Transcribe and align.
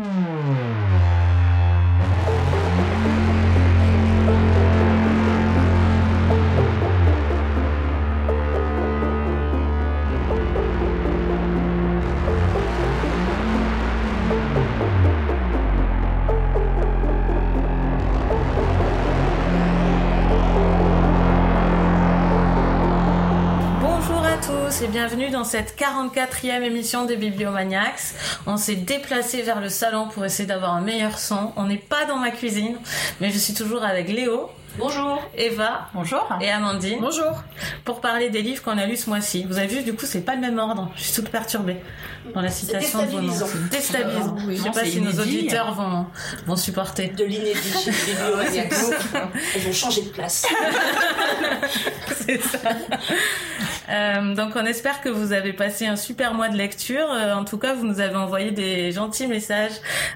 Bonjour 0.00 0.99
bienvenue 25.20 25.36
dans 25.36 25.44
cette 25.44 25.78
44e 25.78 26.62
émission 26.62 27.04
des 27.04 27.16
Bibliomaniacs. 27.16 28.14
On 28.46 28.56
s'est 28.56 28.76
déplacé 28.76 29.42
vers 29.42 29.60
le 29.60 29.68
salon 29.68 30.08
pour 30.08 30.24
essayer 30.24 30.46
d'avoir 30.46 30.72
un 30.72 30.80
meilleur 30.80 31.18
son. 31.18 31.52
On 31.56 31.66
n'est 31.66 31.76
pas 31.76 32.06
dans 32.06 32.16
ma 32.16 32.30
cuisine, 32.30 32.78
mais 33.20 33.30
je 33.30 33.36
suis 33.36 33.52
toujours 33.52 33.84
avec 33.84 34.08
Léo. 34.08 34.48
Bonjour. 34.78 35.22
Eva. 35.36 35.88
Bonjour. 35.92 36.26
Et 36.40 36.50
Amandine. 36.50 37.00
Bonjour. 37.02 37.42
Pour 37.84 38.00
parler 38.00 38.30
des 38.30 38.40
livres 38.40 38.62
qu'on 38.62 38.78
a 38.78 38.86
lus 38.86 38.96
ce 38.96 39.10
mois-ci. 39.10 39.44
Vous 39.44 39.58
avez 39.58 39.66
vu, 39.66 39.82
du 39.82 39.92
coup, 39.92 40.06
c'est 40.06 40.22
pas 40.22 40.36
le 40.36 40.40
même 40.40 40.58
ordre. 40.58 40.90
Je 40.96 41.02
suis 41.02 41.12
toute 41.12 41.28
perturbée 41.28 41.76
dans 42.32 42.40
la 42.40 42.50
citation 42.50 43.02
de 43.02 43.10
vos 43.10 43.20
noms. 43.20 43.28
déstabilisant. 43.28 43.46
C'est 43.46 43.68
déstabilisant. 43.68 44.36
Ah 44.38 44.42
oui, 44.46 44.56
Je 44.56 44.62
sais 44.62 44.68
non, 44.68 44.74
pas 44.74 44.84
si 44.86 45.00
nos 45.02 45.20
auditeurs 45.20 45.74
vont, 45.74 46.06
vont 46.46 46.56
supporter. 46.56 47.08
de 47.08 47.24
l'inédit 47.24 47.74
chez 47.84 47.90
les 47.90 48.12
bibliomaniacs. 48.14 48.72
Elles 49.54 49.68
ont 49.68 49.72
changé 49.72 50.00
de 50.02 50.08
place. 50.08 50.46
C'est 52.26 52.40
ça. 52.40 52.58
Euh, 53.90 54.34
donc 54.34 54.52
on 54.56 54.64
espère 54.64 55.00
que 55.00 55.08
vous 55.08 55.32
avez 55.32 55.52
passé 55.52 55.86
un 55.86 55.96
super 55.96 56.34
mois 56.34 56.48
de 56.48 56.56
lecture. 56.56 57.10
Euh, 57.12 57.34
en 57.34 57.44
tout 57.44 57.58
cas, 57.58 57.74
vous 57.74 57.86
nous 57.86 58.00
avez 58.00 58.16
envoyé 58.16 58.50
des 58.50 58.92
gentils 58.92 59.26
messages 59.26 59.72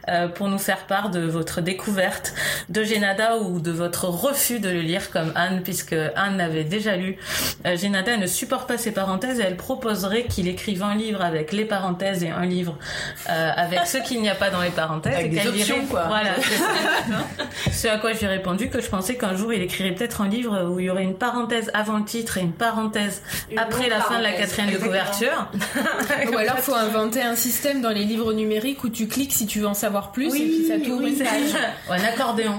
euh, 0.08 0.28
pour 0.28 0.48
nous 0.48 0.58
faire 0.58 0.86
part 0.86 1.10
de 1.10 1.20
votre 1.20 1.60
découverte 1.60 2.34
de 2.68 2.82
Génada 2.84 3.38
ou 3.38 3.60
de 3.60 3.70
votre 3.70 4.06
refus 4.06 4.60
de 4.60 4.68
le 4.68 4.80
lire 4.80 5.10
comme 5.10 5.32
Anne, 5.34 5.62
puisque 5.62 5.94
Anne 6.16 6.36
l'avait 6.36 6.64
déjà 6.64 6.96
lu. 6.96 7.16
Génada 7.76 8.12
elle 8.12 8.20
ne 8.20 8.26
supporte 8.26 8.68
pas 8.68 8.78
ces 8.78 8.92
parenthèses 8.92 9.40
et 9.40 9.42
elle 9.42 9.56
proposerait 9.56 10.24
qu'il 10.24 10.48
écrive 10.48 10.82
un 10.82 10.94
livre 10.94 11.22
avec 11.22 11.52
les 11.52 11.64
parenthèses 11.64 12.22
et 12.22 12.30
un 12.30 12.44
livre 12.44 12.76
avec 13.26 13.86
ce 13.86 13.98
qu'il 13.98 14.20
n'y 14.20 14.28
a 14.28 14.34
pas 14.34 14.50
dans 14.50 14.62
les 14.62 14.70
parenthèses. 14.70 15.14
Avec 15.14 15.32
et 15.32 15.40
des 15.40 15.48
options, 15.48 15.86
quoi. 15.86 16.04
Voilà. 16.06 16.34
Ce 17.72 17.88
à 17.88 17.98
quoi 17.98 18.12
je 18.12 18.18
lui 18.18 18.26
ai 18.26 18.28
répondu 18.28 18.68
que 18.68 18.80
je 18.80 18.88
pensais 18.88 19.16
qu'un 19.16 19.36
jour 19.36 19.52
il 19.52 19.62
écrirait 19.62 19.92
peut-être 19.92 20.20
un 20.20 20.28
livre 20.28 20.64
où 20.70 20.80
il 20.80 20.86
y 20.86 20.90
aurait 20.90 21.02
une 21.02 21.16
parenthèse 21.16 21.70
avant 21.74 21.98
le 21.98 22.04
titre 22.04 22.38
et 22.38 22.42
une 22.42 22.52
parenthèse 22.52 23.22
après 23.64 23.88
la 23.88 24.00
fin 24.00 24.18
de 24.18 24.22
la 24.22 24.32
quatrième 24.32 24.72
de 24.72 24.78
couverture. 24.78 25.48
Ou 26.32 26.36
alors 26.36 26.58
faut 26.58 26.74
inventer 26.74 27.22
un 27.22 27.36
système 27.36 27.80
dans 27.82 27.90
les 27.90 28.04
livres 28.04 28.32
numériques 28.32 28.84
où 28.84 28.88
tu 28.88 29.06
cliques 29.08 29.32
si 29.32 29.46
tu 29.46 29.60
veux 29.60 29.66
en 29.66 29.74
savoir 29.74 30.12
plus 30.12 30.30
Oui, 30.30 30.42
et 30.42 30.46
puis 30.46 30.66
ça 30.68 30.78
t'ouvre 30.78 31.02
oui, 31.04 31.10
une 31.10 31.16
c'est 31.16 31.24
page. 31.24 31.62
Ou 31.88 31.92
un 31.92 32.04
accordéon, 32.04 32.58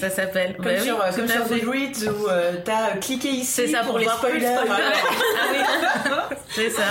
ça 0.00 0.10
s'appelle. 0.10 0.54
Comme 0.56 0.64
Bah 0.66 0.70
oui, 0.78 0.84
sur, 0.84 1.00
euh, 1.00 1.10
tout 1.10 1.16
comme 1.16 1.28
sur. 1.28 1.44
Goodreads 1.48 2.08
où 2.10 2.28
euh, 2.28 2.52
t'as 2.64 2.96
cliqué 3.00 3.28
ici 3.30 3.44
C'est 3.46 3.68
ça, 3.68 3.80
pour, 3.80 3.90
pour 3.90 3.98
les 3.98 4.06
spoilers. 4.06 4.46
Ah 4.58 6.28
oui, 6.30 6.36
c'est 6.50 6.70
ça. 6.70 6.82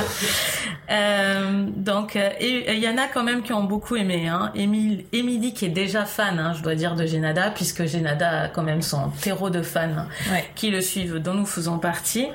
Euh, 0.89 1.66
donc, 1.75 2.16
euh, 2.16 2.30
il 2.39 2.80
y 2.80 2.88
en 2.88 2.97
a 2.97 3.08
quand 3.13 3.23
même 3.23 3.41
qui 3.44 3.52
ont 3.53 3.63
beaucoup 3.63 3.95
aimé. 3.95 4.28
Hein. 4.28 4.52
Émile, 4.55 5.03
Émilie 5.11 5.53
qui 5.53 5.66
est 5.66 5.69
déjà 5.69 6.05
fan, 6.05 6.39
hein, 6.39 6.53
je 6.58 6.63
dois 6.63 6.75
dire, 6.75 6.95
de 6.95 7.05
Genada, 7.05 7.50
puisque 7.52 7.85
Genada 7.85 8.44
a 8.44 8.47
quand 8.47 8.63
même 8.63 8.81
son 8.81 9.09
terreau 9.22 9.50
de 9.50 9.61
fans 9.61 9.88
Ouais. 10.31 10.45
qui 10.55 10.69
le 10.69 10.81
suivent, 10.81 11.16
dont 11.17 11.33
nous 11.33 11.45
faisons 11.45 11.78
partie. 11.78 12.28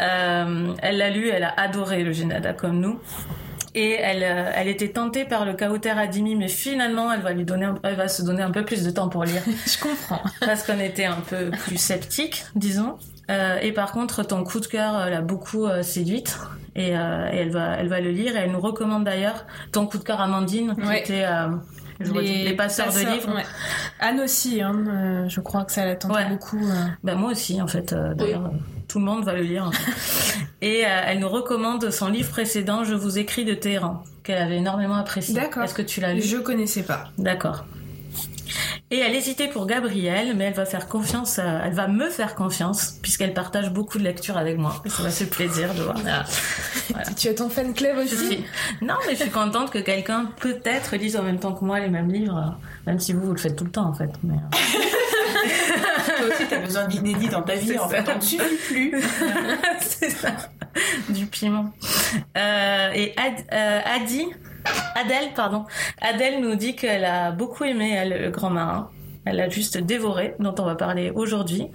Euh, 0.00 0.65
elle 0.82 0.98
l'a 0.98 1.10
lu, 1.10 1.28
elle 1.28 1.44
a 1.44 1.54
adoré 1.58 2.02
le 2.02 2.12
Genada 2.12 2.52
comme 2.52 2.80
nous. 2.80 2.98
Et 3.74 3.90
elle, 3.92 4.22
euh, 4.22 4.50
elle 4.54 4.68
était 4.68 4.88
tentée 4.88 5.26
par 5.26 5.44
le 5.44 5.52
Kauter 5.52 5.90
Adimi, 5.90 6.34
mais 6.34 6.48
finalement, 6.48 7.12
elle 7.12 7.20
va 7.20 7.32
lui 7.32 7.44
donner, 7.44 7.68
elle 7.82 7.96
va 7.96 8.08
se 8.08 8.22
donner 8.22 8.42
un 8.42 8.50
peu 8.50 8.64
plus 8.64 8.82
de 8.84 8.90
temps 8.90 9.08
pour 9.10 9.24
lire 9.24 9.42
Je 9.66 9.78
comprends. 9.78 10.22
parce 10.40 10.62
qu'on 10.62 10.80
était 10.80 11.04
un 11.04 11.20
peu 11.28 11.50
plus 11.50 11.76
sceptique, 11.76 12.46
disons. 12.54 12.96
Euh, 13.30 13.58
et 13.60 13.72
par 13.72 13.92
contre, 13.92 14.22
ton 14.22 14.44
coup 14.44 14.60
de 14.60 14.66
cœur 14.66 14.96
euh, 14.96 15.10
l'a 15.10 15.20
beaucoup 15.20 15.66
euh, 15.66 15.82
séduite 15.82 16.38
et, 16.74 16.88
et 16.88 16.92
elle 16.92 17.50
va, 17.50 17.76
elle 17.76 17.88
va 17.88 18.00
le 18.00 18.10
lire. 18.12 18.34
Et 18.36 18.40
elle 18.40 18.52
nous 18.52 18.60
recommande 18.60 19.04
d'ailleurs 19.04 19.44
ton 19.72 19.86
coup 19.86 19.98
de 19.98 20.04
cœur 20.04 20.22
Amandine, 20.22 20.74
qui 20.74 20.86
Ouais. 20.88 21.00
était 21.00 21.26
redis, 22.00 22.44
les, 22.44 22.54
passeurs, 22.56 22.92
de 22.92 22.98
livres. 23.00 23.34
ouais. 23.34 23.44
Anne 24.00 24.20
aussi, 24.20 24.62
hein, 24.62 25.26
je 25.28 25.40
crois 25.40 25.64
que 25.64 25.72
ça 25.72 25.84
l'a 25.84 25.96
tenté 25.96 26.14
Ouais. 26.14 26.28
beaucoup. 26.30 26.60
Ben 27.04 27.14
moi 27.14 27.32
aussi, 27.32 27.60
en 27.60 27.66
fait. 27.66 27.94
D'ailleurs, 27.94 28.52
tout 28.88 28.98
le 29.00 29.04
monde 29.04 29.24
va 29.24 29.34
le 29.34 29.42
lire. 29.42 29.64
en 29.66 29.72
fait. 29.72 30.38
et 30.62 30.84
euh, 30.84 30.88
elle 31.06 31.18
nous 31.20 31.28
recommande 31.28 31.90
son 31.90 32.08
livre 32.08 32.30
précédent, 32.30 32.84
Je 32.84 32.94
vous 32.94 33.18
écris 33.18 33.44
de 33.44 33.54
Téhéran, 33.54 34.02
qu'elle 34.22 34.38
avait 34.42 34.56
énormément 34.56 34.94
apprécié. 34.96 35.34
D'accord. 35.34 35.62
Est-ce 35.64 35.74
que 35.74 35.82
tu 35.82 36.00
l'as 36.00 36.14
lu? 36.14 36.22
Je 36.22 36.36
connaissais 36.38 36.82
pas. 36.82 37.04
D'accord. 37.18 37.64
Et 38.92 38.98
elle 38.98 39.16
hésitait 39.16 39.48
pour 39.48 39.66
Gabrielle, 39.66 40.34
mais 40.36 40.44
elle 40.44 40.54
va 40.54 40.64
faire 40.64 40.86
confiance, 40.86 41.40
à- 41.40 41.62
elle 41.66 41.72
va 41.74 41.88
me 41.88 42.08
faire 42.08 42.36
confiance, 42.36 42.94
puisqu'elle 43.02 43.34
partage 43.34 43.70
beaucoup 43.72 43.98
de 43.98 44.04
lectures 44.04 44.36
avec 44.38 44.56
moi. 44.58 44.80
Et 44.84 44.88
ça 44.88 45.02
m'a 45.02 45.10
fait 45.10 45.26
plaisir 45.26 45.74
de 45.74 45.82
voir. 45.82 45.96
Tu 47.16 47.28
as 47.28 47.34
ton 47.34 47.48
fan 47.50 47.74
club 47.74 47.98
aussi 47.98 48.16
suis- 48.16 48.44
Non, 48.82 48.94
mais 49.08 49.16
je 49.16 49.22
suis 49.22 49.30
contente 49.30 49.70
que 49.70 49.78
quelqu'un 49.80 50.30
peut-être 50.40 50.94
lise 50.96 51.16
en 51.16 51.22
même 51.24 51.40
temps 51.40 51.52
que 51.52 51.64
moi 51.64 51.80
les 51.80 51.88
mêmes 51.88 52.10
livres, 52.12 52.36
euh, 52.38 52.90
même 52.90 53.00
si 53.00 53.12
vous, 53.12 53.22
vous 53.26 53.32
le 53.32 53.38
faites 53.38 53.56
tout 53.56 53.64
le 53.64 53.70
temps 53.72 53.88
en 53.88 53.92
fait. 53.94 54.10
Mais, 54.22 54.34
euh, 54.34 54.38
Toi 56.18 56.26
aussi, 56.28 56.46
t'as 56.48 56.58
besoin 56.58 56.86
d'inédit 56.86 57.28
dans 57.28 57.42
ta 57.42 57.54
vie. 57.54 57.78
En 57.78 57.88
ça. 57.88 58.02
fait, 58.02 58.10
on 58.12 58.16
ne 58.16 58.20
suffit 58.20 58.56
plus. 58.68 58.92
c'est 59.80 60.10
ça, 60.10 60.30
du 61.08 61.26
piment. 61.26 61.72
Euh, 62.36 62.90
et 62.94 63.14
Ad, 63.16 63.34
euh, 63.52 63.80
Adi, 63.84 64.26
Adèle, 64.94 65.32
pardon, 65.34 65.64
Adèle 66.00 66.40
nous 66.40 66.54
dit 66.54 66.74
qu'elle 66.76 67.04
a 67.04 67.30
beaucoup 67.30 67.64
aimé 67.64 67.92
elle, 67.92 68.22
le 68.22 68.30
Grand 68.30 68.50
Marin. 68.50 68.90
Elle 69.26 69.36
l'a 69.36 69.48
juste 69.48 69.76
dévoré, 69.76 70.34
dont 70.38 70.54
on 70.58 70.64
va 70.64 70.76
parler 70.76 71.10
aujourd'hui. 71.14 71.66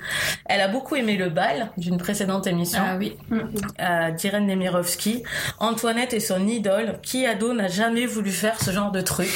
Elle 0.45 0.61
a 0.61 0.69
beaucoup 0.69 0.95
aimé 0.95 1.17
le 1.17 1.29
bal 1.29 1.69
d'une 1.77 1.97
précédente 1.97 2.47
émission 2.47 2.81
Ah 2.83 2.95
oui. 2.97 3.17
euh, 3.31 4.11
d'Irène 4.11 4.47
Nemirovsky. 4.47 5.23
Antoinette 5.59 6.13
est 6.13 6.21
son 6.21 6.47
idole. 6.47 6.99
Qui 7.03 7.25
ado 7.25 7.53
n'a 7.53 7.67
jamais 7.67 8.05
voulu 8.05 8.31
faire 8.31 8.59
ce 8.61 8.71
genre 8.71 8.91
de 8.91 9.01
truc? 9.01 9.27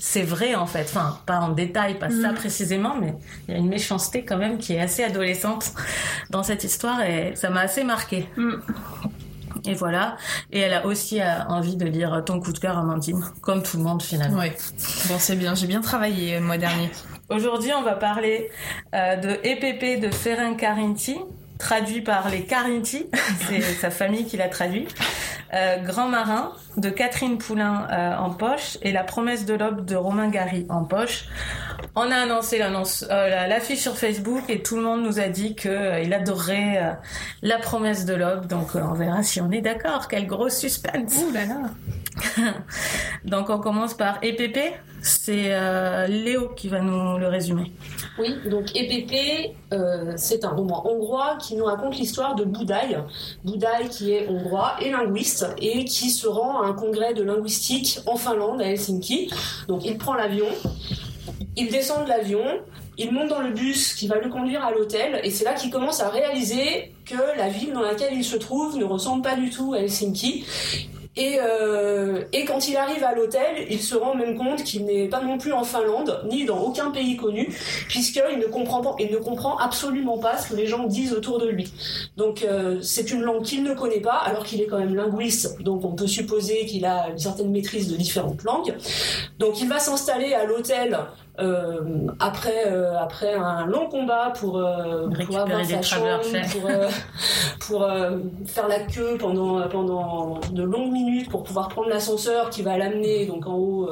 C'est 0.00 0.22
vrai 0.22 0.54
en 0.54 0.66
fait. 0.66 0.82
Enfin, 0.82 1.18
pas 1.24 1.38
en 1.40 1.48
détail, 1.48 1.98
pas 1.98 2.10
ça 2.10 2.34
précisément, 2.34 2.94
mais 3.00 3.14
il 3.48 3.54
y 3.54 3.56
a 3.56 3.58
une 3.58 3.68
méchanceté 3.68 4.22
quand 4.24 4.36
même 4.36 4.58
qui 4.58 4.74
est 4.74 4.80
assez 4.80 5.02
adolescente 5.02 5.72
dans 6.30 6.42
cette 6.42 6.64
histoire 6.64 7.00
et 7.02 7.32
ça 7.36 7.48
m'a 7.48 7.60
assez 7.60 7.84
marqué. 7.84 8.28
Et 9.64 9.74
voilà. 9.74 10.16
Et 10.50 10.58
elle 10.60 10.74
a 10.74 10.84
aussi 10.86 11.20
euh, 11.20 11.24
envie 11.48 11.76
de 11.76 11.86
lire 11.86 12.22
ton 12.26 12.40
coup 12.40 12.52
de 12.52 12.58
cœur, 12.58 12.76
Amandine, 12.76 13.22
comme 13.42 13.62
tout 13.62 13.76
le 13.76 13.84
monde 13.84 14.02
finalement. 14.02 14.38
Ouais. 14.38 14.56
Bon, 15.08 15.14
c'est 15.18 15.36
bien. 15.36 15.54
J'ai 15.54 15.66
bien 15.68 15.80
travaillé 15.80 16.34
le 16.38 16.44
mois 16.44 16.58
dernier. 16.58 16.90
Aujourd'hui, 17.34 17.70
on 17.76 17.82
va 17.82 17.94
parler 17.94 18.50
euh, 18.94 19.16
de 19.16 19.30
EPP 19.44 20.00
de 20.00 20.10
Ferrin 20.10 20.54
Carinti, 20.54 21.18
traduit 21.58 22.00
par 22.02 22.28
les 22.28 22.42
Carinti, 22.44 23.06
c'est 23.48 23.60
sa 23.60 23.90
famille 23.90 24.26
qui 24.26 24.36
l'a 24.36 24.48
traduit. 24.48 24.86
Euh, 25.54 25.76
Grand 25.84 26.08
Marin 26.08 26.52
de 26.78 26.88
Catherine 26.88 27.36
Poulain 27.36 27.86
euh, 27.90 28.16
en 28.16 28.30
poche 28.30 28.78
et 28.80 28.90
La 28.90 29.04
promesse 29.04 29.44
de 29.44 29.52
l'aube 29.52 29.84
de 29.84 29.94
Romain 29.96 30.28
Gary 30.28 30.66
en 30.70 30.82
poche. 30.84 31.26
On 31.94 32.10
a 32.10 32.16
annoncé 32.16 32.56
l'annonce, 32.58 33.04
euh, 33.10 33.28
la- 33.28 33.46
l'affiche 33.48 33.80
sur 33.80 33.98
Facebook 33.98 34.44
et 34.48 34.62
tout 34.62 34.76
le 34.76 34.82
monde 34.82 35.02
nous 35.02 35.20
a 35.20 35.28
dit 35.28 35.54
que 35.54 35.68
euh, 35.68 36.00
il 36.00 36.14
adorait 36.14 36.96
La 37.42 37.58
promesse 37.58 38.06
de 38.06 38.14
l'aube. 38.14 38.46
Donc 38.46 38.68
on 38.76 38.94
verra 38.94 39.22
si 39.22 39.42
on 39.42 39.50
est 39.50 39.60
d'accord. 39.60 40.08
Quel 40.08 40.26
gros 40.26 40.48
suspense. 40.48 41.22
Ouh 41.22 41.32
là 41.34 41.40
là. 41.44 42.52
Donc 43.26 43.50
on 43.50 43.58
commence 43.58 43.92
par 43.92 44.18
EPP. 44.22 44.58
C'est 45.02 45.46
euh, 45.48 46.06
Léo 46.06 46.50
qui 46.50 46.68
va 46.68 46.80
nous 46.80 47.18
le 47.18 47.26
résumer. 47.26 47.72
Oui, 48.18 48.36
donc 48.48 48.70
EPP, 48.76 49.52
euh, 49.72 50.12
c'est 50.16 50.44
un 50.44 50.50
roman 50.50 50.86
hongrois 50.88 51.36
qui 51.40 51.56
nous 51.56 51.64
raconte 51.64 51.98
l'histoire 51.98 52.36
de 52.36 52.44
Boudaï. 52.44 52.98
Boudaï 53.44 53.88
qui 53.88 54.12
est 54.12 54.28
hongrois 54.28 54.76
et 54.80 54.90
linguiste 54.90 55.46
et 55.58 55.84
qui 55.84 56.10
se 56.10 56.28
rend 56.28 56.62
à 56.62 56.66
un 56.66 56.72
congrès 56.72 57.14
de 57.14 57.24
linguistique 57.24 57.98
en 58.06 58.16
Finlande, 58.16 58.62
à 58.62 58.66
Helsinki. 58.66 59.30
Donc 59.66 59.84
il 59.84 59.98
prend 59.98 60.14
l'avion, 60.14 60.46
il 61.56 61.68
descend 61.68 62.04
de 62.04 62.08
l'avion, 62.08 62.44
il 62.96 63.12
monte 63.12 63.28
dans 63.28 63.40
le 63.40 63.50
bus 63.50 63.94
qui 63.94 64.06
va 64.06 64.18
le 64.18 64.28
conduire 64.28 64.64
à 64.64 64.70
l'hôtel 64.70 65.20
et 65.24 65.30
c'est 65.30 65.44
là 65.44 65.54
qu'il 65.54 65.70
commence 65.70 66.00
à 66.00 66.10
réaliser 66.10 66.92
que 67.04 67.36
la 67.36 67.48
ville 67.48 67.72
dans 67.72 67.82
laquelle 67.82 68.14
il 68.14 68.24
se 68.24 68.36
trouve 68.36 68.78
ne 68.78 68.84
ressemble 68.84 69.22
pas 69.22 69.34
du 69.34 69.50
tout 69.50 69.74
à 69.74 69.78
Helsinki. 69.80 70.44
Et, 71.16 71.36
euh, 71.40 72.24
et 72.32 72.46
quand 72.46 72.68
il 72.68 72.76
arrive 72.76 73.04
à 73.04 73.14
l'hôtel, 73.14 73.66
il 73.68 73.80
se 73.80 73.94
rend 73.94 74.14
même 74.14 74.36
compte 74.36 74.64
qu'il 74.64 74.86
n'est 74.86 75.08
pas 75.08 75.20
non 75.20 75.36
plus 75.36 75.52
en 75.52 75.62
Finlande, 75.62 76.22
ni 76.30 76.46
dans 76.46 76.58
aucun 76.58 76.90
pays 76.90 77.16
connu, 77.16 77.54
puisqu'il 77.88 78.38
ne 78.38 78.46
comprend 78.46 78.80
pas, 78.80 78.94
il 78.98 79.12
ne 79.12 79.18
comprend 79.18 79.58
absolument 79.58 80.16
pas 80.16 80.38
ce 80.38 80.48
que 80.50 80.56
les 80.56 80.66
gens 80.66 80.84
disent 80.84 81.12
autour 81.12 81.38
de 81.38 81.48
lui. 81.48 81.70
Donc 82.16 82.42
euh, 82.42 82.80
c'est 82.80 83.10
une 83.10 83.20
langue 83.20 83.42
qu'il 83.42 83.62
ne 83.62 83.74
connaît 83.74 84.00
pas, 84.00 84.16
alors 84.16 84.44
qu'il 84.44 84.62
est 84.62 84.66
quand 84.66 84.78
même 84.78 84.94
linguiste, 84.94 85.60
donc 85.62 85.84
on 85.84 85.92
peut 85.92 86.06
supposer 86.06 86.64
qu'il 86.64 86.86
a 86.86 87.10
une 87.10 87.18
certaine 87.18 87.50
maîtrise 87.50 87.88
de 87.88 87.96
différentes 87.96 88.42
langues. 88.42 88.74
Donc 89.38 89.60
il 89.60 89.68
va 89.68 89.78
s'installer 89.78 90.32
à 90.32 90.44
l'hôtel 90.44 90.98
euh, 91.40 92.08
après, 92.20 92.66
euh, 92.66 92.98
après 92.98 93.34
un 93.34 93.64
long 93.64 93.88
combat 93.88 94.32
pour, 94.38 94.58
euh, 94.58 95.08
pour 95.26 95.38
avoir 95.38 95.64
sa 95.64 95.80
chambre, 95.80 96.20
pour, 96.52 96.68
euh, 96.68 96.88
pour 97.60 97.86
faire 98.46 98.68
la 98.68 98.80
queue 98.80 99.16
pendant, 99.18 99.66
pendant 99.68 100.40
de 100.52 100.62
longues 100.62 100.92
minutes 100.92 101.30
pour 101.30 101.42
pouvoir 101.42 101.68
prendre 101.68 101.88
l'ascenseur 101.88 102.50
qui 102.50 102.62
va 102.62 102.76
l'amener 102.76 103.26
donc 103.26 103.46
en 103.46 103.54
haut 103.54 103.88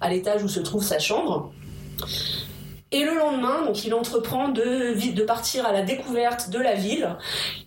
à 0.00 0.10
l'étage 0.10 0.42
où 0.42 0.48
se 0.48 0.60
trouve 0.60 0.82
sa 0.82 0.98
chambre. 0.98 1.52
Et 2.94 3.04
le 3.04 3.14
lendemain, 3.14 3.64
donc 3.64 3.84
il 3.86 3.94
entreprend 3.94 4.48
de, 4.48 5.12
de 5.12 5.22
partir 5.22 5.64
à 5.64 5.72
la 5.72 5.80
découverte 5.80 6.50
de 6.50 6.58
la 6.58 6.74
ville 6.74 7.16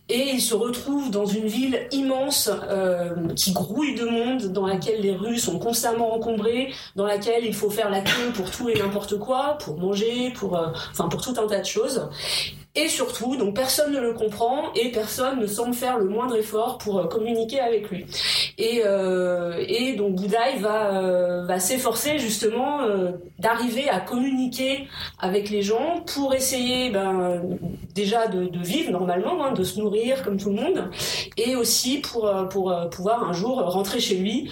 et 0.07 0.29
il 0.33 0.39
se 0.39 0.53
retrouve 0.53 1.09
dans 1.09 1.25
une 1.25 1.47
ville 1.47 1.87
immense 1.91 2.51
euh, 2.69 3.09
qui 3.35 3.51
grouille 3.51 3.95
de 3.95 4.05
monde, 4.05 4.53
dans 4.53 4.67
laquelle 4.67 5.01
les 5.01 5.15
rues 5.15 5.39
sont 5.39 5.57
constamment 5.57 6.13
encombrées, 6.13 6.71
dans 6.95 7.07
laquelle 7.07 7.43
il 7.43 7.55
faut 7.55 7.71
faire 7.71 7.89
la 7.89 8.01
queue 8.01 8.31
pour 8.35 8.51
tout 8.51 8.69
et 8.69 8.77
n'importe 8.77 9.17
quoi, 9.17 9.57
pour 9.59 9.79
manger, 9.79 10.31
pour, 10.35 10.57
euh, 10.57 10.67
enfin 10.91 11.09
pour 11.09 11.23
tout 11.23 11.33
un 11.39 11.47
tas 11.47 11.59
de 11.59 11.65
choses. 11.65 12.07
Et 12.77 12.89
surtout, 12.89 13.37
donc 13.37 13.55
personne 13.55 13.93
ne 13.93 13.99
le 14.01 14.13
comprend 14.13 14.73
et 14.75 14.89
personne 14.91 15.39
ne 15.39 15.47
semble 15.47 15.73
faire 15.73 15.97
le 15.97 16.09
moindre 16.09 16.35
effort 16.35 16.77
pour 16.77 16.99
euh, 16.99 17.05
communiquer 17.05 17.61
avec 17.61 17.89
lui. 17.89 18.05
Et, 18.57 18.81
euh, 18.85 19.63
et 19.65 19.93
donc 19.93 20.15
Boudaï 20.15 20.59
va, 20.59 21.01
euh, 21.01 21.45
va 21.45 21.59
s'efforcer 21.59 22.17
justement 22.19 22.81
euh, 22.81 23.11
d'arriver 23.39 23.87
à 23.89 24.01
communiquer 24.01 24.87
avec 25.19 25.49
les 25.49 25.61
gens 25.61 26.01
pour 26.13 26.33
essayer 26.33 26.89
ben, 26.89 27.41
déjà 27.93 28.27
de, 28.27 28.45
de 28.47 28.59
vivre 28.59 28.91
normalement, 28.91 29.45
hein, 29.45 29.53
de 29.53 29.63
se 29.63 29.79
nourrir 29.79 30.21
comme 30.23 30.37
tout 30.37 30.49
le 30.49 30.55
monde, 30.55 30.89
et 31.37 31.55
aussi 31.55 31.99
pour, 31.99 32.29
pour 32.49 32.75
pouvoir 32.91 33.23
un 33.23 33.33
jour 33.33 33.61
rentrer 33.61 33.99
chez 34.01 34.15
lui. 34.15 34.51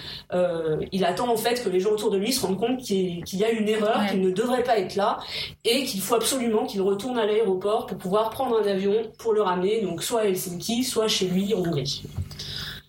Il 0.92 1.04
attend 1.04 1.28
en 1.30 1.36
fait 1.36 1.62
que 1.62 1.68
les 1.68 1.80
gens 1.80 1.90
autour 1.90 2.10
de 2.10 2.16
lui 2.16 2.32
se 2.32 2.44
rendent 2.44 2.58
compte 2.58 2.78
qu'il 2.78 3.22
y 3.34 3.44
a 3.44 3.50
une 3.50 3.68
erreur, 3.68 3.98
Ouais. 4.00 4.08
qu'il 4.10 4.22
ne 4.22 4.30
devrait 4.30 4.62
pas 4.62 4.78
être 4.78 4.96
là, 4.96 5.18
et 5.64 5.84
qu'il 5.84 6.00
faut 6.00 6.14
absolument 6.14 6.64
qu'il 6.66 6.80
retourne 6.80 7.18
à 7.18 7.26
l'aéroport 7.26 7.86
pour 7.86 7.98
pouvoir 7.98 8.13
prendre 8.22 8.60
un 8.60 8.66
avion 8.66 8.94
pour 9.18 9.32
le 9.32 9.42
ramener, 9.42 9.82
donc 9.82 10.02
soit 10.02 10.20
à 10.20 10.24
Helsinki, 10.24 10.84
soit 10.84 11.08
chez 11.08 11.26
lui 11.26 11.54
en 11.54 11.58
Hongrie. 11.58 12.02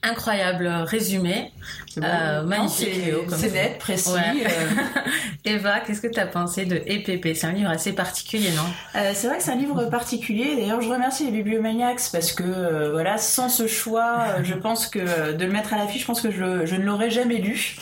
Incroyable 0.09 0.67
résumé. 0.85 1.51
Bon. 1.97 2.03
Euh, 2.05 2.43
magnifique, 2.43 2.89
c'est- 3.35 3.51
net, 3.51 3.77
précis. 3.79 4.11
Ouais. 4.13 4.43
euh, 4.45 5.09
Eva, 5.45 5.79
qu'est-ce 5.79 6.01
que 6.01 6.07
tu 6.07 6.19
as 6.19 6.27
pensé 6.27 6.65
de 6.65 6.75
EPP 6.85 7.33
C'est 7.33 7.47
un 7.47 7.53
livre 7.53 7.69
assez 7.69 7.93
particulier, 7.93 8.49
non? 8.51 8.63
Euh, 8.99 9.11
c'est 9.13 9.27
vrai 9.27 9.37
que 9.37 9.43
c'est 9.43 9.51
un 9.51 9.55
livre 9.55 9.85
particulier. 9.85 10.57
D'ailleurs, 10.57 10.81
je 10.81 10.89
remercie 10.89 11.25
les 11.25 11.31
Bibliomaniacs 11.31 12.01
parce 12.11 12.33
que 12.33 12.43
euh, 12.43 12.91
voilà, 12.91 13.17
sans 13.17 13.47
ce 13.49 13.65
choix, 13.65 14.25
je 14.43 14.53
pense 14.53 14.87
que 14.87 15.31
de 15.33 15.45
le 15.45 15.51
mettre 15.51 15.73
à 15.73 15.77
l'affiche, 15.77 16.01
je 16.01 16.07
pense 16.07 16.21
que 16.21 16.31
je, 16.31 16.65
je 16.65 16.75
ne 16.75 16.83
l'aurais 16.83 17.09
jamais 17.09 17.37
lu, 17.37 17.77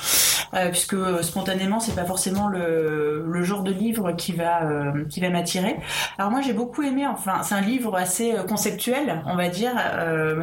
puisque 0.72 0.96
spontanément, 1.24 1.80
c'est 1.80 1.96
pas 1.96 2.06
forcément 2.06 2.48
le, 2.48 3.26
le 3.28 3.44
genre 3.44 3.64
de 3.64 3.72
livre 3.72 4.12
qui 4.12 4.32
va 4.34 4.62
qui 5.10 5.20
va 5.22 5.30
m'attirer. 5.30 5.76
Alors 6.20 6.30
moi, 6.32 6.42
j'ai 6.42 6.54
beaucoup 6.54 6.84
aimé. 6.84 7.08
Enfin, 7.08 7.42
c'est 7.44 7.56
un 7.56 7.62
livre 7.62 7.96
assez 7.98 8.34
conceptuel, 8.48 9.24
on 9.26 9.36
va 9.36 9.50
dire. 9.50 9.72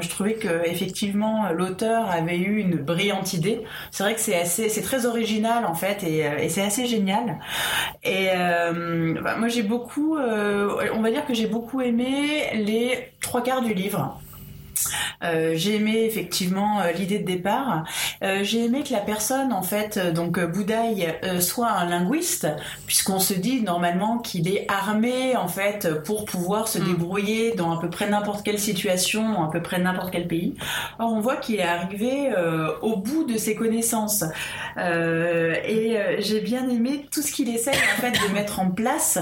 Je 0.00 0.08
trouvais 0.08 0.34
que 0.34 0.66
effectivement, 0.66 1.50
l'auteur 1.52 1.69
avait 2.10 2.38
eu 2.38 2.58
une 2.58 2.76
brillante 2.76 3.32
idée. 3.32 3.62
C'est 3.90 4.02
vrai 4.02 4.14
que 4.14 4.20
c'est 4.20 4.38
assez, 4.38 4.68
c'est 4.68 4.82
très 4.82 5.06
original 5.06 5.64
en 5.64 5.74
fait, 5.74 6.02
et, 6.02 6.26
euh, 6.26 6.48
c'est 6.48 6.62
assez 6.62 6.86
génial. 6.86 7.38
Et 8.02 8.28
euh, 8.34 9.20
bah, 9.22 9.36
moi 9.36 9.48
j'ai 9.48 9.62
beaucoup, 9.62 10.16
euh, 10.16 10.88
on 10.94 11.02
va 11.02 11.10
dire 11.10 11.26
que 11.26 11.34
j'ai 11.34 11.46
beaucoup 11.46 11.80
aimé 11.80 12.50
les 12.54 13.12
trois 13.20 13.42
quarts 13.42 13.62
du 13.62 13.74
livre. 13.74 14.20
Euh, 15.22 15.52
j'ai 15.54 15.76
aimé 15.76 16.04
effectivement 16.04 16.80
euh, 16.80 16.92
l'idée 16.92 17.18
de 17.18 17.26
départ. 17.26 17.84
Euh, 18.22 18.40
j'ai 18.42 18.64
aimé 18.64 18.82
que 18.82 18.92
la 18.92 19.00
personne, 19.00 19.52
en 19.52 19.62
fait, 19.62 19.98
donc 20.14 20.40
Boudaï, 20.40 21.14
soit 21.40 21.70
un 21.70 21.86
linguiste, 21.86 22.46
puisqu'on 22.86 23.18
se 23.18 23.34
dit 23.34 23.62
normalement 23.62 24.18
qu'il 24.18 24.48
est 24.48 24.66
armé 24.68 25.36
en 25.36 25.48
fait 25.48 26.02
pour 26.04 26.24
pouvoir 26.24 26.68
se 26.68 26.78
Mm. 26.78 26.84
débrouiller 26.84 27.54
dans 27.54 27.76
à 27.76 27.80
peu 27.80 27.90
près 27.90 28.08
n'importe 28.08 28.44
quelle 28.44 28.58
situation, 28.58 29.42
à 29.44 29.50
peu 29.50 29.60
près 29.60 29.78
n'importe 29.78 30.10
quel 30.10 30.26
pays. 30.26 30.54
Or, 30.98 31.12
on 31.12 31.20
voit 31.20 31.36
qu'il 31.36 31.56
est 31.56 31.62
arrivé 31.62 32.30
au 32.82 32.96
bout 32.96 33.24
de 33.24 33.36
ses 33.36 33.54
connaissances. 33.54 34.24
Et 34.78 35.96
j'ai 36.18 36.40
bien 36.40 36.68
aimé 36.68 37.06
tout 37.10 37.22
ce 37.22 37.32
qu'il 37.32 37.48
essaie 37.54 37.72
en 37.72 38.00
fait 38.00 38.12
de 38.12 38.32
mettre 38.32 38.60
en 38.60 38.70
place 38.70 39.18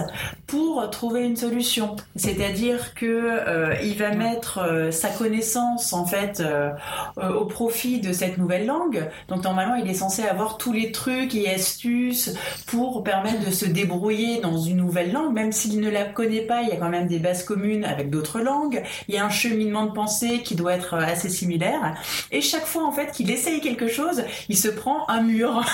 pour 0.46 0.88
trouver 0.90 1.24
une 1.24 1.36
solution. 1.36 1.96
C'est-à-dire 2.16 2.94
que 2.94 3.82
il 3.82 3.96
va 3.96 4.10
mettre 4.14 4.58
euh, 4.58 4.90
sa 4.90 5.08
connaissance 5.08 5.47
en 5.56 6.04
fait 6.04 6.40
euh, 6.40 6.70
euh, 7.18 7.32
au 7.34 7.44
profit 7.44 8.00
de 8.00 8.12
cette 8.12 8.38
nouvelle 8.38 8.66
langue. 8.66 9.08
Donc 9.28 9.44
normalement, 9.44 9.74
il 9.74 9.88
est 9.88 9.94
censé 9.94 10.22
avoir 10.22 10.58
tous 10.58 10.72
les 10.72 10.92
trucs 10.92 11.34
et 11.34 11.50
astuces 11.50 12.34
pour 12.66 13.02
permettre 13.02 13.44
de 13.44 13.50
se 13.50 13.66
débrouiller 13.66 14.40
dans 14.40 14.58
une 14.58 14.78
nouvelle 14.78 15.12
langue, 15.12 15.32
même 15.32 15.52
s'il 15.52 15.80
ne 15.80 15.90
la 15.90 16.04
connaît 16.04 16.42
pas. 16.42 16.62
Il 16.62 16.68
y 16.68 16.72
a 16.72 16.76
quand 16.76 16.88
même 16.88 17.08
des 17.08 17.18
bases 17.18 17.44
communes 17.44 17.84
avec 17.84 18.10
d'autres 18.10 18.40
langues. 18.40 18.82
Il 19.08 19.14
y 19.14 19.18
a 19.18 19.24
un 19.24 19.30
cheminement 19.30 19.86
de 19.86 19.92
pensée 19.92 20.42
qui 20.42 20.54
doit 20.54 20.74
être 20.74 20.94
assez 20.94 21.28
similaire. 21.28 21.94
Et 22.30 22.40
chaque 22.40 22.66
fois 22.66 22.86
en 22.86 22.92
fait 22.92 23.12
qu'il 23.12 23.30
essaye 23.30 23.60
quelque 23.60 23.88
chose, 23.88 24.24
il 24.48 24.56
se 24.56 24.68
prend 24.68 25.08
un 25.08 25.22
mur. 25.22 25.64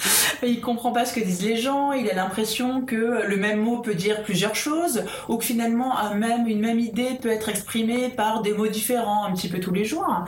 il 0.42 0.60
comprend 0.60 0.92
pas 0.92 1.04
ce 1.04 1.14
que 1.14 1.20
disent 1.20 1.42
les 1.42 1.56
gens. 1.56 1.92
Il 1.92 2.10
a 2.10 2.14
l'impression 2.14 2.82
que 2.82 3.26
le 3.26 3.36
même 3.36 3.60
mot 3.60 3.78
peut 3.78 3.94
dire 3.94 4.22
plusieurs 4.22 4.54
choses, 4.54 5.04
ou 5.28 5.36
que 5.36 5.44
finalement 5.44 5.96
un 5.98 6.14
même 6.14 6.46
une 6.46 6.60
même 6.60 6.78
idée 6.78 7.18
peut 7.20 7.30
être 7.30 7.48
exprimée 7.48 8.08
par 8.08 8.42
des 8.42 8.52
mots 8.52 8.66
différents 8.66 9.21
un 9.24 9.32
petit 9.32 9.48
peu 9.48 9.60
tous 9.60 9.72
les 9.72 9.84
jours. 9.84 10.24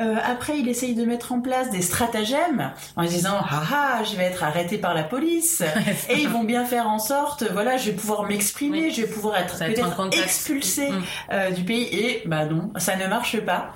Euh, 0.00 0.16
après, 0.24 0.58
il 0.58 0.68
essaye 0.68 0.94
de 0.94 1.04
mettre 1.04 1.32
en 1.32 1.40
place 1.40 1.70
des 1.70 1.82
stratagèmes 1.82 2.72
en 2.96 3.04
disant 3.04 3.38
ah 3.48 3.62
ah, 3.72 4.04
je 4.04 4.16
vais 4.16 4.24
être 4.24 4.42
arrêté 4.44 4.78
par 4.78 4.94
la 4.94 5.02
police 5.02 5.62
et 6.10 6.18
ils 6.20 6.28
vont 6.28 6.44
bien 6.44 6.64
faire 6.64 6.88
en 6.88 6.98
sorte, 6.98 7.44
voilà, 7.52 7.76
je 7.76 7.90
vais 7.90 7.96
pouvoir 7.96 8.24
m'exprimer, 8.24 8.82
Oui. 8.82 8.90
je 8.90 9.02
vais 9.02 9.08
pouvoir 9.08 9.36
être 9.38 9.58
peut-être 9.58 10.08
expulsé 10.22 10.90
Mm. 10.90 11.02
euh, 11.32 11.50
du 11.50 11.62
pays 11.64 11.84
et 11.92 12.22
bah 12.26 12.44
non, 12.44 12.70
ça 12.76 12.96
ne 12.96 13.06
marche 13.06 13.40
pas. 13.40 13.70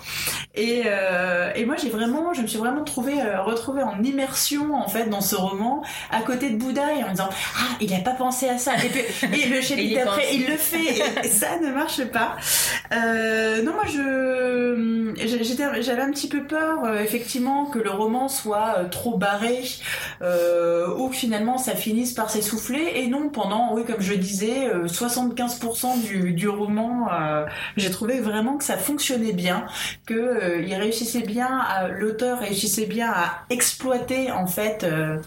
Et, 0.55 0.83
euh, 0.87 1.51
et 1.55 1.65
moi 1.65 1.77
j'ai 1.81 1.89
vraiment, 1.91 2.35
je 2.35 2.43
me 2.43 2.47
suis 2.47 2.59
vraiment 2.59 2.85
trouvé 2.85 3.21
euh, 3.21 3.43
retrouvée 3.43 3.83
en 3.83 4.03
immersion 4.03 4.75
en 4.75 4.89
fait 4.89 5.09
dans 5.09 5.21
ce 5.21 5.35
roman 5.37 5.83
à 6.11 6.21
côté 6.21 6.51
de 6.51 6.57
Bouddha 6.57 6.95
et 6.95 7.05
en 7.05 7.11
disant 7.11 7.29
ah 7.59 7.77
il 7.81 7.93
a 7.95 7.99
pas 7.99 8.13
pensé 8.13 8.49
à 8.49 8.59
ça 8.59 8.73
et, 8.85 8.89
puis, 8.89 9.03
et 9.43 9.49
le 9.49 9.61
chapitre 9.61 10.05
d'après 10.05 10.35
il 10.35 10.47
le 10.47 10.57
fait 10.57 10.99
et 11.25 11.29
ça 11.29 11.59
ne 11.63 11.71
marche 11.73 12.05
pas. 12.07 12.37
Non 12.93 13.73
moi 13.73 13.85
je 13.87 14.60
j'étais 15.17 15.83
j'avais 15.83 16.03
un 16.03 16.11
petit 16.11 16.29
peu 16.29 16.43
peur 16.45 16.85
euh, 16.85 17.01
effectivement 17.01 17.67
que 17.67 17.79
le 17.79 17.91
roman 17.91 18.29
soit 18.29 18.75
euh, 18.79 18.89
trop 18.89 19.17
barré 19.17 19.63
euh, 20.23 20.89
ou 20.97 21.09
que 21.09 21.17
finalement 21.17 21.59
ça 21.59 21.75
finisse 21.75 22.13
par 22.13 22.31
s'essouffler. 22.31 22.93
Et 22.97 23.07
non 23.09 23.29
pendant 23.29 23.75
oui 23.75 23.85
comme 23.85 24.01
je 24.01 24.15
disais 24.15 24.69
euh, 24.69 24.87
75% 24.87 26.03
du, 26.03 26.33
du 26.33 26.49
roman 26.49 27.09
euh, 27.13 27.47
j'ai 27.77 27.91
trouvé 27.91 28.21
vraiment 28.21 28.57
que 28.57 28.65
ça 28.65 28.77
fonctionnait 28.77 29.33
bien 29.33 29.67
que 30.07 30.15
euh, 30.15 30.63
il 30.63 30.75
réussissait 30.75 31.23
bien 31.23 31.61
l'auteur 31.99 32.41
réussissait 32.41 32.87
bien 32.87 33.11
à 33.11 33.45
exploiter 33.51 34.31
en 34.31 34.47
fait 34.47 34.85
euh, 34.85 35.19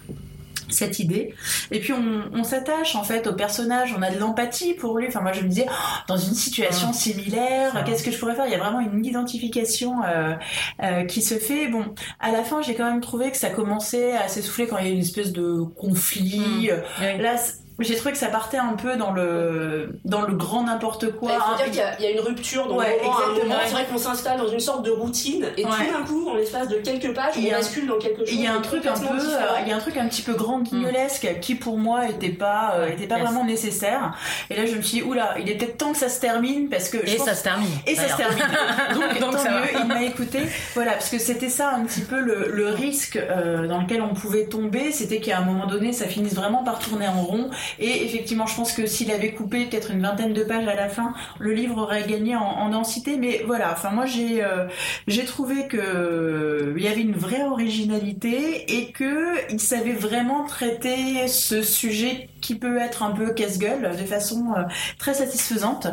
cette 0.69 0.99
idée. 0.99 1.33
Et 1.71 1.79
puis 1.79 1.93
on, 1.93 2.29
on 2.33 2.43
s'attache 2.43 2.95
en 2.95 3.03
fait 3.03 3.27
au 3.27 3.33
personnage. 3.33 3.93
On 3.97 4.01
a 4.01 4.11
de 4.11 4.19
l'empathie 4.19 4.73
pour 4.73 4.97
lui. 4.97 5.07
Enfin 5.07 5.21
moi 5.21 5.33
je 5.33 5.41
me 5.41 5.47
disais 5.47 5.65
oh, 5.69 5.73
dans 6.07 6.17
une 6.17 6.33
situation 6.33 6.93
similaire 6.93 7.83
qu'est-ce 7.85 8.03
que 8.03 8.11
je 8.11 8.17
pourrais 8.17 8.35
faire? 8.35 8.45
Il 8.45 8.51
y 8.51 8.55
a 8.55 8.59
vraiment 8.59 8.79
une 8.79 9.05
identification 9.05 10.03
euh, 10.03 10.33
euh, 10.81 11.05
qui 11.05 11.21
se 11.21 11.35
fait. 11.35 11.67
Bon 11.67 11.85
à 12.19 12.31
la 12.31 12.43
fin 12.43 12.61
j'ai 12.61 12.75
quand 12.75 12.89
même 12.89 13.01
trouvé 13.01 13.31
que 13.31 13.37
ça 13.37 13.49
commençait 13.49 14.13
à 14.13 14.27
s'essouffler 14.27 14.67
quand 14.67 14.77
il 14.77 14.87
y 14.87 14.89
a 14.89 14.93
une 14.93 15.01
espèce 15.01 15.31
de 15.31 15.61
conflit. 15.75 16.69
Mm. 16.99 17.21
Là 17.21 17.35
j'ai 17.79 17.95
trouvé 17.95 18.11
que 18.11 18.17
ça 18.17 18.27
partait 18.27 18.57
un 18.57 18.73
peu 18.73 18.95
dans 18.97 19.11
le 19.11 19.99
dans 20.05 20.21
le 20.21 20.33
grand 20.35 20.63
n'importe 20.63 21.11
quoi 21.13 21.29
Bah, 21.29 21.35
il 21.37 21.41
faut 21.41 21.51
hein. 21.51 21.55
dire 21.57 21.65
qu'il 21.65 21.75
y 21.75 21.81
a- 21.81 21.99
il 21.99 22.03
y, 22.05 22.07
a 22.07 22.11
une 22.11 22.19
rupture 22.19 22.67
dans 22.67 22.75
Ouais, 22.77 22.99
le 23.01 23.41
c'est 23.65 23.71
vrai 23.71 23.85
qu'on 23.91 23.97
s'installe 23.97 24.37
dans 24.37 24.47
une 24.47 24.59
sorte 24.59 24.83
de 24.85 24.91
routine 24.91 25.45
et 25.57 25.65
Ouais. 25.65 25.71
tout 25.71 25.91
d'un 25.99 26.05
coup, 26.05 26.29
en 26.29 26.35
l'espace 26.35 26.67
de 26.67 26.75
quelques 26.75 27.13
pages, 27.15 27.33
Il 27.37 27.47
on 27.47 27.51
bascule 27.51 27.87
dans 27.87 27.97
quelque 27.97 28.19
chose. 28.25 28.31
Il 28.33 28.41
y 28.41 28.47
a 28.47 28.53
un 28.53 28.61
truc 28.61 28.85
un 28.85 28.93
peu, 28.93 29.05
euh, 29.07 29.39
il 29.63 29.67
y 29.67 29.71
a 29.71 29.75
un 29.75 29.79
truc 29.79 29.97
un 29.97 30.07
petit 30.07 30.21
peu 30.21 30.33
grand 30.33 30.59
guignolesque 30.59 31.27
qui 31.41 31.55
pour 31.55 31.77
moi 31.77 32.07
était 32.09 32.29
pas, 32.29 32.73
euh, 32.75 32.87
était 32.89 33.07
pas 33.07 33.15
Yes. 33.17 33.25
vraiment 33.25 33.45
nécessaire. 33.45 34.13
Et 34.49 34.55
là 34.55 34.65
je 34.65 34.75
me 34.75 34.81
suis 34.81 34.99
dit 34.99 35.03
oula, 35.03 35.35
il 35.39 35.49
est 35.49 35.55
peut-être 35.55 35.77
temps 35.77 35.91
que 35.93 35.97
ça 35.97 36.09
se 36.09 36.19
termine 36.19 36.69
parce 36.69 36.89
que 36.89 36.99
je 37.05 37.13
Et 37.13 37.17
pense- 37.17 37.27
ça 37.27 37.35
se 37.35 37.43
termine. 37.43 37.69
et 37.87 37.95
ça 37.95 38.07
se 38.09 38.17
termine. 38.17 38.43
Donc, 38.93 39.19
Donc, 39.19 39.31
tant 39.43 39.49
mieux, 39.51 39.79
il 39.81 39.85
m'a 39.87 40.03
écouté. 40.03 40.39
Voilà, 40.75 40.91
parce 40.93 41.09
que 41.09 41.17
c'était 41.19 41.49
ça 41.49 41.69
un 41.71 41.83
petit 41.85 42.01
peu 42.01 42.19
le, 42.19 42.49
le 42.51 42.69
risque 42.69 43.17
euh, 43.17 43.67
dans 43.67 43.81
lequel 43.81 44.01
on 44.01 44.13
pouvait 44.13 44.45
tomber, 44.45 44.91
c'était 44.91 45.19
qu'à 45.19 45.37
un 45.39 45.41
moment 45.45 45.65
donné, 45.67 45.93
ça 45.93 46.07
finisse 46.07 46.33
vraiment 46.33 46.63
par 46.63 46.79
tourner 46.79 47.07
en 47.07 47.21
rond. 47.21 47.49
Et 47.79 48.05
effectivement, 48.05 48.45
je 48.45 48.55
pense 48.55 48.73
que 48.73 48.85
s'il 48.85 49.11
avait 49.11 49.33
coupé 49.33 49.65
peut-être 49.65 49.91
une 49.91 50.01
vingtaine 50.01 50.33
de 50.33 50.43
pages 50.43 50.67
à 50.67 50.75
la 50.75 50.89
fin, 50.89 51.13
le 51.39 51.53
livre 51.53 51.81
aurait 51.81 52.07
gagné 52.07 52.35
en, 52.35 52.41
en 52.41 52.69
densité. 52.69 53.17
Mais 53.17 53.43
voilà, 53.45 53.71
enfin 53.71 53.91
moi 53.91 54.05
j'ai 54.05 54.43
euh, 54.43 54.67
j'ai 55.07 55.25
trouvé 55.25 55.67
que 55.67 55.77
euh, 55.77 56.73
y 56.77 56.87
avait 56.87 57.01
une 57.01 57.15
vraie 57.15 57.43
originalité 57.43 58.77
et 58.77 58.91
que 58.91 59.51
il 59.51 59.59
savait 59.59 59.93
vraiment 59.93 60.45
traiter 60.45 61.27
ce 61.27 61.61
sujet 61.61 62.29
qui 62.41 62.55
peut 62.55 62.77
être 62.77 63.03
un 63.03 63.11
peu 63.11 63.33
casse-gueule 63.33 63.95
de 63.97 64.05
façon 64.05 64.53
euh, 64.57 64.63
très 64.97 65.13
satisfaisante. 65.13 65.87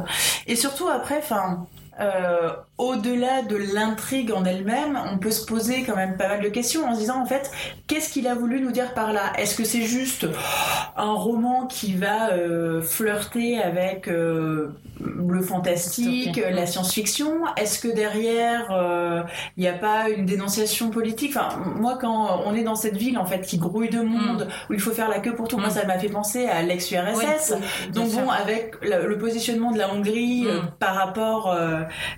Et 0.46 0.56
surtout 0.56 0.88
après, 0.88 1.18
enfin. 1.18 1.66
Euh, 2.00 2.52
au-delà 2.80 3.42
de 3.42 3.56
l'intrigue 3.74 4.32
en 4.32 4.42
elle-même, 4.44 4.98
on 5.12 5.18
peut 5.18 5.30
se 5.30 5.44
poser 5.44 5.82
quand 5.84 5.96
même 5.96 6.16
pas 6.16 6.28
mal 6.28 6.40
de 6.40 6.48
questions 6.48 6.86
en 6.88 6.94
se 6.94 7.00
disant 7.00 7.20
en 7.20 7.26
fait, 7.26 7.50
qu'est-ce 7.86 8.10
qu'il 8.10 8.26
a 8.26 8.34
voulu 8.34 8.60
nous 8.62 8.72
dire 8.72 8.94
par 8.94 9.12
là? 9.12 9.32
Est-ce 9.36 9.54
que 9.54 9.64
c'est 9.64 9.82
juste 9.82 10.26
un 10.96 11.12
roman 11.12 11.66
qui 11.66 11.94
va 11.94 12.30
euh, 12.30 12.80
flirter 12.80 13.60
avec 13.60 14.08
euh, 14.08 14.72
le 14.98 15.42
fantastique, 15.42 16.40
la 16.50 16.64
science-fiction? 16.66 17.30
Est-ce 17.58 17.80
que 17.80 17.88
derrière, 17.88 18.68
euh, 18.72 19.22
il 19.58 19.60
n'y 19.62 19.68
a 19.68 19.74
pas 19.74 20.08
une 20.08 20.24
dénonciation 20.24 20.88
politique? 20.90 21.36
Enfin, 21.36 21.58
moi, 21.76 21.98
quand 22.00 22.40
on 22.46 22.54
est 22.54 22.62
dans 22.64 22.76
cette 22.76 22.96
ville 22.96 23.18
en 23.18 23.26
fait 23.26 23.42
qui 23.42 23.58
grouille 23.58 23.90
de 23.90 24.00
monde, 24.00 24.48
où 24.70 24.72
il 24.72 24.80
faut 24.80 24.92
faire 24.92 25.10
la 25.10 25.18
queue 25.18 25.34
pour 25.34 25.48
tout, 25.48 25.58
moi 25.58 25.68
Mm. 25.68 25.72
ça 25.72 25.84
m'a 25.86 25.98
fait 25.98 26.08
penser 26.08 26.46
à 26.46 26.62
l'ex-URSS. 26.62 27.54
Donc 27.92 28.08
sûr. 28.08 28.20
bon, 28.22 28.30
avec 28.30 28.74
le, 28.82 29.06
le 29.06 29.18
positionnement 29.18 29.70
de 29.70 29.78
la 29.78 29.92
Hongrie 29.92 30.44
Mm. 30.44 30.70
par 30.78 30.94
rapport 30.94 31.54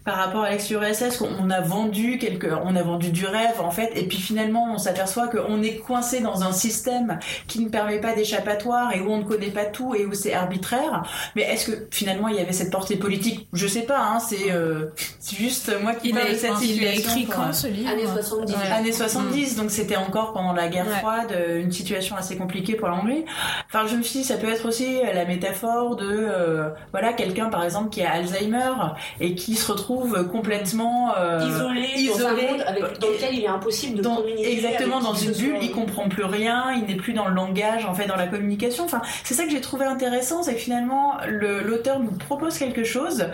par 0.05 0.17
rapport 0.17 0.45
à 0.45 0.52
l'ex-URSS, 0.53 1.21
on 1.23 1.29
on 1.43 1.51
a 1.51 1.61
vendu 1.61 2.19
quelque, 2.19 2.47
on 2.65 2.77
a 2.77 2.83
vendu 2.83 3.11
du 3.11 3.27
rêve 3.27 3.61
en 3.61 3.71
fait, 3.71 3.91
et 3.97 4.05
puis 4.07 4.19
finalement 4.19 4.73
on 4.75 4.79
s'aperçoit 4.79 5.27
qu'on 5.29 5.63
est 5.63 5.77
coincé 5.79 6.21
dans 6.21 6.45
un 6.45 6.53
système 6.53 7.19
qui 7.49 7.61
ne 7.61 7.69
permet 7.69 8.01
pas 8.01 8.13
d'échappatoire 8.13 8.95
et 8.95 9.01
où 9.01 9.11
on 9.11 9.19
ne 9.19 9.25
connaît 9.25 9.51
pas 9.51 9.65
tout 9.65 9.95
et 9.95 10.05
où 10.07 10.15
c'est 10.15 10.35
arbitraire. 10.35 11.03
Mais 11.35 11.43
est-ce 11.43 11.71
que 11.71 11.89
finalement 11.91 12.29
il 12.29 12.37
y 12.37 12.41
avait 12.41 12.53
cette 12.53 12.71
portée 12.71 12.97
politique? 12.97 13.49
Je 13.53 13.67
sais 13.67 13.83
pas, 13.83 13.99
hein, 13.99 14.19
c'est 14.21 14.53
euh, 14.53 14.87
c'est 15.19 15.37
juste 15.37 15.73
moi 15.83 15.95
qui 15.95 16.13
parle 16.13 16.27
a, 16.29 16.31
de 16.33 16.37
cette 16.37 16.51
il 16.63 16.87
a 16.87 16.93
situation. 16.93 17.11
écrit 17.11 17.27
quand 17.27 17.53
ce 17.53 17.67
livre 17.67 17.91
Années 17.91 18.07
70. 18.07 18.53
Ouais. 18.55 18.71
années 18.73 18.93
70, 18.93 19.57
donc 19.57 19.71
c'était 19.71 19.97
encore 19.97 20.33
pendant 20.33 20.53
la 20.53 20.69
guerre 20.69 20.87
Ouais. 20.87 20.99
froide, 20.99 21.33
euh, 21.33 21.61
une 21.61 21.71
situation 21.73 22.17
assez 22.17 22.37
compliquée 22.37 22.75
pour 22.75 22.89
la 22.89 22.95
Hongrie. 22.95 23.25
Enfin, 23.69 23.87
je 23.87 23.95
me 23.97 24.03
suis 24.03 24.21
dit, 24.21 24.25
ça 24.25 24.37
peut 24.37 24.49
être 24.49 24.67
aussi 24.69 24.99
euh, 25.01 25.13
la 25.15 25.25
métaphore 25.25 25.97
de, 25.97 26.05
euh, 26.11 26.69
voilà, 26.91 27.13
quelqu'un 27.13 27.49
par 27.51 27.63
exemple 27.65 27.89
qui 27.91 28.03
a 28.03 28.13
Alzheimer 28.13 28.73
et 29.21 29.35
qui 29.35 29.55
se 29.55 29.71
retrouve 29.71 30.29
complètement 30.29 30.42
euh, 30.51 31.41
isolé, 31.49 31.89
dans 32.09 32.27
un 32.27 32.35
isolé, 32.35 32.49
monde 32.51 32.65
avec, 32.67 32.99
dans 32.99 33.09
lequel 33.09 33.35
il 33.35 33.45
est 33.45 33.49
impossible 33.49 33.97
de 33.99 34.03
dans- 34.03 34.17
communiquer. 34.17 34.53
exactement 34.53 35.01
dans 35.01 35.15
une 35.15 35.33
bulle, 35.33 35.57
il 35.63 35.73
comprend 35.73 36.09
plus 36.09 36.25
rien, 36.25 36.73
il 36.73 36.85
n'est 36.87 36.97
plus 37.01 37.13
dans 37.13 37.29
le 37.29 37.35
langage, 37.35 37.85
en 37.85 37.95
fait, 37.95 38.07
dans 38.07 38.17
la 38.17 38.27
communication. 38.27 38.85
Enfin, 38.85 39.03
c'est 39.25 39.35
ça 39.35 39.45
que 39.45 39.51
j'ai 39.51 39.61
trouvé 39.61 39.85
intéressant, 39.87 40.43
c'est 40.43 40.55
que 40.55 40.61
finalement 40.61 41.15
le- 41.29 41.63
l'auteur 41.63 41.99
nous 42.01 42.11
propose 42.13 42.59
quelque 42.59 42.85
chose 42.85 43.27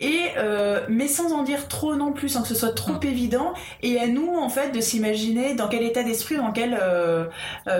et 0.00 0.20
euh, 0.38 0.80
mais 0.88 1.08
sans 1.08 1.32
en 1.32 1.42
dire 1.42 1.68
trop 1.68 1.94
non 1.96 2.12
plus, 2.12 2.28
sans 2.28 2.42
que 2.42 2.48
ce 2.48 2.54
soit 2.54 2.74
trop 2.74 3.00
évident. 3.02 3.52
Et 3.82 3.98
à 4.00 4.06
nous, 4.06 4.34
en 4.36 4.48
fait, 4.48 4.70
de 4.72 4.80
s'imaginer 4.80 5.54
dans 5.54 5.68
quel 5.68 5.82
état 5.82 6.02
d'esprit, 6.02 6.36
dans 6.36 6.52
quel 6.52 6.78
euh, 6.82 7.24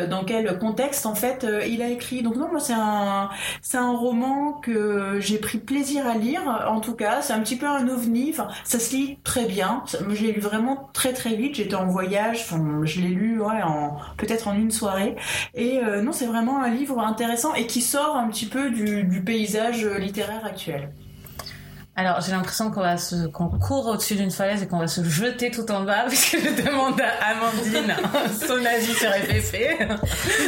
dans 0.08 0.24
quel 0.24 0.58
contexte, 0.58 1.06
en 1.06 1.14
fait, 1.14 1.46
il 1.68 1.82
a 1.82 1.88
écrit. 1.88 2.22
Donc 2.22 2.36
non, 2.36 2.48
moi 2.50 2.60
c'est 2.60 2.72
un 2.74 3.28
c'est 3.62 3.76
un 3.78 3.92
roman 3.92 4.52
que 4.52 5.18
j'ai 5.20 5.38
pris 5.38 5.58
plaisir 5.58 6.06
à 6.06 6.14
lire. 6.16 6.42
En 6.68 6.80
tout 6.80 6.94
cas, 6.94 7.22
c'est 7.22 7.32
un 7.32 7.40
petit 7.40 7.56
peu 7.56 7.66
un 7.66 7.88
ovni. 7.88 8.30
Enfin, 8.30 8.48
ça 8.74 8.80
se 8.80 8.96
lit 8.96 9.18
très 9.22 9.46
bien. 9.46 9.84
Je 9.86 10.20
l'ai 10.20 10.32
lu 10.32 10.40
vraiment 10.40 10.90
très 10.92 11.12
très 11.12 11.36
vite. 11.36 11.54
J'étais 11.54 11.76
en 11.76 11.86
voyage. 11.86 12.44
Je 12.82 13.00
l'ai 13.00 13.08
lu 13.08 13.40
en 13.40 13.98
peut-être 14.16 14.48
en 14.48 14.54
une 14.54 14.72
soirée. 14.72 15.14
Et 15.54 15.78
euh, 15.78 16.02
non, 16.02 16.10
c'est 16.10 16.26
vraiment 16.26 16.60
un 16.60 16.70
livre 16.70 16.98
intéressant 16.98 17.54
et 17.54 17.68
qui 17.68 17.80
sort 17.80 18.16
un 18.16 18.28
petit 18.28 18.46
peu 18.46 18.70
du, 18.70 19.04
du 19.04 19.22
paysage 19.22 19.86
littéraire 19.86 20.44
actuel. 20.44 20.90
Alors, 21.96 22.20
j'ai 22.20 22.32
l'impression 22.32 22.72
qu'on 22.72 22.80
va 22.80 22.96
se, 22.96 23.26
qu'on 23.28 23.46
court 23.48 23.86
au-dessus 23.86 24.16
d'une 24.16 24.32
falaise 24.32 24.62
et 24.64 24.66
qu'on 24.66 24.78
va 24.80 24.88
se 24.88 25.04
jeter 25.04 25.52
tout 25.52 25.70
en 25.70 25.82
bas 25.84 26.02
parce 26.08 26.28
que 26.28 26.38
je 26.40 26.62
demande 26.62 27.00
à 27.00 27.28
Amandine 27.30 27.94
son 28.48 28.64
avis 28.64 28.94
sur 28.94 29.10
FFP. 29.12 29.78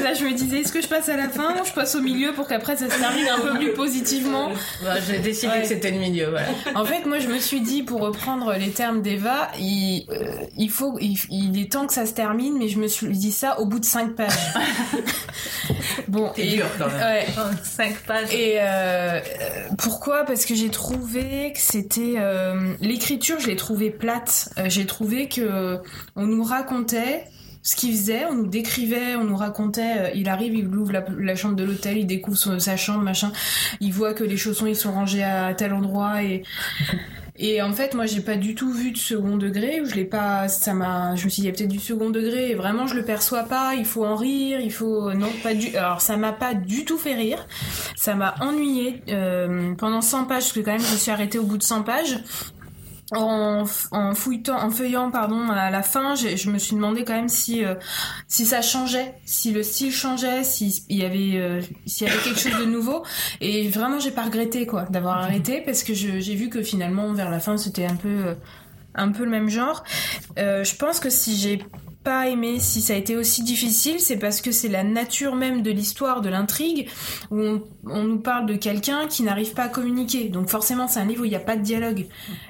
Là, 0.02 0.12
je 0.14 0.24
me 0.24 0.32
disais, 0.34 0.62
est-ce 0.62 0.72
que 0.72 0.82
je 0.82 0.88
passe 0.88 1.08
à 1.08 1.16
la 1.16 1.28
fin 1.28 1.54
ou 1.60 1.64
je 1.64 1.70
passe 1.72 1.94
au 1.94 2.00
milieu 2.00 2.32
pour 2.32 2.48
qu'après 2.48 2.76
ça 2.76 2.90
se 2.90 2.98
termine 2.98 3.28
un 3.28 3.38
peu 3.38 3.54
plus 3.58 3.72
positivement 3.74 4.50
Bah, 4.82 4.94
j'ai 5.06 5.18
décidé 5.20 5.52
Ouais. 5.52 5.62
que 5.62 5.68
c'était 5.68 5.92
le 5.92 5.98
milieu, 5.98 6.30
voilà. 6.30 6.48
En 6.74 6.84
fait, 6.84 7.06
moi, 7.06 7.20
je 7.20 7.28
me 7.28 7.38
suis 7.38 7.60
dit, 7.60 7.84
pour 7.84 8.00
reprendre 8.00 8.52
les 8.54 8.70
termes 8.72 9.00
d'Eva, 9.00 9.48
il, 9.60 10.04
euh, 10.10 10.44
il 10.56 10.68
faut, 10.70 10.98
il, 11.00 11.16
il 11.30 11.60
est 11.62 11.70
temps 11.70 11.86
que 11.86 11.92
ça 11.92 12.06
se 12.06 12.12
termine, 12.12 12.58
mais 12.58 12.66
je 12.66 12.80
me 12.80 12.88
suis 12.88 13.06
dit 13.16 13.30
ça 13.30 13.60
au 13.60 13.66
bout 13.66 13.78
de 13.78 13.84
cinq 13.84 14.16
pages. 14.16 14.32
bon, 16.08 16.32
C'est 16.34 16.42
et, 16.46 16.56
dur 16.56 16.66
quand 16.78 16.88
même. 16.88 16.96
ouais. 17.00 17.26
Cinq 17.62 17.96
pages. 18.00 18.32
Et 18.34 18.56
euh, 18.58 18.64
euh, 18.64 19.20
pourquoi? 19.78 20.24
Parce 20.24 20.44
que 20.44 20.54
j'ai 20.56 20.70
trouvé 20.70 21.35
que 21.52 21.58
c'était 21.58 22.14
euh, 22.18 22.74
l'écriture, 22.80 23.38
je 23.40 23.48
l'ai 23.48 23.56
trouvée 23.56 23.90
plate. 23.90 24.50
Euh, 24.58 24.68
j'ai 24.68 24.86
trouvé 24.86 25.28
que 25.28 25.78
on 26.14 26.26
nous 26.26 26.44
racontait 26.44 27.24
ce 27.62 27.74
qu'il 27.74 27.90
faisait, 27.96 28.24
on 28.26 28.34
nous 28.34 28.46
décrivait, 28.46 29.16
on 29.16 29.24
nous 29.24 29.36
racontait. 29.36 29.98
euh, 29.98 30.10
il 30.14 30.28
arrive, 30.28 30.54
il 30.54 30.68
ouvre 30.68 30.92
la, 30.92 31.34
chambre 31.34 31.56
de 31.56 31.64
l'hôtel, 31.64 31.98
il 31.98 32.06
découvre 32.06 32.58
sa 32.58 32.76
chambre, 32.76 33.02
machin. 33.02 33.32
Il 33.80 33.92
voit 33.92 34.14
que 34.14 34.22
les 34.22 34.36
chaussons 34.36 34.66
ils 34.66 34.76
sont 34.76 34.92
rangés 34.92 35.24
à 35.24 35.52
tel 35.54 35.72
endroit 35.72 36.22
et 36.22 36.44
et 37.38 37.60
en 37.62 37.72
fait, 37.72 37.94
moi, 37.94 38.06
j'ai 38.06 38.20
pas 38.20 38.36
du 38.36 38.54
tout 38.54 38.72
vu 38.72 38.92
de 38.92 38.98
second 38.98 39.36
degré. 39.36 39.80
Ou 39.80 39.86
je 39.86 39.94
l'ai 39.94 40.04
pas. 40.04 40.48
Ça 40.48 40.74
m'a. 40.74 41.14
Je 41.16 41.24
me 41.24 41.28
suis 41.30 41.42
dit, 41.42 41.48
il 41.48 41.50
y 41.50 41.54
a 41.54 41.56
peut-être 41.56 41.70
du 41.70 41.78
second 41.78 42.10
degré. 42.10 42.50
Et 42.50 42.54
vraiment, 42.54 42.86
je 42.86 42.94
le 42.94 43.04
perçois 43.04 43.42
pas. 43.42 43.74
Il 43.74 43.84
faut 43.84 44.04
en 44.04 44.16
rire. 44.16 44.60
Il 44.60 44.72
faut. 44.72 45.12
Non, 45.12 45.28
pas 45.42 45.54
du. 45.54 45.76
Alors, 45.76 46.00
ça 46.00 46.16
m'a 46.16 46.32
pas 46.32 46.54
du 46.54 46.84
tout 46.84 46.98
fait 46.98 47.14
rire. 47.14 47.46
Ça 47.96 48.14
m'a 48.14 48.34
ennuyé 48.40 49.02
euh, 49.08 49.74
pendant 49.74 50.00
100 50.00 50.24
pages. 50.24 50.44
Parce 50.44 50.52
que 50.52 50.60
quand 50.60 50.72
même, 50.72 50.80
je 50.80 50.92
me 50.92 50.96
suis 50.96 51.10
arrêtée 51.10 51.38
au 51.38 51.44
bout 51.44 51.58
de 51.58 51.62
100 51.62 51.82
pages. 51.82 52.18
En, 53.12 53.64
en 53.92 54.14
fouillant, 54.16 54.56
en 54.58 54.70
feuillant, 54.70 55.12
pardon, 55.12 55.48
à 55.50 55.70
la 55.70 55.82
fin, 55.84 56.16
je 56.16 56.50
me 56.50 56.58
suis 56.58 56.74
demandé 56.74 57.04
quand 57.04 57.12
même 57.14 57.28
si 57.28 57.64
euh, 57.64 57.76
si 58.26 58.44
ça 58.44 58.62
changeait, 58.62 59.14
si 59.24 59.52
le 59.52 59.62
style 59.62 59.92
changeait, 59.92 60.42
si 60.42 60.82
il 60.88 60.96
y 60.98 61.04
avait 61.04 61.38
euh, 61.40 61.60
s'il 61.86 62.08
y 62.08 62.10
avait 62.10 62.20
quelque 62.20 62.40
chose 62.40 62.58
de 62.58 62.64
nouveau. 62.64 63.04
Et 63.40 63.68
vraiment, 63.68 64.00
j'ai 64.00 64.10
pas 64.10 64.24
regretté 64.24 64.66
quoi 64.66 64.86
d'avoir 64.90 65.18
arrêté 65.18 65.60
parce 65.64 65.84
que 65.84 65.94
je- 65.94 66.18
j'ai 66.18 66.34
vu 66.34 66.48
que 66.48 66.62
finalement 66.64 67.12
vers 67.12 67.30
la 67.30 67.38
fin 67.38 67.56
c'était 67.56 67.86
un 67.86 67.94
peu 67.94 68.08
euh, 68.08 68.34
un 68.96 69.12
peu 69.12 69.24
le 69.24 69.30
même 69.30 69.48
genre. 69.50 69.84
Je 70.36 70.76
pense 70.76 70.98
que 70.98 71.10
si 71.10 71.36
j'ai 71.36 71.62
pas 72.06 72.28
aimé, 72.28 72.60
si 72.60 72.82
ça 72.82 72.92
a 72.92 72.96
été 72.96 73.16
aussi 73.16 73.42
difficile, 73.42 73.98
c'est 73.98 74.16
parce 74.16 74.40
que 74.40 74.52
c'est 74.52 74.68
la 74.68 74.84
nature 74.84 75.34
même 75.34 75.62
de 75.62 75.72
l'histoire, 75.72 76.20
de 76.20 76.28
l'intrigue, 76.28 76.88
où 77.32 77.40
on, 77.40 77.62
on 77.84 78.04
nous 78.04 78.20
parle 78.20 78.46
de 78.46 78.54
quelqu'un 78.54 79.08
qui 79.08 79.24
n'arrive 79.24 79.54
pas 79.54 79.64
à 79.64 79.68
communiquer. 79.68 80.28
Donc 80.28 80.48
forcément, 80.48 80.86
c'est 80.86 81.00
un 81.00 81.04
livre 81.04 81.22
où 81.22 81.24
il 81.24 81.30
n'y 81.30 81.36
a 81.36 81.40
pas 81.40 81.56
de 81.56 81.62
dialogue. 81.62 82.06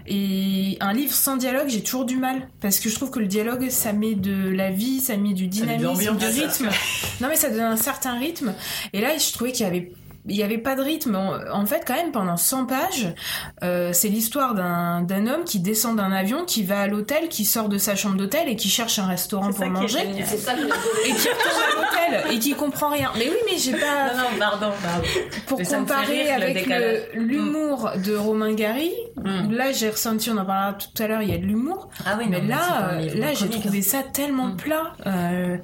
Et 0.06 0.76
un 0.80 0.92
livre 0.92 1.14
sans 1.14 1.38
dialogue, 1.38 1.68
j'ai 1.68 1.82
toujours 1.82 2.04
du 2.04 2.18
mal, 2.18 2.50
parce 2.60 2.80
que 2.80 2.90
je 2.90 2.94
trouve 2.96 3.10
que 3.10 3.18
le 3.18 3.28
dialogue, 3.28 3.70
ça 3.70 3.94
met 3.94 4.14
de 4.14 4.50
la 4.50 4.70
vie, 4.70 5.00
ça 5.00 5.16
met 5.16 5.32
du 5.32 5.46
dynamisme, 5.46 6.16
du 6.16 6.26
rythme. 6.26 6.68
Non 7.22 7.28
mais 7.28 7.36
ça 7.36 7.48
donne 7.48 7.60
un 7.60 7.76
certain 7.78 8.18
rythme. 8.18 8.52
Et 8.92 9.00
là, 9.00 9.16
je 9.16 9.32
trouvais 9.32 9.52
qu'il 9.52 9.64
y 9.64 9.68
avait 9.68 9.90
il 10.28 10.36
y 10.36 10.42
avait 10.42 10.58
pas 10.58 10.74
de 10.76 10.82
rythme. 10.82 11.16
En, 11.16 11.66
fait, 11.66 11.82
quand 11.86 11.94
même, 11.94 12.12
pendant 12.12 12.36
100 12.36 12.66
pages, 12.66 13.14
euh, 13.62 13.92
c'est 13.92 14.08
l'histoire 14.08 14.54
d'un 14.54 15.26
homme 15.26 15.44
qui 15.44 15.60
descend 15.60 15.96
d'un 15.96 16.12
avion, 16.12 16.44
qui 16.44 16.62
va 16.62 16.80
à 16.82 16.86
l'hôtel, 16.86 17.28
qui 17.28 17.44
sort 17.44 17.68
de 17.68 17.78
sa 17.78 17.94
chambre 17.96 18.16
d'hôtel 18.16 18.48
et 18.48 18.56
qui 18.56 18.68
cherche 18.68 18.98
un 18.98 19.06
restaurant 19.06 19.48
pour 19.50 19.58
qui 19.58 19.64
est 19.64 19.70
manger. 19.70 19.98
C'est 20.24 20.36
ça. 20.38 20.52
Et 20.54 21.08
qui 21.12 21.28
retourne 21.28 21.62
à 21.62 22.14
l'hôtel 22.20 22.32
et 22.32 22.38
qui 22.38 22.54
comprend 22.54 22.90
rien. 22.90 23.10
Mais 23.18 23.28
oui, 23.28 23.36
mais 23.50 23.58
j'ai 23.58 23.72
pas. 23.72 24.14
Non, 24.14 24.22
non, 24.22 24.38
pardon, 24.38 24.72
pardon. 24.82 25.08
Pour 25.46 25.62
comparer 25.62 26.22
rire, 26.24 26.34
avec 26.34 26.66
l'humour 27.14 27.90
de 28.04 28.14
Romain 28.16 28.54
Gary, 28.54 28.92
Mm. 29.16 29.52
là 29.52 29.72
j'ai 29.72 29.88
ressenti, 29.88 30.30
on 30.30 30.36
en 30.36 30.44
parlera 30.44 30.74
tout 30.74 31.02
à 31.02 31.06
l'heure, 31.06 31.22
il 31.22 31.30
y 31.30 31.34
a 31.34 31.38
de 31.38 31.44
l'humour. 31.44 31.88
Ah 32.04 32.16
oui, 32.18 32.26
mais 32.28 32.42
non, 32.42 32.48
là, 32.48 32.98
là 33.14 33.32
j'ai 33.32 33.48
trouvé 33.48 33.78
hein. 33.78 33.82
ça 33.82 34.02
tellement 34.02 34.48
Mm. 34.48 34.56
plat. 34.56 34.92
Euh, 35.06 35.56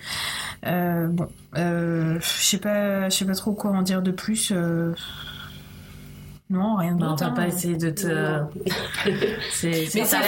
euh, 0.67 1.07
bon, 1.09 1.29
euh, 1.57 2.19
je 2.21 2.27
sais 2.45 2.59
pas, 2.59 3.09
je 3.09 3.17
sais 3.17 3.25
pas 3.25 3.35
trop 3.35 3.53
quoi 3.53 3.71
en 3.73 3.83
dire 3.83 4.03
de 4.03 4.11
plus. 4.11 4.53
euh. 4.55 4.93
Non, 6.51 6.77
rien 6.77 6.93
Bah, 6.93 7.07
on 7.07 7.11
d'autre. 7.13 7.25
va 7.25 7.31
hein. 7.31 7.35
pas 7.35 7.47
essayer 7.49 7.77
de 7.77 7.89
te. 7.91 8.07
C'est, 9.53 9.89
Mais 9.95 10.05
ça 10.05 10.19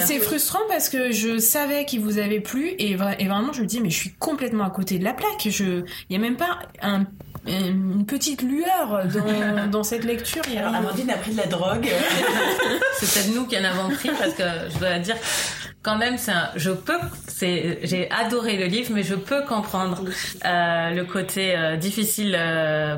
c'est 0.00 0.18
frustrant 0.18 0.58
parce 0.68 0.88
que 0.90 1.10
je 1.10 1.38
savais 1.38 1.86
qu'il 1.86 2.00
vous 2.00 2.18
avait 2.18 2.40
plu 2.40 2.72
et, 2.78 2.96
vra- 2.96 3.16
et 3.18 3.26
vraiment 3.28 3.52
je 3.54 3.62
me 3.62 3.66
dis 3.66 3.80
mais 3.80 3.88
je 3.88 3.96
suis 3.96 4.12
complètement 4.12 4.64
à 4.64 4.70
côté 4.70 4.98
de 4.98 5.04
la 5.04 5.14
plaque. 5.14 5.48
Je, 5.48 5.84
il 6.10 6.12
y 6.12 6.16
a 6.16 6.18
même 6.18 6.36
pas 6.36 6.58
un- 6.82 7.06
une 7.46 8.04
petite 8.04 8.42
lueur 8.42 9.06
dans, 9.08 9.66
dans 9.70 9.82
cette 9.82 10.04
lecture. 10.04 10.42
Alors. 10.54 10.74
Amandine 10.74 11.08
a 11.10 11.16
pris 11.16 11.32
de 11.32 11.38
la 11.38 11.46
drogue. 11.46 11.88
C'est 13.00 13.06
peut-être 13.22 13.34
nous 13.34 13.46
qui 13.46 13.56
en 13.58 13.64
avons 13.64 13.88
pris 13.94 14.10
parce 14.18 14.34
que 14.34 14.42
je 14.74 14.78
dois 14.78 14.98
dire 14.98 15.16
quand 15.88 15.96
même 15.96 16.18
c'est 16.18 16.32
un, 16.32 16.50
je 16.56 16.70
peux 16.70 16.98
c'est 17.28 17.78
j'ai 17.82 18.10
adoré 18.10 18.56
le 18.58 18.66
livre 18.66 18.90
mais 18.94 19.02
je 19.02 19.14
peux 19.14 19.42
comprendre 19.44 20.04
euh, 20.44 20.90
le 20.90 21.04
côté 21.04 21.56
euh, 21.56 21.76
difficile 21.76 22.36
euh, 22.38 22.96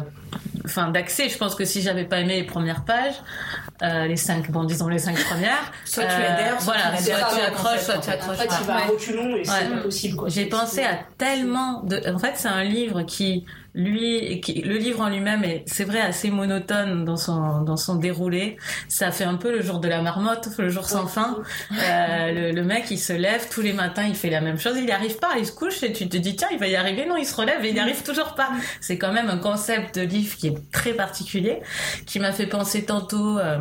enfin 0.65 0.89
d'accès 0.91 1.29
je 1.29 1.39
pense 1.39 1.55
que 1.55 1.65
si 1.65 1.83
j'avais 1.83 2.05
pas 2.05 2.19
aimé 2.19 2.35
les 2.41 2.45
premières 2.55 2.85
pages 2.85 3.15
euh, 3.83 4.07
les 4.07 4.17
cinq 4.17 4.51
bon 4.51 4.65
disons 4.65 4.89
les 4.89 4.99
cinq 4.99 5.17
premières 5.25 5.73
Soit 5.85 6.05
tu 6.05 6.11
adhères, 6.11 6.61
soit 6.61 6.75
voilà 6.75 6.97
tu 6.97 7.05
soit 7.05 7.15
tu 7.15 7.41
accroches 7.41 7.81
soit 7.81 7.99
tu 7.99 8.11
accroches 8.11 8.39
tu 8.59 8.65
vas 8.65 8.77
Ouais. 8.77 8.87
reculons 8.91 9.37
et 9.37 9.45
c'est 9.45 9.53
Ouais. 9.53 9.71
pas 9.77 9.83
possible. 9.83 10.19
J'ai 10.27 10.47
pensé 10.47 10.83
à 10.83 10.99
tellement 11.17 11.83
de. 11.83 11.97
En 12.15 12.19
fait, 12.19 12.33
c'est 12.37 12.49
un 12.49 12.63
livre 12.65 13.03
qui, 13.03 13.45
lui, 13.75 14.41
qui, 14.41 14.63
le 14.63 14.77
livre 14.77 15.01
en 15.01 15.09
lui-même 15.09 15.45
est, 15.45 15.63
c'est 15.67 15.85
vrai, 15.85 16.01
assez 16.01 16.31
monotone 16.31 17.05
dans 17.05 17.17
son 17.17 17.63
dans 17.63 17.77
son 17.77 17.95
déroulé. 17.97 18.57
Ça 18.89 19.11
fait 19.13 19.25
un 19.25 19.37
peu 19.37 19.53
le 19.53 19.63
jour 19.63 19.79
de 19.81 19.89
la 19.89 20.03
marmotte, 20.03 20.49
le 20.59 20.69
jour 20.69 20.89
sans 20.89 21.07
fin. 21.07 21.39
Euh, 21.73 22.33
le, 22.33 22.53
le 22.53 22.65
mec, 22.65 22.91
il 22.91 22.99
se 22.99 23.13
lève 23.13 23.49
tous 23.51 23.61
les 23.63 23.73
matins, 23.73 24.05
il 24.07 24.15
fait 24.15 24.31
la 24.31 24.41
même 24.41 24.59
chose, 24.59 24.75
il 24.77 24.85
n'y 24.87 24.93
arrive 24.93 25.19
pas, 25.19 25.33
il 25.39 25.47
se 25.47 25.53
couche 25.53 25.83
et 25.83 25.93
tu 25.93 26.09
te 26.09 26.17
dis 26.17 26.37
tiens, 26.37 26.49
il 26.53 26.59
va 26.59 26.67
y 26.67 26.77
arriver. 26.77 27.07
Non, 27.07 27.17
il 27.17 27.27
se 27.27 27.35
relève 27.35 27.65
et 27.65 27.69
il 27.69 27.75
n'y 27.75 27.81
arrive 27.81 28.03
toujours 28.03 28.35
pas. 28.35 28.51
C'est 28.81 28.99
quand 28.99 29.13
même 29.13 29.29
un 29.29 29.39
concept 29.39 29.97
de 29.99 30.03
livre 30.03 30.37
qui 30.37 30.49
est 30.49 30.71
très 30.73 30.93
particulier, 30.93 31.61
qui 32.07 32.19
m'a 32.19 32.33
fait 32.33 32.47
penser 32.47 32.85
tantôt. 32.85 33.39
euh, 33.39 33.59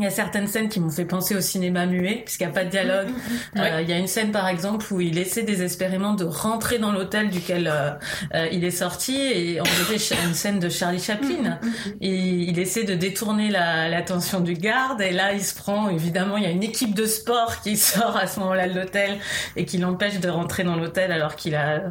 il 0.00 0.04
y 0.04 0.06
a 0.06 0.10
certaines 0.10 0.46
scènes 0.46 0.68
qui 0.68 0.80
m'ont 0.80 0.90
fait 0.90 1.04
penser 1.04 1.36
au 1.36 1.40
cinéma 1.40 1.86
muet, 1.86 2.22
puisqu'il 2.24 2.46
n'y 2.46 2.52
a 2.52 2.54
pas 2.54 2.64
de 2.64 2.70
dialogue. 2.70 3.08
Euh, 3.56 3.80
il 3.82 3.90
y 3.90 3.92
a 3.92 3.98
une 3.98 4.06
scène, 4.06 4.30
par 4.30 4.46
exemple, 4.48 4.86
où 4.92 5.00
il 5.00 5.18
essaie 5.18 5.42
désespérément 5.42 6.14
de 6.14 6.24
rentrer 6.24 6.78
dans 6.78 6.92
l'hôtel 6.92 7.30
duquel 7.30 7.66
euh, 7.66 7.90
euh, 8.34 8.48
il 8.52 8.64
est 8.64 8.70
sorti, 8.70 9.16
et 9.16 9.60
on 9.60 9.64
dirait 9.64 9.96
une 10.24 10.34
scène 10.34 10.60
de 10.60 10.68
Charlie 10.68 11.00
Chaplin. 11.00 11.58
il, 12.00 12.48
il 12.48 12.58
essaie 12.58 12.84
de 12.84 12.94
détourner 12.94 13.50
l'attention 13.50 14.40
du 14.40 14.54
garde, 14.54 15.00
et 15.00 15.10
là, 15.10 15.32
il 15.32 15.42
se 15.42 15.54
prend, 15.54 15.88
évidemment, 15.88 16.36
il 16.36 16.44
y 16.44 16.46
a 16.46 16.50
une 16.50 16.62
équipe 16.62 16.94
de 16.94 17.06
sport 17.06 17.60
qui 17.62 17.76
sort 17.76 18.16
à 18.16 18.26
ce 18.26 18.38
moment-là 18.40 18.68
de 18.68 18.78
l'hôtel, 18.78 19.18
et 19.56 19.64
qui 19.64 19.78
l'empêche 19.78 20.20
de 20.20 20.28
rentrer 20.28 20.62
dans 20.62 20.76
l'hôtel 20.76 21.12
alors 21.12 21.34
qu'il 21.34 21.54
a 21.54 21.82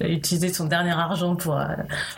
utiliser 0.00 0.52
son 0.52 0.66
dernier 0.66 0.92
argent 0.92 1.36
pour, 1.36 1.58
euh, 1.58 1.66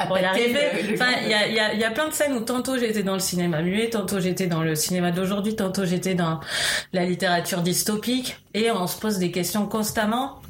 pour 0.07 0.19
y 0.19 0.25
arriver. 0.25 0.61
Enfin, 0.95 1.12
il 1.23 1.31
y 1.31 1.35
a, 1.35 1.49
y, 1.49 1.59
a, 1.59 1.75
y 1.75 1.85
a 1.85 1.91
plein 1.91 2.09
de 2.09 2.12
scènes 2.12 2.35
où 2.35 2.41
tantôt 2.41 2.79
j'étais 2.79 3.03
dans 3.03 3.15
le 3.15 3.21
cinéma 3.21 3.62
muet, 3.62 3.91
tantôt 3.91 4.21
j'étais 4.21 4.47
dans 4.47 4.62
le 4.62 4.75
cinéma 4.75 5.11
d'aujourd'hui, 5.11 5.57
tantôt 5.57 5.85
j'étais 5.85 6.15
dans 6.15 6.41
la 6.93 7.05
littérature 7.05 7.62
dystopique, 7.62 8.37
et 8.55 8.71
on 8.71 8.87
se 8.87 8.99
pose 8.99 9.19
des 9.19 9.31
questions 9.31 9.67
constamment. 9.67 10.41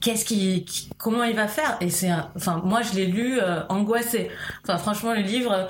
Qu'est-ce 0.00 0.24
qui, 0.24 0.66
comment 0.98 1.22
il 1.22 1.36
va 1.36 1.46
faire? 1.46 1.76
Et 1.80 1.90
c'est, 1.90 2.10
enfin, 2.34 2.60
moi 2.64 2.80
je 2.82 2.96
l'ai 2.96 3.06
lu 3.06 3.38
euh, 3.40 3.60
angoissé. 3.68 4.30
Enfin, 4.64 4.78
franchement, 4.78 5.12
le 5.12 5.20
livre 5.20 5.68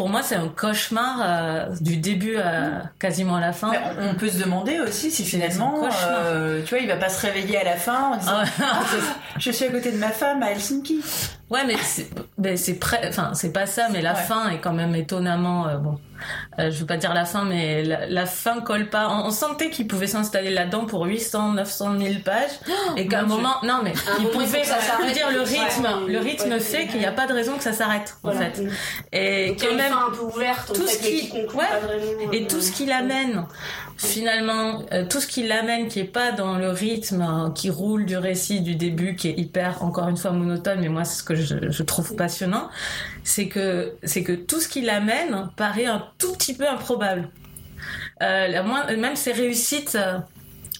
pour 0.00 0.08
moi, 0.08 0.22
c'est 0.22 0.36
un 0.36 0.48
cauchemar 0.48 1.18
euh, 1.20 1.66
du 1.82 1.98
début 1.98 2.38
à 2.38 2.84
quasiment 2.98 3.36
à 3.36 3.40
la 3.42 3.52
fin. 3.52 3.70
on, 4.00 4.14
peut 4.14 4.30
se 4.30 4.42
demander 4.42 4.80
aussi 4.80 5.10
si 5.10 5.26
finalement, 5.26 5.86
euh, 6.08 6.62
tu 6.64 6.70
vois, 6.70 6.78
il 6.78 6.88
va 6.88 6.96
pas 6.96 7.10
se 7.10 7.20
réveiller 7.26 7.58
à 7.58 7.64
la 7.64 7.76
fin 7.76 8.12
en 8.12 8.16
disant 8.16 8.32
ah, 8.62 8.80
je, 9.36 9.50
suis 9.50 9.66
à 9.66 9.68
côté 9.68 9.92
de 9.92 9.98
ma 9.98 10.08
femme 10.08 10.42
à 10.42 10.52
Helsinki. 10.52 11.02
Ouais, 11.50 11.64
mais 11.66 11.76
c'est, 11.82 12.78
enfin, 13.08 13.32
c'est 13.34 13.52
pas 13.52 13.66
ça, 13.66 13.88
mais 13.90 14.00
la 14.00 14.14
fin 14.14 14.50
est 14.50 14.58
quand 14.58 14.72
même 14.72 14.94
étonnamment, 14.94 15.66
euh, 15.66 15.78
bon, 15.78 15.98
euh, 16.60 16.70
je 16.70 16.78
veux 16.78 16.86
pas 16.86 16.96
dire 16.96 17.12
la 17.12 17.24
fin, 17.24 17.44
mais 17.44 17.82
la, 17.82 18.26
fin 18.26 18.60
colle 18.60 18.88
pas. 18.88 19.08
On, 19.08 19.30
sentait 19.30 19.68
qu'il 19.68 19.88
pouvait 19.88 20.06
s'installer 20.06 20.50
là-dedans 20.50 20.86
pour 20.86 21.04
800, 21.06 21.54
900 21.54 21.98
000 21.98 22.14
pages, 22.24 22.50
oh, 22.68 22.72
et 22.96 23.08
qu'à 23.08 23.20
un 23.20 23.26
moment, 23.26 23.56
non 23.64 23.80
mais 23.82 23.92
il 24.20 24.28
pouvait, 24.28 24.62
je 24.62 25.06
veux 25.06 25.12
dire 25.12 25.30
le 25.32 25.40
rythme, 25.40 25.88
le 26.06 26.18
rythme 26.18 26.60
fait 26.60 26.86
qu'il 26.86 27.00
n'y 27.00 27.06
a 27.06 27.12
pas 27.12 27.26
de 27.26 27.32
raison 27.32 27.56
que 27.56 27.64
ça 27.64 27.72
s'arrête 27.72 28.16
en 28.22 28.30
fait. 28.30 28.62
Et 29.12 29.56
quand 29.60 29.74
même 29.74 29.92
un 29.92 30.10
peu 30.10 30.22
ouverte, 30.22 30.72
tout 30.72 30.86
ce 30.86 30.98
qui, 30.98 31.32
ouais, 31.32 32.30
et 32.32 32.46
tout 32.46 32.60
ce 32.60 32.70
qui 32.70 32.86
l'amène 32.86 33.44
finalement 34.00 34.82
euh, 34.92 35.04
tout 35.06 35.20
ce 35.20 35.26
qui 35.26 35.46
l'amène 35.46 35.88
qui 35.88 36.00
est 36.00 36.04
pas 36.04 36.32
dans 36.32 36.56
le 36.56 36.70
rythme 36.70 37.20
euh, 37.20 37.50
qui 37.50 37.68
roule 37.68 38.06
du 38.06 38.16
récit 38.16 38.62
du 38.62 38.74
début 38.74 39.14
qui 39.14 39.28
est 39.28 39.38
hyper 39.38 39.82
encore 39.82 40.08
une 40.08 40.16
fois 40.16 40.30
monotone 40.30 40.80
mais 40.80 40.88
moi 40.88 41.04
c'est 41.04 41.18
ce 41.18 41.22
que 41.22 41.34
je, 41.34 41.70
je 41.70 41.82
trouve 41.82 42.16
passionnant 42.16 42.70
c'est 43.24 43.48
que 43.48 43.92
c'est 44.02 44.22
que 44.22 44.32
tout 44.32 44.60
ce 44.60 44.68
qui 44.68 44.80
l'amène 44.80 45.50
paraît 45.56 45.84
un 45.84 46.02
tout 46.18 46.32
petit 46.32 46.54
peu 46.54 46.66
improbable 46.66 47.28
euh, 48.22 48.48
la 48.48 48.62
même 48.96 49.16
ses 49.16 49.32
réussites 49.32 49.96
euh, 49.96 50.18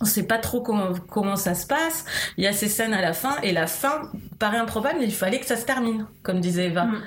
on 0.00 0.06
sait 0.06 0.22
pas 0.22 0.38
trop 0.38 0.62
comment, 0.62 0.92
comment 1.10 1.36
ça 1.36 1.54
se 1.54 1.66
passe. 1.66 2.06
Il 2.38 2.44
y 2.44 2.46
a 2.46 2.54
ces 2.54 2.68
scènes 2.68 2.94
à 2.94 3.02
la 3.02 3.12
fin 3.12 3.36
et 3.42 3.52
la 3.52 3.66
fin 3.66 4.10
paraît 4.38 4.56
improbable, 4.56 4.96
mais 4.98 5.04
il 5.04 5.12
fallait 5.12 5.38
que 5.38 5.44
ça 5.44 5.56
se 5.56 5.66
termine, 5.66 6.06
comme 6.22 6.40
disait 6.40 6.68
Eva. 6.68 6.86
Mm. 6.86 7.02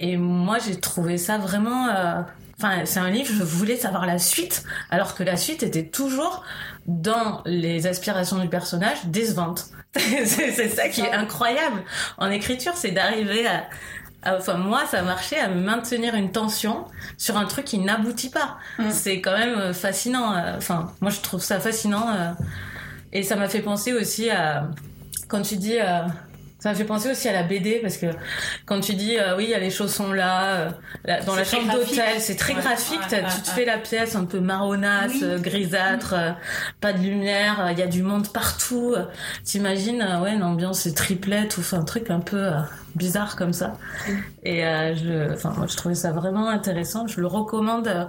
Et 0.00 0.16
moi, 0.16 0.56
j'ai 0.58 0.80
trouvé 0.80 1.18
ça 1.18 1.36
vraiment 1.36 1.88
euh, 1.88 2.22
Enfin, 2.62 2.84
c'est 2.84 3.00
un 3.00 3.10
livre, 3.10 3.28
je 3.28 3.42
voulais 3.42 3.76
savoir 3.76 4.06
la 4.06 4.20
suite, 4.20 4.62
alors 4.88 5.16
que 5.16 5.24
la 5.24 5.36
suite 5.36 5.64
était 5.64 5.86
toujours 5.86 6.44
dans 6.86 7.42
les 7.44 7.88
aspirations 7.88 8.38
du 8.38 8.48
personnage 8.48 9.04
décevante. 9.06 9.66
c'est 9.96 10.68
ça 10.68 10.88
qui 10.88 11.00
est 11.00 11.12
incroyable 11.12 11.82
en 12.18 12.30
écriture, 12.30 12.74
c'est 12.76 12.92
d'arriver 12.92 13.48
à, 13.48 14.36
enfin 14.36 14.54
moi 14.54 14.86
ça 14.86 15.02
marchait 15.02 15.40
à 15.40 15.48
maintenir 15.48 16.14
une 16.14 16.30
tension 16.30 16.86
sur 17.18 17.36
un 17.36 17.46
truc 17.46 17.64
qui 17.64 17.78
n'aboutit 17.78 18.30
pas. 18.30 18.58
Mm. 18.78 18.90
C'est 18.90 19.20
quand 19.20 19.36
même 19.36 19.58
euh, 19.58 19.74
fascinant. 19.74 20.32
Euh, 20.32 20.56
enfin, 20.56 20.92
moi 21.00 21.10
je 21.10 21.20
trouve 21.20 21.42
ça 21.42 21.58
fascinant 21.58 22.14
euh, 22.14 22.30
et 23.12 23.24
ça 23.24 23.34
m'a 23.34 23.48
fait 23.48 23.60
penser 23.60 23.92
aussi 23.92 24.30
à 24.30 24.70
quand 25.26 25.42
tu 25.42 25.56
dis 25.56 25.78
ça 26.62 26.70
me 26.70 26.74
fait 26.76 26.84
penser 26.84 27.10
aussi 27.10 27.28
à 27.28 27.32
la 27.32 27.42
BD 27.42 27.80
parce 27.82 27.96
que 27.96 28.06
quand 28.66 28.78
tu 28.78 28.94
dis 28.94 29.18
euh, 29.18 29.36
oui 29.36 29.46
il 29.46 29.50
y 29.50 29.54
a 29.54 29.58
les 29.58 29.70
chaussons 29.70 30.12
là, 30.12 30.70
euh, 31.08 31.20
dans 31.26 31.34
la 31.34 31.42
chambre 31.42 31.72
d'hôtel 31.72 32.20
c'est 32.20 32.36
très 32.36 32.54
graphique 32.54 33.00
tu 33.08 33.42
te 33.42 33.48
fais 33.48 33.64
la 33.64 33.78
pièce 33.78 34.14
un 34.14 34.26
peu 34.26 34.38
marronasse 34.38 35.24
euh, 35.24 35.40
grisâtre 35.40 36.14
pas 36.80 36.92
de 36.92 36.98
lumière 36.98 37.68
il 37.72 37.78
y 37.80 37.82
a 37.82 37.88
du 37.88 38.04
monde 38.04 38.28
partout 38.28 38.94
t'imagines 39.42 40.06
ouais 40.22 40.34
une 40.34 40.44
ambiance 40.44 40.86
triplette 40.94 41.58
ou 41.58 41.62
un 41.74 41.82
truc 41.82 42.10
un 42.10 42.20
peu 42.20 42.50
bizarre 42.94 43.34
comme 43.36 43.54
ça. 43.54 43.72
Et 44.44 44.60
je 44.60 45.32
enfin 45.32 45.52
moi 45.56 45.66
je 45.68 45.76
trouvais 45.76 45.94
ça 45.96 46.12
vraiment 46.12 46.48
intéressant 46.48 47.08
je 47.08 47.20
le 47.20 47.26
recommande 47.26 48.06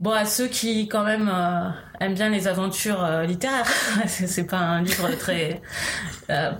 Bon, 0.00 0.12
à 0.12 0.24
ceux 0.24 0.46
qui 0.46 0.86
quand 0.86 1.02
même 1.02 1.28
euh, 1.28 1.70
aiment 2.00 2.14
bien 2.14 2.28
les 2.28 2.46
aventures 2.46 3.02
euh, 3.02 3.24
littéraires, 3.24 3.66
c'est 4.06 4.46
pas 4.46 4.58
un 4.58 4.82
livre 4.82 5.10
très. 5.18 5.60
Euh, 6.30 6.52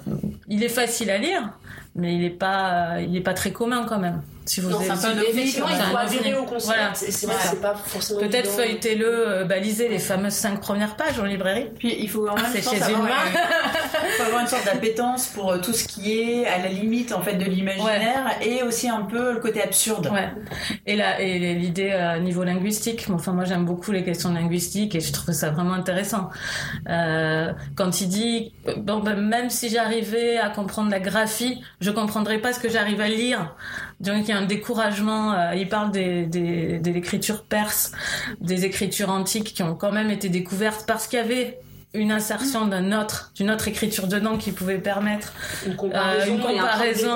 il 0.49 0.65
est 0.65 0.69
facile 0.69 1.09
à 1.11 1.19
lire, 1.19 1.53
mais 1.95 2.17
il 2.17 2.25
est 2.25 2.31
pas, 2.31 3.01
il 3.01 3.17
est 3.17 3.21
pas 3.21 3.35
très 3.35 3.53
commun 3.53 3.87
quand 3.89 4.01
même. 4.01 4.23
Si 4.49 4.63
vous 4.63 4.75
avez, 4.75 4.89
un 4.89 5.21
effectivement, 5.21 5.69
il 5.69 5.77
faut 5.77 5.97
adhérer 5.97 6.35
au 6.35 6.45
concept. 6.45 6.65
Voilà. 6.65 6.95
C'est 6.95 7.61
pas 7.61 7.75
forcément. 7.75 8.21
Peut-être 8.21 8.51
feuilletez-le, 8.51 9.29
euh, 9.29 9.45
balisez 9.45 9.89
les 9.89 9.99
fameuses 9.99 10.33
cinq 10.33 10.61
premières 10.61 10.97
pages 10.97 11.21
en 11.21 11.25
librairie. 11.25 11.69
Puis 11.79 11.95
il 12.01 12.09
faut 12.09 12.27
en 12.27 12.35
même 12.35 12.45
temps 12.45 12.71
avoir, 12.71 12.91
une... 12.91 13.09
faut 14.17 14.23
avoir 14.23 14.41
une 14.41 14.47
sorte 14.47 14.65
d'appétence 14.65 15.27
pour 15.27 15.53
euh, 15.53 15.59
tout 15.59 15.75
ce 15.75 15.87
qui 15.87 16.19
est 16.19 16.47
à 16.47 16.59
la 16.59 16.69
limite 16.69 17.13
en 17.13 17.21
fait 17.21 17.35
de 17.35 17.45
l'imaginaire 17.45 18.39
et 18.41 18.63
aussi 18.63 18.89
un 18.89 19.03
peu 19.03 19.35
le 19.35 19.41
côté 19.41 19.63
absurde. 19.63 20.09
Ouais. 20.11 20.31
Et 20.87 20.97
là, 20.97 21.21
et 21.21 21.55
l'idée 21.55 21.91
à 21.91 22.19
niveau 22.19 22.43
linguistique. 22.43 23.07
Enfin, 23.13 23.33
moi 23.33 23.45
j'aime 23.45 23.67
beaucoup 23.67 23.93
les 23.93 24.03
questions 24.03 24.33
linguistiques 24.33 24.95
et 24.95 25.01
je 25.01 25.13
trouve 25.13 25.35
ça 25.35 25.51
vraiment 25.51 25.75
intéressant. 25.75 26.31
Euh, 26.89 27.53
quand 27.77 28.01
il 28.01 28.09
dit, 28.09 28.53
bon, 28.79 29.01
ben, 29.01 29.17
même 29.17 29.51
si 29.51 29.69
j'arrivais 29.69 30.39
à 30.39 30.49
comprendre 30.49 30.91
la 30.91 31.01
graphie, 31.01 31.61
je 31.83 31.91
comprendrais 31.91 32.39
pas 32.39 32.55
ce 32.55 32.61
que 32.61 32.71
j'arrive 32.71 33.03
à 33.03 33.09
lire. 33.09 33.55
Donc 34.01 34.25
il 34.25 34.29
y 34.29 34.33
a 34.33 34.39
un 34.39 34.47
découragement. 34.47 35.33
Euh, 35.33 35.55
il 35.55 35.69
parle 35.69 35.91
des, 35.91 36.27
des, 36.27 36.79
de 36.79 36.91
l'écriture 36.91 37.45
perse, 37.45 37.93
des 38.41 38.65
écritures 38.65 39.11
antiques 39.11 39.55
qui 39.55 39.63
ont 39.63 39.75
quand 39.75 39.93
même 39.93 40.11
été 40.11 40.29
découvertes 40.29 40.85
parce 40.87 41.07
qu'il 41.07 41.19
y 41.19 41.23
avait 41.23 41.59
une 41.99 42.13
insertion 42.13 42.67
d'un 42.67 42.99
autre, 42.99 43.33
d'une 43.35 43.51
autre 43.51 43.69
écriture 43.69 44.07
dedans 44.07 44.39
qui 44.39 44.53
pouvait 44.53 44.79
permettre 44.79 45.33
une 45.67 45.77
comparaison, 45.77 47.15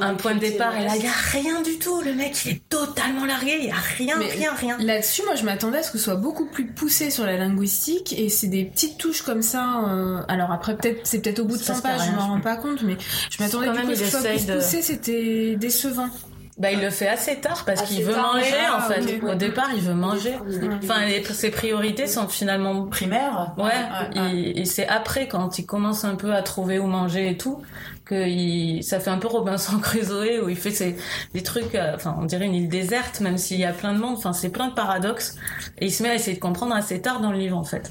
un 0.00 0.14
point 0.14 0.34
de 0.34 0.40
départ. 0.40 0.76
Et 0.76 0.84
là, 0.84 0.96
il 0.96 1.02
n'y 1.02 1.08
a 1.08 1.12
rien 1.32 1.62
du 1.62 1.78
tout. 1.78 2.00
Le 2.00 2.14
mec, 2.14 2.44
il 2.44 2.52
est 2.52 2.68
totalement 2.68 3.24
largué. 3.24 3.56
Il 3.60 3.66
n'y 3.66 3.72
a 3.72 3.74
rien, 3.74 4.18
rien, 4.18 4.54
rien. 4.54 4.78
Là-dessus, 4.78 5.22
moi, 5.24 5.34
je 5.34 5.44
m'attendais 5.44 5.78
à 5.78 5.82
ce 5.82 5.90
que 5.90 5.98
ce 5.98 6.04
soit 6.04 6.16
beaucoup 6.16 6.46
plus 6.46 6.66
poussé 6.66 7.10
sur 7.10 7.24
la 7.26 7.36
linguistique. 7.36 8.14
Et 8.18 8.28
c'est 8.28 8.48
des 8.48 8.64
petites 8.64 8.98
touches 8.98 9.22
comme 9.22 9.42
ça. 9.42 9.84
Euh, 9.88 10.22
alors 10.28 10.50
après, 10.50 10.76
peut-être, 10.76 11.00
c'est 11.04 11.20
peut-être 11.20 11.40
au 11.40 11.44
bout 11.44 11.56
de 11.56 11.62
100 11.62 11.80
pages, 11.80 12.00
je 12.06 12.16
m'en 12.16 12.28
rends 12.28 12.40
pas 12.40 12.56
compte. 12.56 12.82
Mais 12.82 12.96
je 13.30 13.42
m'attendais 13.42 13.68
à 13.68 13.74
ce 13.74 13.88
que 13.88 13.94
ce 13.94 14.06
soit 14.06 14.20
plus 14.20 14.46
poussé. 14.46 14.82
C'était 14.82 15.56
décevant. 15.56 16.08
Bah, 16.56 16.70
il 16.70 16.80
le 16.80 16.90
fait 16.90 17.08
assez 17.08 17.40
tard 17.40 17.64
parce 17.64 17.82
qu'il 17.82 18.04
veut 18.04 18.14
manger 18.14 18.68
en 18.72 18.80
fait. 18.80 19.20
Au 19.24 19.34
départ, 19.34 19.70
il 19.74 19.82
veut 19.82 19.94
manger. 19.94 20.34
Enfin, 20.82 21.00
ses 21.32 21.50
priorités 21.50 22.06
sont 22.06 22.28
finalement 22.28 22.86
primaires. 22.86 23.54
Ouais. 23.58 24.52
Et 24.54 24.64
c'est 24.64 24.86
après 24.86 25.26
quand 25.26 25.58
il 25.58 25.66
commence 25.66 26.04
un 26.04 26.14
peu 26.14 26.34
à 26.34 26.42
trouver 26.42 26.78
où 26.78 26.86
manger 26.86 27.30
et 27.30 27.36
tout 27.36 27.62
que 28.04 28.28
il, 28.28 28.82
ça 28.84 29.00
fait 29.00 29.10
un 29.10 29.16
peu 29.16 29.28
Robinson 29.28 29.78
Crusoe 29.80 30.44
où 30.44 30.48
il 30.48 30.56
fait 30.56 30.70
ses, 30.70 30.96
des 31.32 31.42
trucs. 31.42 31.74
Euh, 31.74 31.94
enfin, 31.94 32.16
on 32.20 32.26
dirait 32.26 32.44
une 32.44 32.54
île 32.54 32.68
déserte 32.68 33.20
même 33.20 33.38
s'il 33.38 33.58
y 33.58 33.64
a 33.64 33.72
plein 33.72 33.94
de 33.94 33.98
monde. 33.98 34.16
Enfin, 34.16 34.32
c'est 34.32 34.50
plein 34.50 34.68
de 34.68 34.74
paradoxes. 34.74 35.36
Et 35.78 35.86
il 35.86 35.90
se 35.90 36.02
met 36.02 36.10
à 36.10 36.14
essayer 36.14 36.36
de 36.36 36.42
comprendre 36.42 36.74
assez 36.74 37.00
tard 37.00 37.20
dans 37.20 37.32
le 37.32 37.38
livre 37.38 37.56
en 37.56 37.64
fait 37.64 37.90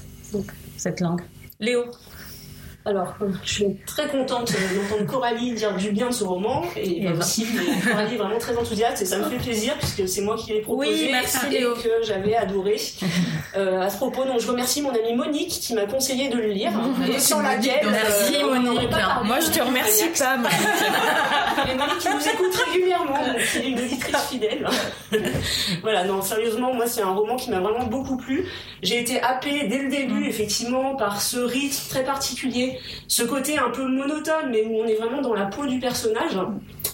cette 0.76 1.00
langue. 1.00 1.22
Léo. 1.60 1.84
Alors, 2.86 3.14
je 3.42 3.50
suis 3.50 3.76
très 3.86 4.08
contente 4.08 4.52
d'entendre 4.52 5.10
Coralie 5.10 5.54
dire 5.54 5.74
du 5.74 5.90
bien 5.90 6.08
de 6.08 6.12
ce 6.12 6.22
roman 6.22 6.64
et, 6.76 7.08
aussi 7.08 7.46
Coralie 7.88 8.14
est 8.14 8.18
vraiment 8.18 8.38
très 8.38 8.54
enthousiaste 8.58 9.00
et 9.00 9.06
ça 9.06 9.16
me 9.16 9.24
fait 9.24 9.38
plaisir 9.38 9.72
puisque 9.78 10.06
c'est 10.06 10.20
moi 10.20 10.36
qui 10.36 10.52
l'ai 10.52 10.60
proposé 10.60 11.10
et 11.10 11.62
que 11.62 12.02
j'avais 12.02 12.36
adoré. 12.36 12.76
Euh, 13.56 13.82
à 13.82 13.88
ce 13.88 13.98
propos, 13.98 14.24
donc 14.24 14.40
je 14.40 14.48
remercie 14.48 14.82
mon 14.82 14.90
amie 14.90 15.14
Monique 15.14 15.48
qui 15.48 15.74
m'a 15.74 15.86
conseillé 15.86 16.28
de 16.28 16.36
le 16.36 16.48
lire 16.48 16.72
et 17.08 17.20
sans 17.20 17.40
laquelle 17.40 17.86
merci 17.88 18.34
euh, 18.36 18.58
Monique. 18.58 18.90
Moi 19.22 19.38
je 19.38 19.50
te 19.50 19.62
remercie 19.62 20.08
pas 20.18 20.36
et 21.70 21.74
Monique 21.76 21.98
qui 21.98 22.08
nous 22.08 22.28
écoute 22.28 22.54
régulièrement, 22.66 23.14
qui 23.52 23.58
est 23.58 23.70
une 23.70 23.78
auditrice 23.78 24.22
fidèle. 24.28 24.66
voilà, 25.82 26.04
non 26.04 26.20
sérieusement, 26.20 26.74
moi 26.74 26.86
c'est 26.88 27.02
un 27.02 27.12
roman 27.12 27.36
qui 27.36 27.50
m'a 27.50 27.60
vraiment 27.60 27.84
beaucoup 27.84 28.16
plu. 28.16 28.44
J'ai 28.82 29.00
été 29.00 29.20
happée 29.20 29.68
dès 29.68 29.78
le 29.78 29.88
début 29.88 30.26
effectivement 30.26 30.96
par 30.96 31.22
ce 31.22 31.38
rythme 31.38 31.88
très 31.88 32.02
particulier 32.02 32.73
ce 33.08 33.22
côté 33.22 33.58
un 33.58 33.70
peu 33.70 33.86
monotone, 33.86 34.50
mais 34.50 34.64
où 34.64 34.76
on 34.76 34.86
est 34.86 34.94
vraiment 34.94 35.22
dans 35.22 35.34
la 35.34 35.46
peau 35.46 35.66
du 35.66 35.78
personnage. 35.78 36.36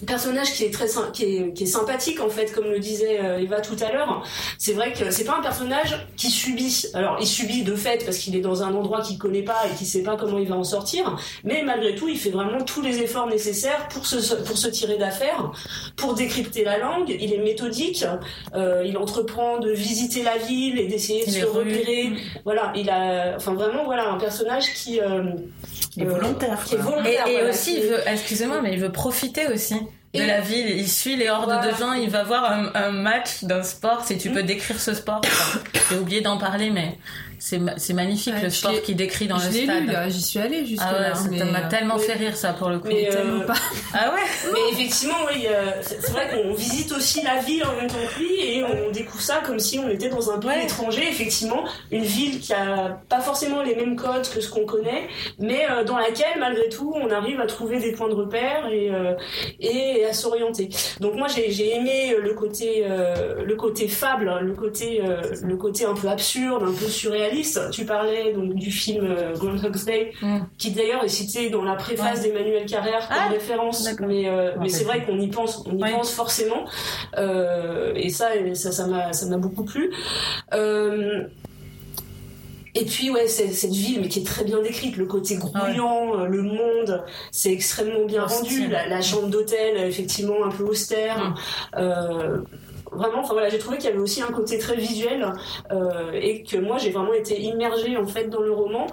Personnage 0.05 0.53
qui 0.53 0.63
est 0.65 0.71
très 0.71 0.87
qui 1.13 1.23
est, 1.23 1.53
qui 1.53 1.63
est 1.63 1.67
sympathique 1.67 2.19
en 2.21 2.29
fait 2.29 2.53
comme 2.53 2.65
le 2.65 2.79
disait 2.79 3.19
euh, 3.21 3.39
Eva 3.39 3.61
tout 3.61 3.75
à 3.81 3.91
l'heure. 3.91 4.23
C'est 4.57 4.73
vrai 4.73 4.93
que 4.93 5.11
c'est 5.11 5.23
pas 5.23 5.37
un 5.37 5.41
personnage 5.41 6.07
qui 6.15 6.29
subit. 6.29 6.85
Alors 6.93 7.17
il 7.19 7.27
subit 7.27 7.63
de 7.63 7.75
fait 7.75 8.03
parce 8.05 8.17
qu'il 8.17 8.35
est 8.35 8.41
dans 8.41 8.63
un 8.63 8.73
endroit 8.73 9.01
qu'il 9.01 9.17
connaît 9.17 9.43
pas 9.43 9.61
et 9.69 9.75
qu'il 9.75 9.87
sait 9.87 10.03
pas 10.03 10.15
comment 10.15 10.39
il 10.39 10.47
va 10.47 10.55
en 10.55 10.63
sortir. 10.63 11.17
Mais 11.43 11.63
malgré 11.63 11.95
tout 11.95 12.07
il 12.07 12.17
fait 12.17 12.29
vraiment 12.29 12.63
tous 12.63 12.81
les 12.81 12.99
efforts 12.99 13.27
nécessaires 13.27 13.87
pour 13.89 14.05
se 14.05 14.35
pour 14.35 14.57
se 14.57 14.67
tirer 14.67 14.97
d'affaire 14.97 15.51
pour 15.95 16.13
décrypter 16.13 16.63
la 16.63 16.77
langue. 16.77 17.15
Il 17.19 17.33
est 17.33 17.43
méthodique. 17.43 18.05
Euh, 18.55 18.83
il 18.85 18.97
entreprend 18.97 19.59
de 19.59 19.71
visiter 19.71 20.23
la 20.23 20.37
ville 20.37 20.79
et 20.79 20.87
d'essayer 20.87 21.25
de 21.25 21.31
se 21.31 21.45
repérer. 21.45 22.11
Voilà 22.43 22.73
il 22.75 22.89
a 22.89 23.35
enfin 23.35 23.53
vraiment 23.53 23.83
voilà 23.85 24.09
un 24.09 24.17
personnage 24.17 24.73
qui 24.73 24.99
euh, 24.99 25.23
est 25.97 26.05
volontaire, 26.05 26.63
qui 26.63 26.75
est 26.75 26.77
volontaire 26.77 27.27
et, 27.27 27.33
et 27.33 27.49
aussi 27.49 27.75
il 27.75 27.83
veut 27.83 27.99
excusez-moi 28.05 28.61
mais 28.61 28.73
il 28.73 28.79
veut 28.79 28.91
profiter 28.91 29.47
aussi 29.47 29.75
de 30.13 30.23
la 30.23 30.41
ville. 30.41 30.69
Il 30.69 30.89
suit 30.89 31.15
les 31.15 31.29
hordes 31.29 31.65
de 31.65 31.75
gens. 31.77 31.93
Il 31.93 32.09
va 32.09 32.23
voir 32.23 32.51
un, 32.51 32.71
un 32.75 32.91
match 32.91 33.43
d'un 33.43 33.63
sport. 33.63 34.05
Si 34.05 34.17
tu 34.17 34.29
peux 34.31 34.43
décrire 34.43 34.79
ce 34.79 34.93
sport, 34.93 35.21
j'ai 35.89 35.97
oublié 35.97 36.21
d'en 36.21 36.37
parler, 36.37 36.69
mais 36.69 36.97
c'est 37.41 37.93
magnifique 37.93 38.35
le 38.41 38.51
sport 38.51 38.79
qui 38.83 38.93
décrit 38.93 39.27
dans 39.27 39.37
le 39.37 39.41
stade. 39.41 39.87
Lu, 39.87 39.95
j'y 40.09 40.21
suis 40.21 40.39
allée 40.39 40.63
jusque 40.63 40.83
ah 40.85 40.93
là. 40.93 41.15
Ça 41.15 41.27
m'a 41.45 41.61
tellement 41.61 41.97
fait 41.97 42.13
rire 42.13 42.37
ça 42.37 42.53
pour 42.53 42.69
le 42.69 42.77
coup. 42.77 42.87
Mais 42.87 43.09
tellement 43.09 43.41
euh... 43.41 43.45
pas. 43.45 43.55
Ah 43.93 44.13
ouais. 44.13 44.51
Mais 44.53 44.59
effectivement, 44.71 45.17
oui, 45.27 45.47
euh, 45.47 45.71
c'est 45.81 46.11
vrai 46.11 46.29
qu'on 46.29 46.53
visite 46.53 46.91
aussi 46.93 47.23
la 47.23 47.39
ville 47.39 47.65
en 47.65 47.75
même 47.75 47.87
temps 47.87 47.95
que 48.15 48.19
lui 48.19 48.39
et 48.39 48.63
on 48.63 48.91
découvre 48.91 49.21
ça 49.21 49.41
comme 49.45 49.59
si 49.59 49.79
on 49.79 49.89
était 49.89 50.07
dans 50.07 50.31
un 50.31 50.37
pays 50.37 50.49
ouais. 50.49 50.63
étranger. 50.63 51.01
Effectivement, 51.09 51.65
une 51.91 52.03
ville 52.03 52.39
qui 52.39 52.53
a 52.53 53.01
pas 53.09 53.19
forcément 53.19 53.63
les 53.63 53.75
mêmes 53.75 53.95
codes 53.95 54.29
que 54.29 54.39
ce 54.39 54.49
qu'on 54.49 54.65
connaît, 54.65 55.09
mais 55.39 55.65
euh, 55.69 55.83
dans 55.83 55.97
laquelle 55.97 56.39
malgré 56.39 56.69
tout 56.69 56.93
on 56.95 57.09
arrive 57.09 57.41
à 57.41 57.47
trouver 57.47 57.79
des 57.79 57.91
points 57.91 58.07
de 58.07 58.13
repère 58.13 58.67
et 58.71 58.91
euh, 58.91 59.15
et 59.59 60.05
à 60.05 60.13
s'orienter. 60.13 60.69
Donc 60.99 61.15
moi 61.15 61.27
j'ai 61.27 61.75
aimé 61.75 62.15
le 62.21 62.33
côté 62.33 62.85
le 63.43 63.55
côté 63.55 63.87
fable, 63.87 64.31
le 64.41 64.53
côté 64.53 65.01
le 65.43 65.57
côté 65.57 65.85
un 65.85 65.95
peu 65.95 66.07
absurde, 66.07 66.63
un 66.63 66.73
peu 66.73 66.87
surréaliste 66.87 67.30
tu 67.71 67.85
parlais 67.85 68.33
donc 68.33 68.55
du 68.55 68.71
film 68.71 69.05
euh, 69.05 69.35
Groundhog's 69.35 69.85
Day, 69.85 70.13
mm. 70.21 70.39
qui 70.57 70.71
d'ailleurs 70.71 71.03
est 71.03 71.09
cité 71.09 71.49
dans 71.49 71.63
la 71.63 71.75
préface 71.75 72.21
ouais. 72.21 72.29
d'Emmanuel 72.29 72.65
Carrère 72.65 73.07
comme 73.07 73.17
ah, 73.19 73.29
référence. 73.29 73.87
Mais, 74.01 74.27
euh, 74.27 74.51
mais 74.59 74.69
c'est 74.69 74.83
vrai 74.83 75.03
qu'on 75.03 75.19
y 75.19 75.27
pense, 75.27 75.63
on 75.65 75.77
y 75.77 75.83
ouais. 75.83 75.91
pense 75.91 76.11
forcément. 76.11 76.65
Euh, 77.17 77.93
et 77.95 78.09
ça, 78.09 78.29
ça, 78.55 78.87
m'a, 78.87 79.13
ça 79.13 79.37
beaucoup 79.37 79.63
plu. 79.63 79.91
Euh, 80.53 81.23
et 82.73 82.85
puis 82.85 83.09
ouais, 83.09 83.27
cette 83.27 83.71
ville, 83.71 83.99
mais 84.01 84.07
qui 84.07 84.19
est 84.19 84.25
très 84.25 84.45
bien 84.45 84.61
décrite, 84.61 84.95
le 84.95 85.05
côté 85.05 85.35
grouillant, 85.35 86.15
ouais. 86.15 86.29
le 86.29 86.41
monde, 86.41 87.03
c'est 87.31 87.51
extrêmement 87.51 88.05
bien 88.05 88.25
rendu. 88.25 88.67
La, 88.69 88.87
la, 88.87 89.01
chambre 89.01 89.27
d'hôtel, 89.27 89.77
effectivement, 89.77 90.45
un 90.45 90.49
peu 90.49 90.63
austère. 90.63 91.17
Mm. 91.17 91.35
Euh, 91.77 92.37
vraiment 92.91 93.19
enfin 93.19 93.33
voilà 93.33 93.49
j'ai 93.49 93.57
trouvé 93.57 93.77
qu'il 93.77 93.89
y 93.89 93.93
avait 93.93 94.01
aussi 94.01 94.21
un 94.21 94.31
côté 94.31 94.57
très 94.57 94.75
visuel 94.75 95.33
euh, 95.71 96.11
et 96.13 96.43
que 96.43 96.57
moi 96.57 96.77
j'ai 96.77 96.91
vraiment 96.91 97.13
été 97.13 97.39
immergée 97.39 97.97
en 97.97 98.05
fait 98.05 98.29
dans 98.29 98.41
le 98.41 98.51
roman 98.51 98.87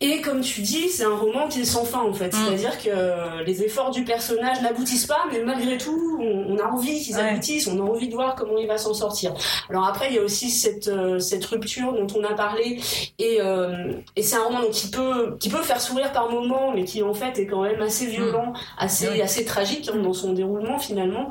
et 0.00 0.20
comme 0.20 0.40
tu 0.40 0.62
dis, 0.62 0.88
c'est 0.88 1.04
un 1.04 1.16
roman 1.16 1.48
qui 1.48 1.60
est 1.60 1.64
sans 1.64 1.84
fin 1.84 2.00
en 2.00 2.12
fait. 2.12 2.28
Mm. 2.28 2.38
C'est-à-dire 2.46 2.78
que 2.82 3.44
les 3.44 3.62
efforts 3.62 3.90
du 3.90 4.04
personnage 4.04 4.60
n'aboutissent 4.62 5.06
pas, 5.06 5.24
mais 5.30 5.40
malgré 5.40 5.78
tout, 5.78 6.18
on, 6.20 6.54
on 6.54 6.58
a 6.58 6.64
envie 6.64 7.00
qu'ils 7.02 7.16
ouais. 7.16 7.30
aboutissent, 7.30 7.66
on 7.66 7.78
a 7.78 7.82
envie 7.82 8.08
de 8.08 8.14
voir 8.14 8.34
comment 8.34 8.58
il 8.58 8.66
va 8.66 8.78
s'en 8.78 8.94
sortir. 8.94 9.32
Alors 9.68 9.86
après, 9.86 10.08
il 10.08 10.14
y 10.14 10.18
a 10.18 10.22
aussi 10.22 10.50
cette, 10.50 10.88
euh, 10.88 11.18
cette 11.18 11.44
rupture 11.44 11.92
dont 11.92 12.06
on 12.18 12.24
a 12.24 12.34
parlé, 12.34 12.80
et, 13.18 13.38
euh, 13.40 13.92
et 14.16 14.22
c'est 14.22 14.36
un 14.36 14.44
roman 14.44 14.62
donc, 14.62 14.70
qui, 14.70 14.88
peut, 14.88 15.36
qui 15.38 15.48
peut 15.48 15.62
faire 15.62 15.80
sourire 15.80 16.12
par 16.12 16.30
moments, 16.30 16.72
mais 16.74 16.84
qui 16.84 17.02
en 17.02 17.14
fait 17.14 17.38
est 17.38 17.46
quand 17.46 17.62
même 17.62 17.80
assez 17.80 18.06
violent, 18.06 18.52
assez, 18.78 19.08
oui. 19.08 19.22
assez 19.22 19.44
tragique 19.44 19.90
hein, 19.92 19.98
dans 19.98 20.12
son 20.12 20.32
déroulement 20.32 20.78
finalement. 20.78 21.30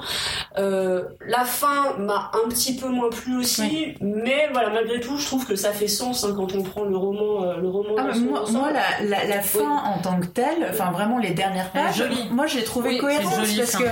Euh, 0.57 1.03
la 1.25 1.45
fin 1.45 1.97
m'a 1.97 2.31
un 2.33 2.49
petit 2.49 2.75
peu 2.75 2.87
moins 2.87 3.09
plu 3.09 3.39
aussi, 3.39 3.61
oui. 3.61 3.95
mais 4.01 4.49
voilà, 4.51 4.69
malgré 4.69 4.99
tout, 4.99 5.17
je 5.17 5.25
trouve 5.25 5.45
que 5.45 5.55
ça 5.55 5.71
fait 5.71 5.87
sens 5.87 6.23
hein, 6.23 6.33
quand 6.35 6.55
on 6.55 6.63
prend 6.63 6.83
le 6.83 6.97
roman, 6.97 7.43
euh, 7.43 7.57
le 7.57 7.69
roman 7.69 7.95
ah, 7.97 8.11
moi, 8.59 8.71
la, 8.71 9.05
la, 9.05 9.25
la 9.25 9.41
fin 9.41 9.59
oui. 9.59 9.79
en 9.85 10.01
tant 10.01 10.19
que 10.19 10.25
telle, 10.25 10.67
enfin 10.69 10.91
vraiment 10.91 11.17
les 11.17 11.31
dernières 11.31 11.71
pages, 11.71 12.03
moi 12.31 12.47
j'ai 12.47 12.63
trouvé 12.63 12.89
oui, 12.89 12.97
cohérente 12.97 13.35
parce 13.57 13.75
que, 13.75 13.83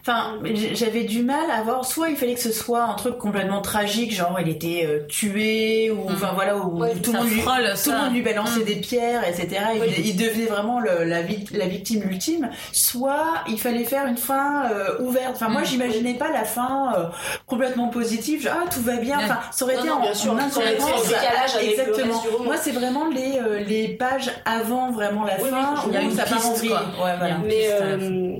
enfin, 0.00 0.38
j'avais 0.72 1.04
du 1.04 1.22
mal 1.22 1.50
à 1.50 1.62
voir. 1.62 1.84
Soit 1.84 2.10
il 2.10 2.16
fallait 2.16 2.34
que 2.34 2.40
ce 2.40 2.52
soit 2.52 2.82
un 2.82 2.94
truc 2.94 3.18
complètement 3.18 3.60
tragique, 3.60 4.12
genre 4.12 4.38
il 4.40 4.48
était 4.48 4.86
euh, 4.86 5.06
tué 5.06 5.90
ou 5.90 6.06
enfin 6.10 6.32
mmh. 6.32 6.34
voilà 6.34 6.56
où 6.56 6.80
ouais, 6.80 6.94
tout, 6.94 7.12
le 7.12 7.18
monde 7.18 7.28
lui, 7.28 7.40
frôle, 7.40 7.72
tout 7.82 7.90
le 7.90 7.96
monde 7.96 8.12
lui 8.12 8.22
balançait 8.22 8.60
mmh. 8.60 8.64
des 8.64 8.76
pierres, 8.76 9.22
etc. 9.28 9.60
Il, 9.74 10.06
il, 10.06 10.16
devenait 10.16 10.46
vraiment 10.46 10.80
le, 10.80 11.04
la, 11.04 11.20
la, 11.52 11.66
victime 11.66 12.02
ultime. 12.02 12.50
Soit 12.72 13.44
il 13.48 13.58
fallait 13.58 13.84
faire 13.84 14.06
une 14.06 14.16
fin 14.16 14.70
euh, 14.70 14.98
ouverte. 15.00 15.32
Enfin 15.34 15.48
moi 15.48 15.62
j'imaginais 15.62 16.14
pas 16.14 16.30
la 16.30 16.44
fin 16.44 16.92
euh, 16.96 17.04
complètement 17.46 17.88
positive. 17.88 18.42
Genre, 18.42 18.54
ah 18.56 18.68
tout 18.72 18.82
va 18.82 18.96
bien. 18.96 19.18
Enfin 19.18 19.38
ça 19.52 19.64
aurait 19.64 19.76
non, 19.76 19.80
été 19.80 19.88
non, 19.90 20.10
en, 20.10 20.14
sûr, 20.14 20.32
en 20.32 20.36
décalage 20.36 21.54
avec 21.56 21.70
exactement. 21.70 22.22
Moi 22.44 22.56
c'est 22.56 22.72
vraiment 22.72 23.06
les 23.08 23.38
les 23.66 23.88
pages 23.88 24.07
avant 24.44 24.90
vraiment 24.90 25.24
la 25.24 25.40
oui, 25.40 25.50
fin 25.50 25.74
il 25.86 25.92
y 25.92 25.96
a 25.96 26.02
une. 26.02 26.12
Ouais, 26.12 27.16
voilà. 27.18 27.38
Mais 27.38 27.68
euh, 27.70 28.36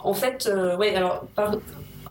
en 0.00 0.14
fait, 0.14 0.48
euh, 0.50 0.76
ouais, 0.76 0.94
alors 0.94 1.24
par, 1.34 1.52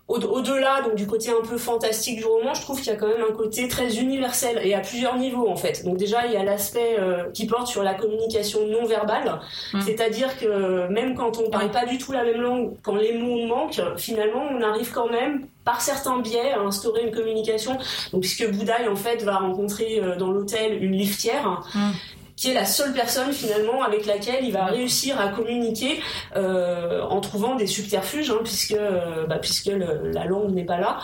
au-delà 0.07 0.81
donc 0.83 0.95
du 0.95 1.05
côté 1.05 1.31
un 1.31 1.45
peu 1.45 1.57
fantastique 1.57 2.17
du 2.17 2.25
roman, 2.25 2.53
je 2.53 2.61
trouve 2.61 2.77
qu'il 2.77 2.87
y 2.87 2.95
a 2.95 2.95
quand 2.95 3.07
même 3.07 3.25
un 3.29 3.33
côté 3.33 3.67
très 3.67 3.97
universel 3.97 4.59
et 4.63 4.73
à 4.73 4.79
plusieurs 4.79 5.17
niveaux 5.17 5.49
en 5.49 5.57
fait. 5.57 5.83
Donc 5.83 5.97
déjà 5.97 6.25
il 6.25 6.31
y 6.31 6.37
a 6.37 6.43
l'aspect 6.43 6.95
euh, 6.97 7.29
qui 7.33 7.45
porte 7.45 7.67
sur 7.67 7.83
la 7.83 7.93
communication 7.93 8.65
non 8.67 8.85
verbale, 8.85 9.39
mmh. 9.73 9.81
c'est-à-dire 9.81 10.39
que 10.39 10.87
même 10.87 11.15
quand 11.15 11.39
on 11.39 11.49
parle 11.49 11.71
pas 11.71 11.85
du 11.85 11.97
tout 11.97 12.13
la 12.13 12.23
même 12.23 12.39
langue, 12.39 12.71
quand 12.83 12.95
les 12.95 13.17
mots 13.17 13.47
manquent, 13.47 13.81
finalement 13.97 14.43
on 14.49 14.61
arrive 14.61 14.91
quand 14.93 15.09
même 15.09 15.45
par 15.65 15.81
certains 15.81 16.19
biais 16.19 16.53
à 16.53 16.61
instaurer 16.61 17.03
une 17.03 17.13
communication. 17.13 17.77
Donc 18.13 18.21
puisque 18.21 18.49
Bouddhaï 18.49 18.87
en 18.87 18.95
fait 18.95 19.23
va 19.23 19.39
rencontrer 19.39 19.99
euh, 20.01 20.15
dans 20.15 20.31
l'hôtel 20.31 20.81
une 20.81 20.93
liftière. 20.93 21.67
Mmh 21.75 21.91
qui 22.37 22.51
est 22.51 22.53
la 22.53 22.65
seule 22.65 22.93
personne 22.93 23.33
finalement 23.33 23.83
avec 23.83 24.05
laquelle 24.05 24.45
il 24.45 24.53
va 24.53 24.65
réussir 24.65 25.19
à 25.19 25.29
communiquer 25.29 25.99
euh, 26.35 27.01
en 27.01 27.19
trouvant 27.19 27.55
des 27.55 27.67
subterfuges, 27.67 28.29
hein, 28.29 28.39
puisque 28.43 28.73
euh, 28.73 29.25
bah, 29.25 29.39
puisque 29.39 29.65
le, 29.65 30.11
la 30.11 30.25
langue 30.25 30.53
n'est 30.53 30.63
pas 30.63 30.77
là. 30.77 30.99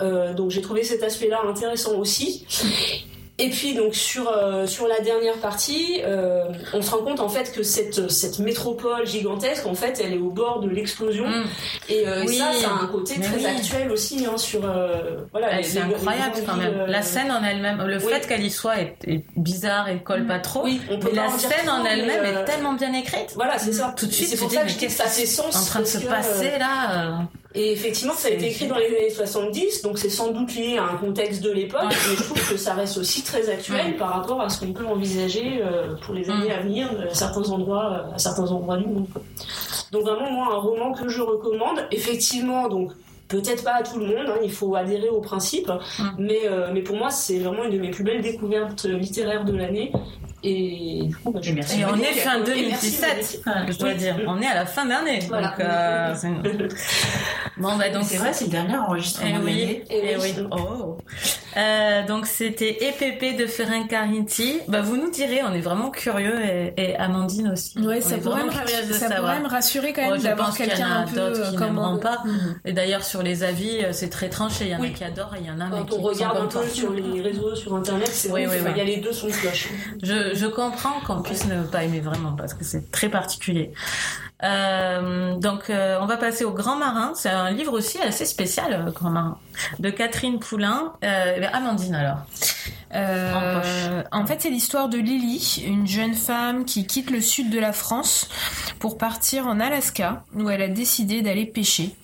Euh, 0.00 0.32
donc 0.32 0.50
j'ai 0.50 0.62
trouvé 0.62 0.82
cet 0.82 1.02
aspect-là 1.02 1.42
intéressant 1.46 1.96
aussi. 1.96 2.46
Et 3.40 3.50
puis 3.50 3.74
donc 3.74 3.94
sur 3.94 4.28
euh, 4.28 4.66
sur 4.66 4.88
la 4.88 4.98
dernière 4.98 5.36
partie, 5.36 6.00
euh, 6.04 6.46
on 6.74 6.82
se 6.82 6.90
rend 6.90 7.04
compte 7.04 7.20
en 7.20 7.28
fait 7.28 7.52
que 7.52 7.62
cette 7.62 8.10
cette 8.10 8.40
métropole 8.40 9.06
gigantesque 9.06 9.64
en 9.64 9.76
fait 9.76 10.02
elle 10.04 10.14
est 10.14 10.18
au 10.18 10.30
bord 10.30 10.58
de 10.58 10.68
l'explosion 10.68 11.28
mmh. 11.28 11.44
et, 11.88 12.08
euh, 12.08 12.24
oui. 12.26 12.34
et, 12.34 12.38
ça 12.38 12.52
ça 12.52 12.70
a 12.70 12.82
un 12.82 12.88
côté 12.88 13.14
Mais 13.16 13.26
très 13.26 13.36
oui. 13.36 13.46
actuel 13.46 13.92
aussi 13.92 14.26
hein, 14.26 14.36
sur 14.36 14.68
euh, 14.68 15.18
voilà. 15.30 15.62
C'est 15.62 15.78
incroyable 15.78 16.34
les 16.34 16.42
quand 16.42 16.56
même. 16.56 16.86
La 16.88 17.02
scène 17.02 17.30
en 17.30 17.44
elle-même, 17.44 17.80
le 17.86 17.98
oui. 17.98 18.12
fait 18.12 18.26
qu'elle 18.26 18.44
y 18.44 18.50
soit 18.50 18.80
est, 18.80 18.96
est, 19.06 19.24
bizarre 19.36 19.88
et 19.88 20.02
colle 20.02 20.26
pas 20.26 20.40
trop. 20.40 20.64
Oui, 20.64 20.80
on 20.90 20.98
peut 20.98 21.14
la 21.14 21.28
scène 21.28 21.70
en 21.70 21.84
elle-même 21.84 22.24
est 22.24 22.44
tellement 22.44 22.72
bien 22.72 22.92
écrite. 22.92 23.34
Voilà 23.36 23.56
c'est 23.60 23.72
ça. 23.72 23.94
Tout 23.96 24.06
de 24.06 24.12
suite 24.12 24.30
c'est 24.30 24.36
pour 24.36 24.50
ça 24.50 24.64
que 24.64 24.80
que 24.80 24.88
ça 24.90 25.04
fait 25.04 25.26
sens 25.26 25.54
en 25.54 25.64
train 25.64 25.80
de 25.80 25.84
se 25.84 25.98
passer 25.98 26.58
là. 26.58 27.28
Et 27.54 27.72
effectivement, 27.72 28.12
ça 28.12 28.28
a 28.28 28.32
été 28.32 28.48
écrit 28.48 28.66
dans 28.66 28.76
les 28.76 28.88
années 28.88 29.10
70, 29.10 29.82
donc 29.82 29.98
c'est 29.98 30.10
sans 30.10 30.32
doute 30.32 30.54
lié 30.54 30.76
à 30.76 30.84
un 30.84 30.96
contexte 30.96 31.42
de 31.42 31.50
l'époque, 31.50 31.80
mais 31.90 32.16
je 32.16 32.22
trouve 32.22 32.50
que 32.50 32.56
ça 32.58 32.74
reste 32.74 32.98
aussi 32.98 33.22
très 33.22 33.48
actuel 33.48 33.96
par 33.96 34.10
rapport 34.10 34.40
à 34.42 34.50
ce 34.50 34.60
qu'on 34.60 34.72
peut 34.72 34.84
envisager 34.84 35.60
euh, 35.62 35.94
pour 36.02 36.14
les 36.14 36.28
années 36.28 36.52
à 36.52 36.60
venir 36.60 36.88
à 37.10 37.14
certains 37.14 37.48
endroits, 37.50 38.06
à 38.14 38.18
certains 38.18 38.50
endroits 38.50 38.76
du 38.76 38.86
monde. 38.86 39.06
Donc 39.92 40.02
vraiment, 40.02 40.30
moi, 40.30 40.48
un 40.52 40.58
roman 40.58 40.92
que 40.92 41.08
je 41.08 41.22
recommande. 41.22 41.86
Effectivement, 41.90 42.68
donc 42.68 42.92
peut-être 43.28 43.64
pas 43.64 43.76
à 43.76 43.82
tout 43.82 43.98
le 43.98 44.06
monde, 44.06 44.26
hein, 44.28 44.38
il 44.42 44.52
faut 44.52 44.74
adhérer 44.74 45.08
au 45.08 45.20
principe, 45.20 45.68
mmh. 45.68 46.02
mais, 46.18 46.40
euh, 46.44 46.70
mais 46.72 46.82
pour 46.82 46.96
moi 46.96 47.10
c'est 47.10 47.38
vraiment 47.38 47.64
une 47.64 47.72
de 47.72 47.78
mes 47.78 47.90
plus 47.90 48.04
belles 48.04 48.22
découvertes 48.22 48.84
littéraires 48.84 49.44
de 49.44 49.52
l'année. 49.52 49.92
Et 50.44 51.00
du 51.04 51.16
coup, 51.16 51.32
bah, 51.32 51.40
je 51.42 51.52
merci. 51.52 51.80
Et 51.80 51.84
on 51.84 51.96
est 51.96 52.12
fin 52.12 52.40
2017, 52.40 53.42
je 53.68 53.78
dois 53.78 53.88
oui. 53.88 53.94
dire. 53.96 54.16
On 54.26 54.40
est 54.40 54.46
à 54.46 54.54
la 54.54 54.66
fin 54.66 54.86
d'année. 54.86 55.18
Voilà. 55.28 55.48
Donc, 55.48 55.60
euh, 55.60 56.14
bon, 57.56 57.76
bah, 57.76 57.90
donc 57.90 58.04
c'est 58.04 58.18
vrai, 58.18 58.32
c'est 58.32 58.44
le 58.44 58.50
dernier 58.52 58.76
enregistrement 58.76 59.28
et 59.28 59.32
de 59.32 59.44
oui, 59.44 59.82
et 59.90 60.16
oui. 60.16 60.34
Oh. 60.52 60.98
Euh, 61.56 62.06
donc 62.06 62.26
c'était 62.26 62.78
EPP 62.80 63.36
de 63.36 63.46
Ferrin 63.46 63.88
Carinti. 63.88 64.60
Bah, 64.68 64.80
vous 64.80 64.96
nous 64.96 65.10
direz, 65.10 65.42
on 65.42 65.52
est 65.52 65.60
vraiment 65.60 65.90
curieux 65.90 66.40
et, 66.40 66.72
et 66.76 66.96
Amandine 66.96 67.48
aussi. 67.48 67.76
Ouais, 67.80 68.00
ça, 68.00 68.18
pourrait 68.18 68.44
me, 68.44 68.52
ça 68.92 69.10
pourrait 69.10 69.40
me 69.40 69.48
rassurer 69.48 69.92
quand 69.92 70.08
même 70.08 70.22
d'avoir 70.22 70.56
quelqu'un 70.56 71.04
un 71.04 71.06
peu 71.06 71.32
qui 71.32 71.56
comme 71.56 71.98
pas. 72.00 72.22
Mm 72.24 72.30
-hmm. 72.30 72.68
Et 72.68 72.72
d'ailleurs 72.72 73.04
sur 73.04 73.22
les 73.22 73.42
avis, 73.42 73.84
c'est 73.90 74.10
très 74.10 74.28
tranché. 74.28 74.66
Il 74.66 74.70
y 74.70 74.76
en 74.76 74.80
oui. 74.80 74.92
a 74.94 74.98
qui 74.98 75.04
adorent 75.04 75.34
et 75.34 75.40
il 75.40 75.46
y 75.46 75.50
en 75.50 75.60
a 75.60 75.68
Quand 75.70 75.84
qui 75.84 75.98
on 75.98 76.02
regarde 76.02 76.36
un 76.36 76.46
peu 76.46 76.68
sur 76.68 76.92
les 76.92 77.20
réseaux, 77.20 77.54
sur 77.56 77.74
internet, 77.74 78.10
c'est 78.12 78.30
oui, 78.30 78.42
il 78.44 78.76
y 78.76 78.80
a 78.80 78.84
les 78.84 78.98
deux 78.98 79.12
sont 79.12 79.28
cloches. 79.28 79.68
Je, 80.02 80.27
je 80.34 80.46
comprends 80.46 81.00
qu'on 81.06 81.22
puisse 81.22 81.46
ne 81.46 81.62
pas 81.62 81.84
aimer 81.84 82.00
vraiment 82.00 82.32
parce 82.32 82.54
que 82.54 82.64
c'est 82.64 82.90
très 82.90 83.08
particulier. 83.08 83.72
Euh, 84.44 85.34
donc, 85.36 85.68
euh, 85.68 85.98
on 86.00 86.06
va 86.06 86.16
passer 86.16 86.44
au 86.44 86.52
Grand 86.52 86.76
Marin. 86.76 87.12
C'est 87.14 87.30
un 87.30 87.50
livre 87.50 87.72
aussi 87.72 87.98
assez 87.98 88.24
spécial, 88.24 88.72
euh, 88.72 88.90
Grand 88.92 89.10
Marin, 89.10 89.38
de 89.78 89.90
Catherine 89.90 90.38
Poulain. 90.38 90.92
Euh, 91.04 91.46
Amandine 91.52 91.94
alors. 91.94 92.18
En, 94.12 94.26
fait, 94.26 94.40
c'est 94.40 94.50
l'histoire 94.50 94.88
de 94.88 94.96
Lily, 94.96 95.62
une 95.66 95.86
jeune 95.86 96.14
femme 96.14 96.64
qui 96.64 96.86
quitte 96.86 97.10
le 97.10 97.20
sud 97.20 97.50
de 97.50 97.58
la 97.58 97.72
France 97.72 98.28
pour 98.78 98.96
partir 98.96 99.46
en 99.46 99.60
Alaska, 99.60 100.24
où 100.34 100.48
elle 100.48 100.62
a 100.62 100.68
décidé 100.68 101.20
d'aller 101.20 101.44
pêcher. 101.44 101.94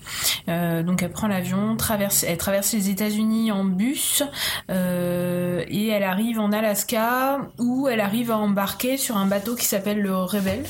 Donc, 0.47 1.01
elle 1.01 1.11
prend 1.11 1.27
l'avion, 1.27 1.75
traverse, 1.75 2.23
elle 2.23 2.37
traverse 2.37 2.71
les 2.73 2.91
États-Unis 2.91 3.51
en 3.51 3.63
bus, 3.63 4.21
et 4.69 5.87
elle 5.87 6.03
arrive 6.03 6.39
en 6.39 6.51
Alaska, 6.51 7.39
où 7.57 7.87
elle 7.87 8.01
arrive 8.01 8.29
à 8.29 8.37
embarquer 8.37 8.97
sur 8.97 9.17
un 9.17 9.25
bateau 9.25 9.55
qui 9.55 9.65
s'appelle 9.65 10.01
le 10.01 10.15
Rebelle 10.15 10.65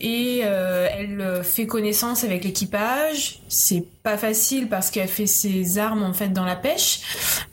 et 0.00 0.42
euh, 0.44 0.77
elle 0.92 1.20
euh, 1.20 1.42
fait 1.42 1.66
connaissance 1.66 2.24
avec 2.24 2.44
l'équipage. 2.44 3.40
C'est 3.48 3.84
pas 4.02 4.16
facile 4.16 4.68
parce 4.68 4.90
qu'elle 4.90 5.08
fait 5.08 5.26
ses 5.26 5.78
armes 5.78 6.02
en 6.02 6.12
fait 6.12 6.28
dans 6.28 6.44
la 6.44 6.56
pêche, 6.56 7.00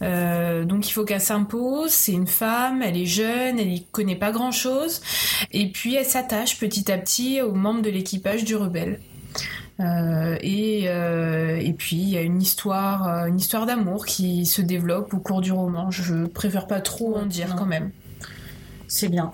euh, 0.01 0.65
donc 0.65 0.87
il 0.87 0.91
faut 0.91 1.05
qu'elle 1.05 1.21
s'impose. 1.21 1.91
C'est 1.91 2.13
une 2.13 2.27
femme, 2.27 2.81
elle 2.81 2.97
est 2.97 3.05
jeune, 3.05 3.59
elle 3.59 3.71
y 3.71 3.83
connaît 3.85 4.15
pas 4.15 4.31
grand 4.31 4.51
chose, 4.51 5.01
et 5.51 5.71
puis 5.71 5.95
elle 5.95 6.05
s'attache 6.05 6.59
petit 6.59 6.91
à 6.91 6.97
petit 6.97 7.41
aux 7.41 7.53
membres 7.53 7.81
de 7.81 7.89
l'équipage 7.89 8.43
du 8.43 8.55
rebelle. 8.55 8.99
Euh, 9.81 10.37
et, 10.39 10.85
euh, 10.87 11.57
et 11.57 11.73
puis 11.73 11.97
il 11.97 12.09
y 12.09 12.17
a 12.17 12.21
une 12.21 12.41
histoire, 12.41 13.27
une 13.27 13.37
histoire 13.37 13.65
d'amour 13.65 14.05
qui 14.05 14.45
se 14.45 14.61
développe 14.61 15.13
au 15.13 15.19
cours 15.19 15.41
du 15.41 15.51
roman. 15.51 15.91
Je 15.91 16.25
préfère 16.27 16.67
pas 16.67 16.79
trop 16.79 17.15
en 17.15 17.25
dire 17.25 17.55
quand 17.57 17.65
même. 17.65 17.91
C'est 18.87 19.09
bien. 19.09 19.33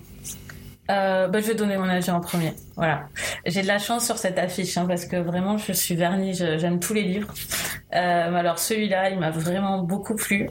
Euh, 0.91 1.27
bah, 1.27 1.39
je 1.39 1.47
vais 1.47 1.55
donner 1.55 1.77
mon 1.77 1.87
avis 1.87 2.11
en 2.11 2.19
premier. 2.19 2.53
Voilà. 2.75 3.07
J'ai 3.45 3.61
de 3.61 3.67
la 3.67 3.79
chance 3.79 4.05
sur 4.05 4.17
cette 4.17 4.37
affiche 4.37 4.77
hein, 4.77 4.85
parce 4.87 5.05
que 5.05 5.15
vraiment 5.15 5.57
je 5.57 5.71
suis 5.71 5.95
vernie, 5.95 6.33
j'aime 6.33 6.79
tous 6.79 6.93
les 6.93 7.03
livres. 7.03 7.33
Euh, 7.95 8.35
alors 8.35 8.59
celui-là, 8.59 9.09
il 9.09 9.19
m'a 9.19 9.31
vraiment 9.31 9.79
beaucoup 9.79 10.15
plu. 10.15 10.49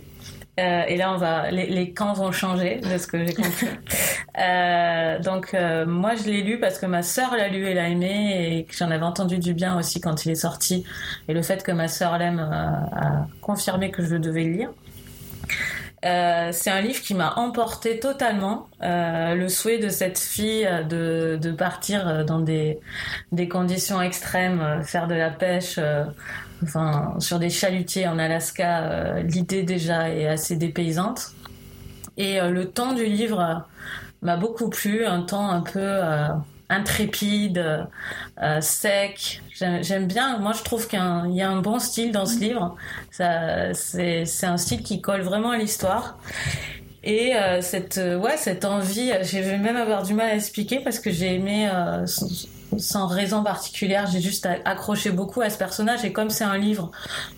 Euh, 0.59 0.83
et 0.88 0.96
là, 0.96 1.12
on 1.14 1.16
va, 1.16 1.50
les, 1.50 1.66
les, 1.66 1.92
camps 1.92 2.12
vont 2.12 2.33
changer 2.33 2.81
de 2.81 2.98
ce 2.98 3.07
que 3.07 3.24
j'ai 3.24 3.33
compris. 3.33 3.66
donc 5.24 5.55
moi, 5.87 6.14
je 6.16 6.24
l'ai 6.24 6.42
lu 6.42 6.59
parce 6.59 6.79
que 6.79 6.87
ma 6.87 7.03
sœur 7.03 7.37
l'a 7.37 7.48
lu 7.48 7.66
et 7.66 7.74
l'a 7.74 7.88
aimé 7.88 8.59
et 8.59 8.64
que 8.64 8.74
j'en 8.74 8.90
avais 8.90 9.05
entendu 9.05 9.38
du 9.38 9.55
bien 9.55 9.79
aussi 9.79 10.00
quand 10.00 10.24
il 10.24 10.33
est 10.33 10.37
sorti. 10.37 10.85
Et 11.29 11.35
le 11.35 11.42
fait 11.42 11.62
que 11.62 11.72
ma 11.72 11.88
sœur 11.88 12.18
l'aime 12.18 12.40
a 12.40 13.26
confirmé 13.40 13.90
que 13.90 14.05
je 14.05 14.16
devais 14.16 14.44
le 14.44 14.53
lire. 14.53 14.70
Euh, 16.04 16.48
c'est 16.52 16.70
un 16.70 16.80
livre 16.80 17.02
qui 17.02 17.14
m'a 17.14 17.34
emporté 17.34 18.00
totalement. 18.00 18.68
Euh, 18.82 19.34
le 19.34 19.48
souhait 19.48 19.78
de 19.78 19.90
cette 19.90 20.18
fille 20.18 20.66
euh, 20.66 21.36
de, 21.36 21.50
partir 21.52 22.24
dans 22.24 22.40
des 22.40 22.78
conditions 23.50 24.00
extrêmes, 24.00 24.82
faire 24.84 25.08
de 25.08 25.14
la 25.14 25.30
pêche, 25.30 25.78
enfin 26.62 27.14
sur 27.18 27.38
des 27.38 27.50
chalutiers 27.50 28.08
en 28.08 28.18
Alaska, 28.18 29.20
l'idée 29.22 29.62
déjà 29.62 30.08
est 30.10 30.26
assez 30.26 30.56
dépaysante. 30.56 31.32
Et 32.16 32.40
le 32.40 32.66
temps 32.66 32.92
du 32.92 33.04
livre 33.04 33.64
m'a 34.22 34.36
beaucoup 34.36 34.70
plu, 34.70 35.04
un 35.04 35.22
temps 35.22 35.50
un 35.50 35.60
peu 35.60 36.00
intrépide, 36.70 37.87
euh, 38.42 38.61
sec. 38.61 39.42
J'aime 39.52 40.06
bien. 40.06 40.38
Moi, 40.38 40.52
je 40.56 40.62
trouve 40.62 40.88
qu'il 40.88 40.98
y, 40.98 41.42
a 41.42 41.50
un 41.50 41.61
bon 41.61 41.78
style 41.78 42.12
dans 42.12 42.24
ce 42.24 42.37
mm. 42.37 42.40
livre. 42.40 42.76
C'est 43.11 44.46
un 44.46 44.56
style 44.56 44.83
qui 44.83 45.02
colle 45.02 45.20
vraiment 45.20 45.50
à 45.50 45.59
l'histoire. 45.59 46.18
Et 47.02 47.35
euh, 47.35 47.61
cette, 47.62 47.96
ouais, 47.98 48.37
cette 48.37 48.64
envie, 48.64 49.12
je 49.22 49.38
vais 49.38 49.59
même 49.59 49.76
avoir 49.76 50.02
du 50.02 50.14
mal 50.14 50.30
à 50.30 50.35
expliquer 50.35 50.80
parce 50.80 50.98
que 50.98 51.11
j'ai 51.11 51.35
aimé 51.35 51.68
euh, 51.72 52.06
sans 52.78 53.06
raison 53.06 53.42
particulière. 53.42 54.06
J'ai 54.11 54.20
juste 54.20 54.46
accroché 54.64 55.11
beaucoup 55.11 55.40
à 55.40 55.50
ce 55.50 55.59
personnage 55.59 56.04
et 56.04 56.12
comme 56.12 56.30
c'est 56.30 56.44
un 56.44 56.59
livre 56.59 56.90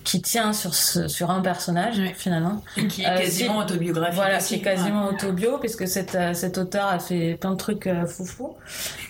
qui 0.04 0.20
tient 0.20 0.52
sur 0.52 0.74
sur 0.74 1.30
un 1.30 1.40
personnage 1.40 2.00
finalement, 2.14 2.62
qui 2.88 3.02
est 3.02 3.06
euh, 3.06 3.18
quasiment 3.18 3.58
autobiographique. 3.58 4.14
Voilà, 4.14 4.38
qui 4.38 4.54
est 4.56 4.60
quasiment 4.60 5.08
autobio 5.08 5.58
puisque 5.58 5.88
cet 5.88 6.14
euh, 6.14 6.34
cet 6.34 6.58
auteur 6.58 6.86
a 6.86 6.98
fait 6.98 7.36
plein 7.40 7.52
de 7.52 7.56
trucs 7.56 7.86
euh, 7.86 8.06
foufou. 8.06 8.54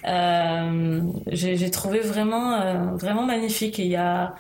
Euh, 0.09 1.01
j'ai 1.27 1.71
trouvé 1.71 2.01
vraiment 2.01 2.95
vraiment 2.97 3.25
magnifique 3.25 3.79
et 3.79 3.85
il 3.85 3.91
y 3.91 3.97
a 3.97 4.35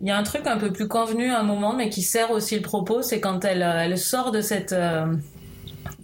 il 0.00 0.06
y 0.06 0.10
a 0.10 0.18
un 0.18 0.22
truc 0.22 0.46
un 0.46 0.58
peu 0.58 0.72
plus 0.72 0.88
convenu 0.88 1.30
à 1.30 1.40
un 1.40 1.42
moment, 1.42 1.72
mais 1.72 1.88
qui 1.88 2.02
sert 2.02 2.30
aussi 2.30 2.54
le 2.54 2.60
propos, 2.60 3.00
c'est 3.00 3.18
quand 3.18 3.46
elle, 3.46 3.62
elle 3.62 3.96
sort 3.96 4.30
de 4.30 4.42
cette, 4.42 4.74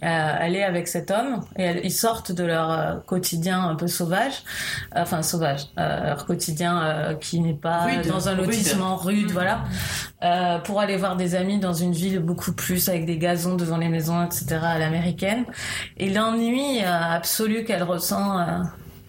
euh, 0.03 0.35
elle 0.39 0.55
est 0.55 0.63
avec 0.63 0.87
cet 0.87 1.11
homme 1.11 1.41
et 1.57 1.85
ils 1.85 1.91
sortent 1.91 2.31
de 2.31 2.43
leur 2.43 2.71
euh, 2.71 2.95
quotidien 3.05 3.63
un 3.63 3.75
peu 3.75 3.87
sauvage, 3.87 4.43
enfin 4.95 5.21
sauvage, 5.21 5.67
euh, 5.79 6.07
leur 6.07 6.25
quotidien 6.25 7.15
qui 7.21 7.39
n'est 7.39 7.53
pas 7.53 7.87
dans 8.07 8.27
un 8.27 8.35
lotissement 8.35 8.95
rude, 8.95 9.31
mm. 9.31 9.33
voilà, 9.33 10.59
pour 10.63 10.79
aller 10.79 10.97
voir 10.97 11.15
des 11.15 11.35
amis 11.35 11.59
dans 11.59 11.73
une 11.73 11.93
ville 11.93 12.19
beaucoup 12.19 12.53
plus 12.53 12.89
avec 12.89 13.05
des 13.05 13.17
gazons 13.17 13.55
devant 13.55 13.77
les 13.77 13.89
maisons, 13.89 14.23
etc. 14.23 14.59
à 14.61 14.79
l'américaine. 14.79 15.45
Et 15.97 16.09
l'ennui 16.09 16.81
absolu 16.83 17.63
qu'elle 17.63 17.83
ressent 17.83 18.63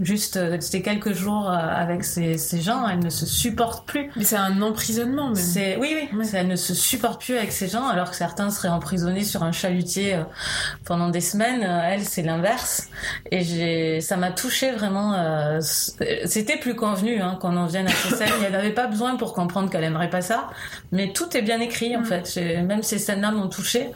Juste, 0.05 0.37
euh, 0.37 0.59
c'était 0.61 0.83
quelques 0.83 1.15
jours 1.15 1.49
euh, 1.49 1.55
avec 1.55 2.05
ces, 2.05 2.37
ces, 2.37 2.61
gens, 2.61 2.87
elle 2.87 2.99
ne 2.99 3.09
se 3.09 3.25
supporte 3.25 3.87
plus. 3.87 4.11
Mais 4.17 4.25
c'est 4.25 4.37
un 4.37 4.61
emprisonnement 4.61 5.29
même. 5.29 5.35
C'est, 5.35 5.77
oui, 5.77 5.97
oui, 6.13 6.29
elle 6.35 6.49
ne 6.49 6.57
se 6.57 6.75
supporte 6.75 7.23
plus 7.23 7.39
avec 7.39 7.51
ces 7.51 7.69
gens, 7.69 7.89
alors 7.89 8.11
que 8.11 8.17
certains 8.17 8.51
seraient 8.51 8.69
emprisonnés 8.69 9.25
sur 9.25 9.43
un 9.45 9.53
chalutier 9.53 10.17
euh, 10.17 10.25
pendant 10.85 11.09
des 11.09 11.23
semaines. 11.23 11.63
Elle, 11.63 12.05
c'est 12.05 12.21
l'inverse. 12.23 12.89
Et 13.31 13.43
j'ai, 13.43 14.03
ça 14.03 14.19
m'a 14.19 14.31
touché 14.31 14.73
vraiment. 14.73 15.15
c'était 15.61 16.59
plus 16.59 16.75
convenu 16.75 17.23
hein, 17.23 17.39
qu'on 17.41 17.57
en 17.57 17.67
vienne 17.67 17.87
à 17.87 17.93
ces 17.93 18.15
scènes. 18.15 18.29
Il 18.43 18.51
n'y 18.51 18.55
avait 18.55 18.73
pas 18.73 18.87
besoin 18.87 19.17
pour 19.17 19.33
comprendre 19.33 19.71
qu'elle 19.71 19.85
aimerait 19.85 20.11
pas 20.11 20.21
ça, 20.21 20.51
mais 20.93 21.13
tout 21.13 21.35
est 21.35 21.43
bien 21.43 21.61
écrit 21.61 21.97
en 21.97 22.05
fait. 22.05 22.37
Même 22.37 22.83
ces 22.83 22.99
scènes-là 22.99 23.31
m'ont 23.31 23.49
touché 23.49 23.91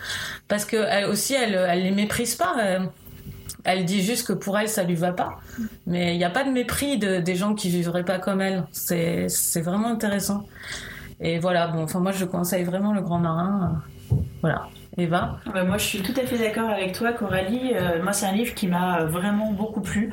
parce 0.48 0.64
que 0.64 0.76
elle 0.76 1.04
aussi, 1.04 1.34
elle, 1.34 1.54
elle 1.54 1.82
les 1.82 1.90
méprise 1.90 2.34
pas. 2.34 2.54
Elle 2.58 2.88
dit 3.84 4.02
juste 4.02 4.26
que 4.26 4.32
pour 4.32 4.58
elle, 4.58 4.68
ça 4.68 4.82
lui 4.82 4.94
va 4.94 5.12
pas. 5.12 5.38
Mais 5.86 6.14
il 6.14 6.18
n'y 6.18 6.24
a 6.24 6.30
pas 6.30 6.44
de 6.44 6.50
mépris 6.50 6.98
de, 6.98 7.20
des 7.20 7.34
gens 7.34 7.54
qui 7.54 7.68
vivraient 7.68 8.04
pas 8.04 8.18
comme 8.18 8.40
elle. 8.40 8.64
C'est, 8.72 9.28
c'est 9.28 9.60
vraiment 9.60 9.88
intéressant. 9.88 10.46
Et 11.20 11.38
voilà, 11.38 11.68
bon, 11.68 11.82
enfin, 11.82 12.00
moi, 12.00 12.12
je 12.12 12.24
conseille 12.24 12.64
vraiment 12.64 12.92
le 12.92 13.02
Grand 13.02 13.18
Marin. 13.18 13.82
Voilà. 14.40 14.68
Eva 14.98 15.38
bah, 15.54 15.62
Moi, 15.62 15.78
je 15.78 15.84
suis 15.84 16.02
tout 16.02 16.14
à 16.20 16.26
fait 16.26 16.38
d'accord 16.38 16.68
avec 16.68 16.92
toi, 16.92 17.12
Coralie. 17.12 17.72
Euh, 17.74 18.02
moi, 18.02 18.12
c'est 18.12 18.26
un 18.26 18.32
livre 18.32 18.52
qui 18.54 18.66
m'a 18.66 19.04
vraiment 19.04 19.52
beaucoup 19.52 19.80
plu. 19.80 20.12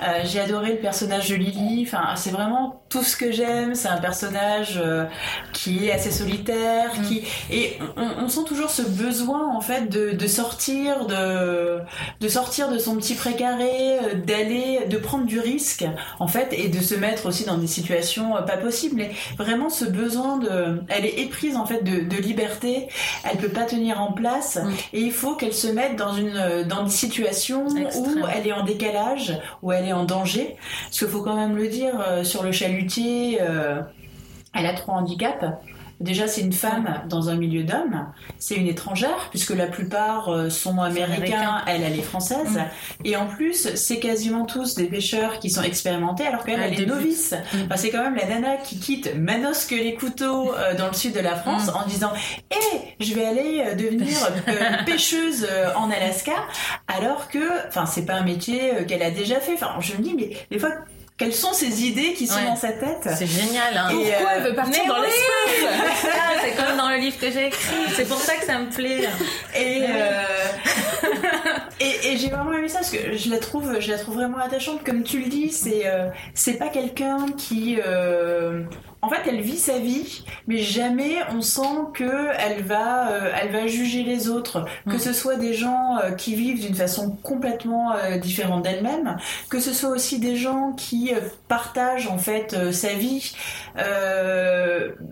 Euh, 0.00 0.04
j'ai 0.24 0.40
adoré 0.40 0.72
le 0.72 0.78
personnage 0.78 1.30
de 1.30 1.36
Lily. 1.36 1.84
Enfin, 1.86 2.16
c'est 2.16 2.30
vraiment 2.30 2.82
tout 2.88 3.04
ce 3.04 3.16
que 3.16 3.30
j'aime. 3.30 3.74
C'est 3.76 3.88
un 3.88 3.98
personnage 3.98 4.80
euh, 4.82 5.04
qui 5.52 5.86
est 5.86 5.92
assez 5.92 6.10
solitaire, 6.10 6.90
mm. 6.98 7.02
qui 7.02 7.22
et 7.50 7.78
on, 7.96 8.28
sent 8.28 8.44
toujours 8.46 8.70
ce 8.70 8.82
besoin 8.82 9.54
en 9.54 9.60
fait 9.60 9.88
de, 9.88 10.10
de, 10.10 10.26
sortir 10.26 11.06
de 11.06 11.78
de 12.20 12.28
sortir 12.28 12.70
de 12.70 12.78
son 12.78 12.96
petit 12.96 13.14
précaré, 13.14 13.98
d'aller, 14.26 14.80
de 14.88 14.96
prendre 14.96 15.26
du 15.26 15.38
risque 15.38 15.84
en 16.18 16.26
fait 16.26 16.52
et 16.52 16.68
de 16.68 16.80
se 16.80 16.94
mettre 16.94 17.26
aussi 17.26 17.44
dans 17.44 17.58
des 17.58 17.68
situations 17.68 18.32
pas 18.46 18.56
possibles. 18.56 18.96
Mais 18.96 19.10
vraiment 19.38 19.68
ce 19.68 19.84
besoin 19.84 20.38
de, 20.38 20.82
elle 20.88 21.06
est 21.06 21.20
éprise 21.20 21.56
en 21.56 21.66
fait 21.66 21.84
de, 21.84 22.04
de 22.04 22.20
liberté. 22.20 22.88
Elle 23.30 23.38
peut 23.38 23.48
pas 23.48 23.64
tenir 23.64 24.00
en 24.00 24.15
place 24.16 24.56
mm. 24.56 24.70
et 24.94 25.00
il 25.00 25.12
faut 25.12 25.36
qu'elle 25.36 25.52
se 25.54 25.68
mette 25.68 25.94
dans 25.94 26.14
une 26.14 26.64
dans 26.64 26.82
des 26.82 26.90
situations 26.90 27.66
où 27.68 28.26
elle 28.26 28.46
est 28.46 28.52
en 28.52 28.64
décalage, 28.64 29.38
où 29.62 29.70
elle 29.70 29.86
est 29.86 29.92
en 29.92 30.04
danger. 30.04 30.56
Parce 30.84 30.98
qu'il 30.98 31.08
faut 31.08 31.22
quand 31.22 31.36
même 31.36 31.56
le 31.56 31.68
dire 31.68 31.94
euh, 32.00 32.24
sur 32.24 32.42
le 32.42 32.50
chalutier, 32.50 33.38
euh, 33.40 33.80
elle 34.54 34.66
a 34.66 34.74
trois 34.74 34.94
handicaps. 34.94 35.44
Déjà, 36.00 36.28
c'est 36.28 36.42
une 36.42 36.52
femme 36.52 37.02
dans 37.08 37.30
un 37.30 37.36
milieu 37.36 37.62
d'hommes. 37.62 38.06
C'est 38.38 38.56
une 38.56 38.66
étrangère, 38.66 39.28
puisque 39.30 39.50
la 39.50 39.66
plupart 39.66 40.28
euh, 40.28 40.50
sont 40.50 40.80
américains, 40.80 41.62
elle, 41.66 41.82
elle 41.82 41.98
est 41.98 42.02
française. 42.02 42.58
Mm. 42.58 43.06
Et 43.06 43.16
en 43.16 43.26
plus, 43.26 43.74
c'est 43.74 43.98
quasiment 43.98 44.44
tous 44.44 44.74
des 44.74 44.84
pêcheurs 44.84 45.38
qui 45.38 45.48
sont 45.48 45.62
expérimentés, 45.62 46.26
alors 46.26 46.44
qu'elle, 46.44 46.60
elle 46.60 46.78
est 46.78 46.86
novice. 46.86 47.34
Mm. 47.54 47.74
c'est 47.76 47.90
quand 47.90 48.02
même 48.02 48.16
la 48.16 48.26
nana 48.26 48.56
qui 48.56 48.78
quitte 48.78 49.14
Manos 49.16 49.64
que 49.64 49.74
les 49.74 49.94
couteaux 49.94 50.54
euh, 50.54 50.74
dans 50.74 50.88
le 50.88 50.92
sud 50.92 51.14
de 51.14 51.20
la 51.20 51.34
France 51.34 51.68
mm. 51.68 51.76
en 51.76 51.86
disant 51.86 52.12
Eh, 52.50 53.04
je 53.04 53.14
vais 53.14 53.24
aller 53.24 53.64
euh, 53.66 53.74
devenir 53.74 54.16
pêcheuse 54.84 55.46
en 55.76 55.90
Alaska, 55.90 56.34
alors 56.88 57.28
que, 57.28 57.66
enfin, 57.68 57.86
c'est 57.86 58.04
pas 58.04 58.14
un 58.14 58.24
métier 58.24 58.70
qu'elle 58.86 59.02
a 59.02 59.10
déjà 59.10 59.40
fait. 59.40 59.54
Enfin, 59.54 59.72
je 59.80 59.94
me 59.94 60.02
dis, 60.02 60.14
mais 60.14 60.36
des 60.50 60.58
fois, 60.58 60.72
quelles 61.18 61.34
sont 61.34 61.54
ces 61.54 61.82
idées 61.84 62.12
qui 62.12 62.26
sont 62.26 62.42
dans 62.44 62.56
sa 62.56 62.72
tête 62.72 63.08
C'est 63.16 63.26
génial. 63.26 63.74
Hein. 63.74 63.88
Pourquoi 63.90 64.32
elle 64.34 64.42
veut 64.42 64.54
partir 64.54 64.84
dans 64.86 65.00
l'espace 65.00 65.72
C'est 66.42 66.62
comme 66.62 66.76
dans 66.76 66.90
le 66.90 66.96
livre 66.98 67.18
que 67.18 67.30
j'ai 67.30 67.46
écrit. 67.46 67.74
C'est 67.94 68.06
pour 68.06 68.18
ça 68.18 68.36
que 68.36 68.44
ça 68.44 68.58
me 68.58 68.68
plaît. 68.68 69.08
Et, 69.54 69.82
euh... 69.88 70.22
et, 71.80 72.12
et 72.12 72.16
j'ai 72.16 72.28
vraiment 72.28 72.52
aimé 72.52 72.68
ça 72.68 72.78
parce 72.78 72.90
que 72.90 73.16
je 73.16 73.30
la 73.30 73.38
trouve, 73.38 73.80
je 73.80 73.90
la 73.90 73.98
trouve 73.98 74.14
vraiment 74.16 74.38
attachante. 74.38 74.82
Comme 74.84 75.02
tu 75.02 75.20
le 75.20 75.28
dis, 75.28 75.50
c'est 75.50 75.82
euh, 75.86 76.08
c'est 76.34 76.54
pas 76.54 76.68
quelqu'un 76.68 77.26
qui 77.36 77.78
euh, 77.84 78.62
en 79.02 79.08
fait, 79.10 79.20
elle 79.28 79.40
vit 79.40 79.58
sa 79.58 79.78
vie, 79.78 80.24
mais 80.48 80.58
jamais 80.58 81.16
on 81.32 81.40
sent 81.40 81.60
que 81.94 82.28
elle 82.38 82.62
va, 82.64 83.10
euh, 83.10 83.30
elle 83.40 83.52
va 83.52 83.66
juger 83.68 84.02
les 84.02 84.28
autres, 84.28 84.64
que 84.88 84.96
Mm. 84.96 84.98
ce 84.98 85.12
soit 85.12 85.36
des 85.36 85.54
gens 85.54 85.98
euh, 85.98 86.10
qui 86.12 86.34
vivent 86.34 86.60
d'une 86.60 86.74
façon 86.74 87.10
complètement 87.22 87.92
euh, 87.92 88.16
différente 88.18 88.62
d'elle-même, 88.64 89.16
que 89.48 89.60
ce 89.60 89.72
soit 89.72 89.90
aussi 89.90 90.18
des 90.18 90.34
gens 90.34 90.72
qui 90.72 91.12
partagent 91.46 92.08
en 92.08 92.18
fait 92.18 92.72
sa 92.72 92.94
vie, 92.94 93.36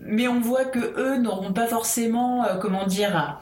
mais 0.05 0.27
on 0.27 0.39
voit 0.41 0.65
que 0.65 0.79
eux 0.97 1.17
n'auront 1.17 1.53
pas 1.53 1.67
forcément, 1.67 2.45
comment 2.61 2.85
dire, 2.85 3.39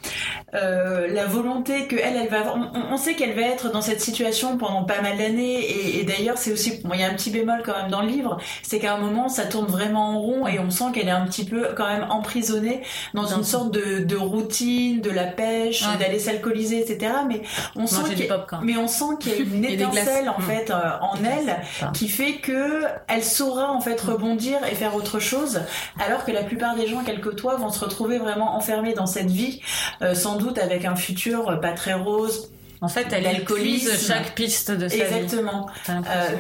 la 0.52 1.26
volonté 1.26 1.88
que 1.88 1.96
elle, 1.96 2.18
elle 2.18 2.30
va. 2.30 2.40
avoir. 2.42 2.58
On, 2.58 2.93
on- 2.93 2.93
on 2.94 2.98
sait 2.98 3.16
qu'elle 3.16 3.34
va 3.34 3.42
être 3.42 3.72
dans 3.72 3.82
cette 3.82 4.02
situation 4.02 4.58
pendant 4.58 4.84
pas 4.84 5.02
mal 5.02 5.18
d'années, 5.18 5.60
et, 5.60 6.00
et 6.00 6.04
d'ailleurs 6.04 6.38
c'est 6.38 6.52
aussi, 6.52 6.80
bon, 6.84 6.92
il 6.94 7.00
y 7.00 7.04
a 7.04 7.10
un 7.10 7.14
petit 7.16 7.32
bémol 7.32 7.62
quand 7.66 7.76
même 7.76 7.90
dans 7.92 8.02
le 8.02 8.08
livre, 8.08 8.38
c'est 8.62 8.80
qu'à 8.80 8.94
un 8.94 8.98
moment 8.98 9.30
ça 9.30 9.46
tourne 9.46 9.66
vraiment 9.68 10.12
en 10.12 10.20
rond 10.20 10.48
et 10.48 10.60
on 10.60 10.70
sent 10.70 10.86
qu'elle 10.94 11.08
est 11.08 11.12
un 11.12 11.26
petit 11.26 11.46
peu 11.46 11.70
quand 11.76 11.88
même 11.88 12.06
emprisonnée 12.10 12.82
dans 13.14 13.26
une 13.26 13.44
sorte 13.44 13.72
de, 13.72 14.04
de 14.04 14.16
routine, 14.16 15.02
de 15.02 15.10
la 15.10 15.26
pêche, 15.26 15.84
Ouais. 15.84 15.98
d'aller 15.98 16.20
s'alcooliser, 16.20 16.80
etc. 16.82 17.12
Mais 17.28 17.42
on 17.76 17.88
sent 17.88 18.02
qu'il 18.10 18.20
y 18.26 18.30
a- 18.30 18.36
popcorn. 18.38 18.64
mais 18.66 18.78
on 18.78 18.88
sent 18.88 19.06
qu'il 19.20 19.32
y 19.32 19.36
a 19.36 19.38
une 19.56 19.66
étincelle 19.66 20.30
en 20.30 20.40
Mm. 20.40 20.44
fait 20.44 20.72
euh, 20.72 20.76
en 21.02 21.16
elle 21.24 21.58
Ah. 21.82 21.92
qui 21.94 22.08
fait 22.08 22.34
que 22.36 22.84
elle 23.08 23.24
saura 23.24 23.72
en 23.72 23.82
fait 23.82 24.00
rebondir 24.00 24.60
et 24.72 24.76
faire 24.76 24.96
autre 24.96 25.20
chose 25.20 25.62
alors 26.06 26.26
que 26.26 26.32
la 26.32 26.44
plupart 26.44 26.76
des 26.76 26.88
gens 26.88 27.04
qu'elle 27.04 27.22
côtoie 27.22 27.56
vont 27.56 27.70
se 27.72 27.80
retrouver 27.84 28.18
vraiment 28.18 28.56
enfermés 28.56 28.94
dans 28.94 29.06
cette 29.06 29.30
vie 29.32 29.62
euh, 30.02 30.14
sans 30.16 30.36
doute 30.36 30.58
avec 30.58 30.86
un 30.86 30.96
futur 30.96 31.60
pas 31.62 31.72
très 31.72 31.94
rose 31.94 32.52
En 32.84 32.88
fait, 32.90 33.08
elle 33.12 33.24
L'alcoolisme. 33.24 33.88
épuise 33.88 34.08
chaque 34.08 34.36
piste 34.36 34.72
de 34.72 34.88
sa 34.88 34.96
vie. 34.96 35.02
exactement. 35.02 35.68
Euh, 35.90 35.94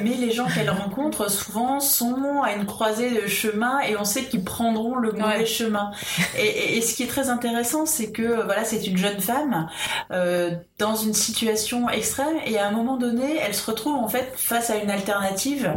mais 0.03 0.11
les 0.15 0.31
gens 0.31 0.45
qu'elle 0.47 0.69
rencontre 0.69 1.31
souvent 1.31 1.79
sont 1.79 2.41
à 2.43 2.51
une 2.53 2.65
croisée 2.65 3.09
de 3.21 3.27
chemin 3.27 3.79
et 3.81 3.95
on 3.97 4.03
sait 4.03 4.25
qu'ils 4.25 4.43
prendront 4.43 4.95
le 4.95 5.11
mauvais 5.13 5.23
Ouais. 5.39 5.45
chemin. 5.45 5.91
Et, 6.37 6.45
et- 6.45 6.77
et 6.77 6.81
ce 6.81 6.93
qui 6.95 7.03
est 7.03 7.07
très 7.07 7.29
intéressant, 7.29 7.85
c'est 7.85 8.11
que 8.11 8.21
euh, 8.21 8.43
voilà, 8.43 8.63
c'est 8.65 8.85
une 8.85 8.97
jeune 8.97 9.19
femme 9.21 9.67
euh, 10.11 10.51
dans 10.79 10.95
une 10.95 11.13
situation 11.13 11.89
extrême 11.89 12.35
et 12.45 12.59
à 12.59 12.67
un 12.67 12.71
moment 12.71 12.97
donné, 12.97 13.37
elle 13.41 13.55
se 13.55 13.65
retrouve 13.69 13.95
en 13.95 14.07
fait 14.09 14.33
face 14.35 14.69
à 14.69 14.75
une 14.75 14.91
alternative 14.91 15.73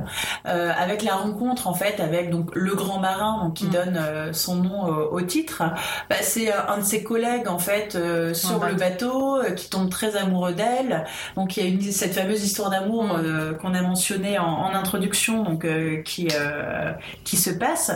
euh, 0.47 0.73
avec 0.77 1.03
la 1.03 1.15
rencontre 1.15 1.69
en 1.69 1.75
fait 1.75 2.01
avec 2.01 2.31
donc 2.31 2.51
le 2.55 2.75
grand 2.75 2.99
marin 2.99 3.45
donc, 3.45 3.55
qui 3.55 3.67
Mm. 3.67 3.71
donne 3.71 4.01
son 4.33 4.57
nom 4.57 4.87
au 4.87 5.21
titre. 5.21 5.63
Bah, 6.11 6.17
c'est 6.23 6.53
un 6.53 6.79
de 6.79 6.85
ses 6.85 7.03
collègues 7.05 7.49
en 7.49 7.59
fait 7.59 7.97
sur 8.35 8.61
Ouais, 8.61 8.71
le 8.71 8.75
bateau 8.77 9.39
qui 9.57 9.69
tombe 9.71 9.91
très 9.91 10.17
amoureux 10.17 10.53
d'elle. 10.57 11.05
Donc 11.37 11.57
il 11.57 11.63
y 11.65 11.67
a 11.67 11.71
une, 11.71 11.81
cette 11.93 12.15
fameuse 12.15 12.43
histoire 12.45 12.71
d'amour 12.71 13.05
Mm. 13.05 13.11
euh, 13.25 13.53
qu'on 13.55 13.75
a 13.75 13.83
mentionnée 13.83 14.39
en, 14.39 14.45
en 14.47 14.75
introduction, 14.75 15.43
donc 15.43 15.65
euh, 15.65 16.03
qui 16.03 16.29
euh, 16.33 16.93
qui 17.25 17.37
se 17.37 17.51
passe. 17.51 17.91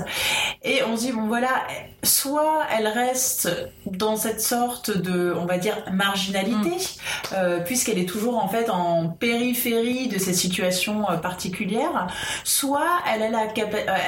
Et 0.62 0.82
on 0.84 0.96
se 0.96 1.02
dit 1.06 1.12
bon 1.12 1.26
voilà, 1.26 1.48
soit 2.02 2.66
elle 2.76 2.86
reste 2.86 3.48
dans 3.86 4.16
cette 4.16 4.40
sorte 4.40 4.90
de, 4.96 5.34
on 5.38 5.46
va 5.46 5.58
dire, 5.58 5.76
marginalité, 5.92 6.72
euh, 7.32 7.60
puisqu'elle 7.60 7.98
est 7.98 8.08
toujours 8.08 8.42
en 8.42 8.48
fait 8.48 8.68
en 8.70 9.08
périphérie 9.08 10.08
de 10.08 10.18
ces 10.18 10.34
situations 10.34 11.04
particulières, 11.22 12.06
soit 12.44 12.88
elle 13.12 13.22
a 13.22 13.30
la 13.30 13.46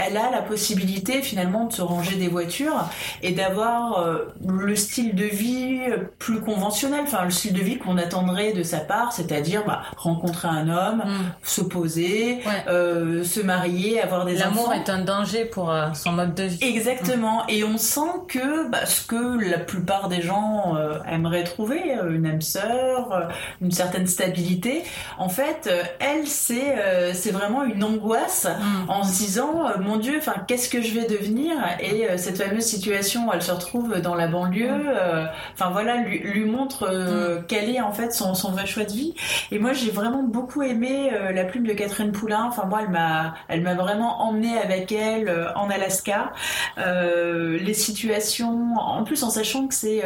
elle 0.07 0.17
a 0.17 0.31
la 0.31 0.43
possibilité 0.43 1.23
finalement 1.23 1.65
de 1.67 1.73
se 1.73 1.83
ranger 1.83 2.17
des 2.17 2.29
voitures 2.29 2.89
et 3.23 3.33
d'avoir 3.33 4.05
le 4.47 4.77
style 4.77 5.15
de 5.15 5.25
vie 5.25 5.81
plus 6.19 6.41
conventionnel, 6.41 7.03
enfin 7.05 7.25
le 7.25 7.31
style 7.31 7.53
de 7.53 7.63
vie 7.63 7.79
qu'on 7.79 7.99
attendrait 7.99 8.32
de 8.55 8.63
sa 8.63 8.79
part, 8.79 9.13
c'est-à-dire 9.13 9.65
bah, 9.67 9.83
rencontrer 9.97 10.49
un 10.49 10.69
homme, 10.69 11.03
Mm. 11.07 11.11
se 11.43 11.61
poser, 11.61 12.37
Ouais. 12.47 12.65
euh, 12.69 13.25
se 13.25 13.41
marier, 13.41 14.01
avoir 14.01 14.25
des 14.25 14.37
L'amour 14.37 14.69
enfants. 14.69 14.73
est 14.73 14.89
un 14.91 15.01
danger 15.05 15.45
pour 15.45 15.71
euh, 15.71 15.89
son 15.95 16.13
mode 16.13 16.35
de 16.35 16.45
vie. 16.45 16.59
Exactement. 16.63 17.47
Et 17.49 17.65
on 17.65 17.77
sent 17.79 18.01
que 18.29 18.69
bah, 18.71 18.87
ce 18.87 19.05
que 19.07 19.51
la 19.51 19.59
plupart 19.59 20.09
des 20.09 20.23
gens 20.23 20.75
euh, 20.77 20.99
aimeraient 21.11 21.45
trouver, 21.45 21.97
euh, 21.97 22.15
une 22.15 22.27
âme 22.27 22.41
sœur, 22.41 23.29
une 23.61 23.71
certaine 23.73 24.07
stabilité, 24.07 24.83
en 25.19 25.29
fait, 25.29 25.71
elle, 26.01 26.27
c'est 26.27 27.13
c'est 27.15 27.31
vraiment 27.31 27.65
une 27.65 27.83
angoisse 27.85 28.47
Mm. 28.47 28.91
en 28.91 29.05
se 29.05 29.13
disant 29.19 29.65
mon 29.81 29.97
Dieu, 29.97 30.21
qu'est-ce 30.47 30.69
que 30.69 30.81
je 30.83 30.95
vais 30.95 31.07
devenir? 31.07 31.53
Et 31.81 32.07
cette 32.19 32.39
fameuse 32.43 32.65
situation, 32.65 33.29
où 33.29 33.33
elle 33.33 33.43
se 33.43 33.53
retrouve 33.53 34.01
dans 34.01 34.15
la 34.15 34.27
banlieue. 34.29 34.69
euh, 34.89 35.25
Enfin 35.55 35.71
voilà, 35.71 35.97
lui, 35.99 36.19
lui 36.19 36.45
montre 36.45 36.87
euh, 36.91 37.41
quel 37.49 37.69
est 37.75 37.81
en 37.81 37.93
fait 37.93 38.13
son, 38.13 38.22
son 38.35 38.51
vrai 38.53 38.67
choix 38.67 38.85
de 38.85 38.93
vie. 38.93 39.15
Et 39.51 39.59
moi, 39.59 39.73
j'ai 39.73 39.91
vraiment 39.91 40.23
beaucoup 40.23 40.63
aimé 40.63 41.11
euh, 41.13 41.33
la 41.33 41.45
plume 41.45 41.67
de 41.67 41.73
Catherine 41.73 42.13
Poulain. 42.13 42.45
Enfin 42.49 42.65
moi, 42.67 42.81
elle 42.83 42.91
m'a, 42.91 43.35
elle 43.49 43.61
m'a 43.63 43.75
vraiment 43.75 44.23
emmenée 44.23 44.57
avec 44.59 44.91
elle 44.93 45.29
euh, 45.29 45.53
en 45.55 45.69
Alaska. 45.71 46.33
Euh, 46.79 47.59
les 47.59 47.75
situations, 47.75 48.75
en 48.79 49.05
plus 49.05 49.23
en 49.23 49.31
sachant 49.31 49.67
que 49.67 49.75
c'est 49.75 50.03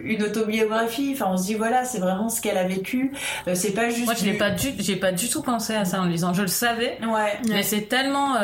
une 0.00 0.22
autobiographie. 0.22 1.10
Enfin, 1.14 1.26
on 1.30 1.36
se 1.36 1.44
dit 1.44 1.54
voilà, 1.54 1.84
c'est 1.84 1.98
vraiment 1.98 2.28
ce 2.28 2.40
qu'elle 2.40 2.58
a 2.58 2.66
vécu. 2.66 3.12
C'est 3.54 3.72
pas 3.72 3.88
juste. 3.90 4.06
Moi, 4.06 4.14
je 4.14 4.24
du- 4.24 4.38
pas 4.38 4.50
du, 4.50 4.68
j'ai 4.78 4.96
pas 4.96 5.12
du 5.12 5.28
tout 5.28 5.42
pensé 5.42 5.74
à 5.74 5.84
ça 5.84 6.00
en 6.00 6.04
lisant. 6.06 6.32
Je 6.32 6.42
le 6.42 6.48
savais, 6.48 6.98
Ouais. 7.02 7.38
mais 7.48 7.62
c'est 7.62 7.82
tellement. 7.82 8.34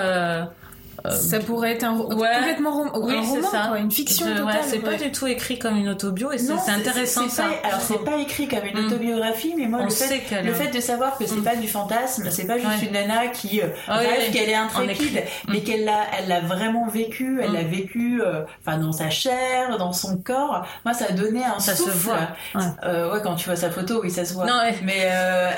Euh, 1.07 1.11
Ça 1.11 1.38
pourrait 1.41 1.73
être 1.73 1.85
un 1.85 1.97
Ouais. 1.97 2.29
complètement 2.37 2.71
rom- 2.73 2.91
Oui, 3.03 3.15
un 3.17 3.21
roman, 3.23 3.51
ça. 3.51 3.67
quoi, 3.69 3.79
une 3.79 3.91
fiction 3.91 4.27
totale. 4.27 4.45
ouais, 4.45 4.53
c'est 4.67 4.79
pas 4.79 4.95
du 4.95 5.11
tout 5.12 5.27
écrit 5.27 5.59
comme 5.59 5.77
une 5.77 5.88
autobio 5.88 6.31
et 6.33 6.38
c'est 6.38 6.53
intéressant 6.71 7.29
ça. 7.29 7.45
pas- 7.45 7.69
alors 7.69 7.81
c'est 7.81 8.05
pas 8.05 8.17
écrit 8.17 8.49
comme 8.49 8.65
une 8.65 8.83
Mm. 8.83 8.87
autobiographie, 8.87 9.55
mais 9.57 9.67
moi 9.67 9.81
On 9.83 9.85
le 9.85 9.91
fait, 9.91 10.69
de 10.73 10.81
savoir 10.81 11.19
que 11.19 11.27
c'est 11.27 11.37
Mm. 11.37 11.45
pas 11.45 11.57
du 11.57 11.69
fantasme, 11.69 12.29
c'est 12.31 12.47
pas 12.47 12.59
juste 12.59 12.83
une 12.83 12.93
nana 12.93 13.29
qui 13.29 13.61
euh, 13.61 13.67
Ah 13.88 13.99
rêve 13.99 14.33
qu'elle 14.33 14.49
est 14.49 14.55
intrépide, 14.55 15.23
mais 15.49 15.59
Mm. 15.59 15.62
qu'elle 15.65 15.85
l'a, 15.85 16.01
elle 16.19 16.29
l'a 16.29 16.41
vraiment 16.41 16.87
vécu, 16.88 17.41
elle 17.43 17.53
l'a 17.53 17.62
vécu, 17.62 18.23
euh, 18.23 18.43
enfin 18.65 18.79
dans 18.79 18.93
sa 18.93 19.11
chair, 19.11 19.77
dans 19.79 19.93
son 19.93 20.17
corps. 20.19 20.65
Moi, 20.85 20.95
ça 20.95 21.07
a 21.09 21.12
donné 21.12 21.43
un 21.45 21.59
Ça 21.59 21.75
se 21.75 21.91
voit, 21.91 22.15
ouais. 22.55 22.61
Euh, 22.85 23.12
ouais, 23.12 23.21
quand 23.23 23.35
tu 23.35 23.47
vois 23.47 23.57
sa 23.57 23.71
photo, 23.71 24.01
oui, 24.03 24.11
ça 24.11 24.25
se 24.25 24.35
voit. 24.35 24.47
Non. 24.47 24.55
Mais 24.85 25.09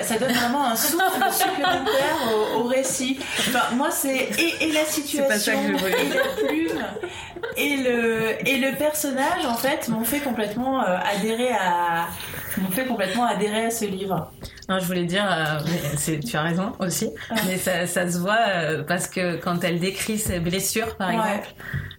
ça 0.03 0.19
donne 0.19 0.33
vraiment 0.33 0.65
un 0.67 0.77
souffle 0.77 1.03
supplémentaire 1.33 2.17
au, 2.57 2.63
récit. 2.65 3.19
Moi, 3.77 3.91
c'est 3.91 4.29
et 4.61 4.73
la 4.73 4.85
situation, 4.85 5.25
pas 5.35 5.39
ça 5.41 5.53
que 5.53 5.59
je 5.69 5.73
voulais 5.73 6.05
et 6.05 6.09
la 6.09 6.49
plume, 6.49 6.85
et 7.57 7.77
le 7.77 8.49
et 8.49 8.57
le 8.59 8.77
personnage 8.77 9.45
en 9.47 9.55
fait 9.55 9.89
m'ont 9.89 10.05
fait 10.05 10.21
complètement 10.21 10.83
euh, 10.83 10.97
adhérer 11.17 11.51
à 11.51 12.07
m'ont 12.59 12.71
fait 12.71 12.85
complètement 12.87 13.25
adhérer 13.27 13.67
à 13.67 13.71
ce 13.71 13.85
livre. 13.85 14.31
Non, 14.69 14.79
je 14.79 14.85
voulais 14.87 15.05
dire, 15.05 15.27
euh, 15.31 16.17
tu 16.27 16.37
as 16.37 16.43
raison 16.43 16.73
aussi, 16.79 17.11
mais 17.47 17.59
ça, 17.59 17.87
ça 17.87 18.11
se 18.11 18.19
voit 18.19 18.39
euh, 18.49 18.83
parce 18.85 19.09
que 19.09 19.37
quand 19.37 19.63
elle 19.65 19.79
décrit 19.79 20.19
ses 20.19 20.39
blessures, 20.41 20.97
par 20.97 21.09
Ouais. 21.09 21.15
exemple, 21.17 21.49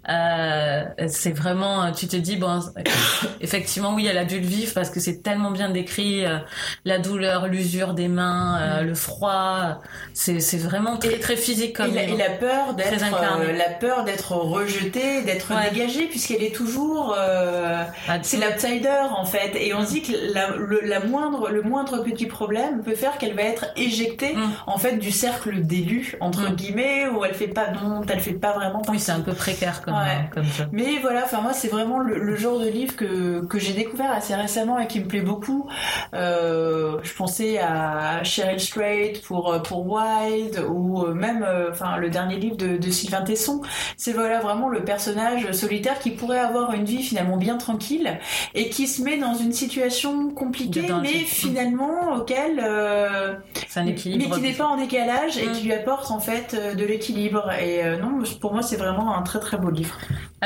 euh, 0.09 0.83
c'est 1.07 1.31
vraiment, 1.31 1.91
tu 1.91 2.07
te 2.07 2.15
dis, 2.15 2.35
bon, 2.37 2.59
effectivement, 3.41 3.93
oui, 3.95 4.05
elle 4.07 4.17
a 4.17 4.25
dû 4.25 4.39
le 4.39 4.45
vivre 4.47 4.73
parce 4.73 4.89
que 4.89 4.99
c'est 4.99 5.21
tellement 5.23 5.51
bien 5.51 5.69
décrit, 5.69 6.25
euh, 6.25 6.37
la 6.85 6.99
douleur, 6.99 7.47
l'usure 7.47 7.93
des 7.93 8.07
mains, 8.07 8.59
euh, 8.61 8.81
le 8.81 8.93
froid, 8.95 9.81
c'est 10.13 10.39
c'est 10.39 10.57
vraiment 10.57 10.97
très, 10.97 11.19
très 11.19 11.35
physique 11.35 11.71
Et 11.71 11.73
comme 11.73 11.93
la, 11.95 12.03
et 12.03 12.07
livre. 12.07 12.17
la 12.19 12.29
peur 12.29 12.73
d'être 12.75 13.03
euh, 13.03 13.51
la 13.53 13.69
peur 13.69 14.03
d'être 14.03 14.31
rejetée, 14.33 15.21
d'être 15.23 15.53
Ouais. 15.55 15.69
dégagée 15.71 16.05
puisqu'elle 16.07 16.43
est 16.43 16.55
toujours 16.55 17.15
euh, 17.17 17.83
Ah, 18.07 18.17
c'est 18.21 18.37
l'outsider 18.37 18.89
en 19.15 19.25
fait 19.25 19.55
et 19.55 19.73
on 19.73 19.85
se 19.85 19.91
dit 19.91 20.01
que 20.01 20.11
la, 20.33 20.49
le, 20.55 20.81
la 20.83 20.99
moindre 20.99 21.49
le 21.49 21.61
moindre 21.61 21.99
petit 22.03 22.25
problème 22.25 22.81
peut 22.83 22.95
faire 22.95 23.17
qu'elle 23.17 23.35
va 23.35 23.43
être 23.43 23.65
éjectée 23.75 24.33
Mm. 24.35 24.49
en 24.67 24.77
fait 24.77 24.97
du 24.97 25.11
cercle 25.11 25.61
d'élus 25.61 26.15
entre 26.19 26.49
Mm. 26.49 26.55
guillemets 26.55 27.07
où 27.07 27.23
elle 27.23 27.33
fait 27.35 27.47
pas 27.47 27.69
non 27.71 28.01
elle 28.09 28.19
fait 28.19 28.33
pas 28.33 28.53
vraiment 28.53 28.79
Oui, 28.79 28.85
partie. 28.85 29.01
c'est 29.01 29.11
un 29.11 29.21
peu 29.21 29.33
précaire 29.33 29.81
comme, 29.83 29.93
Ouais. 30.03 30.29
comme 30.33 30.43
jeu. 30.43 30.65
Mais 30.71 30.99
voilà, 31.01 31.23
enfin 31.23 31.41
moi 31.41 31.53
c'est 31.53 31.67
vraiment 31.69 31.99
le, 31.99 32.17
le 32.19 32.35
genre 32.35 32.59
de 32.59 32.67
livre 32.67 32.95
que, 32.95 33.45
que 33.45 33.59
j'ai 33.59 33.73
découvert 33.73 34.11
assez 34.11 34.35
récemment 34.35 34.79
et 34.79 34.87
qui 34.87 34.99
me 34.99 35.07
plaît 35.07 35.21
beaucoup. 35.21 35.67
Euh, 36.13 36.97
je 37.03 37.13
pensais 37.13 37.57
à 37.59 38.23
Cheryl 38.23 38.59
Strait 38.59 39.13
pour 39.27 39.51
euh, 39.53 39.59
pour 39.59 39.85
Wild 39.87 40.63
ou 40.69 41.03
euh, 41.03 41.13
même 41.13 41.45
enfin 41.71 41.97
le 41.97 42.09
dernier 42.09 42.37
livre 42.37 42.57
de, 42.57 42.77
de 42.77 42.89
Sylvain 42.91 43.21
Tesson. 43.23 43.61
C'est 43.97 44.13
voilà 44.13 44.39
vraiment 44.39 44.69
le 44.69 44.83
personnage 44.83 45.51
solitaire 45.51 45.99
qui 45.99 46.11
pourrait 46.11 46.39
avoir 46.39 46.73
une 46.73 46.85
vie 46.85 47.03
finalement 47.03 47.37
bien 47.37 47.57
tranquille 47.57 48.19
et 48.53 48.69
qui 48.69 48.87
se 48.87 49.01
met 49.01 49.17
dans 49.17 49.33
une 49.35 49.51
situation 49.53 50.29
compliquée 50.31 50.87
mais 51.01 51.09
finalement 51.09 52.13
auquel 52.15 52.59
euh, 52.63 53.33
C'est 53.67 53.79
un 53.79 53.83
mais 53.85 53.91
équilibre. 53.91 54.35
qui 54.35 54.41
n'est 54.41 54.53
pas 54.53 54.65
en 54.67 54.77
décalage 54.77 55.37
et 55.37 55.45
Mm. 55.45 55.51
qui 55.51 55.63
lui 55.65 55.73
apporte 55.73 56.09
en 56.11 56.19
fait 56.19 56.55
de 56.75 56.85
l'équilibre 56.85 57.51
et 57.61 57.83
euh, 57.83 57.97
non 57.97 58.19
pour 58.41 58.53
moi 58.53 58.61
c'est 58.63 58.77
vraiment 58.77 59.15
un 59.15 59.21
très 59.21 59.39
très 59.39 59.57
beau 59.57 59.69
livre. 59.69 59.84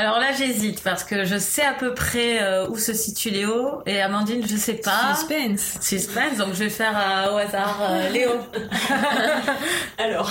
Alors 0.00 0.18
là, 0.18 0.32
j'hésite 0.32 0.82
parce 0.82 1.04
que 1.04 1.24
je 1.24 1.36
sais 1.36 1.62
à 1.62 1.74
peu 1.74 1.92
près 1.92 2.42
euh, 2.42 2.68
où 2.68 2.78
se 2.78 2.94
situe 2.94 3.28
Léo 3.28 3.82
et 3.84 4.00
Amandine, 4.00 4.46
je 4.46 4.56
sais 4.56 4.74
pas. 4.74 5.14
Suspense. 5.14 5.78
Suspense, 5.82 6.38
donc 6.38 6.54
je 6.54 6.60
vais 6.60 6.70
faire 6.70 6.96
euh, 6.96 7.34
au 7.34 7.36
hasard 7.36 7.78
euh, 7.82 8.08
Léo. 8.12 8.30
Alors, 9.98 10.30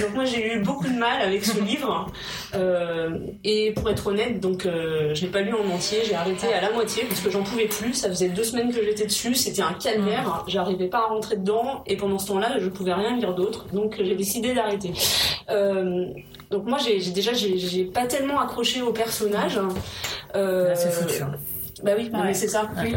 donc 0.00 0.14
moi 0.14 0.24
j'ai 0.24 0.54
eu 0.54 0.60
beaucoup 0.60 0.86
de 0.86 0.96
mal 0.96 1.20
avec 1.20 1.44
ce 1.44 1.60
livre 1.60 2.12
et 3.42 3.72
pour 3.72 3.90
être 3.90 4.06
honnête, 4.06 4.38
donc 4.38 4.64
je 4.64 5.20
l'ai 5.20 5.30
pas 5.30 5.40
lu 5.40 5.52
en 5.52 5.74
entier, 5.74 6.02
j'ai 6.06 6.14
arrêté 6.14 6.52
à 6.52 6.60
la 6.60 6.70
moitié 6.70 7.04
parce 7.04 7.20
que 7.20 7.30
j'en 7.30 7.42
pouvais 7.42 7.66
plus. 7.66 7.94
Ça 7.94 8.08
faisait 8.08 8.28
deux 8.28 8.44
semaines 8.44 8.72
que 8.72 8.84
j'étais 8.84 9.06
dessus, 9.06 9.34
c'était 9.34 9.62
un 9.62 9.72
calvaire. 9.72 10.44
J'arrivais 10.46 10.86
pas 10.86 10.98
à 10.98 11.06
rentrer 11.06 11.36
dedans 11.36 11.82
et 11.86 11.96
pendant 11.96 12.18
ce 12.18 12.28
temps-là, 12.28 12.58
je 12.60 12.68
pouvais 12.68 12.92
rien 12.92 13.16
lire 13.16 13.34
d'autre, 13.34 13.66
donc 13.72 13.96
j'ai 13.98 14.14
décidé 14.14 14.54
d'arrêter. 14.54 14.92
Donc 16.52 16.66
moi 16.66 16.78
j'ai 16.78 17.10
déjà 17.10 17.32
j'ai 17.32 17.84
pas 17.84 18.06
tellement 18.06 18.40
accroché 18.40 18.82
au 18.82 18.92
personnage. 18.92 19.58
Euh, 20.36 20.72
c'est 20.76 20.90
foutu. 20.90 21.22
Hein. 21.22 21.32
Bah 21.82 21.92
oui, 21.96 22.10
c'est 22.32 22.46
ça. 22.46 22.68
Oui. 22.80 22.94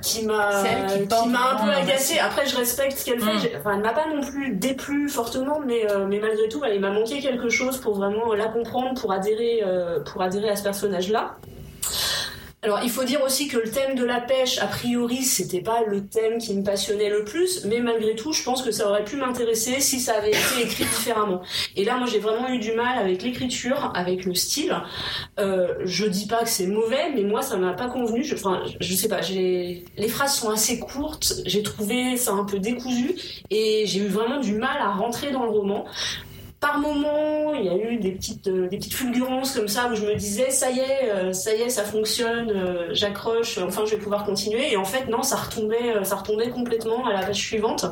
Qui 0.00 0.24
m'a 0.24 0.62
qui, 1.06 1.28
m'a 1.28 1.52
un 1.52 1.64
peu 1.64 1.70
agacé. 1.70 2.18
Après, 2.18 2.46
je 2.46 2.56
respecte 2.56 2.96
ce 2.96 3.04
qu'elle 3.04 3.20
fait. 3.20 3.50
Mm. 3.50 3.58
Enfin, 3.58 3.72
elle 3.74 3.82
m'a 3.82 3.92
pas 3.92 4.06
non 4.06 4.22
plus 4.22 4.54
déplu 4.54 5.10
fortement, 5.10 5.60
mais 5.60 5.90
euh, 5.90 6.06
mais 6.08 6.18
malgré 6.18 6.48
tout, 6.48 6.62
il 6.72 6.80
m'a 6.80 6.90
manqué 6.90 7.20
quelque 7.20 7.50
chose 7.50 7.76
pour 7.76 7.94
vraiment 7.94 8.32
la 8.32 8.46
comprendre, 8.46 8.98
pour 8.98 9.12
adhérer 9.12 9.62
euh, 9.66 10.00
pour 10.00 10.22
adhérer 10.22 10.48
à 10.48 10.56
ce 10.56 10.62
personnage-là. 10.62 11.36
Alors, 12.64 12.78
il 12.84 12.90
faut 12.90 13.02
dire 13.02 13.20
aussi 13.24 13.48
que 13.48 13.56
le 13.56 13.68
thème 13.68 13.96
de 13.96 14.04
la 14.04 14.20
pêche, 14.20 14.58
a 14.60 14.68
priori, 14.68 15.24
c'était 15.24 15.62
pas 15.62 15.82
le 15.84 16.06
thème 16.06 16.38
qui 16.38 16.54
me 16.54 16.62
passionnait 16.62 17.10
le 17.10 17.24
plus, 17.24 17.64
mais 17.64 17.80
malgré 17.80 18.14
tout, 18.14 18.32
je 18.32 18.44
pense 18.44 18.62
que 18.62 18.70
ça 18.70 18.88
aurait 18.88 19.02
pu 19.02 19.16
m'intéresser 19.16 19.80
si 19.80 19.98
ça 19.98 20.14
avait 20.14 20.30
été 20.30 20.62
écrit 20.62 20.84
différemment. 20.84 21.42
Et 21.74 21.84
là, 21.84 21.96
moi, 21.96 22.06
j'ai 22.06 22.20
vraiment 22.20 22.48
eu 22.50 22.60
du 22.60 22.70
mal 22.70 22.98
avec 23.00 23.24
l'écriture, 23.24 23.90
avec 23.96 24.24
le 24.24 24.36
style. 24.36 24.76
Euh, 25.40 25.74
je 25.84 26.06
dis 26.06 26.28
pas 26.28 26.44
que 26.44 26.48
c'est 26.48 26.68
mauvais, 26.68 27.10
mais 27.12 27.24
moi, 27.24 27.42
ça 27.42 27.56
m'a 27.56 27.72
pas 27.72 27.88
convenu. 27.88 28.22
Je, 28.22 28.36
enfin, 28.36 28.62
je 28.78 28.94
sais 28.94 29.08
pas, 29.08 29.22
j'ai, 29.22 29.84
les 29.96 30.08
phrases 30.08 30.36
sont 30.36 30.50
assez 30.50 30.78
courtes, 30.78 31.34
j'ai 31.44 31.64
trouvé 31.64 32.16
ça 32.16 32.30
un 32.30 32.44
peu 32.44 32.60
décousu, 32.60 33.16
et 33.50 33.86
j'ai 33.86 33.98
eu 33.98 34.06
vraiment 34.06 34.38
du 34.38 34.52
mal 34.52 34.76
à 34.80 34.92
rentrer 34.92 35.32
dans 35.32 35.42
le 35.42 35.50
roman 35.50 35.84
par 36.62 36.78
moment, 36.78 37.54
il 37.54 37.64
y 37.64 37.68
a 37.68 37.76
eu 37.76 37.96
des 37.96 38.12
petites, 38.12 38.46
euh, 38.46 38.68
des 38.68 38.78
petites 38.78 38.94
fulgurances 38.94 39.56
comme 39.56 39.66
ça 39.66 39.90
où 39.90 39.96
je 39.96 40.06
me 40.06 40.14
disais 40.14 40.50
ça 40.50 40.70
y 40.70 40.78
est, 40.78 41.10
euh, 41.10 41.32
ça 41.32 41.52
y 41.52 41.60
est, 41.60 41.68
ça 41.68 41.82
fonctionne, 41.82 42.52
euh, 42.52 42.86
j'accroche, 42.92 43.58
enfin 43.58 43.84
je 43.84 43.96
vais 43.96 44.00
pouvoir 44.00 44.24
continuer. 44.24 44.72
Et 44.72 44.76
en 44.76 44.84
fait 44.84 45.08
non, 45.08 45.24
ça 45.24 45.34
retombait, 45.34 46.04
ça 46.04 46.14
retombait 46.14 46.50
complètement 46.50 47.04
à 47.04 47.12
la 47.14 47.26
page 47.26 47.36
suivante 47.36 47.84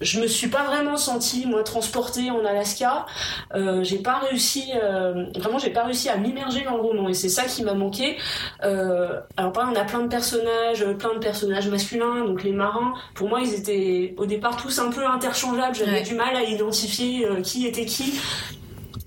je 0.00 0.20
me 0.20 0.26
suis 0.26 0.48
pas 0.48 0.64
vraiment 0.64 0.96
sentie 0.96 1.46
moi 1.46 1.62
transportée 1.62 2.30
en 2.30 2.44
Alaska. 2.44 3.06
Euh, 3.54 3.82
j'ai 3.84 3.98
pas 3.98 4.18
réussi, 4.18 4.70
euh, 4.82 5.26
vraiment 5.36 5.58
j'ai 5.58 5.70
pas 5.70 5.84
réussi 5.84 6.08
à 6.08 6.16
m'immerger 6.16 6.62
dans 6.62 6.76
le 6.76 6.82
roman 6.82 7.08
et 7.08 7.14
c'est 7.14 7.28
ça 7.28 7.44
qui 7.44 7.62
m'a 7.62 7.74
manqué. 7.74 8.16
Euh, 8.64 9.20
alors 9.36 9.52
on 9.56 9.74
a 9.74 9.84
plein 9.84 10.00
de 10.00 10.08
personnages, 10.08 10.84
plein 10.98 11.14
de 11.14 11.18
personnages 11.18 11.68
masculins, 11.68 12.24
donc 12.24 12.42
les 12.42 12.52
marins. 12.52 12.94
Pour 13.14 13.28
moi 13.28 13.40
ils 13.40 13.54
étaient 13.54 14.14
au 14.16 14.26
départ 14.26 14.56
tous 14.56 14.78
un 14.78 14.90
peu 14.90 15.06
interchangeables. 15.06 15.74
J'avais 15.74 16.02
du 16.02 16.14
mal 16.14 16.34
à 16.36 16.42
identifier 16.42 17.26
euh, 17.26 17.40
qui 17.42 17.66
était 17.66 17.84
qui. 17.84 18.14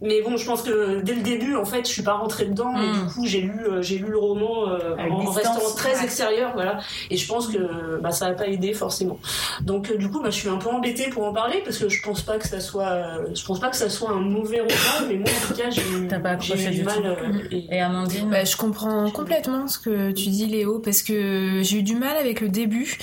Mais 0.04 0.22
bon, 0.22 0.36
je 0.36 0.46
pense 0.46 0.62
que 0.62 1.00
dès 1.02 1.16
le 1.16 1.22
début, 1.22 1.56
en 1.56 1.64
fait, 1.64 1.88
je 1.88 1.92
suis 1.92 2.04
pas 2.04 2.16
rentrée 2.16 2.46
dedans. 2.46 2.76
Et 2.76 2.92
du 2.92 3.00
mm. 3.00 3.08
coup, 3.08 3.26
j'ai 3.26 3.40
lu, 3.40 3.58
euh, 3.66 3.82
j'ai 3.82 3.98
lu 3.98 4.08
le 4.08 4.18
roman 4.18 4.68
euh, 4.68 4.98
en 4.98 5.32
restant 5.32 5.62
très 5.78 6.04
extérieur, 6.04 6.52
voilà. 6.54 6.80
Et 7.10 7.16
je 7.16 7.26
pense 7.26 7.48
que 7.48 8.02
bah, 8.02 8.12
ça 8.12 8.28
n'a 8.28 8.34
pas 8.34 8.48
aidé 8.48 8.74
forcément. 8.74 9.18
Donc, 9.62 9.90
euh, 9.90 9.96
du 9.96 10.10
coup, 10.10 10.22
bah, 10.22 10.30
je 10.30 10.36
suis 10.36 10.50
un 10.50 10.58
peu 10.58 10.68
embêtée 10.68 11.10
pour 11.10 11.24
en 11.24 11.34
parler 11.34 11.62
parce 11.64 11.78
que 11.78 11.88
je 11.88 12.02
pense 12.04 12.22
pas 12.22 12.38
que 12.38 12.48
ça 12.48 12.60
soit, 12.60 13.02
je 13.34 13.46
pense 13.46 13.62
pas 13.62 13.70
que 13.70 13.78
ça 13.78 13.90
soit 13.90 14.12
un 14.12 14.20
mauvais 14.20 14.60
roman. 14.60 15.08
Mais 15.08 15.16
moi, 15.16 15.30
en 15.30 15.48
tout 15.48 15.54
cas, 15.54 15.70
j'ai 15.70 15.82
eu 15.82 16.76
du, 16.76 16.84
mal. 16.84 17.18
et... 17.52 17.80
Amandine, 17.80 18.30
bah, 18.30 18.44
je 18.44 18.58
comprends 18.58 19.10
complètement 19.10 19.70
ce 19.70 19.80
que 19.80 20.12
tu 20.12 20.30
dis, 20.30 20.48
Léo, 20.48 20.80
parce 20.80 21.02
que 21.02 21.62
j'ai 21.64 21.78
eu 21.78 21.84
du 21.84 21.96
mal 21.96 22.18
avec 22.18 22.42
le 22.42 22.50
début. 22.50 22.98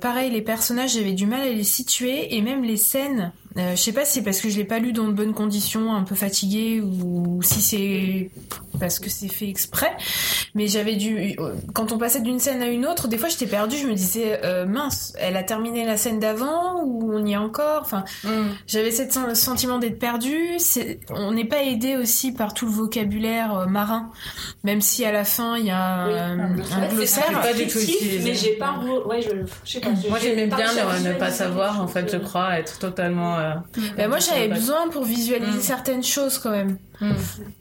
pareil, 0.00 0.32
les 0.32 0.42
personnages, 0.42 0.94
j'avais 0.94 1.12
du 1.12 1.26
mal 1.26 1.42
à 1.42 1.48
les 1.48 1.62
situer 1.62 2.34
et 2.34 2.42
même 2.42 2.64
les 2.64 2.76
scènes 2.76 3.32
euh, 3.56 3.76
je 3.76 3.80
sais 3.80 3.92
pas 3.92 4.04
si 4.04 4.14
c'est 4.14 4.22
parce 4.22 4.40
que 4.40 4.48
je 4.48 4.56
l'ai 4.56 4.64
pas 4.64 4.78
lu 4.78 4.92
dans 4.92 5.06
de 5.06 5.12
bonnes 5.12 5.34
conditions, 5.34 5.94
un 5.94 6.02
peu 6.02 6.14
fatiguée, 6.14 6.80
ou 6.80 7.40
si 7.42 7.62
c'est 7.62 8.30
parce 8.80 8.98
que 8.98 9.08
c'est 9.08 9.28
fait 9.28 9.48
exprès. 9.48 9.92
Mais 10.54 10.66
j'avais 10.66 10.96
dû, 10.96 11.36
quand 11.72 11.92
on 11.92 11.98
passait 11.98 12.20
d'une 12.20 12.40
scène 12.40 12.62
à 12.62 12.66
une 12.66 12.86
autre, 12.86 13.08
des 13.08 13.18
fois 13.18 13.28
j'étais 13.28 13.46
perdue. 13.46 13.76
Je 13.76 13.86
me 13.86 13.94
disais 13.94 14.40
euh, 14.44 14.66
mince, 14.66 15.14
elle 15.18 15.36
a 15.36 15.42
terminé 15.42 15.84
la 15.84 15.96
scène 15.96 16.18
d'avant 16.18 16.82
ou 16.82 17.12
on 17.12 17.24
y 17.24 17.32
est 17.32 17.36
encore? 17.36 17.82
Enfin, 17.82 18.04
mm. 18.24 18.28
j'avais 18.66 18.90
ce 18.90 19.04
sentiment 19.34 19.78
d'être 19.78 19.98
perdue. 19.98 20.58
On 21.10 21.32
n'est 21.32 21.44
pas 21.44 21.62
aidé 21.62 21.96
aussi 21.96 22.32
par 22.32 22.54
tout 22.54 22.66
le 22.66 22.72
vocabulaire 22.72 23.54
euh, 23.56 23.66
marin, 23.66 24.10
même 24.64 24.80
si 24.80 25.04
à 25.04 25.12
la 25.12 25.24
fin 25.24 25.56
il 25.56 25.66
y 25.66 25.70
a 25.70 26.04
un, 26.04 26.56
glossaire. 26.88 27.40
Pas 27.40 27.52
du 27.52 27.66
tout 27.66 27.78
mais 28.24 28.34
j'ai 28.34 28.52
pas, 28.52 28.80
ouais, 29.06 29.22
je, 29.22 29.30
je 29.64 29.72
sais 29.72 29.80
pas. 29.80 29.90
Moi 30.08 30.18
j'aimais 30.18 30.46
bien 30.46 30.66
ne, 31.00 31.12
pas 31.12 31.30
savoir 31.30 31.80
en 31.80 31.86
fait, 31.86 32.10
je 32.10 32.18
crois, 32.18 32.58
être 32.58 32.78
totalement 32.78 33.43
bah, 33.96 34.08
moi, 34.08 34.18
j'avais 34.18 34.48
besoin 34.48 34.88
pour 34.88 35.04
visualiser 35.04 35.58
mm. 35.58 35.62
certaines 35.62 36.04
choses 36.04 36.38
quand 36.38 36.50
même. 36.50 36.78
Mm. 37.00 37.12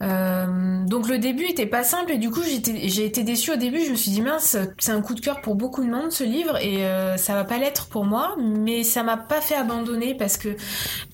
Euh, 0.02 0.86
donc 0.86 1.10
le 1.10 1.18
début 1.18 1.46
était 1.46 1.66
pas 1.66 1.84
simple 1.84 2.12
et 2.12 2.18
du 2.18 2.30
coup 2.30 2.42
j'ai 2.44 3.06
été 3.06 3.24
déçue 3.24 3.52
au 3.52 3.56
début. 3.56 3.84
Je 3.86 3.92
me 3.92 3.96
suis 3.96 4.12
dit 4.12 4.22
mince, 4.22 4.58
c'est 4.80 4.92
un 4.92 5.02
coup 5.02 5.16
de 5.16 5.20
cœur 5.20 5.42
pour 5.42 5.56
beaucoup 5.56 5.84
de 5.84 5.90
monde 5.90 6.12
ce 6.12 6.24
livre 6.24 6.58
et 6.58 6.86
euh, 6.86 7.18
ça 7.18 7.34
va 7.34 7.44
pas 7.44 7.58
l'être 7.58 7.88
pour 7.88 8.06
moi, 8.06 8.36
mais 8.38 8.84
ça 8.84 9.04
m'a 9.04 9.18
pas 9.18 9.42
fait 9.42 9.56
abandonner 9.56 10.16
parce 10.16 10.38
que 10.38 10.50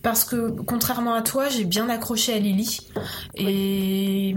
parce 0.01 0.23
que 0.25 0.49
contrairement 0.65 1.13
à 1.13 1.21
toi, 1.21 1.49
j'ai 1.49 1.65
bien 1.65 1.89
accroché 1.89 2.33
à 2.33 2.39
Lily 2.39 2.87
et, 3.35 4.35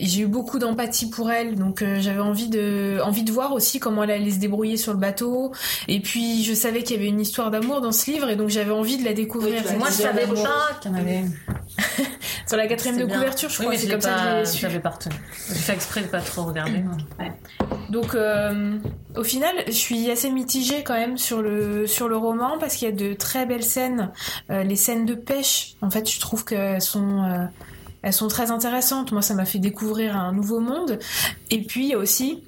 j'ai 0.00 0.22
eu 0.22 0.26
beaucoup 0.26 0.58
d'empathie 0.58 1.08
pour 1.08 1.30
elle. 1.30 1.56
Donc 1.56 1.82
euh, 1.82 1.98
j'avais 2.00 2.20
envie 2.20 2.48
de 2.48 2.98
envie 3.02 3.22
de 3.22 3.32
voir 3.32 3.52
aussi 3.52 3.78
comment 3.80 4.04
elle 4.04 4.10
allait 4.10 4.30
se 4.30 4.38
débrouiller 4.38 4.76
sur 4.76 4.92
le 4.92 4.98
bateau. 4.98 5.52
Et 5.88 6.00
puis 6.00 6.42
je 6.44 6.54
savais 6.54 6.82
qu'il 6.82 6.96
y 6.96 6.98
avait 6.98 7.08
une 7.08 7.20
histoire 7.20 7.50
d'amour 7.50 7.80
dans 7.80 7.92
ce 7.92 8.10
livre 8.10 8.28
et 8.28 8.36
donc 8.36 8.48
j'avais 8.48 8.72
envie 8.72 8.96
de 8.96 9.04
la 9.04 9.12
découvrir. 9.12 9.62
moi 9.78 9.88
je 9.88 10.02
savais 10.02 10.26
pas 10.26 10.78
qu'il 10.80 10.90
y 10.90 10.94
en 10.94 10.98
avait. 10.98 11.24
sur 12.46 12.56
la 12.56 12.66
quatrième 12.66 12.95
de 12.96 13.04
couverture, 13.04 13.48
je 13.48 13.58
crois. 13.62 13.76
c'est 13.76 13.88
comme 13.88 14.00
ça 14.00 14.42
que 14.42 14.58
j'avais 14.58 14.80
pas 14.80 14.98
J'ai 15.48 15.54
fait 15.54 15.72
exprès 15.72 16.02
de 16.02 16.06
pas 16.06 16.20
trop 16.20 16.44
regarder. 16.44 16.82
Donc, 17.90 18.14
euh, 18.14 18.78
au 19.16 19.24
final, 19.24 19.54
je 19.66 19.72
suis 19.72 20.10
assez 20.10 20.30
mitigée 20.30 20.82
quand 20.82 20.94
même 20.94 21.18
sur 21.18 21.42
le 21.42 21.86
sur 21.86 22.08
le 22.08 22.16
roman 22.16 22.58
parce 22.58 22.76
qu'il 22.76 22.88
y 22.88 22.92
a 22.92 22.94
de 22.94 23.14
très 23.14 23.46
belles 23.46 23.62
scènes. 23.62 24.10
Euh, 24.50 24.62
les 24.62 24.76
scènes 24.76 25.06
de 25.06 25.14
pêche, 25.14 25.74
en 25.82 25.90
fait, 25.90 26.10
je 26.10 26.18
trouve 26.20 26.44
qu'elles 26.44 26.82
sont 26.82 27.22
euh, 27.24 27.44
elles 28.02 28.12
sont 28.12 28.28
très 28.28 28.50
intéressantes. 28.50 29.12
Moi, 29.12 29.22
ça 29.22 29.34
m'a 29.34 29.44
fait 29.44 29.58
découvrir 29.58 30.16
un 30.16 30.32
nouveau 30.32 30.60
monde. 30.60 30.98
Et 31.50 31.62
puis, 31.62 31.84
il 31.84 31.88
y 31.90 31.94
a 31.94 31.98
aussi 31.98 32.42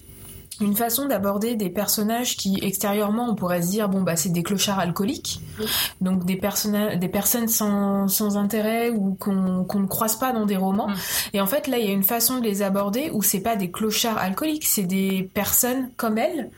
une 0.60 0.74
façon 0.74 1.06
d'aborder 1.06 1.54
des 1.54 1.70
personnages 1.70 2.36
qui 2.36 2.58
extérieurement 2.62 3.28
on 3.30 3.34
pourrait 3.34 3.62
se 3.62 3.68
dire 3.68 3.88
bon 3.88 4.02
bah 4.02 4.16
c'est 4.16 4.30
des 4.30 4.42
clochards 4.42 4.78
alcooliques. 4.78 5.40
Donc 6.00 6.24
des 6.24 6.36
personnes 6.36 6.98
des 6.98 7.08
personnes 7.08 7.48
sans, 7.48 8.08
sans 8.08 8.36
intérêt 8.36 8.90
ou 8.90 9.14
qu'on 9.14 9.64
qu'on 9.64 9.80
ne 9.80 9.86
croise 9.86 10.16
pas 10.16 10.32
dans 10.32 10.46
des 10.46 10.56
romans. 10.56 10.88
Mm. 10.88 10.94
et 11.34 11.40
en 11.40 11.46
fait 11.46 11.68
là 11.68 11.78
il 11.78 11.86
y 11.86 11.88
a 11.88 11.92
une 11.92 12.02
façon 12.02 12.38
de 12.38 12.44
les 12.44 12.62
aborder 12.62 13.10
où 13.12 13.22
c'est 13.22 13.40
pas 13.40 13.56
des 13.56 13.70
clochards 13.70 14.18
alcooliques 14.18 14.66
c'est 14.66 14.82
des 14.82 15.30
personnes 15.32 15.90
comme 15.96 16.18
elle 16.18 16.50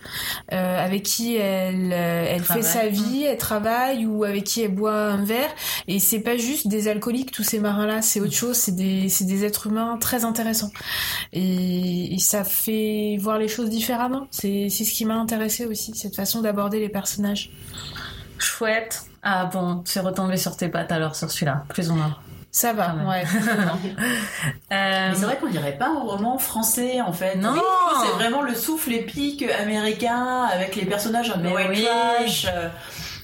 euh, 0.52 0.84
avec 0.84 1.02
qui 1.02 1.36
elle 1.36 1.92
euh, 1.92 2.24
elle 2.28 2.42
fait 2.42 2.62
sa 2.62 2.88
vie 2.88 3.24
elle 3.24 3.38
travaille 3.38 4.06
ou 4.06 4.24
avec 4.24 4.44
qui 4.44 4.62
elle 4.62 4.74
boit 4.74 4.94
un 4.94 5.24
verre. 5.24 5.50
Et 5.88 5.98
c'est 5.98 6.20
pas 6.20 6.36
juste 6.36 6.68
des 6.68 6.88
alcooliques 6.88 7.32
tous 7.32 7.42
ces 7.42 7.58
marins 7.58 7.86
là 7.86 8.00
c'est 8.00 8.20
autre 8.20 8.32
chose 8.32 8.56
c'est 8.56 8.74
des 8.74 9.08
c'est 9.10 9.24
des 9.24 9.44
êtres 9.44 9.66
humains 9.66 9.98
très 10.00 10.24
intéressants. 10.24 10.70
Et, 11.34 12.14
et 12.14 12.18
ça 12.18 12.44
fait 12.44 13.18
voir 13.20 13.38
les 13.38 13.48
choses 13.48 13.68
différemment 13.68 13.89
c'est 14.30 14.68
ce 14.70 14.92
qui 14.92 15.04
m'a 15.04 15.16
intéressé 15.16 15.66
aussi, 15.66 15.94
cette 15.94 16.16
façon 16.16 16.40
d'aborder 16.40 16.80
les 16.80 16.88
personnages. 16.88 17.50
Chouette. 18.38 19.04
Ah 19.22 19.46
bon, 19.46 19.82
c'est 19.84 20.00
retombé 20.00 20.36
sur 20.36 20.56
tes 20.56 20.68
pattes 20.68 20.92
alors 20.92 21.14
sur 21.14 21.30
celui-là, 21.30 21.64
plus 21.68 21.90
ou 21.90 21.94
moins. 21.94 22.16
Ça 22.52 22.72
va, 22.72 22.96
ouais. 23.08 23.22
euh... 24.72 25.12
c'est 25.14 25.24
vrai 25.24 25.36
qu'on 25.36 25.48
dirait 25.48 25.78
pas 25.78 25.86
un 25.86 26.00
roman 26.00 26.36
français 26.36 27.00
en 27.00 27.12
fait. 27.12 27.36
Non, 27.36 27.54
c'est 28.02 28.12
vraiment 28.14 28.42
le 28.42 28.54
souffle 28.54 28.92
épique 28.92 29.44
américain 29.60 30.48
avec 30.52 30.74
les 30.74 30.84
personnages 30.84 31.30
en 31.30 31.40
trash. 31.40 32.46
Euh, 32.52 32.68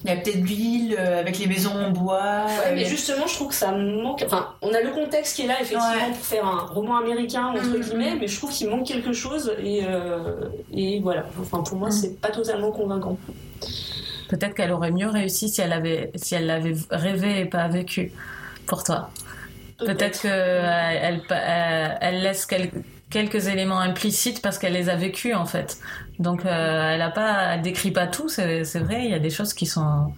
il 0.07 0.11
y 0.11 0.13
a 0.13 0.21
peut-être 0.21 0.45
l'île 0.45 0.97
euh, 0.97 1.21
avec 1.21 1.39
les 1.39 1.49
maisons 1.49 1.75
en 1.75 1.91
bois. 1.91 2.47
Ouais, 2.47 2.75
mais 2.75 2.85
justement, 2.85 3.27
je 3.27 3.35
trouve 3.35 3.49
que 3.49 3.55
ça 3.55 3.73
manque. 3.73 4.23
Enfin, 4.25 4.55
on 4.63 4.73
a 4.73 4.81
le 4.81 4.91
contexte 4.91 5.35
qui 5.35 5.43
est 5.43 5.47
là, 5.47 5.61
effectivement, 5.61 6.13
pour 6.13 6.25
faire 6.25 6.47
un 6.47 6.61
roman 6.61 6.99
américain, 6.99 7.47
entre 7.47 7.65
mm-hmm. 7.65 7.81
guillemets, 7.81 8.17
mais 8.21 8.29
je 8.29 8.37
trouve 8.37 8.53
qu'il 8.53 8.69
manque 8.69 8.87
quelque 8.87 9.13
chose. 9.13 9.53
Et, 9.59 9.81
euh, 9.85 10.49
et 10.73 11.01
voilà. 11.01 11.27
Enfin, 11.41 11.63
pour 11.63 11.77
moi, 11.77 11.89
mm. 11.89 11.93
c'est 11.93 12.21
pas 12.21 12.31
totalement 12.31 12.71
convaincant. 12.71 13.19
Peut-être 14.29 14.55
qu'elle 14.55 14.73
aurait 14.73 14.93
mieux 14.93 15.09
réussi 15.09 15.49
si 15.49 15.61
elle 15.61 15.73
avait, 15.73 16.13
si 16.15 16.37
elle 16.37 16.47
l'avait 16.47 16.75
rêvé 16.91 17.41
et 17.41 17.45
pas 17.47 17.67
vécu 17.67 18.13
pour 18.67 18.85
toi. 18.85 19.11
Peut-être 19.79 20.23
qu'elle 20.23 20.31
elle, 20.31 21.23
elle 22.01 22.23
laisse 22.23 22.47
quelques 22.47 23.49
éléments 23.49 23.81
implicites 23.81 24.41
parce 24.41 24.59
qu'elle 24.59 24.73
les 24.73 24.89
a 24.89 24.97
vécus 24.97 25.35
en 25.35 25.47
fait. 25.47 25.79
Donc 26.19 26.47
euh, 26.47 26.93
elle 26.95 27.03
a 27.03 27.11
pas, 27.11 27.55
elle 27.55 27.63
décrit 27.63 27.91
pas 27.91 28.07
tout, 28.07 28.29
c'est 28.29 28.63
vrai. 28.79 29.05
Il 29.05 29.11
y 29.11 29.15
a 29.15 29.19
des 29.19 29.31
choses 29.31 29.53
qui 29.53 29.67
sont, 29.67 30.13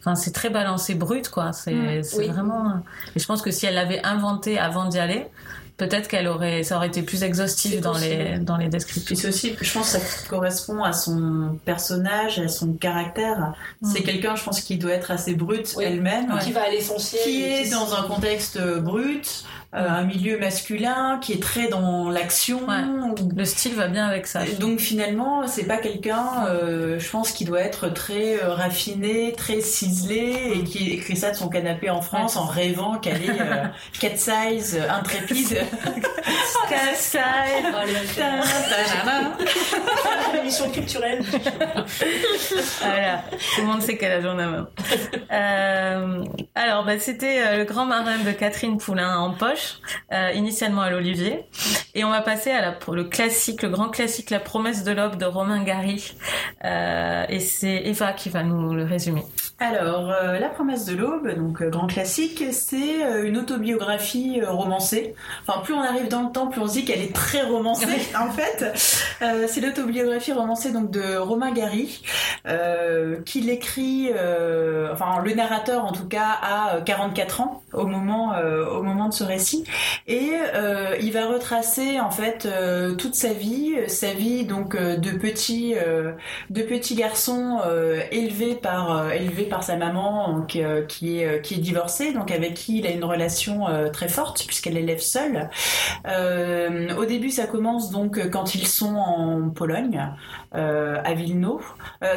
enfin 0.00 0.14
c'est 0.14 0.32
très 0.32 0.50
balancé 0.50 0.94
brut 0.94 1.28
quoi. 1.28 1.52
C'est 1.52 1.72
mm. 1.74 2.32
vraiment. 2.32 2.82
Et 3.14 3.20
je 3.20 3.26
pense 3.26 3.42
que 3.42 3.50
si 3.50 3.66
elle 3.66 3.74
l'avait 3.74 4.04
inventé 4.04 4.58
avant 4.58 4.86
d'y 4.86 4.98
aller, 4.98 5.26
peut-être 5.76 6.08
qu'elle 6.08 6.26
aurait, 6.26 6.62
ça 6.64 6.76
aurait 6.76 6.88
été 6.88 7.02
plus 7.02 7.22
exhaustif 7.22 7.80
dans 7.80 7.96
les 7.96 8.38
dans 8.38 8.56
les 8.56 8.68
descriptions. 8.68 9.14
C'est 9.14 9.28
aussi, 9.28 9.56
je 9.60 9.72
pense, 9.72 9.92
que 9.92 9.98
ça 10.00 10.28
correspond 10.28 10.82
à 10.82 10.92
son 10.92 11.58
personnage, 11.64 12.40
à 12.40 12.48
son 12.48 12.72
caractère. 12.72 13.54
C'est 13.82 14.00
mm. 14.00 14.04
quelqu'un, 14.04 14.36
je 14.36 14.42
pense, 14.42 14.60
qui 14.60 14.76
doit 14.76 14.92
être 14.92 15.12
assez 15.12 15.34
brut 15.34 15.76
elle-même, 15.80 16.36
qui 16.40 16.50
va 16.50 16.64
à 16.64 16.70
l'essentiel, 16.70 17.22
qui 17.22 17.44
est 17.44 17.70
dans 17.70 17.94
un 17.94 18.02
contexte 18.08 18.58
brut 18.78 19.44
euh, 19.44 19.53
un 19.74 20.04
milieu 20.04 20.38
masculin 20.38 21.18
qui 21.20 21.32
est 21.32 21.42
très 21.42 21.68
dans 21.68 22.08
l'action. 22.08 22.60
Le 23.36 23.44
style 23.44 23.74
va 23.74 23.88
bien 23.88 24.06
avec 24.06 24.26
ça. 24.26 24.40
Donc 24.60 24.78
finalement, 24.78 25.46
c'est 25.46 25.64
pas 25.64 25.78
quelqu'un, 25.78 26.46
euh, 26.48 26.98
je 26.98 27.10
pense, 27.10 27.32
qui 27.32 27.44
doit 27.44 27.60
être 27.60 27.88
très 27.88 28.42
euh, 28.42 28.54
raffiné, 28.54 29.32
très 29.36 29.60
ciselé 29.60 30.52
et 30.54 30.64
qui 30.64 30.90
écrit 30.90 31.16
ça 31.16 31.30
de 31.30 31.36
son 31.36 31.48
canapé 31.48 31.90
en 31.90 32.02
France 32.02 32.36
en 32.36 32.44
rêvant 32.44 32.98
qu'elle 32.98 33.22
est 33.22 33.38
cat 34.00 34.16
size, 34.16 34.80
intrépide. 34.88 35.58
cat 36.68 36.94
size. 36.94 37.20
Émission 40.40 40.70
culturelle. 40.70 41.22
voilà, 42.80 43.22
tout 43.54 43.60
le 43.60 43.66
monde 43.66 43.82
sait 43.82 43.96
qu'elle 43.96 44.12
a 44.12 44.20
jour 44.20 44.34
main. 44.34 44.68
Euh, 45.32 46.24
alors, 46.54 46.84
bah, 46.84 46.98
c'était 46.98 47.56
le 47.58 47.64
grand 47.64 47.86
marin 47.86 48.18
de 48.18 48.30
Catherine 48.32 48.76
Poulain 48.78 49.18
en 49.18 49.32
poche, 49.32 49.63
euh, 50.12 50.32
initialement 50.34 50.82
à 50.82 50.90
l'Olivier. 50.90 51.44
Et 51.94 52.04
on 52.04 52.10
va 52.10 52.20
passer 52.20 52.50
à 52.50 52.60
la, 52.60 52.72
pour 52.72 52.94
le 52.94 53.04
classique, 53.04 53.62
le 53.62 53.68
grand 53.68 53.88
classique, 53.88 54.30
La 54.30 54.40
promesse 54.40 54.84
de 54.84 54.92
l'aube 54.92 55.16
de 55.16 55.24
Romain 55.24 55.62
Gary. 55.62 56.14
Euh, 56.64 57.24
et 57.28 57.40
c'est 57.40 57.82
Eva 57.84 58.12
qui 58.12 58.28
va 58.28 58.42
nous 58.42 58.74
le 58.74 58.84
résumer. 58.84 59.24
Alors, 59.60 60.10
euh, 60.10 60.38
La 60.38 60.48
promesse 60.48 60.84
de 60.84 60.96
l'aube, 60.96 61.32
donc 61.36 61.62
grand 61.62 61.86
classique, 61.86 62.44
c'est 62.52 63.22
une 63.24 63.38
autobiographie 63.38 64.42
romancée. 64.42 65.14
Enfin, 65.46 65.60
plus 65.60 65.74
on 65.74 65.82
arrive 65.82 66.08
dans 66.08 66.22
le 66.22 66.32
temps, 66.32 66.48
plus 66.48 66.60
on 66.60 66.66
se 66.66 66.74
dit 66.74 66.84
qu'elle 66.84 67.02
est 67.02 67.14
très 67.14 67.42
romancée. 67.42 67.86
en 68.18 68.30
fait, 68.30 68.72
c'est 69.48 69.60
l'autobiographie 69.60 70.32
romancée 70.32 70.72
donc 70.72 70.90
de 70.90 71.16
Romain 71.16 71.52
Gary, 71.52 72.02
qui 73.24 73.40
l'écrit, 73.40 74.10
enfin 74.92 75.22
le 75.24 75.34
narrateur 75.34 75.84
en 75.84 75.92
tout 75.92 76.08
cas, 76.08 76.38
a 76.42 76.80
44 76.84 77.40
ans 77.40 77.62
au 77.72 77.86
moment 77.86 78.34
au 78.70 78.82
moment 78.82 79.08
de 79.08 79.14
ce 79.14 79.24
récit, 79.24 79.53
et 80.06 80.32
il 81.00 81.12
va 81.12 81.26
retracer 81.26 82.00
en 82.00 82.10
fait 82.10 82.48
toute 82.98 83.14
sa 83.14 83.32
vie, 83.32 83.74
sa 83.86 84.12
vie 84.12 84.44
donc 84.44 84.76
de 84.76 85.10
petit 85.10 85.74
de 86.50 86.62
petit 86.62 86.94
garçon 86.94 87.60
élevé 88.10 88.54
par 88.54 89.12
élevé 89.12 89.44
par 89.44 89.62
sa 89.62 89.76
maman 89.76 90.44
euh, 90.56 90.84
qui, 90.86 91.18
est, 91.18 91.26
euh, 91.26 91.38
qui 91.38 91.54
est 91.54 91.58
divorcée, 91.58 92.12
donc 92.12 92.30
avec 92.30 92.54
qui 92.54 92.78
il 92.78 92.86
a 92.86 92.90
une 92.90 93.04
relation 93.04 93.68
euh, 93.68 93.88
très 93.88 94.08
forte 94.08 94.44
puisqu'elle 94.46 94.74
l'élève 94.74 95.00
seule. 95.00 95.50
au 96.98 97.04
début, 97.04 97.30
ça 97.30 97.46
commence 97.46 97.90
donc 97.90 98.30
quand 98.30 98.54
ils 98.54 98.66
sont 98.66 98.96
en 98.96 99.50
Pologne, 99.50 100.00
à 100.52 101.14
Vilno. 101.14 101.60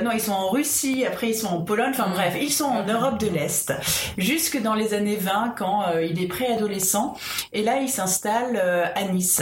non, 0.04 0.12
ils 0.14 0.20
sont 0.20 0.34
en 0.34 0.50
Russie, 0.50 1.06
après 1.06 1.30
ils 1.30 1.36
sont 1.36 1.48
en 1.48 1.62
Pologne, 1.62 1.90
enfin 1.90 2.10
bref, 2.10 2.38
ils 2.40 2.52
sont 2.52 2.66
en 2.66 2.86
Europe 2.86 3.20
de 3.20 3.28
l'Est, 3.28 3.74
jusque 4.18 4.62
dans 4.62 4.76
les 4.76 4.94
années 4.94 5.16
20 5.16 5.56
quand 5.58 5.84
il 6.02 6.22
est 6.22 6.28
préadolescent. 6.28 7.16
Et 7.53 7.63
là, 7.63 7.80
il 7.82 7.89
s'installe 7.89 8.57
à 8.95 9.03
Nice. 9.03 9.41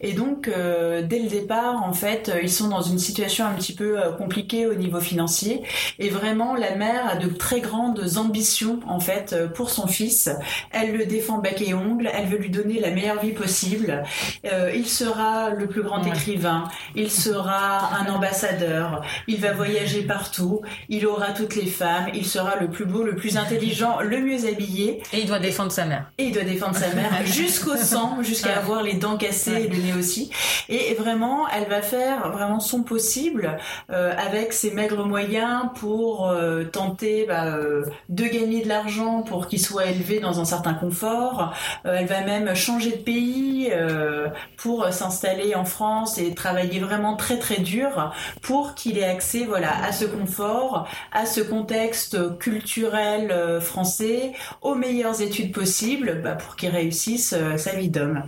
Et 0.00 0.12
donc, 0.12 0.48
dès 0.48 1.18
le 1.18 1.28
départ, 1.28 1.82
en 1.84 1.92
fait, 1.92 2.32
ils 2.42 2.50
sont 2.50 2.68
dans 2.68 2.82
une 2.82 2.98
situation 2.98 3.44
un 3.46 3.54
petit 3.54 3.74
peu 3.74 3.96
compliquée 4.18 4.66
au 4.66 4.74
niveau 4.74 5.00
financier. 5.00 5.62
Et 5.98 6.08
vraiment, 6.08 6.54
la 6.54 6.74
mère 6.76 7.06
a 7.08 7.16
de 7.16 7.28
très 7.28 7.60
grandes 7.60 8.02
ambitions 8.16 8.80
en 8.86 9.00
fait 9.00 9.32
euh, 9.32 9.48
pour 9.48 9.70
son 9.70 9.86
fils. 9.86 10.30
Elle 10.70 10.96
le 10.96 11.06
défend 11.06 11.38
bec 11.38 11.62
et 11.62 11.74
ongle, 11.74 12.10
elle 12.12 12.26
veut 12.26 12.38
lui 12.38 12.50
donner 12.50 12.80
la 12.80 12.90
meilleure 12.90 13.20
vie 13.20 13.32
possible. 13.32 14.02
Euh, 14.44 14.72
il 14.74 14.86
sera 14.86 15.50
le 15.50 15.66
plus 15.66 15.82
grand 15.82 16.04
écrivain, 16.04 16.68
il 16.94 17.10
sera 17.10 17.94
un 17.96 18.12
ambassadeur, 18.12 19.02
il 19.26 19.40
va 19.40 19.52
voyager 19.52 20.02
partout, 20.02 20.60
il 20.88 21.06
aura 21.06 21.32
toutes 21.32 21.56
les 21.56 21.66
femmes, 21.66 22.06
il 22.14 22.26
sera 22.26 22.56
le 22.56 22.68
plus 22.68 22.84
beau, 22.84 23.02
le 23.02 23.16
plus 23.16 23.36
intelligent, 23.36 24.00
le 24.00 24.20
mieux 24.20 24.46
habillé. 24.46 25.02
Et 25.12 25.20
il 25.20 25.26
doit 25.26 25.38
défendre 25.38 25.72
sa 25.72 25.84
mère. 25.84 26.10
Et 26.18 26.24
il 26.24 26.32
doit 26.32 26.44
défendre 26.44 26.76
sa 26.76 26.94
mère 26.94 27.12
jusqu'au 27.24 27.76
sang, 27.76 28.22
jusqu'à 28.22 28.56
avoir 28.56 28.82
les 28.82 28.94
dents 28.94 29.16
cassées 29.16 29.64
et 29.64 29.68
le 29.68 29.76
nez 29.76 29.92
aussi. 29.98 30.30
Et 30.68 30.94
vraiment, 30.94 31.48
elle 31.48 31.68
va 31.68 31.82
faire 31.82 32.30
vraiment 32.30 32.60
son 32.60 32.82
possible 32.82 33.56
euh, 33.90 34.14
avec 34.16 34.52
ses 34.52 34.70
maigres 34.72 35.06
moyens 35.06 35.66
pour 35.74 36.32
tenter 36.72 37.26
bah, 37.26 37.46
euh, 37.46 37.84
de 38.08 38.24
gagner 38.24 38.62
de 38.62 38.68
l'argent 38.68 39.22
pour 39.22 39.48
qu'il 39.48 39.60
soit 39.60 39.86
élevé 39.86 40.20
dans 40.20 40.40
un 40.40 40.44
certain 40.44 40.74
confort. 40.74 41.54
Euh, 41.84 41.96
elle 42.00 42.06
va 42.06 42.20
même 42.22 42.54
changer 42.54 42.92
de 42.92 43.02
pays 43.02 43.70
euh, 43.72 44.28
pour 44.56 44.86
s'installer 44.92 45.54
en 45.54 45.64
France 45.64 46.18
et 46.18 46.34
travailler 46.34 46.80
vraiment 46.80 47.16
très 47.16 47.38
très 47.38 47.58
dur 47.58 48.12
pour 48.42 48.74
qu'il 48.74 48.98
ait 48.98 49.04
accès 49.04 49.44
voilà 49.44 49.84
à 49.84 49.92
ce 49.92 50.04
confort, 50.04 50.88
à 51.12 51.26
ce 51.26 51.40
contexte 51.40 52.38
culturel 52.38 53.60
français, 53.60 54.32
aux 54.62 54.74
meilleures 54.74 55.20
études 55.22 55.52
possibles 55.52 56.20
bah, 56.22 56.32
pour 56.34 56.56
qu'il 56.56 56.70
réussisse 56.70 57.05
sa 57.14 57.72
vie 57.76 57.88
d'homme. 57.88 58.24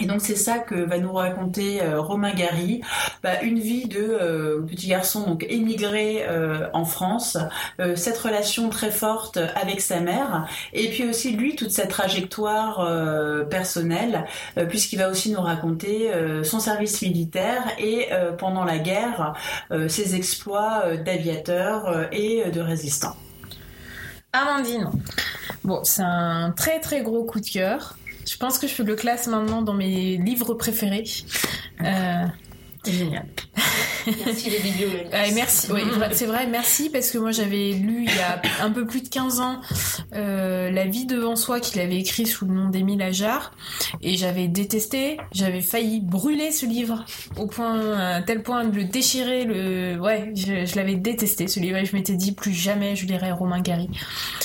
Et 0.00 0.06
donc 0.06 0.20
c'est 0.22 0.36
ça 0.36 0.58
que 0.58 0.74
va 0.74 0.98
nous 0.98 1.12
raconter 1.12 1.82
euh, 1.82 2.00
Romain 2.00 2.32
Gary, 2.32 2.80
bah, 3.22 3.42
une 3.42 3.58
vie 3.58 3.86
de 3.86 4.00
euh, 4.00 4.62
petit 4.62 4.88
garçon 4.88 5.26
donc 5.26 5.44
émigré 5.48 6.24
euh, 6.26 6.68
en 6.72 6.84
France, 6.84 7.36
cette 7.96 8.18
relation 8.18 8.70
très 8.70 8.90
forte 8.90 9.38
avec 9.54 9.80
sa 9.80 10.00
mère, 10.00 10.48
et 10.72 10.88
puis 10.88 11.08
aussi 11.08 11.32
lui 11.32 11.56
toute 11.56 11.70
sa 11.70 11.86
trajectoire 11.86 13.46
personnelle, 13.48 14.26
puisqu'il 14.68 14.98
va 14.98 15.08
aussi 15.08 15.30
nous 15.30 15.40
raconter 15.40 16.10
son 16.44 16.60
service 16.60 17.02
militaire 17.02 17.62
et 17.78 18.08
pendant 18.38 18.64
la 18.64 18.78
guerre 18.78 19.34
ses 19.88 20.14
exploits 20.14 20.96
d'aviateur 20.96 22.08
et 22.12 22.50
de 22.50 22.60
résistant. 22.60 23.16
Amandine. 24.32 24.90
Bon, 25.64 25.80
c'est 25.84 26.02
un 26.02 26.52
très 26.52 26.80
très 26.80 27.02
gros 27.02 27.24
coup 27.24 27.40
de 27.40 27.48
cœur. 27.48 27.96
Je 28.30 28.36
pense 28.36 28.60
que 28.60 28.68
je 28.68 28.82
le 28.84 28.94
classe 28.94 29.26
maintenant 29.26 29.60
dans 29.60 29.74
mes 29.74 30.16
livres 30.16 30.54
préférés. 30.54 31.02
Euh, 31.80 32.26
génial. 32.86 33.26
Merci 34.06 34.50
les 34.50 34.58
bibliothèques. 34.58 35.08
merci, 35.34 35.68
oui, 35.72 35.82
c'est 36.12 36.26
vrai, 36.26 36.46
merci 36.46 36.90
parce 36.90 37.10
que 37.10 37.18
moi 37.18 37.32
j'avais 37.32 37.72
lu 37.72 38.06
il 38.06 38.14
y 38.14 38.20
a 38.20 38.40
un 38.64 38.70
peu 38.70 38.86
plus 38.86 39.02
de 39.02 39.08
15 39.08 39.40
ans 39.40 39.60
euh, 40.14 40.70
La 40.70 40.86
vie 40.86 41.06
devant 41.06 41.36
soi 41.36 41.60
qu'il 41.60 41.80
avait 41.80 41.98
écrit 41.98 42.26
sous 42.26 42.46
le 42.46 42.54
nom 42.54 42.68
d'Émile 42.68 43.02
Ajar 43.02 43.52
et 44.00 44.16
j'avais 44.16 44.48
détesté, 44.48 45.18
j'avais 45.32 45.60
failli 45.60 46.00
brûler 46.00 46.52
ce 46.52 46.66
livre 46.66 47.04
au 47.36 47.46
point, 47.46 47.98
à 47.98 48.22
tel 48.22 48.42
point 48.42 48.64
de 48.64 48.74
le 48.74 48.84
déchirer, 48.84 49.44
le, 49.44 49.98
ouais, 49.98 50.32
je, 50.34 50.76
l'avais 50.76 50.94
détesté 50.94 51.46
ce 51.46 51.60
livre 51.60 51.76
et 51.76 51.84
je 51.84 51.94
m'étais 51.94 52.14
dit 52.14 52.32
plus 52.32 52.52
jamais 52.52 52.96
je 52.96 53.06
lirai 53.06 53.32
Romain 53.32 53.60
Gary. 53.60 53.88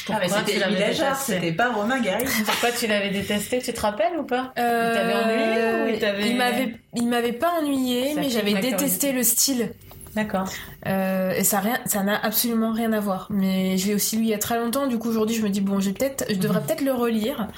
Ah 0.09 0.17
mais 0.19 0.27
c'était 0.27 0.61
Émile 0.61 0.83
Ajar, 0.83 1.15
c'était 1.15 1.53
pas 1.53 1.71
Romain 1.71 1.99
Gary. 2.01 2.25
Pourquoi 2.45 2.71
tu 2.71 2.87
l'avais 2.87 3.09
détesté 3.09 3.59
Tu 3.59 3.73
te 3.73 3.81
rappelles 3.81 4.17
ou 4.19 4.23
pas? 4.23 4.53
Euh, 4.59 4.91
Il 4.91 4.95
t'avait 4.95 5.13
ennuyé 5.13 6.23
ou 6.23 6.25
il 6.25 6.37
m'avait, 6.37 6.75
il 6.95 7.07
m'avait 7.07 7.33
pas 7.33 7.59
ennuyé, 7.61 8.13
mais 8.15 8.29
j'avais 8.29 8.53
détesté 8.53 9.11
le 9.11 9.23
style. 9.23 9.71
D'accord. 10.15 10.47
Euh, 10.87 11.33
et 11.33 11.43
ça 11.43 11.59
rien, 11.59 11.77
ça 11.85 12.01
n'a 12.03 12.17
absolument 12.17 12.71
rien 12.71 12.93
à 12.93 13.01
voir. 13.01 13.27
Mais 13.29 13.77
je 13.77 13.87
l'ai 13.87 13.95
aussi 13.95 14.15
lu 14.15 14.23
il 14.23 14.29
y 14.29 14.33
a 14.33 14.37
très 14.37 14.57
longtemps. 14.57 14.87
Du 14.87 14.97
coup, 14.97 15.09
aujourd'hui, 15.09 15.35
je 15.35 15.41
me 15.41 15.49
dis 15.49 15.59
bon, 15.59 15.81
j'ai 15.81 15.91
peut-être, 15.91 16.25
je 16.29 16.35
devrais 16.35 16.61
mhm. 16.61 16.65
peut-être 16.65 16.81
le 16.81 16.93
relire. 16.93 17.49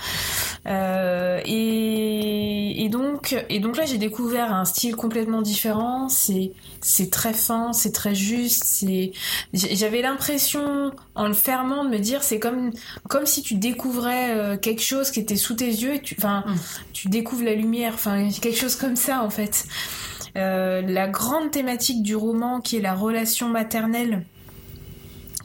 Euh, 0.65 1.39
et, 1.45 2.83
et, 2.83 2.89
donc, 2.89 3.35
et 3.49 3.59
donc 3.59 3.77
là, 3.77 3.85
j'ai 3.85 3.99
découvert 3.99 4.51
un 4.51 4.65
style 4.65 4.95
complètement 4.95 5.43
différent. 5.43 6.09
C'est, 6.09 6.51
c'est 6.81 7.11
très 7.11 7.33
fin, 7.33 7.73
c'est 7.73 7.91
très 7.91 8.15
juste. 8.15 8.63
C'est, 8.63 9.11
j'avais 9.53 10.01
l'impression, 10.01 10.91
en 11.13 11.27
le 11.27 11.35
fermant, 11.35 11.85
de 11.85 11.89
me 11.89 11.99
dire, 11.99 12.23
c'est 12.23 12.39
comme, 12.39 12.71
comme 13.07 13.27
si 13.27 13.43
tu 13.43 13.53
découvrais 13.53 14.31
euh, 14.31 14.57
quelque 14.57 14.81
chose 14.81 15.11
qui 15.11 15.19
était 15.19 15.35
sous 15.35 15.53
tes 15.53 15.67
yeux. 15.67 15.95
Et 15.95 16.01
tu, 16.01 16.15
enfin, 16.17 16.43
mhm. 16.47 16.55
tu 16.93 17.09
découvres 17.09 17.43
la 17.43 17.53
lumière. 17.53 17.93
Enfin, 17.93 18.29
quelque 18.29 18.57
chose 18.57 18.75
comme 18.75 18.95
ça, 18.95 19.21
en 19.21 19.29
fait. 19.29 19.65
Euh, 20.37 20.81
la 20.81 21.07
grande 21.07 21.51
thématique 21.51 22.03
du 22.03 22.15
roman 22.15 22.61
qui 22.61 22.77
est 22.77 22.81
la 22.81 22.93
relation 22.93 23.49
maternelle 23.49 24.25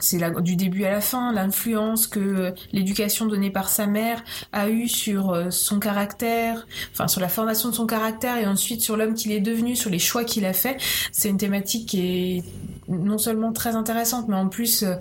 c'est 0.03 0.19
du 0.41 0.55
début 0.55 0.83
à 0.83 0.91
la 0.91 1.01
fin, 1.01 1.31
l'influence 1.31 2.07
que 2.07 2.53
l'éducation 2.73 3.25
donnée 3.25 3.51
par 3.51 3.69
sa 3.69 3.87
mère 3.87 4.21
a 4.51 4.69
eue 4.69 4.89
sur 4.89 5.31
euh, 5.31 5.49
son 5.49 5.79
caractère, 5.79 6.67
enfin 6.91 7.07
sur 7.07 7.21
la 7.21 7.29
formation 7.29 7.69
de 7.69 7.75
son 7.75 7.85
caractère 7.85 8.37
et 8.37 8.45
ensuite 8.45 8.81
sur 8.81 8.97
l'homme 8.97 9.13
qu'il 9.13 9.31
est 9.31 9.39
devenu, 9.39 9.75
sur 9.75 9.89
les 9.89 9.99
choix 9.99 10.25
qu'il 10.25 10.45
a 10.45 10.53
fait. 10.53 10.77
C'est 11.11 11.29
une 11.29 11.37
thématique 11.37 11.87
qui 11.87 11.99
est 12.01 12.43
non 12.89 13.17
seulement 13.17 13.53
très 13.53 13.75
intéressante, 13.75 14.27
mais 14.27 14.35
en 14.35 14.49
plus 14.49 14.83
euh, 14.83 14.95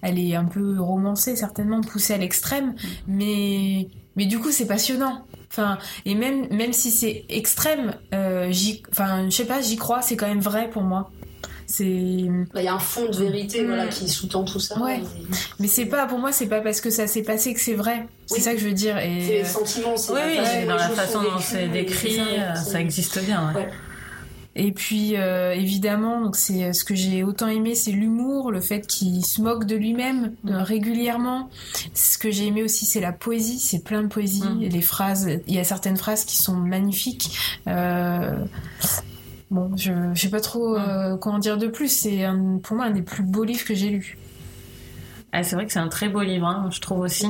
elle 0.00 0.18
est 0.18 0.34
un 0.34 0.46
peu 0.46 0.80
romancée, 0.80 1.36
certainement 1.36 1.82
poussée 1.82 2.14
à 2.14 2.18
l'extrême, 2.18 2.74
mais 3.06 3.88
mais 4.16 4.24
du 4.24 4.38
coup 4.38 4.50
c'est 4.50 4.66
passionnant. 4.66 5.26
Enfin, 5.50 5.78
et 6.04 6.14
même, 6.14 6.48
même 6.50 6.72
si 6.72 6.90
c'est 6.90 7.24
extrême, 7.28 7.94
euh, 8.14 8.52
enfin, 8.90 9.26
je 9.28 9.34
sais 9.34 9.44
pas, 9.44 9.60
j'y 9.60 9.76
crois, 9.76 10.02
c'est 10.02 10.16
quand 10.16 10.26
même 10.26 10.40
vrai 10.40 10.68
pour 10.70 10.82
moi. 10.82 11.10
C'est. 11.66 12.26
Bah, 12.54 12.62
il 12.62 12.64
y 12.64 12.68
a 12.68 12.74
un 12.74 12.78
fond 12.78 13.08
de 13.08 13.16
vérité, 13.16 13.64
voilà, 13.64 13.86
mm. 13.86 13.90
qui 13.90 14.08
sous-tend 14.08 14.44
tout 14.44 14.60
ça. 14.60 14.78
Ouais. 14.78 15.02
Mais 15.58 15.66
c'est 15.66 15.86
pas, 15.86 16.06
pour 16.06 16.18
moi, 16.18 16.30
c'est 16.30 16.46
pas 16.46 16.60
parce 16.60 16.80
que 16.80 16.90
ça 16.90 17.06
s'est 17.06 17.22
passé 17.22 17.54
que 17.54 17.60
c'est 17.60 17.74
vrai. 17.74 18.06
C'est 18.26 18.40
ça 18.40 18.52
que 18.52 18.58
je 18.58 18.66
veux 18.66 18.72
dire. 18.72 18.98
Et... 18.98 19.22
C'est 19.26 19.38
les 19.38 19.44
sentiments, 19.44 19.96
c'est 19.96 20.12
oui, 20.12 20.20
oui, 20.38 20.66
dans 20.66 20.76
la 20.76 20.88
façon 20.90 21.22
dont 21.22 21.38
c'est 21.40 21.68
décrit, 21.68 22.20
ça, 22.54 22.80
existe 22.80 23.18
bien. 23.24 23.52
Ouais. 23.54 23.68
Et 24.58 24.72
puis 24.72 25.16
euh, 25.16 25.52
évidemment, 25.52 26.22
donc 26.22 26.34
c'est 26.36 26.72
ce 26.72 26.82
que 26.82 26.94
j'ai 26.94 27.22
autant 27.22 27.48
aimé, 27.48 27.74
c'est 27.74 27.90
l'humour, 27.92 28.50
le 28.50 28.60
fait 28.62 28.86
qu'il 28.86 29.24
se 29.24 29.42
moque 29.42 29.66
de 29.66 29.76
lui-même 29.76 30.34
euh, 30.48 30.62
régulièrement. 30.62 31.50
Ce 31.94 32.16
que 32.16 32.30
j'ai 32.30 32.46
aimé 32.46 32.62
aussi, 32.62 32.86
c'est 32.86 33.00
la 33.00 33.12
poésie, 33.12 33.58
c'est 33.58 33.84
plein 33.84 34.02
de 34.02 34.08
poésie, 34.08 34.42
Mm. 34.48 34.62
et 34.62 34.68
les 34.70 34.80
phrases. 34.80 35.28
Il 35.46 35.54
y 35.54 35.58
a 35.58 35.64
certaines 35.64 35.96
phrases 35.98 36.24
qui 36.24 36.36
sont 36.36 36.54
magnifiques. 36.56 37.30
Euh, 37.68 38.34
Bon, 39.48 39.70
je, 39.76 39.92
je 40.14 40.20
sais 40.20 40.28
pas 40.28 40.40
trop 40.40 40.76
euh, 40.76 41.16
comment 41.18 41.38
dire 41.38 41.56
de 41.56 41.68
plus. 41.68 41.88
C'est 41.88 42.24
un- 42.24 42.58
pour 42.60 42.76
moi 42.76 42.86
un 42.86 42.90
des 42.90 43.02
plus 43.02 43.22
beaux 43.22 43.44
livres 43.44 43.64
que 43.64 43.74
j'ai 43.76 43.90
lus. 43.90 44.18
Ah, 45.32 45.44
c'est 45.44 45.54
vrai 45.54 45.66
que 45.66 45.72
c'est 45.72 45.78
un 45.78 45.86
très 45.88 46.08
beau 46.08 46.22
livre, 46.22 46.46
hein, 46.46 46.68
je 46.72 46.80
trouve 46.80 46.98
aussi. 47.00 47.28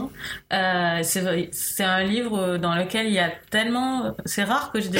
Euh, 0.52 1.00
c'est 1.02 1.84
un 1.84 2.02
livre 2.04 2.56
dans 2.56 2.74
lequel 2.74 3.08
il 3.08 3.12
y 3.12 3.18
a 3.18 3.30
tellement. 3.50 4.14
C'est 4.24 4.44
rare 4.44 4.72
que 4.72 4.80
je 4.80 4.88
dé- 4.88 4.98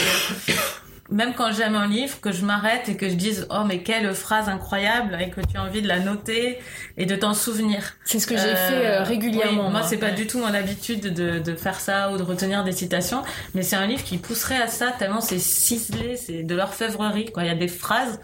même 1.11 1.35
quand 1.35 1.53
j'aime 1.53 1.75
un 1.75 1.87
livre, 1.87 2.21
que 2.21 2.33
je 2.33 2.45
m'arrête 2.45 2.89
et 2.89 2.97
que 2.97 3.09
je 3.09 3.15
dise 3.15 3.47
oh 3.51 3.63
mais 3.67 3.83
quelle 3.83 4.13
phrase 4.15 4.49
incroyable 4.49 5.17
et 5.21 5.31
que 5.31 5.41
tu 5.41 5.57
as 5.57 5.63
envie 5.63 5.83
de 5.83 5.89
la 5.89 6.01
noter 6.01 6.59
et 6.97 7.07
de 7.07 7.15
t'en 7.17 7.35
souvenir. 7.35 7.95
C'est 8.05 8.19
ce 8.19 8.27
que 8.27 8.37
j'ai 8.37 8.43
Euh, 8.49 8.57
fait 8.57 8.87
euh, 8.87 9.03
régulièrement. 9.03 9.67
oui, 9.67 9.71
moi, 9.73 9.83
c'est 9.83 9.99
pas 9.99 10.11
du 10.11 10.27
tout 10.27 10.39
mon 10.39 10.53
habitude 10.53 11.13
de, 11.15 11.39
de 11.39 11.55
faire 11.55 11.79
ça 11.81 12.11
ou 12.13 12.17
de 12.19 12.23
retenir 12.23 12.65
des 12.65 12.73
citations, 12.73 13.23
mais 13.55 13.63
c'est 13.63 13.77
un 13.77 13.87
livre 13.87 14.03
qui 14.05 14.19
pousserait 14.19 14.61
à 14.61 14.67
ça 14.69 14.93
tellement 14.99 15.21
c'est 15.21 15.39
ciselé, 15.39 16.17
c'est 16.17 16.43
de 16.43 16.55
l'orfèvrerie. 16.55 17.27
Quoi, 17.33 17.45
il 17.45 17.49
y 17.49 17.51
a 17.51 17.55
des 17.55 17.69
phrases, 17.69 18.21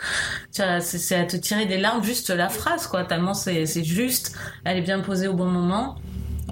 c'est 0.51 1.15
à 1.17 1.25
te 1.25 1.37
tirer 1.37 1.67
des 1.67 1.79
larmes 1.79 2.03
juste 2.03 2.31
la 2.31 2.49
phrase, 2.49 2.87
quoi. 2.87 3.05
Tellement 3.05 3.35
c'est 3.35 3.67
c'est 3.67 3.85
juste, 3.85 4.35
elle 4.65 4.79
est 4.79 4.83
bien 4.83 5.01
posée 5.01 5.29
au 5.29 5.35
bon 5.35 5.47
moment. 5.47 5.97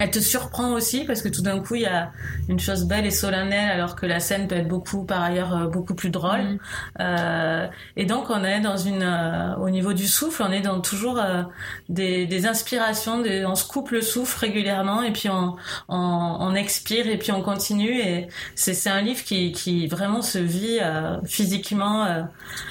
Elle 0.01 0.11
te 0.11 0.18
surprend 0.18 0.72
aussi 0.72 1.05
parce 1.05 1.22
que 1.22 1.28
tout 1.28 1.42
d'un 1.42 1.61
coup 1.61 1.76
il 1.76 1.82
y 1.82 1.86
a 1.86 2.11
une 2.48 2.59
chose 2.59 2.86
belle 2.86 3.07
et 3.07 3.11
solennelle 3.11 3.70
alors 3.70 3.94
que 3.96 4.07
la 4.07 4.18
scène 4.18 4.48
peut 4.48 4.57
être 4.57 4.68
beaucoup 4.68 5.05
par 5.05 5.22
ailleurs 5.22 5.55
euh, 5.57 5.66
beaucoup 5.68 5.94
plus 5.94 6.11
drôle. 6.11 6.40
Mhm. 6.42 6.59
Euh, 7.01 7.66
et 7.96 8.07
donc 8.07 8.30
on 8.30 8.42
est 8.42 8.61
dans 8.61 8.76
une, 8.78 9.03
euh, 9.03 9.55
au 9.57 9.70
niveau 9.70 9.92
du 9.92 10.09
souffle, 10.09 10.42
on 10.42 10.51
est 10.53 10.62
dans 10.62 10.80
toujours 10.80 11.18
euh, 11.20 11.42
des, 11.88 12.26
des 12.26 12.46
inspirations, 12.46 13.20
des- 13.20 13.44
on 13.46 13.55
se 13.55 13.66
coupe 13.68 13.90
le 13.90 14.01
souffle 14.03 14.38
régulièrement 14.40 15.03
et 15.03 15.12
puis 15.12 15.28
on, 15.28 15.57
on, 15.88 16.36
on 16.40 16.55
expire 16.55 17.07
et 17.07 17.18
puis 17.18 17.32
on 17.32 17.42
continue. 17.42 18.01
Et 18.01 18.28
c'est 18.55 18.74
c'est 18.74 18.90
un 18.90 19.03
livre 19.03 19.22
qui, 19.22 19.53
qui 19.53 19.86
vraiment 19.86 20.22
se 20.22 20.38
vit 20.38 20.78
euh, 20.80 21.18
physiquement. 21.26 22.07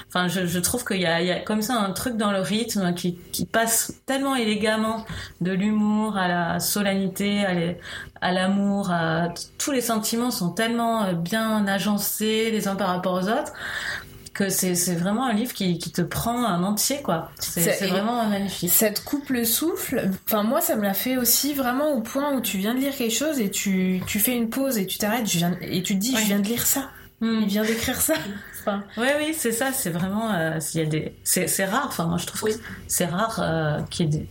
Enfin, 0.10 0.28
je, 0.28 0.46
je 0.46 0.60
trouve 0.60 0.84
qu'il 0.84 1.00
y 1.00 1.06
a, 1.06 1.22
il 1.22 1.28
y 1.28 1.32
a 1.32 1.40
comme 1.40 1.62
ça 1.62 1.76
un 1.76 1.92
truc 1.92 2.18
dans 2.18 2.32
le 2.32 2.42
rythme 2.42 2.94
qui, 2.96 3.16
qui 3.32 3.46
passe 3.46 3.94
tellement 4.06 4.36
élégamment 4.36 5.06
de 5.40 5.52
l'humour 5.52 6.18
à 6.18 6.28
la 6.28 6.60
solennité, 6.60 7.46
à 8.22 8.32
l'amour, 8.32 8.92
à 8.92 9.30
tous 9.58 9.72
les 9.72 9.82
sentiments 9.82 10.32
sont 10.32 10.50
tellement 10.50 11.04
euh, 11.04 11.14
bien 11.14 11.66
agencés 11.68 12.52
les 12.52 12.68
uns 12.68 12.76
par 12.76 12.90
rapport 12.90 13.14
aux 13.14 13.30
autres 13.30 13.54
que 14.34 14.48
c'est 14.48 14.96
vraiment 14.96 15.26
un 15.26 15.34
livre 15.34 15.52
qui, 15.52 15.78
qui 15.80 15.92
te 15.92 16.02
prend 16.02 16.46
un 16.46 16.64
entier 16.64 17.02
quoi. 17.02 17.30
C'est 17.40 17.88
vraiment 17.88 18.26
magnifique. 18.26 18.72
Ça 18.72 18.90
te 18.90 19.02
coupe 19.02 19.30
le 19.30 19.44
souffle. 19.44 20.10
Enfin, 20.26 20.44
moi, 20.44 20.62
ça 20.62 20.78
me 20.78 20.84
l'a 20.84 20.94
fait 20.94 21.18
aussi 21.18 21.54
vraiment 21.54 21.92
au 21.92 22.00
point 22.00 22.34
où 22.34 22.40
tu 22.40 22.58
viens 22.58 22.74
de 22.74 22.80
lire 22.80 22.96
quelque 22.96 23.14
chose 23.14 23.42
et 23.42 23.52
tu, 23.52 24.02
tu 24.08 24.20
fais 24.20 24.34
une 24.34 24.50
pause 24.50 24.78
et 24.78 24.88
tu 24.88 24.98
t'arrêtes 24.98 25.28
et 25.62 25.84
tu 25.84 25.96
te 25.96 26.00
dis, 26.00 26.16
je 26.16 26.24
viens 26.24 26.40
de 26.40 26.48
lire 26.48 26.66
ça. 26.66 26.90
Hmm. 27.20 27.40
Il 27.42 27.48
vient 27.48 27.66
d'écrire 27.66 28.00
ça. 28.00 28.14
Enfin, 28.60 28.84
Oui, 28.98 29.08
oui, 29.18 29.34
c'est 29.38 29.52
ça. 29.52 29.72
C'est 29.74 29.90
vraiment, 29.90 30.32
euh, 30.34 30.60
s'il 30.60 30.82
y 30.82 30.84
a 30.84 30.88
des, 30.88 31.14
c'est 31.24 31.48
c'est 31.48 31.66
rare. 31.66 31.86
Enfin, 31.88 32.06
moi, 32.06 32.18
je 32.18 32.26
trouve 32.26 32.44
Oui. 32.44 32.54
que 32.54 32.60
c'est 32.88 33.06
rare 33.06 33.40
euh, 33.42 33.82
qu'il 33.90 34.06
y 34.06 34.10
ait 34.16 34.20
des 34.20 34.28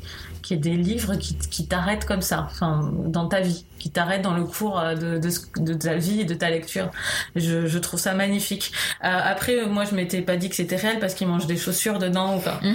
qu'il 0.48 0.56
y 0.56 0.60
ait 0.60 0.76
des 0.76 0.82
livres 0.82 1.14
qui, 1.16 1.36
qui 1.36 1.66
t'arrêtent 1.66 2.04
comme 2.06 2.22
ça, 2.22 2.46
enfin, 2.50 2.90
dans 3.04 3.28
ta 3.28 3.40
vie, 3.40 3.64
qui 3.78 3.90
t'arrêtent 3.90 4.22
dans 4.22 4.34
le 4.34 4.44
cours 4.44 4.78
euh, 4.80 4.94
de, 4.94 5.18
de, 5.18 5.30
ce- 5.30 5.40
de 5.58 5.74
ta 5.74 5.94
vie 5.94 6.20
et 6.20 6.24
de 6.24 6.34
ta 6.34 6.48
lecture. 6.50 6.90
Je, 7.36 7.66
je 7.66 7.78
trouve 7.78 8.00
ça 8.00 8.14
magnifique. 8.14 8.72
Euh, 9.04 9.08
après, 9.24 9.66
moi, 9.66 9.84
je 9.84 9.94
m'étais 9.94 10.22
pas 10.22 10.36
dit 10.36 10.48
que 10.48 10.56
c'était 10.56 10.76
réel 10.76 10.98
parce 11.00 11.14
qu'ils 11.14 11.28
mangent 11.28 11.46
des 11.46 11.56
chaussures 11.56 11.98
dedans. 11.98 12.34
Enfin, 12.34 12.58
bon. 12.62 12.74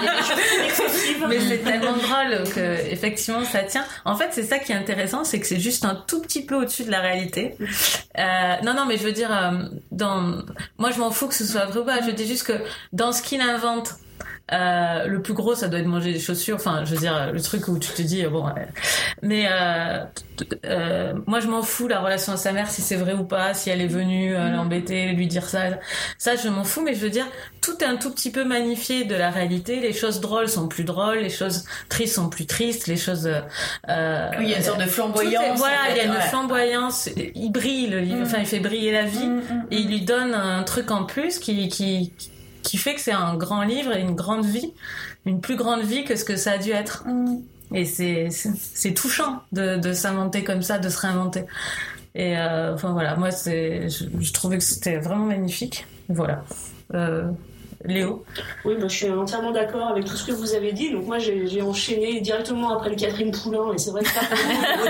Il 0.00 0.04
y 0.04 0.08
a 0.08 0.12
des 0.12 0.18
choses 0.18 0.36
plus 0.36 0.64
excessives. 0.64 1.26
Mais 1.28 1.40
c'est 1.40 1.58
tellement 1.58 1.92
drôle 1.96 2.44
que 2.54 2.90
effectivement 2.90 3.44
ça 3.44 3.62
tient. 3.64 3.84
En 4.04 4.14
fait, 4.16 4.28
c'est 4.32 4.44
ça 4.44 4.58
qui 4.58 4.72
est 4.72 4.76
intéressant, 4.76 5.24
c'est 5.24 5.40
que 5.40 5.46
c'est 5.46 5.58
juste 5.60 5.84
un 5.84 5.94
tout 6.06 6.20
petit 6.22 6.44
peu 6.44 6.54
au-dessus 6.56 6.84
de 6.84 6.90
la 6.90 7.00
réalité. 7.00 7.56
Euh, 8.18 8.22
non, 8.64 8.74
non, 8.74 8.84
mais 8.86 8.96
je 8.98 9.02
veux 9.02 9.12
dire, 9.12 9.30
dans, 9.90 10.42
moi 10.78 10.90
je 10.92 10.98
m'en 11.00 11.10
fous 11.10 11.26
que 11.28 11.34
ce 11.34 11.44
soit 11.44 11.64
vrai 11.66 11.80
ou 11.80 11.84
pas. 11.84 12.00
Je 12.02 12.10
dis 12.12 12.26
juste 12.26 12.44
que 12.46 12.52
dans 12.92 13.12
ce 13.12 13.22
qu'il 13.22 13.40
invente. 13.40 13.94
Euh, 14.52 15.06
le 15.06 15.20
plus 15.22 15.34
gros, 15.34 15.54
ça 15.54 15.68
doit 15.68 15.78
être 15.80 15.86
manger 15.86 16.12
des 16.12 16.18
chaussures. 16.20 16.56
Enfin, 16.56 16.82
je 16.84 16.94
veux 16.94 17.00
dire, 17.00 17.32
le 17.32 17.40
truc 17.42 17.68
où 17.68 17.78
tu 17.78 17.90
te 17.92 18.02
dis, 18.02 18.24
bon, 18.24 18.44
mais 19.22 19.46
euh, 19.50 19.98
euh, 20.64 21.12
moi, 21.26 21.40
je 21.40 21.48
m'en 21.48 21.62
fous 21.62 21.86
la 21.88 22.00
relation 22.00 22.32
à 22.32 22.36
sa 22.36 22.52
mère, 22.52 22.70
si 22.70 22.80
c'est 22.80 22.96
vrai 22.96 23.12
ou 23.12 23.24
pas, 23.24 23.52
si 23.54 23.68
elle 23.70 23.80
est 23.82 23.86
venue 23.86 24.34
euh, 24.34 24.48
l'embêter, 24.50 25.12
lui 25.12 25.26
dire 25.26 25.44
ça. 25.44 25.64
Ça, 26.16 26.34
je 26.36 26.48
m'en 26.48 26.64
fous, 26.64 26.82
mais 26.82 26.94
je 26.94 27.00
veux 27.00 27.10
dire, 27.10 27.26
tout 27.60 27.82
est 27.82 27.86
un 27.86 27.96
tout 27.96 28.10
petit 28.10 28.30
peu 28.30 28.44
magnifié 28.44 29.04
de 29.04 29.14
la 29.14 29.30
réalité. 29.30 29.80
Les 29.80 29.92
choses 29.92 30.20
drôles 30.20 30.48
sont 30.48 30.66
plus 30.68 30.84
drôles, 30.84 31.18
les 31.18 31.30
choses 31.30 31.64
tristes 31.88 32.14
sont 32.14 32.28
plus 32.30 32.46
tristes, 32.46 32.86
les 32.86 32.96
choses. 32.96 33.26
Oui, 33.88 33.94
il 34.40 34.48
y 34.48 34.54
a 34.54 34.58
une 34.58 34.62
sorte 34.62 34.78
de 34.78 34.84
est- 34.84 34.86
flamboyance. 34.86 35.58
voilà, 35.58 35.90
il 35.90 35.96
y 35.96 36.00
a 36.00 36.04
une 36.04 36.12
ouais. 36.12 36.20
flamboyance. 36.22 37.08
Il 37.34 37.50
brille, 37.50 37.88
le 37.88 38.00
livre. 38.00 38.20
Mm. 38.20 38.22
Enfin, 38.22 38.38
il 38.40 38.46
fait 38.46 38.60
briller 38.60 38.92
la 38.92 39.02
vie 39.04 39.18
Mm, 39.26 39.36
mm, 39.40 39.66
et 39.70 39.76
il 39.76 39.88
lui 39.88 40.00
donne 40.02 40.32
un 40.34 40.62
truc 40.62 40.90
en 40.90 41.04
plus 41.04 41.38
qui 41.38 41.68
qui 41.68 42.12
qui 42.16 42.30
fait 42.62 42.94
que 42.94 43.00
c'est 43.00 43.12
un 43.12 43.36
grand 43.36 43.62
livre 43.62 43.94
et 43.94 44.00
une 44.00 44.14
grande 44.14 44.44
vie, 44.44 44.72
une 45.26 45.40
plus 45.40 45.56
grande 45.56 45.82
vie 45.82 46.04
que 46.04 46.16
ce 46.16 46.24
que 46.24 46.36
ça 46.36 46.52
a 46.52 46.58
dû 46.58 46.70
être. 46.70 47.04
Et 47.74 47.84
c'est 47.84 48.94
touchant 48.94 49.42
de, 49.52 49.92
s'inventer 49.92 50.44
comme 50.44 50.62
ça, 50.62 50.78
de 50.78 50.88
se 50.88 50.98
réinventer. 50.98 51.44
Et 52.14 52.36
euh, 52.36 52.74
enfin 52.74 52.92
voilà, 52.92 53.16
moi 53.16 53.30
je, 53.30 53.88
je 54.20 54.32
trouvais 54.32 54.58
que 54.58 54.64
c'était 54.64 54.96
vraiment 54.96 55.26
magnifique. 55.26 55.86
Voilà. 56.08 56.44
Euh, 56.94 57.30
Léo. 57.84 58.24
Oui, 58.64 58.74
bah, 58.80 58.88
je 58.88 58.94
suis 58.96 59.10
entièrement 59.10 59.52
d'accord 59.52 59.88
avec 59.88 60.04
tout 60.04 60.16
ce 60.16 60.24
que 60.26 60.32
vous 60.32 60.54
avez 60.54 60.72
dit. 60.72 60.90
Donc 60.90 61.06
moi, 61.06 61.18
j'ai 61.18 61.62
enchaîné 61.62 62.20
directement 62.20 62.74
après 62.76 62.90
le 62.90 62.96
Catherine 62.96 63.30
Poulain, 63.30 63.72
et 63.72 63.78
c'est 63.78 63.90
vrai 63.92 64.02
que 64.02 64.08
ça, 64.08 64.20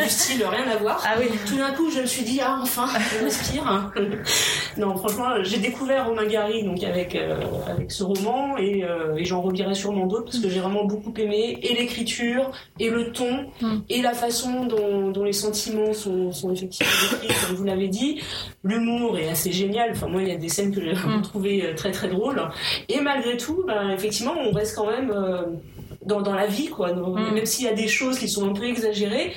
du 0.03 0.09
style, 0.09 0.45
rien 0.45 0.71
à 0.73 0.77
voir. 0.77 1.03
Ah 1.07 1.17
oui. 1.21 1.27
Tout 1.47 1.57
d'un 1.57 1.71
coup, 1.73 1.91
je 1.91 2.01
me 2.01 2.07
suis 2.07 2.23
dit, 2.25 2.41
ah 2.43 2.59
enfin, 2.63 2.87
on 3.21 3.25
respire. 3.25 3.93
non, 4.79 4.97
franchement, 4.97 5.43
j'ai 5.43 5.59
découvert 5.59 6.07
Romain 6.07 6.27
Gary 6.27 6.65
donc 6.65 6.83
avec 6.83 7.15
euh, 7.15 7.41
avec 7.69 7.91
ce 7.93 8.03
roman, 8.05 8.57
et, 8.57 8.85
euh, 8.85 9.17
et 9.17 9.25
j'en 9.25 9.43
relirai 9.43 9.75
sûrement 9.75 10.07
d'autres 10.07 10.25
parce 10.27 10.39
que 10.39 10.49
j'ai 10.49 10.61
vraiment 10.61 10.85
beaucoup 10.85 11.13
aimé 11.19 11.59
et 11.63 11.75
l'écriture, 11.75 12.51
et 12.81 12.89
le 12.91 13.13
ton, 13.13 13.47
Mm. 13.61 13.79
et 13.89 14.03
la 14.03 14.13
façon 14.15 14.65
dont, 14.67 15.11
dont 15.11 15.25
les 15.25 15.33
sentiments 15.33 15.93
sont, 15.93 16.33
sont 16.33 16.53
effectivement 16.53 16.91
décrits, 17.23 17.35
comme 17.47 17.57
vous 17.57 17.65
l'avez 17.65 17.89
dit. 17.89 18.21
L'humour 18.63 19.19
est 19.19 19.29
assez 19.29 19.53
génial. 19.53 19.91
Enfin, 19.93 20.07
moi, 20.09 20.23
il 20.23 20.29
y 20.29 20.33
a 20.33 20.37
des 20.37 20.49
scènes 20.49 20.75
que 20.75 20.81
j'ai 20.81 20.95
Mm. 20.95 21.23
trouvées 21.23 21.63
euh, 21.67 21.75
très 21.75 21.91
très 21.93 22.09
drôles. 22.09 22.41
Et 22.89 23.01
malgré 23.01 23.37
tout, 23.37 23.65
bah, 23.67 23.93
effectivement, 23.93 24.35
on 24.39 24.53
reste 24.53 24.75
quand 24.77 24.87
même 24.91 25.11
euh, 25.11 25.43
dans, 26.05 26.21
dans 26.23 26.35
la 26.35 26.47
vie, 26.47 26.69
quoi. 26.69 26.93
Mm. 26.93 27.35
Même 27.35 27.47
s'il 27.47 27.65
y 27.65 27.69
a 27.69 27.75
des 27.75 27.89
choses 27.89 28.19
qui 28.19 28.29
sont 28.29 28.49
un 28.49 28.53
peu 28.53 28.65
exagérées, 28.65 29.33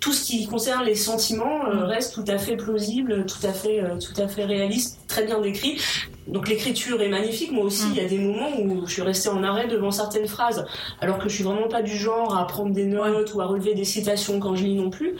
tout 0.00 0.12
ce 0.12 0.24
qui 0.24 0.46
concerne 0.46 0.84
les 0.84 0.96
sentiments 0.96 1.64
euh, 1.66 1.74
Mm. 1.74 1.82
reste 1.84 2.14
tout 2.14 2.24
à 2.26 2.38
fait 2.38 2.56
plausible, 2.56 3.26
tout 3.26 3.46
à 3.46 3.52
fait, 3.52 3.80
euh, 3.80 3.96
tout 3.98 4.20
à 4.20 4.26
fait 4.28 4.44
réaliste, 4.44 4.98
très 5.06 5.24
bien 5.24 5.40
décrit. 5.40 5.80
Donc 6.26 6.48
l'écriture 6.48 7.00
est 7.00 7.08
magnifique. 7.08 7.52
Moi 7.52 7.64
aussi, 7.64 7.86
Mm. 7.86 7.92
il 7.92 8.02
y 8.02 8.04
a 8.04 8.08
des 8.08 8.18
moments 8.18 8.50
où 8.60 8.86
je 8.86 8.92
suis 8.92 9.02
restée 9.02 9.28
en 9.30 9.42
arrêt 9.44 9.68
devant 9.68 9.90
certaines 9.92 10.26
phrases, 10.26 10.66
alors 11.00 11.18
que 11.18 11.28
je 11.28 11.34
suis 11.36 11.44
vraiment 11.44 11.68
pas 11.68 11.82
du 11.82 11.96
genre 11.96 12.36
à 12.36 12.46
prendre 12.46 12.72
des 12.72 12.84
notes 12.86 13.32
ou 13.34 13.40
à 13.40 13.46
relever 13.46 13.74
des 13.74 13.84
citations 13.84 14.38
quand 14.40 14.54
je 14.56 14.64
lis 14.64 14.74
non 14.74 14.90
plus. 14.90 15.14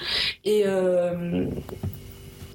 Et 0.44 0.64
euh, 0.66 1.46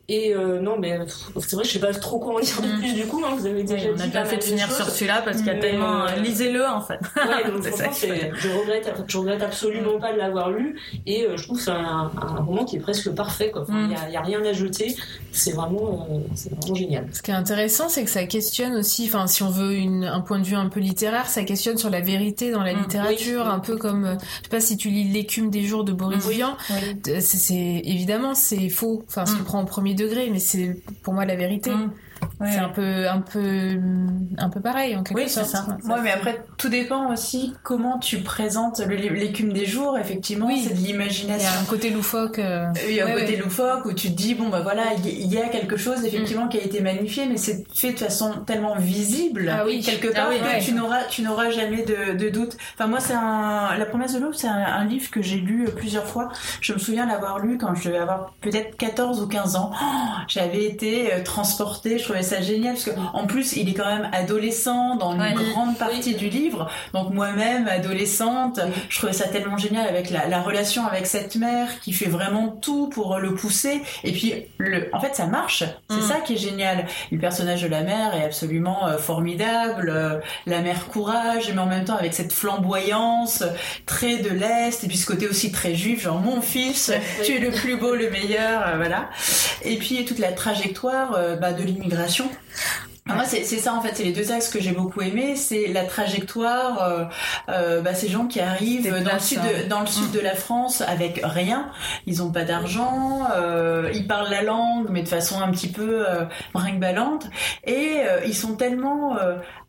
et 0.10 0.34
euh, 0.36 0.60
non, 0.60 0.78
mais 0.78 1.00
c'est 1.40 1.56
vrai, 1.56 1.64
je 1.64 1.72
sais 1.72 1.80
pas 1.80 1.94
trop 1.94 2.20
quoi 2.20 2.36
en 2.36 2.40
dire 2.40 2.62
de 2.62 2.68
Mm. 2.68 2.80
plus 2.80 2.94
du 2.94 3.06
coup. 3.06 3.24
Hein, 3.26 3.36
vous 3.38 3.46
avez 3.46 3.64
déjà 3.64 3.88
on 3.90 3.94
a 4.00 4.04
dit 4.04 4.10
bien 4.10 4.22
pas 4.22 4.26
fait 4.28 4.38
de 4.38 4.44
finir 4.44 4.72
sur 4.72 4.90
celui-là 4.90 5.22
parce 5.24 5.38
qu'il 5.38 5.48
y 5.48 5.50
a 5.52 5.56
tellement. 5.60 6.04
euh, 6.06 6.16
Lisez-le 6.18 6.66
en 6.68 6.82
fait. 6.82 7.00
Ouais, 7.16 7.50
donc 7.50 7.64
ça 7.76 7.86
je 7.94 8.50
regrette, 8.50 8.94
je 9.08 9.18
regrette 9.18 9.42
absolument 9.44 10.00
pas 10.00 10.12
de 10.14 10.18
l'avoir 10.18 10.52
lu 10.52 10.78
et 11.06 11.26
euh, 11.26 11.38
je 11.38 11.44
trouve 11.44 11.58
que 11.58 11.64
c'est 11.64 11.72
un, 11.72 12.12
un 12.22 12.44
roman 12.44 12.66
qui 12.66 12.76
est 12.76 12.80
presque 12.80 13.10
parfait. 13.12 13.52
quoi. 13.52 13.62
Enfin, 13.62 13.74
Il 13.80 13.86
Mm. 13.86 13.88
n'y 13.90 13.96
a, 13.96 14.10
y 14.10 14.16
a 14.18 14.22
rien 14.22 14.44
à 14.44 14.52
jeter. 14.54 14.96
C'est 15.32 15.52
vraiment, 15.54 16.08
euh, 16.12 16.20
c'est 16.36 16.52
vraiment 16.54 16.76
génial. 16.76 17.08
Ce 17.14 17.22
qui 17.22 17.32
est 17.32 17.34
intéressant, 17.34 17.88
c'est 17.90 18.04
que 18.04 18.10
ça 18.10 18.26
questionne 18.26 18.76
aussi, 18.76 19.06
enfin, 19.08 19.26
si 19.28 19.42
on 19.44 19.50
veut 19.50 19.74
une, 19.74 20.04
un 20.04 20.20
point 20.22 20.38
de 20.40 20.46
vue 20.46 20.56
un 20.56 20.68
peu 20.70 20.80
littéraire, 20.80 21.28
ça 21.28 21.44
questionne 21.44 21.78
sur 21.78 21.90
la 21.90 22.02
vérité 22.02 22.52
dans 22.52 22.62
la 22.64 22.74
Mm, 22.74 22.80
littérature, 22.82 23.44
oui. 23.46 23.52
un 23.52 23.60
peu 23.60 23.78
comme, 23.78 24.06
euh, 24.06 24.16
je 24.20 24.44
sais 24.44 24.50
pas 24.50 24.60
si 24.60 24.76
tu 24.78 24.90
lis 24.90 25.04
L'écume 25.06 25.50
des 25.50 25.64
jours 25.64 25.84
de 25.84 25.92
Boris 25.94 26.24
Oui. 26.28 26.36
Vian, 26.36 26.56
euh, 26.72 26.76
c'est, 27.04 27.22
c'est- 27.22 27.82
évidemment 27.86 28.34
c'est 28.36 28.70
faux, 28.70 29.04
enfin, 29.08 29.26
si 29.26 29.34
Mm. 29.34 29.38
tu 29.38 29.44
prends 29.44 29.62
au 29.62 29.66
premier 29.94 30.10
degré, 30.10 30.30
mais 30.30 30.40
c'est 30.40 30.76
pour 31.02 31.14
moi 31.14 31.26
la 31.26 31.36
vérité. 31.36 31.72
Mm. 31.72 31.92
C'est 32.46 32.58
un 32.60 32.70
peu, 32.70 33.08
un 33.08 33.22
peu, 33.22 33.78
un 34.38 34.50
peu 34.50 34.60
pareil 34.60 34.96
en 34.96 35.04
quelque 35.04 35.18
Oui, 35.18 35.24
c'est 35.28 35.44
sorte. 35.44 35.50
ça. 35.50 35.94
Ouais, 35.94 36.02
mais 36.04 36.12
après, 36.12 36.44
tout 36.58 36.70
dépend 36.70 37.12
aussi 37.12 37.54
comment 37.64 38.00
tu 38.00 38.20
présentes 38.20 38.80
l'écume 38.80 39.54
des 39.54 39.66
jours. 39.66 39.98
Effectivement, 39.98 40.48
Oui. 40.48 40.64
c'est 40.68 40.74
de 40.74 40.80
Il 40.80 40.84
y 40.84 40.88
l'imagination. 40.88 41.50
a 41.58 41.62
un 41.62 41.66
côté 41.66 41.90
loufoque. 41.90 42.40
euh, 42.40 42.68
Il 42.88 42.96
y 42.96 43.02
a 43.02 43.06
un 43.06 43.08
Ouais, 43.14 43.22
côté 43.22 43.34
ouais. 43.36 43.42
loufoque 43.42 43.86
où 43.86 43.94
tu 43.94 44.10
te 44.12 44.16
dis, 44.16 44.36
bon, 44.36 44.50
bah 44.50 44.62
voilà, 44.62 44.84
il 45.04 45.32
y- 45.34 45.38
a 45.38 45.48
quelque 45.50 45.78
chose 45.78 46.04
effectivement 46.06 46.48
qui 46.48 46.58
a 46.58 46.62
été 46.62 46.82
magnifié, 46.82 47.26
mais 47.28 47.38
c'est 47.38 47.64
fait 47.74 47.94
de 47.94 48.00
façon 48.00 48.32
tellement 48.46 48.76
visible, 48.76 49.52
Ah 49.54 49.64
oui. 49.66 49.82
quelque 49.82 50.08
Ah 50.14 50.16
part, 50.16 50.30
oui, 50.30 50.40
que 50.40 50.46
ouais. 50.46 50.60
tu 50.62 50.74
n'auras, 50.74 51.04
tu 51.10 51.22
n'auras 51.22 51.50
jamais 51.50 51.84
de, 51.84 52.18
de 52.18 52.30
doute. 52.30 52.56
Enfin, 52.76 52.88
moi, 52.88 53.00
c'est 53.00 53.14
un, 53.14 53.76
La 53.78 53.86
promesse 53.86 54.14
de 54.14 54.20
l'aube, 54.20 54.34
c'est 54.36 54.48
un, 54.48 54.54
un 54.56 54.86
livre 54.86 55.10
que 55.12 55.22
j'ai 55.22 55.38
lu 55.38 55.66
euh, 55.68 55.72
plusieurs 55.72 56.06
fois. 56.06 56.30
Je 56.62 56.74
me 56.74 56.78
souviens 56.80 57.06
l'avoir 57.06 57.40
lu 57.40 57.58
quand 57.58 57.74
je 57.76 57.86
devais 57.90 57.98
avoir 57.98 58.34
peut-être 58.42 58.78
14 58.78 59.22
ou 59.22 59.28
15 59.28 59.56
ans. 59.56 59.72
Oh, 59.74 59.86
J'avais 60.28 60.64
été 60.66 61.14
euh, 61.14 61.24
transportée, 61.24 61.98
je 61.98 62.04
trouvais 62.14 62.24
ça 62.24 62.42
génial 62.42 62.74
parce 62.74 62.86
que 62.86 62.92
en 63.14 63.26
plus 63.28 63.54
il 63.54 63.70
est 63.70 63.74
quand 63.74 63.86
même 63.86 64.10
adolescent 64.12 64.96
dans 64.96 65.14
une 65.14 65.22
Ouais. 65.22 65.34
grande 65.52 65.78
partie 65.78 66.16
du 66.16 66.30
livre. 66.30 66.70
Donc 66.94 67.14
moi-même 67.14 67.68
adolescente, 67.68 68.60
je 68.90 68.98
trouvais 68.98 69.14
ça 69.14 69.28
tellement 69.28 69.58
génial 69.58 69.88
avec 69.88 70.10
la, 70.10 70.28
la 70.28 70.42
relation 70.42 70.86
avec 70.86 71.06
cette 71.08 71.36
mère 71.36 71.68
qui 71.82 71.94
fait 71.94 72.10
vraiment 72.10 72.48
tout 72.50 72.88
pour 72.90 73.18
le 73.20 73.34
pousser. 73.36 73.82
Et 74.04 74.12
puis 74.12 74.34
le, 74.58 74.90
en 74.94 75.00
fait 75.00 75.16
ça 75.16 75.26
marche. 75.28 75.64
C'est 75.90 75.98
Mm. 75.98 76.02
ça 76.02 76.16
qui 76.26 76.34
est 76.34 76.38
génial. 76.38 76.86
Le 77.12 77.20
personnage 77.20 77.62
de 77.62 77.68
la 77.68 77.82
mère 77.82 78.14
est 78.16 78.24
absolument 78.26 78.88
euh, 78.88 78.98
formidable. 78.98 79.90
Euh, 79.94 80.20
la 80.46 80.60
mère 80.62 80.88
courage, 80.88 81.52
mais 81.54 81.60
en 81.62 81.66
même 81.66 81.86
temps 81.86 81.96
avec 81.96 82.14
cette 82.14 82.34
flamboyance 82.34 83.42
euh, 83.42 83.48
très 83.86 84.18
de 84.18 84.30
l'est 84.30 84.84
et 84.84 84.88
puis 84.88 84.98
ce 84.98 85.06
côté 85.06 85.28
aussi 85.28 85.52
très 85.52 85.76
juif, 85.76 86.02
genre 86.04 86.20
mon 86.20 86.42
fils, 86.42 86.92
tu 87.24 87.36
es 87.36 87.40
le 87.40 87.52
plus 87.52 87.78
beau, 87.78 87.96
le 87.96 88.10
meilleur, 88.10 88.62
euh, 88.68 88.76
voilà. 88.78 89.10
Et 89.64 89.78
puis 89.78 90.04
toute 90.06 90.20
la 90.20 90.32
trajectoire 90.32 91.18
bah, 91.40 91.54
de 91.54 91.64
l'immigration. 91.64 92.03
Moi, 93.06 93.26
c'est 93.26 93.44
ça 93.44 93.74
en 93.74 93.82
fait, 93.82 93.92
c'est 93.96 94.04
les 94.04 94.14
deux 94.14 94.32
axes 94.32 94.48
que 94.48 94.62
j'ai 94.62 94.72
beaucoup 94.72 95.02
aimé, 95.02 95.36
c'est 95.36 95.68
la 95.68 95.84
trajectoire, 95.84 96.82
euh, 96.84 97.04
euh, 97.50 97.82
bah, 97.82 97.94
ces 97.94 98.08
gens 98.08 98.28
qui 98.28 98.40
arrivent 98.40 98.84
Des 98.84 99.02
dans 99.02 99.14
le 99.14 99.20
sud, 99.20 99.40
hein. 99.40 99.64
de, 99.64 99.68
dans 99.68 99.82
le 99.82 99.88
sud 99.88 100.12
de 100.12 100.22
la 100.22 100.36
France 100.36 100.80
avec 100.80 101.20
rien, 101.22 101.70
ils 102.08 102.24
ont 102.24 102.32
pas 102.32 102.46
d'argent, 102.46 103.28
euh, 103.36 103.92
ils 103.94 104.08
parlent 104.08 104.30
la 104.30 104.42
langue 104.42 104.88
mais 104.90 105.04
de 105.04 105.10
façon 105.10 105.42
un 105.42 105.52
petit 105.52 105.68
peu 105.68 106.08
euh, 106.08 106.24
brinque-ballante, 106.54 107.28
et 107.66 107.98
ils 108.26 108.36
sont 108.36 108.56
tellement 108.56 109.18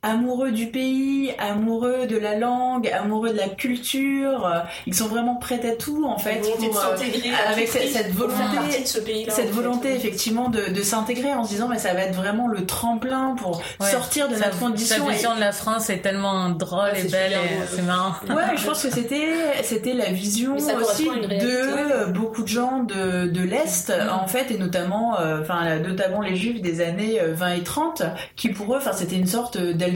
amoureux 0.05 0.53
du 0.53 0.67
pays, 0.67 1.33
amoureux 1.39 2.07
de 2.07 2.17
la 2.19 2.37
langue, 2.39 2.89
amoureux 2.89 3.31
de 3.31 3.37
la 3.39 3.49
culture, 3.49 4.47
euh, 4.47 4.59
ils 4.87 4.95
sont 4.95 5.07
vraiment 5.09 5.37
prêts 5.37 5.61
à 5.69 5.75
tout 5.75 6.05
en 6.07 6.19
fait, 6.19 6.41
de 6.41 6.67
pour, 6.67 6.77
euh, 6.79 6.97
s'intégrer 6.97 7.31
à 7.35 7.51
avec 7.51 7.69
cette, 7.69 8.11
volonté 8.13 8.81
de 8.83 8.87
ce 8.87 8.99
cette 9.01 9.29
en 9.29 9.33
fait. 9.33 9.47
volonté 9.51 9.95
effectivement 9.95 10.49
de, 10.51 10.73
de 10.73 10.83
s'intégrer 10.83 11.33
en 11.33 11.45
se 11.45 11.49
disant 11.51 11.69
mais 11.69 11.79
ça 11.79 11.95
va 11.95 12.03
être 12.03 12.15
vraiment 12.15 12.47
le 12.49 12.67
tremplin 12.67 13.35
pour 13.37 13.63
Ouais. 13.81 13.91
sortir 13.91 14.29
de 14.29 14.35
Sa, 14.35 14.47
notre 14.47 14.59
condition 14.59 15.09
et- 15.09 15.13
vision 15.15 15.35
de 15.35 15.41
la 15.41 15.53
France 15.53 15.89
est 15.91 15.99
tellement 15.99 16.51
drôle 16.51 16.91
Ah, 16.93 16.99
et 16.99 17.05
belle 17.09 17.33
c'est 17.75 17.83
marrant. 17.83 18.15
Ouais, 18.29 18.57
je 18.57 18.65
pense 18.67 18.83
que 18.83 18.91
c'était 18.91 19.29
c'était 19.63 19.95
la 19.95 20.11
vision 20.11 20.57
aussi 20.57 21.05
de 21.05 21.45
euh, 21.45 22.07
beaucoup 22.07 22.43
de 22.43 22.49
gens 22.49 22.83
de, 22.83 23.27
de 23.27 23.41
l'est 23.41 23.89
Mm. 23.89 24.09
en 24.23 24.27
fait 24.27 24.51
et 24.51 24.59
notamment 24.59 25.19
euh, 25.19 25.41
enfin 25.43 25.79
notamment 25.79 26.21
les 26.21 26.37
juifs 26.37 26.61
des 26.61 26.81
années 26.81 27.21
euh, 27.21 27.33
20 27.35 27.53
et 27.55 27.63
30 27.63 28.03
qui 28.37 28.49
pour 28.51 28.75
eux 28.75 28.79
enfin 28.79 28.93
c'était 28.93 29.17
une 29.17 29.27
sorte 29.27 29.57
d'Eldorado 29.59 29.94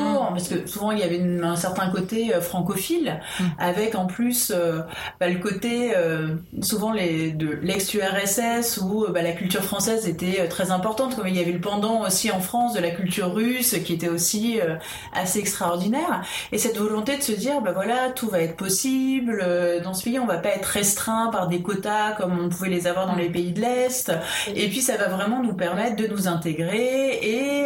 Mm. 0.00 0.16
hein, 0.16 0.28
parce 0.30 0.48
que 0.48 0.66
souvent 0.66 0.90
il 0.92 0.98
y 0.98 1.02
avait 1.02 1.16
une- 1.18 1.44
un 1.44 1.56
certain 1.56 1.88
côté 1.90 2.34
euh, 2.34 2.40
francophile 2.40 3.20
Mm. 3.40 3.44
avec 3.58 3.94
en 3.94 4.06
plus 4.06 4.52
euh, 4.54 4.80
bah, 5.20 5.28
le 5.28 5.38
côté 5.38 5.92
euh, 5.96 6.28
souvent 6.62 6.92
les 6.92 7.30
de 7.32 7.58
l'ex-URSS 7.62 8.78
où 8.82 9.06
bah, 9.12 9.22
la 9.22 9.32
culture 9.32 9.62
française 9.62 10.08
était 10.08 10.46
très 10.48 10.70
importante 10.70 11.16
comme 11.16 11.28
il 11.28 11.36
y 11.36 11.40
avait 11.40 11.52
le 11.52 11.60
pendant 11.60 12.02
aussi 12.06 12.30
en 12.30 12.40
France 12.40 12.74
de 12.74 12.80
la 12.80 12.90
culture 12.90 13.32
russe 13.34 13.76
qui 13.84 13.94
était 13.94 14.08
aussi 14.08 14.60
euh, 14.60 14.76
assez 15.14 15.38
extraordinaire 15.38 16.22
et 16.52 16.58
cette 16.58 16.78
volonté 16.78 17.16
de 17.16 17.22
se 17.22 17.32
dire 17.32 17.60
bah 17.60 17.72
voilà 17.72 18.10
tout 18.14 18.28
va 18.28 18.40
être 18.40 18.56
possible 18.56 19.44
dans 19.84 19.94
ce 19.94 20.04
pays 20.04 20.18
on 20.18 20.26
va 20.26 20.38
pas 20.38 20.50
être 20.50 20.64
restreint 20.66 21.28
par 21.30 21.48
des 21.48 21.60
quotas 21.62 22.12
comme 22.12 22.38
on 22.38 22.48
pouvait 22.48 22.68
les 22.70 22.86
avoir 22.86 23.06
dans 23.06 23.16
les 23.16 23.28
pays 23.28 23.52
de 23.52 23.60
l'est 23.60 24.12
et 24.54 24.68
puis 24.68 24.80
ça 24.80 24.96
va 24.96 25.08
vraiment 25.08 25.42
nous 25.42 25.54
permettre 25.54 25.96
de 25.96 26.06
nous 26.06 26.28
intégrer 26.28 27.18
et 27.22 27.64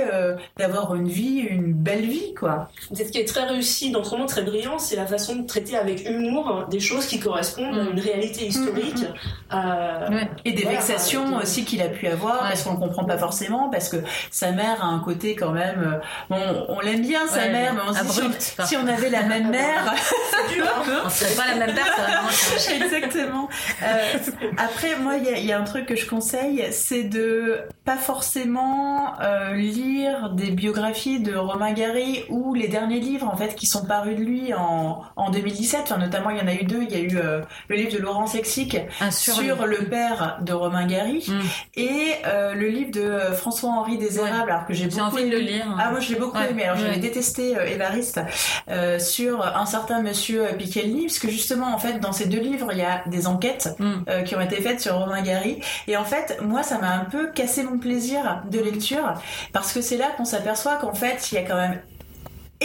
d'avoir 0.57 0.95
une 0.95 1.09
vie 1.09 1.39
une 1.41 1.74
belle 1.75 2.07
vie 2.07 2.35
quoi 2.35 2.68
C'est 2.93 3.05
ce 3.05 3.12
qui 3.12 3.18
est 3.18 3.25
très 3.29 3.45
réussi, 3.45 3.91
donc 3.91 4.05
vraiment 4.05 4.27
très 4.27 4.43
brillant, 4.43 4.79
c'est 4.79 4.97
la 4.97 5.07
façon 5.07 5.37
de 5.37 5.47
traiter 5.47 5.77
avec 5.77 6.09
humour 6.09 6.66
des 6.70 6.81
choses 6.81 7.07
qui 7.07 7.18
correspondent 7.20 7.77
à 7.79 7.83
une 7.91 8.01
réalité 8.01 8.47
historique. 8.47 9.05
Euh, 9.53 10.09
Ouais. 10.11 10.29
et 10.45 10.53
des 10.53 10.62
Voilà, 10.62 10.79
vexations 10.79 11.27
avec- 11.29 11.43
aussi 11.45 11.64
qu'il 11.64 11.81
a 11.83 11.89
pu 11.89 12.07
avoir 12.07 12.35
Ouais. 12.43 12.49
parce 12.49 12.62
qu'on 12.64 12.72
le 12.72 12.79
comprend 12.79 13.05
pas 13.05 13.18
forcément 13.18 13.68
parce 13.70 13.89
que 13.89 13.97
sa 14.31 14.51
mère 14.53 14.83
a 14.83 14.87
un 14.87 14.99
côté 14.99 15.35
quand 15.37 15.53
même 15.53 15.83
euh, 15.83 15.99
bon 16.29 16.66
on 16.68 16.81
l'aime 16.81 17.03
bien 17.03 17.27
sa 17.29 17.41
Ouais, 17.43 17.51
mère 17.53 17.75
mais 17.75 17.81
on 17.89 17.93
se 17.95 18.03
dit 18.05 18.12
si 18.39 18.55
on- 18.61 18.64
si 18.66 18.77
on 18.77 18.87
avait 18.87 19.11
la 19.11 19.22
même 19.22 19.49
mère 19.51 19.95
c'est 20.31 20.55
dur, 20.55 20.66
hein. 20.66 21.03
On 21.05 21.09
serait 21.09 21.35
pas 21.35 21.55
la 21.55 21.66
même 21.66 21.75
personne. 21.75 22.75
Exactement. 22.83 23.49
Euh, 23.83 24.18
après, 24.59 24.97
moi, 24.97 25.16
il 25.16 25.25
y, 25.25 25.29
a- 25.29 25.39
il 25.39 25.45
y 25.47 25.53
a 25.53 25.59
un 25.61 25.64
truc 25.64 25.87
que 25.87 25.97
je 25.97 26.07
conseille, 26.07 26.66
c'est 26.72 27.05
de 27.05 27.59
pas 27.85 27.97
forcément 27.97 29.14
euh, 29.20 29.55
lire 29.55 30.31
des 30.31 30.51
biographies 30.51 31.20
de 31.20 31.35
Romain 31.55 31.73
Gary 31.73 32.25
ou 32.29 32.55
les 32.55 32.69
derniers 32.69 33.01
livres 33.01 33.29
en 33.29 33.37
fait 33.37 33.55
qui 33.55 33.67
sont 33.67 33.85
parus 33.87 34.17
de 34.17 34.23
lui 34.23 34.53
en, 34.55 35.03
en 35.17 35.31
2017. 35.31 35.81
Enfin, 35.85 35.99
notamment, 35.99 36.31
il 36.31 36.39
y 36.39 36.41
en 36.41 36.47
a 36.49 36.55
eu 36.55 36.65
deux. 36.65 36.83
Il 36.83 36.91
y 36.93 36.97
a 36.97 37.01
eu 37.01 37.17
euh, 37.19 37.41
le 37.69 37.77
livre 37.77 37.93
de 37.93 37.99
Laurence 37.99 38.35
Exic 38.35 38.77
Ah, 39.01 39.11
sur, 39.11 39.35
le 39.67 39.85
père 39.89 40.39
de 40.43 40.53
Romain 40.53 40.87
Gary 40.87 41.25
Mm. 41.29 41.41
et 41.77 42.13
euh, 42.27 42.55
le 42.55 42.69
livre 42.69 42.91
de 42.91 43.19
François-Henri 43.35 43.99
Désérable, 43.99 44.51
alors 44.51 44.67
que 44.67 44.75
j'ai 44.75 44.87
beaucoup 44.87 45.01
envie 45.03 45.25
de 45.25 45.31
le 45.31 45.39
aimé. 45.43 45.51
lire. 45.53 45.67
Ah 45.79 45.91
moi 45.91 46.01
je 46.01 46.13
l'ai 46.13 46.19
beaucoup 46.19 46.37
Ouais, 46.39 46.51
aimé. 46.51 46.65
Alors 46.65 46.77
j'avais 46.77 46.91
ouais. 46.95 46.99
détesté 46.99 47.57
euh, 47.57 47.65
Évariste 47.67 48.21
euh, 48.69 48.99
sur 48.99 49.43
un 49.57 49.65
certain 49.67 50.03
monsieur 50.03 50.45
euh, 50.47 50.53
Pichelli 50.55 51.07
parce 51.07 51.19
que 51.19 51.29
justement 51.29 51.73
en 51.75 51.79
fait 51.79 51.99
dans 52.01 52.13
ces 52.13 52.27
deux 52.27 52.41
livres 52.41 52.69
il 52.73 52.79
y 52.79 52.83
a 52.83 53.03
des 53.07 53.27
enquêtes 53.27 53.69
Mm. 53.79 53.93
euh, 54.09 54.23
qui 54.23 54.35
ont 54.37 54.41
été 54.41 54.57
faites 54.61 54.81
sur 54.81 54.97
Romain 54.99 55.23
Gary 55.23 55.61
et 55.89 55.97
en 55.97 56.05
fait 56.05 56.39
moi 56.43 56.63
ça 56.63 56.79
m'a 56.79 56.93
un 56.95 57.05
peu 57.05 57.29
cassé 57.33 57.63
mon 57.63 57.79
plaisir 57.79 58.43
de 58.51 58.59
lecture 58.61 59.15
parce 59.53 59.73
que 59.73 59.81
c'est 59.81 59.97
là 59.97 60.07
qu'on 60.17 60.25
s'aperçoit 60.25 60.77
qu'en 60.77 60.95
fait 60.95 61.31
il 61.31 61.37
y 61.37 61.39
a 61.39 61.43
quand 61.45 61.57
même 61.57 61.83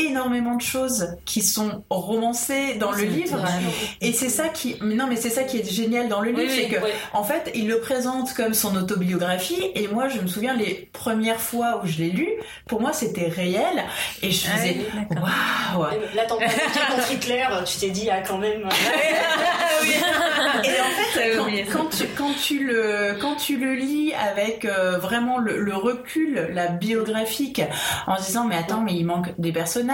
énormément 0.08 0.56
de 0.56 0.62
choses 0.62 1.16
qui 1.26 1.42
sont 1.42 1.84
romancées 1.90 2.76
dans 2.76 2.92
le 2.92 3.04
livre. 3.04 3.40
et 4.02 4.14
c'est 4.14 4.30
ça 4.30 4.50
qui 4.50 4.78
non 4.82 5.08
mais 5.08 5.16
c'est 5.16 5.30
ça 5.30 5.44
qui 5.44 5.58
est 5.60 5.70
génial 5.72 6.08
dans 6.08 6.22
le 6.22 6.32
livre 6.32 6.40
oui, 6.40 6.50
c'est 6.50 6.68
que 6.68 6.78
en 7.14 7.24
fait, 7.24 7.52
il 7.56 7.68
le 7.68 7.80
présente 7.80 8.34
comme 8.34 8.54
son 8.54 8.76
autobiographie. 8.76 9.72
Et 9.76 9.88
moi, 9.88 10.08
je 10.08 10.20
me 10.20 10.28
souviens 10.28 10.54
les 10.54 10.90
premières 10.94 11.40
fois 11.40 11.82
où 11.84 11.88
je 11.88 11.98
l'ai 11.98 12.10
lu, 12.10 12.28
pour 12.68 12.82
moi, 12.82 12.94
c'était 12.94 13.28
réel. 13.28 13.84
Et 14.22 14.32
je 14.32 14.48
Ah 14.48 14.58
faisais 14.58 14.78
waouh. 15.12 15.86
Là, 16.16 16.26
t'en 16.28 16.38
contre 16.38 17.12
Hitler, 17.12 17.46
tu 17.66 17.78
t'es 17.80 17.90
dit, 17.90 18.10
ah, 18.10 18.22
quand 18.22 18.38
même. 18.38 18.68
Et 20.64 20.82
en 20.82 20.86
fait, 20.86 21.66
quand 21.72 21.90
tu 21.90 22.06
quand 22.18 22.34
tu 22.34 22.66
le 22.66 23.18
quand 23.20 23.36
tu 23.36 23.58
le 23.58 23.76
lis 23.76 24.14
avec 24.14 24.66
euh, 24.66 24.98
vraiment 24.98 25.38
le, 25.38 25.60
le 25.60 25.76
recul, 25.76 26.50
la 26.54 26.68
biographique, 26.68 27.62
en 28.08 28.18
se 28.18 28.26
disant 28.26 28.46
mais 28.46 28.58
attends, 28.58 28.82
mais 28.82 28.94
il 28.94 29.06
manque 29.06 29.28
des 29.38 29.52
personnages. 29.52 29.89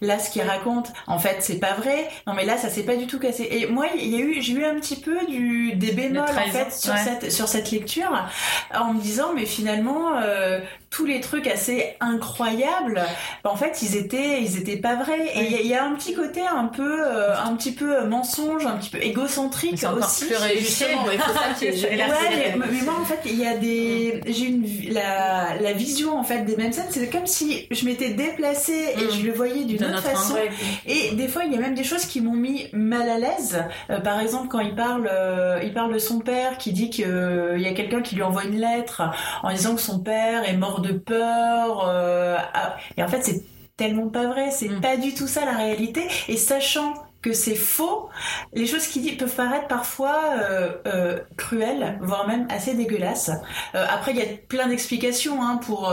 Là, 0.00 0.18
ce 0.18 0.30
qu'il 0.30 0.42
raconte, 0.42 0.92
en 1.06 1.18
fait, 1.18 1.36
c'est 1.40 1.58
pas 1.58 1.74
vrai. 1.74 2.08
Non, 2.26 2.34
mais 2.34 2.44
là, 2.44 2.56
ça 2.56 2.68
s'est 2.68 2.84
pas 2.84 2.96
du 2.96 3.06
tout 3.06 3.18
cassé. 3.18 3.48
Et 3.50 3.66
moi, 3.66 3.86
il 3.96 4.08
y 4.08 4.16
a 4.16 4.18
eu 4.18 4.42
j'ai 4.42 4.52
eu 4.52 4.64
un 4.64 4.74
petit 4.74 4.96
peu 4.96 5.26
du 5.26 5.74
des 5.74 5.92
bémols 5.92 6.22
en 6.22 6.50
fait 6.50 6.72
sur 6.72 6.92
ouais. 6.92 7.00
cette 7.00 7.32
sur 7.32 7.48
cette 7.48 7.70
lecture 7.70 8.26
en 8.74 8.94
me 8.94 9.00
disant 9.00 9.32
mais 9.34 9.46
finalement 9.46 10.16
euh, 10.16 10.60
tous 10.90 11.04
les 11.04 11.20
trucs 11.20 11.46
assez 11.46 11.94
incroyables 12.00 13.02
bah, 13.44 13.50
en 13.50 13.56
fait 13.56 13.82
ils 13.82 13.96
étaient 13.96 14.40
ils 14.40 14.56
étaient 14.58 14.76
pas 14.76 14.94
vrais 14.96 15.26
et 15.34 15.44
il 15.44 15.52
y 15.52 15.54
a- 15.56 15.60
il 15.60 15.66
y, 15.66 15.74
a 15.74 15.84
un 15.84 15.92
petit 15.94 16.14
côté 16.14 16.40
un 16.42 16.66
peu 16.66 17.04
euh, 17.06 17.34
un 17.36 17.54
petit 17.56 17.72
peu 17.72 18.04
mensonge 18.06 18.64
un 18.66 18.76
petit 18.76 18.90
peu 18.90 19.02
égocentrique 19.02 19.84
aussi 19.98 20.26
plus 20.26 20.36
réussi. 20.36 20.64
Justement, 20.64 21.04
ouais, 21.04 21.18
faut 21.18 21.32
ça 21.32 21.54
qui 21.58 21.66
est 21.66 21.70
Ouais, 21.82 21.90
génial. 21.90 22.10
Ouais, 22.10 22.16
mais, 22.56 22.66
mais 22.72 22.82
moi 22.82 22.94
en 23.00 23.04
fait 23.04 23.18
il 23.26 23.38
y 23.38 23.46
a 23.46 23.56
des 23.56 24.20
j'ai 24.26 24.46
une 24.46 24.64
la, 24.92 25.56
la 25.60 25.72
vision 25.72 26.16
en 26.18 26.22
fait 26.24 26.44
des 26.44 26.56
mêmes 26.56 26.72
scènes 26.72 26.86
c'est 26.90 27.10
comme 27.10 27.26
si 27.26 27.66
je 27.70 27.84
m'étais 27.84 28.10
déplacée 28.10 28.94
et 28.98 29.04
Mm. 29.06 29.10
je 29.20 29.26
le 29.26 29.32
voyais 29.32 29.64
d'une 29.64 29.84
autre 29.84 30.02
façon 30.02 30.36
et 30.86 31.14
des 31.14 31.28
fois, 31.28 31.44
il 31.44 31.52
y 31.52 31.56
a 31.56 31.60
même 31.60 31.74
des 31.74 31.84
choses 31.84 32.06
qui 32.06 32.20
m'ont 32.20 32.32
mis 32.34 32.68
mal 32.72 33.08
à 33.08 33.18
l'aise. 33.18 33.62
Euh, 33.90 34.00
par 34.00 34.20
exemple, 34.20 34.48
quand 34.48 34.60
il 34.60 34.74
parle, 34.74 35.08
euh, 35.12 35.60
il 35.62 35.72
parle 35.72 35.92
de 35.92 35.98
son 35.98 36.18
père 36.20 36.58
qui 36.58 36.72
dit 36.72 36.90
qu'il 36.90 37.06
y 37.58 37.66
a 37.66 37.72
quelqu'un 37.72 38.02
qui 38.02 38.14
lui 38.16 38.22
envoie 38.22 38.44
une 38.44 38.58
lettre 38.60 39.02
en 39.42 39.50
disant 39.52 39.74
que 39.74 39.80
son 39.80 39.98
père 40.00 40.48
est 40.48 40.56
mort 40.56 40.75
de 40.80 40.92
peur. 40.92 41.88
euh, 41.88 42.36
ah, 42.54 42.76
et 42.96 43.02
en 43.02 43.08
fait, 43.08 43.22
c'est 43.22 43.44
tellement 43.76 44.08
pas 44.08 44.26
vrai. 44.26 44.50
C'est 44.50 44.68
Mm. 44.68 44.80
pas 44.80 44.96
du 44.96 45.14
tout 45.14 45.26
ça 45.28 45.44
la 45.44 45.52
réalité. 45.56 46.06
Et 46.28 46.36
sachant 46.36 46.94
que 47.26 47.32
c'est 47.32 47.56
faux, 47.56 48.08
les 48.54 48.66
choses 48.66 48.86
qu'il 48.86 49.02
dit 49.02 49.12
peuvent 49.12 49.34
paraître 49.34 49.66
parfois 49.66 50.20
euh, 50.38 50.70
euh, 50.86 51.18
cruelles, 51.36 51.98
voire 52.00 52.28
même 52.28 52.46
assez 52.50 52.74
dégueulasses. 52.74 53.32
Euh, 53.74 53.84
après, 53.90 54.12
il 54.12 54.18
y 54.18 54.22
a 54.22 54.26
plein 54.48 54.68
d'explications 54.68 55.42
hein, 55.42 55.56
pour 55.56 55.86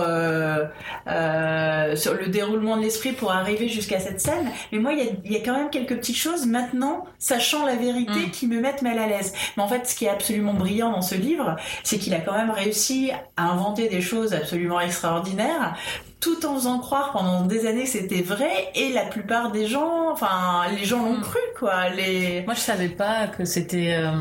sur 1.95 2.13
le 2.13 2.27
déroulement 2.27 2.77
de 2.77 2.83
l'esprit 2.83 3.13
pour 3.13 3.31
arriver 3.31 3.67
jusqu'à 3.67 3.99
cette 3.99 4.21
scène. 4.21 4.51
Mais 4.71 4.79
moi, 4.79 4.93
il 4.93 4.99
y 4.99 5.01
a, 5.01 5.11
il 5.25 5.31
y 5.31 5.35
a 5.35 5.39
quand 5.39 5.57
même 5.57 5.69
quelques 5.69 5.95
petites 5.97 6.17
choses 6.17 6.45
maintenant, 6.45 7.05
sachant 7.17 7.65
la 7.65 7.75
vérité, 7.75 8.13
Mm. 8.13 8.31
qui 8.31 8.47
me 8.47 8.59
mettent 8.59 8.81
mal 8.81 8.99
à 8.99 9.07
l'aise. 9.07 9.33
Mais 9.57 9.63
en 9.63 9.67
fait, 9.67 9.87
ce 9.87 9.95
qui 9.95 10.05
est 10.05 10.09
absolument 10.09 10.53
brillant 10.53 10.91
dans 10.91 11.01
ce 11.01 11.15
livre, 11.15 11.55
c'est 11.83 11.97
qu'il 11.97 12.13
a 12.13 12.19
quand 12.19 12.33
même 12.33 12.51
réussi 12.51 13.11
à 13.37 13.49
inventer 13.49 13.89
des 13.89 14.01
choses 14.01 14.33
absolument 14.33 14.79
extraordinaires 14.79 15.75
tout 16.23 16.45
en 16.45 16.55
faisant 16.55 16.79
croire 16.79 17.11
pendant 17.11 17.41
des 17.45 17.65
années 17.67 17.83
que 17.83 17.89
c'était 17.89 18.21
vrai 18.21 18.51
et 18.75 18.93
la 18.93 19.03
plupart 19.05 19.51
des 19.51 19.67
gens 19.67 20.09
enfin 20.11 20.63
les 20.77 20.85
gens 20.85 21.03
l'ont 21.03 21.17
Mm. 21.17 21.21
cru 21.21 21.39
quoi 21.59 21.89
les 21.89 22.43
Moi, 22.45 22.53
je 22.53 22.59
savais 22.61 22.89
pas 22.89 23.27
que 23.27 23.43
c'était. 23.45 23.95
euh, 23.99 24.11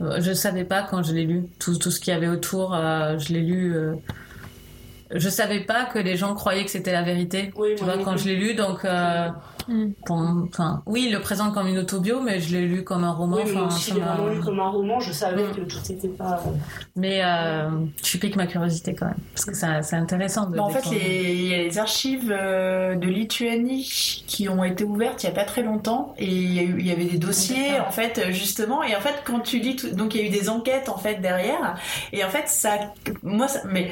euh, 0.00 0.16
je 0.20 0.32
savais 0.32 0.64
pas 0.64 0.82
quand 0.82 1.02
je 1.04 1.12
l'ai 1.14 1.24
lu. 1.24 1.44
Tout, 1.58 1.76
tout 1.76 1.90
ce 1.90 2.00
qu'il 2.00 2.12
y 2.12 2.16
avait 2.16 2.28
autour, 2.28 2.74
euh, 2.74 3.16
je 3.18 3.32
l'ai 3.32 3.42
lu. 3.42 3.74
euh, 3.76 3.94
je 5.12 5.28
savais 5.28 5.60
pas 5.60 5.84
que 5.84 5.98
les 5.98 6.16
gens 6.16 6.34
croyaient 6.34 6.64
que 6.64 6.70
c'était 6.70 6.92
la 6.92 7.02
vérité. 7.02 7.52
Oui, 7.56 7.70
tu 7.76 7.84
vois, 7.84 7.98
quand 7.98 8.16
je 8.16 8.26
l'ai 8.28 8.36
lu, 8.36 8.54
donc, 8.54 8.84
euh, 8.84 9.28
Mm. 9.68 9.90
pour- 10.06 10.16
enfin, 10.48 10.82
oui, 10.86 11.04
il 11.08 11.12
le 11.12 11.20
présente 11.20 11.52
comme 11.54 11.68
une 11.68 11.78
autobio, 11.78 12.20
mais 12.22 12.40
je 12.40 12.56
l'ai 12.56 12.66
lu 12.66 12.82
comme 12.82 13.04
un 13.04 13.12
roman. 13.12 13.36
Oui, 13.36 13.52
mais 13.54 13.60
aussi, 13.60 13.92
vraiment 13.92 14.26
lu 14.28 14.40
comme 14.40 14.58
un 14.58 14.68
roman. 14.70 14.98
Je 15.00 15.12
savais 15.12 15.44
Mm. 15.44 15.52
que 15.54 15.60
tout 15.60 15.78
n'était 15.88 16.08
pas. 16.08 16.42
Mais 16.96 17.20
euh, 17.22 17.68
tu 18.02 18.18
piques 18.18 18.36
ma 18.36 18.46
curiosité 18.46 18.94
quand 18.94 19.06
même, 19.06 19.18
parce 19.34 19.44
que 19.44 19.54
ça- 19.54 19.82
c'est 19.82 19.96
intéressant. 19.96 20.48
De 20.48 20.56
Bah, 20.56 20.62
en 20.64 20.70
fait, 20.70 20.82
il 20.90 21.46
y 21.48 21.54
a 21.54 21.58
les 21.58 21.78
archives 21.78 22.32
euh, 22.36 22.96
de 22.96 23.06
Lituanie 23.06 23.84
qui 24.26 24.48
ont 24.48 24.64
été 24.64 24.82
ouvertes 24.84 25.22
il 25.22 25.26
y 25.26 25.30
a 25.30 25.34
pas 25.34 25.44
très 25.44 25.62
longtemps 25.62 26.14
et 26.18 26.24
il 26.26 26.86
y, 26.86 26.90
avait 26.90 27.04
des 27.04 27.18
dossiers 27.18 27.78
en 27.86 27.90
fait 27.90 28.30
justement 28.30 28.82
et 28.82 28.96
en 28.96 29.00
fait 29.00 29.22
quand 29.24 29.40
tu 29.40 29.58
lis 29.58 29.76
tout, 29.76 29.90
donc 29.94 30.14
il 30.14 30.20
y 30.22 30.24
a 30.24 30.26
eu 30.26 30.30
des 30.30 30.48
enquêtes 30.48 30.88
en 30.88 30.96
fait 30.98 31.16
derrière 31.20 31.76
et 32.12 32.24
en 32.24 32.28
fait 32.28 32.48
ça 32.48 32.70
moi 33.22 33.46
ça, 33.48 33.60
mais 33.68 33.90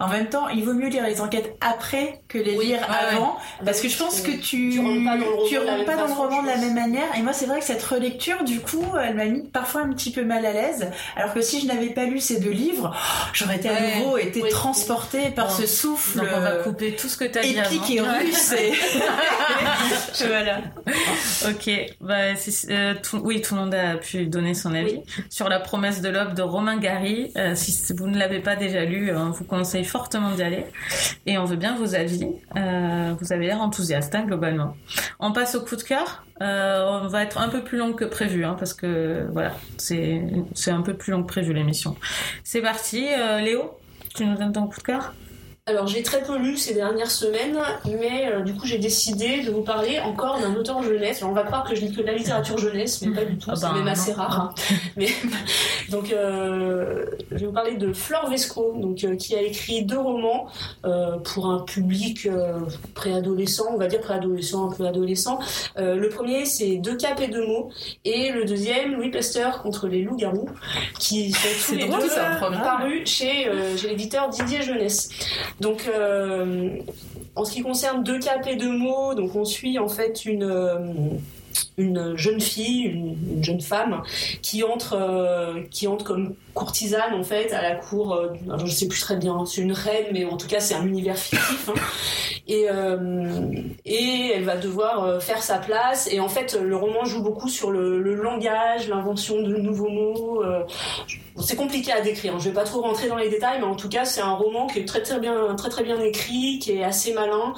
en 0.00 0.08
même 0.08 0.26
temps 0.28 0.47
il 0.54 0.64
vaut 0.64 0.74
mieux 0.74 0.88
lire 0.88 1.04
les 1.04 1.20
enquêtes 1.20 1.56
après 1.60 2.20
que 2.28 2.38
les 2.38 2.56
Oui, 2.56 2.66
lire 2.66 2.78
ouais, 2.80 3.16
avant 3.16 3.36
parce 3.64 3.80
que 3.80 3.88
je 3.88 3.96
pense 3.98 4.20
que 4.20 4.30
tu 4.32 4.70
Tu 4.70 4.80
rentres 4.80 5.04
pas 5.04 5.16
dans 5.16 5.24
le 5.26 5.30
roman 5.30 5.46
tu 5.48 5.54
de 5.54 5.60
la 5.60 5.66
rentres 5.72 5.76
même 5.78 5.86
pas 5.86 5.96
dans 5.96 6.02
le 6.02 6.08
façon, 6.08 6.22
roman 6.22 6.42
de 6.42 6.46
la 6.46 6.54
je 6.54 6.58
pense. 6.60 6.66
même 6.66 6.74
manière 6.74 7.16
et 7.18 7.22
moi 7.22 7.32
c'est 7.32 7.46
vrai 7.46 7.58
que 7.60 7.64
cette 7.64 7.82
relecture 7.82 8.44
du 8.44 8.60
coup 8.60 8.84
elle 9.02 9.14
m'a 9.16 9.24
mis 9.26 9.42
parfois 9.48 9.82
un 9.82 9.88
petit 9.92 10.10
peu 10.12 10.24
mal 10.24 10.44
à 10.46 10.52
l'aise 10.52 10.90
alors 11.16 11.32
que 11.34 11.40
si 11.42 11.60
je 11.60 11.66
n'avais 11.66 11.90
pas 11.90 12.04
lu 12.04 12.20
ces 12.20 12.40
deux 12.40 12.50
livres 12.50 12.92
oh, 12.94 13.28
j'aurais 13.32 13.56
été 13.56 13.68
à 13.68 13.72
Ouais. 13.72 13.98
nouveau 14.00 14.18
été 14.18 14.42
Oui. 14.42 14.48
transportée 14.50 15.30
par 15.34 15.50
ce 15.50 15.66
souffle 15.66 16.18
Donc 16.18 16.28
on 16.34 16.40
va 16.40 16.50
euh, 16.52 16.62
couper 16.64 16.96
tout 16.96 17.08
ce 17.08 17.16
que 17.16 17.24
tu 17.24 17.38
as 17.38 17.42
dit 17.42 17.58
avant. 17.58 17.86
et 17.86 18.00
russe. 18.24 18.52
et- 18.52 18.72
voilà. 20.26 20.58
Ok, 21.48 21.70
bah, 22.00 22.14
euh, 22.70 22.94
tout- 23.02 23.20
oui, 23.22 23.40
tout 23.40 23.54
le 23.54 23.60
monde 23.60 23.74
a 23.74 23.96
pu 23.96 24.26
donner 24.26 24.54
son 24.54 24.74
avis 24.74 25.00
sur 25.30 25.48
la 25.48 25.60
promesse 25.60 26.00
de 26.00 26.08
l'aube 26.08 26.34
de 26.34 26.42
Romain 26.42 26.76
Gary. 26.78 27.32
Euh, 27.36 27.54
si 27.54 27.92
vous 27.96 28.06
ne 28.08 28.18
l'avez 28.18 28.40
pas 28.40 28.56
déjà 28.56 28.84
lu, 28.84 29.12
on 29.14 29.30
vous 29.30 29.44
conseille 29.44 29.84
fortement 29.84 30.30
Et 31.26 31.38
on 31.38 31.44
veut 31.44 31.56
bien 31.56 31.76
vos 31.76 31.94
avis. 31.94 32.26
Euh, 32.56 33.14
vous 33.20 33.32
avez 33.32 33.46
l'air 33.46 33.60
enthousiaste, 33.60 34.14
hein, 34.14 34.24
globalement. 34.24 34.76
On 35.20 35.32
passe 35.32 35.54
au 35.54 35.60
coup 35.60 35.76
de 35.76 35.82
cœur. 35.82 36.24
Euh, 36.40 37.00
on 37.02 37.08
va 37.08 37.22
être 37.22 37.38
un 37.38 37.48
peu 37.48 37.62
plus 37.62 37.78
long 37.78 37.92
que 37.92 38.04
prévu, 38.04 38.44
hein, 38.44 38.56
parce 38.58 38.74
que 38.74 39.26
voilà, 39.32 39.52
c'est 39.76 40.22
c'est 40.54 40.70
un 40.70 40.82
peu 40.82 40.94
plus 40.94 41.12
long 41.12 41.22
que 41.22 41.28
prévu 41.28 41.52
l'émission. 41.52 41.96
C'est 42.44 42.62
parti, 42.62 43.06
euh, 43.08 43.40
Léo. 43.40 43.78
Tu 44.14 44.24
nous 44.24 44.36
donnes 44.36 44.52
ton 44.52 44.66
coup 44.66 44.78
de 44.78 44.84
cœur? 44.84 45.14
Alors 45.68 45.86
j'ai 45.86 46.02
très 46.02 46.22
peu 46.22 46.38
lu 46.38 46.56
ces 46.56 46.72
dernières 46.72 47.10
semaines, 47.10 47.58
mais 47.84 48.26
euh, 48.32 48.40
du 48.40 48.54
coup 48.54 48.64
j'ai 48.64 48.78
décidé 48.78 49.42
de 49.42 49.50
vous 49.50 49.60
parler 49.60 50.00
encore 50.00 50.40
d'un 50.40 50.54
auteur 50.54 50.82
jeunesse. 50.82 51.18
Alors, 51.18 51.32
on 51.32 51.34
va 51.34 51.42
croire 51.42 51.68
que 51.68 51.74
je 51.76 51.82
lis 51.82 51.92
que 51.92 52.00
de 52.00 52.06
la 52.06 52.14
littérature 52.14 52.56
jeunesse, 52.56 53.02
mais 53.02 53.14
pas 53.14 53.26
du 53.26 53.36
tout, 53.36 53.50
Ah 53.52 53.56
c'est 53.56 53.66
ben, 53.66 53.74
même 53.74 53.88
assez 53.88 54.12
non. 54.12 54.16
rare. 54.16 54.40
hein. 54.40 54.54
Mais 54.96 55.08
donc 55.90 56.10
euh, 56.10 57.04
je 57.32 57.36
vais 57.36 57.46
vous 57.46 57.52
parler 57.52 57.74
de 57.74 57.92
Flore 57.92 58.30
Vesco, 58.30 58.76
donc 58.78 59.04
euh, 59.04 59.16
qui 59.16 59.34
a 59.36 59.42
écrit 59.42 59.84
deux 59.84 59.98
romans 59.98 60.46
pour 61.24 61.50
un 61.50 61.58
public 61.60 62.26
préadolescent, 62.94 63.66
on 63.70 63.76
va 63.76 63.88
dire 63.88 64.00
préadolescent, 64.00 64.70
un 64.70 64.74
peu 64.74 64.86
adolescent. 64.86 65.38
Le 65.76 66.08
premier 66.08 66.46
c'est 66.46 66.76
Deux 66.76 66.96
capes 66.96 67.20
et 67.20 67.28
deux 67.28 67.46
mots, 67.46 67.68
et 68.06 68.32
le 68.32 68.46
deuxième 68.46 68.94
Louis 68.94 69.10
Pasteur 69.10 69.60
contre 69.62 69.86
les 69.86 70.00
loups-garous, 70.02 70.48
qui 70.98 71.32
sont 71.32 71.48
tous 71.66 71.74
les 71.74 71.86
drôle, 71.88 72.00
deux 72.00 72.58
parus 72.62 73.08
chez, 73.08 73.50
chez 73.76 73.88
l'éditeur 73.88 74.30
Didier 74.30 74.62
Jeunesse. 74.62 75.10
Donc, 75.60 75.88
euh, 75.88 76.70
en 77.34 77.44
ce 77.44 77.52
qui 77.52 77.62
concerne 77.62 78.02
deux 78.02 78.18
capes 78.18 78.46
et 78.46 78.56
deux 78.56 78.76
mots, 78.76 79.14
donc 79.14 79.34
on 79.34 79.44
suit 79.44 79.78
en 79.78 79.88
fait 79.88 80.24
une, 80.24 80.44
euh, 80.44 80.78
une 81.76 82.16
jeune 82.16 82.40
fille, 82.40 82.82
une, 82.84 83.16
une 83.36 83.44
jeune 83.44 83.60
femme 83.60 84.02
qui 84.42 84.62
entre, 84.62 84.94
euh, 84.94 85.62
qui 85.70 85.86
entre 85.86 86.04
comme 86.04 86.34
courtisane 86.54 87.14
en 87.14 87.22
fait 87.22 87.52
à 87.52 87.62
la 87.62 87.74
cour. 87.76 88.14
euh, 88.14 88.28
alors, 88.46 88.66
je 88.66 88.72
sais 88.72 88.88
plus 88.88 89.00
très 89.00 89.16
bien, 89.16 89.44
c'est 89.46 89.60
une 89.60 89.72
reine, 89.72 90.06
mais 90.12 90.24
en 90.24 90.36
tout 90.36 90.46
cas 90.48 90.60
c'est 90.60 90.74
un 90.74 90.86
univers 90.86 91.16
fictif. 91.16 91.68
hein. 91.68 91.74
Et, 92.50 92.66
euh, 92.70 93.50
et 93.84 94.32
elle 94.34 94.44
va 94.44 94.56
devoir 94.56 95.04
euh, 95.04 95.20
faire 95.20 95.42
sa 95.42 95.58
place. 95.58 96.08
Et 96.10 96.18
en 96.20 96.28
fait, 96.28 96.58
le 96.60 96.76
roman 96.76 97.04
joue 97.04 97.22
beaucoup 97.22 97.48
sur 97.48 97.70
le, 97.70 97.98
langage, 98.14 98.88
l'invention 98.88 99.42
de 99.42 99.56
nouveaux 99.56 99.90
mots. 99.90 100.42
c'est 101.38 101.56
compliqué 101.56 101.92
à 101.92 102.00
décrire. 102.00 102.34
hein. 102.34 102.38
Je 102.40 102.48
vais 102.48 102.54
pas 102.54 102.64
trop 102.64 102.80
rentrer 102.80 103.08
dans 103.08 103.16
les 103.16 103.28
détails, 103.28 103.58
mais 103.60 103.66
en 103.66 103.76
tout 103.76 103.88
cas, 103.90 104.04
c'est 104.06 104.22
un 104.22 104.32
roman 104.32 104.66
qui 104.66 104.78
est 104.78 104.84
très 104.86 105.02
très 105.02 105.20
bien, 105.20 105.54
très 105.56 105.68
très 105.68 105.84
bien 105.84 106.00
écrit, 106.00 106.58
qui 106.58 106.72
est 106.72 106.82
assez 106.84 107.12
malin 107.12 107.52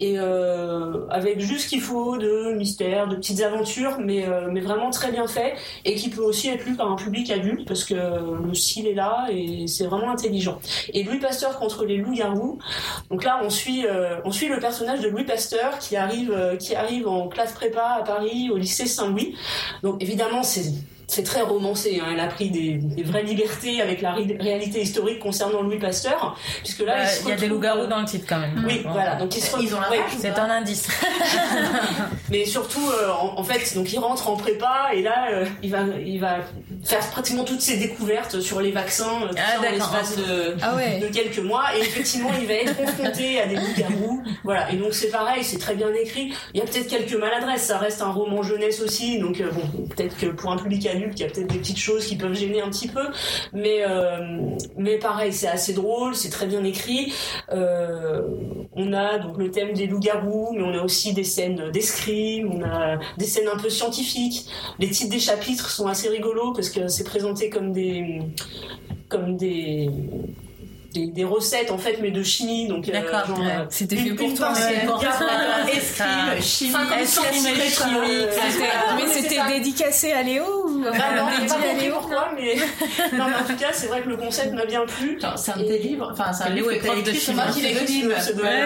et 0.00 0.16
avec 1.10 1.40
juste 1.40 1.64
ce 1.64 1.68
qu'il 1.68 1.80
faut 1.80 2.16
de 2.16 2.52
mystère, 2.52 3.08
de 3.08 3.16
petites 3.16 3.42
aventures, 3.42 3.98
mais 3.98 4.26
mais 4.50 4.60
vraiment 4.60 4.90
très 4.90 5.10
bien 5.10 5.26
fait 5.26 5.54
et 5.84 5.94
qui 5.96 6.08
peut 6.08 6.22
aussi 6.22 6.48
être 6.48 6.64
lu 6.64 6.76
par 6.76 6.90
un 6.90 6.96
public 6.96 7.30
adulte 7.30 7.66
parce 7.66 7.84
que 7.84 7.94
le 8.46 8.54
style 8.54 8.86
est 8.86 8.94
là 8.94 9.26
et 9.30 9.66
c'est 9.66 9.86
vraiment 9.86 10.10
intelligent. 10.10 10.58
Et 10.92 11.02
Louis 11.02 11.18
Pasteur 11.18 11.58
contre 11.58 11.84
les 11.84 11.98
loups-garous. 11.98 12.58
Donc 13.10 13.24
là, 13.24 13.40
on 13.42 13.50
suit 13.50 13.86
euh, 13.86 14.16
on 14.24 14.32
suit 14.32 14.48
le 14.48 14.58
personnage 14.58 15.00
de 15.00 15.08
Louis 15.08 15.24
Pasteur 15.24 15.78
qui 15.78 15.96
arrive 15.96 16.32
euh, 16.32 16.56
qui 16.56 16.74
arrive 16.74 17.08
en 17.08 17.28
classe 17.28 17.52
prépa 17.52 17.96
à 18.00 18.02
Paris 18.02 18.50
au 18.50 18.56
lycée 18.56 18.86
Saint-Louis. 18.86 19.34
Donc 19.82 20.02
évidemment, 20.02 20.42
c'est 20.42 20.72
c'est 21.08 21.22
très 21.22 21.40
romancé, 21.42 22.00
hein. 22.02 22.08
elle 22.12 22.20
a 22.20 22.26
pris 22.26 22.50
des, 22.50 22.74
des 22.74 23.02
vraies 23.04 23.22
libertés 23.22 23.80
avec 23.80 24.02
la 24.02 24.12
ré- 24.12 24.36
réalité 24.40 24.80
historique 24.82 25.20
concernant 25.20 25.62
Louis 25.62 25.78
Pasteur, 25.78 26.36
puisque 26.64 26.80
là, 26.80 26.96
Euh, 27.00 27.04
il, 27.22 27.28
y 27.28 27.32
a 27.32 27.36
des 27.36 27.46
loups-garous 27.46 27.82
euh, 27.82 27.86
dans 27.86 28.00
le 28.00 28.06
titre 28.06 28.26
quand 28.28 28.40
même. 28.40 28.64
Oui, 28.66 28.80
Bon. 28.84 28.90
voilà, 28.92 29.14
donc 29.16 29.36
il 29.36 29.40
se 29.42 29.56
Ils 29.60 29.74
ont 29.74 29.78
ouais, 29.90 30.00
C'est 30.18 30.36
un 30.38 30.50
indice. 30.50 30.88
mais 32.30 32.44
surtout, 32.44 32.86
euh, 32.90 33.10
en, 33.12 33.38
en 33.38 33.44
fait, 33.44 33.74
donc 33.74 33.92
il 33.92 33.98
rentre 33.98 34.28
en 34.28 34.36
prépa 34.36 34.88
et 34.92 35.02
là, 35.02 35.28
euh, 35.32 35.44
il 35.62 35.70
va, 35.70 35.80
il 36.04 36.20
va 36.20 36.38
faire 36.84 37.00
pratiquement 37.10 37.44
toutes 37.44 37.60
ses 37.60 37.76
découvertes 37.76 38.40
sur 38.40 38.60
les 38.60 38.70
vaccins 38.72 39.22
euh, 39.24 39.28
tout 39.28 39.34
Ah, 39.38 39.52
ça 39.52 39.58
en 39.58 39.62
d'accord. 39.62 39.72
l'espace 39.92 40.16
de, 40.16 40.56
Ah 40.62 40.74
ouais. 40.76 40.98
de 40.98 41.06
quelques 41.06 41.38
mois. 41.38 41.64
Et 41.76 41.80
effectivement, 41.80 42.30
il 42.40 42.46
va 42.46 42.54
être 42.54 42.76
confronté 42.76 43.40
à 43.40 43.46
des 43.46 43.56
loups-garous. 43.56 44.22
Voilà. 44.44 44.70
Et 44.72 44.76
donc 44.76 44.92
c'est 44.92 45.10
pareil, 45.10 45.42
c'est 45.44 45.58
très 45.58 45.74
bien 45.74 45.92
écrit. 45.94 46.32
Il 46.54 46.58
y 46.58 46.62
a 46.62 46.66
peut-être 46.66 46.88
quelques 46.88 47.14
maladresses. 47.14 47.62
Ça 47.62 47.78
reste 47.78 48.02
un 48.02 48.10
roman 48.10 48.42
jeunesse 48.42 48.80
aussi, 48.82 49.18
donc 49.18 49.40
euh, 49.40 49.50
bon, 49.50 49.86
peut-être 49.88 50.16
que 50.16 50.26
pour 50.26 50.50
un 50.52 50.56
public 50.56 50.86
adulte, 50.96 51.18
il 51.18 51.22
y 51.22 51.26
a 51.26 51.30
peut-être 51.30 51.46
des 51.52 51.58
petites 51.58 51.78
choses 51.78 52.06
qui 52.06 52.16
peuvent 52.16 52.34
gêner 52.34 52.60
un 52.60 52.70
petit 52.70 52.88
peu. 52.88 53.06
Mais 53.52 53.78
euh, 53.88 54.18
mais 54.76 54.98
pareil, 54.98 55.32
c'est 55.32 55.48
assez 55.48 55.72
drôle, 55.72 56.14
c'est 56.14 56.30
très 56.30 56.46
bien 56.46 56.64
écrit. 56.64 57.12
Euh, 57.52 58.22
on 58.74 58.92
a 58.92 59.18
donc 59.18 59.38
le 59.38 59.50
thème 59.50 59.72
des 59.72 59.86
loups-garous, 59.86 60.54
mais 60.56 60.62
on 60.62 60.72
a 60.78 60.82
aussi 60.82 61.12
des 61.12 61.24
scènes 61.24 61.70
d'escrime, 61.70 62.50
on 62.52 62.62
a 62.64 62.98
des 63.16 63.24
scènes 63.26 63.48
un 63.48 63.56
peu 63.58 63.70
scientifiques. 63.70 64.46
Les 64.78 64.88
titres 64.90 65.10
des 65.10 65.20
chapitres 65.20 65.70
sont 65.70 65.86
assez 65.86 66.08
rigolos 66.08 66.52
parce 66.52 66.70
que 66.70 66.88
c'est 66.88 67.04
présenté 67.04 67.48
comme 67.50 67.72
des 67.72 68.20
comme 69.08 69.36
des 69.36 69.88
des, 70.92 71.08
des 71.08 71.24
recettes 71.24 71.70
en 71.70 71.76
fait 71.78 71.98
mais 72.00 72.10
de 72.10 72.22
chimie 72.22 72.68
donc 72.68 72.88
euh, 72.88 72.92
D'accord, 72.92 73.26
genre, 73.26 73.38
ouais. 73.40 73.46
euh, 73.60 73.64
C'était 73.68 73.96
fait 73.96 74.14
pour 74.14 74.32
toi. 74.34 74.48
euh, 74.56 75.76
Escrime, 75.76 76.40
chimie, 76.40 76.74
euh, 78.08 78.30
mais 78.96 79.06
c'était 79.12 79.36
dédicacé 79.48 80.12
à 80.12 80.22
Léo 80.22 80.44
ou 80.68 80.75
Pas 80.90 81.54
à 81.54 81.58
compris 81.68 81.84
Léo 81.84 81.94
pourquoi, 81.94 82.28
mais 82.36 82.54
non, 83.16 83.24
mais 83.28 83.34
en 83.42 83.46
tout 83.46 83.56
cas, 83.58 83.68
c'est 83.72 83.86
vrai 83.86 84.02
que 84.02 84.08
le 84.08 84.16
concept 84.16 84.52
m'a 84.54 84.64
bien 84.66 84.84
plu. 84.86 85.18
C'est 85.36 85.52
un 85.52 85.56
de 85.58 85.64
tes 85.64 85.78
livres, 85.78 86.08
enfin 86.12 86.32
c'est 86.32 86.44
un 86.44 86.50
Léo 86.50 86.70
livre 86.70 86.72
est 86.72 86.78
que 86.78 86.86
t'as 86.86 86.94
de 86.94 87.00
écrit 87.10 87.20
chimie. 87.20 87.40
un 87.40 87.52
Qui 87.52 87.60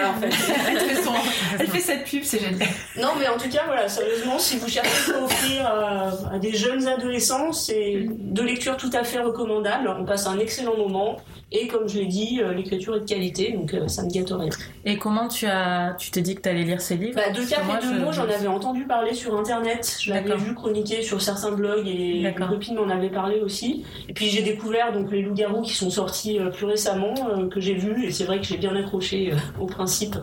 en 0.05 0.19
fait. 0.21 0.29
Elle 0.71 0.79
fait, 0.79 1.01
son- 1.03 1.11
elle 1.59 1.67
fait 1.67 1.79
cette 1.79 2.03
pub, 2.05 2.23
c'est 2.23 2.39
génial. 2.39 2.67
Non, 2.97 3.09
mais 3.19 3.27
en 3.27 3.37
tout 3.37 3.49
cas, 3.49 3.63
voilà, 3.65 3.87
sérieusement, 3.89 4.39
si 4.39 4.57
vous 4.57 4.67
cherchez 4.67 5.13
à 5.13 5.23
offrir 5.23 5.65
à, 5.65 6.33
à 6.35 6.39
des 6.39 6.53
jeunes 6.53 6.87
adolescents, 6.87 7.51
c'est 7.53 8.05
de 8.09 8.41
lecture 8.41 8.77
tout 8.77 8.89
à 8.93 9.03
fait 9.03 9.19
recommandable. 9.19 9.93
On 9.99 10.05
passe 10.05 10.27
un 10.27 10.39
excellent 10.39 10.77
moment. 10.77 11.17
Et 11.53 11.67
comme 11.67 11.89
je 11.89 11.97
l'ai 11.99 12.05
dit, 12.05 12.39
euh, 12.41 12.53
l'écriture 12.53 12.95
est 12.95 13.01
de 13.01 13.05
qualité, 13.05 13.51
donc 13.51 13.73
euh, 13.73 13.89
ça 13.89 14.03
ne 14.03 14.09
gâte 14.09 14.29
rien. 14.31 14.47
Et 14.85 14.97
comment 14.97 15.27
tu 15.27 15.45
as, 15.47 15.95
tu 15.99 16.09
t'es 16.09 16.21
dit 16.21 16.35
que 16.35 16.41
tu 16.41 16.47
allais 16.47 16.63
lire 16.63 16.79
ces 16.79 16.95
livres? 16.95 17.15
Bah, 17.17 17.23
cas 17.45 17.61
moi, 17.63 17.77
et 17.81 17.85
deux 17.85 17.93
je- 17.93 17.99
mots, 17.99 18.13
j'en 18.13 18.23
avais 18.23 18.47
entendu 18.47 18.85
parler 18.85 19.13
sur 19.13 19.37
internet. 19.37 19.97
Je 19.99 20.11
l'avais 20.11 20.33
vu 20.37 20.55
chroniquer 20.55 21.01
sur 21.03 21.21
certains 21.21 21.51
blogs 21.51 21.85
et 21.89 21.91
les 22.13 22.23
D'accord. 22.23 22.49
copines 22.49 22.75
m'en 22.75 22.89
avaient 22.89 23.09
parlé 23.09 23.39
aussi. 23.41 23.83
Et 24.09 24.13
puis 24.13 24.27
j'ai 24.27 24.41
découvert 24.41 24.91
donc 24.93 25.11
les 25.11 25.21
loups-garous 25.21 25.61
qui 25.63 25.73
sont 25.73 25.89
sortis 25.89 26.39
euh, 26.39 26.49
plus 26.49 26.65
récemment, 26.65 27.13
euh, 27.37 27.47
que 27.47 27.59
j'ai 27.59 27.73
vus. 27.75 28.05
Et 28.05 28.11
c'est 28.11 28.23
vrai 28.25 28.39
que 28.39 28.45
j'ai 28.45 28.57
bien 28.57 28.75
accroché 28.75 29.31
euh, 29.31 29.35
au 29.59 29.65
principe 29.65 30.15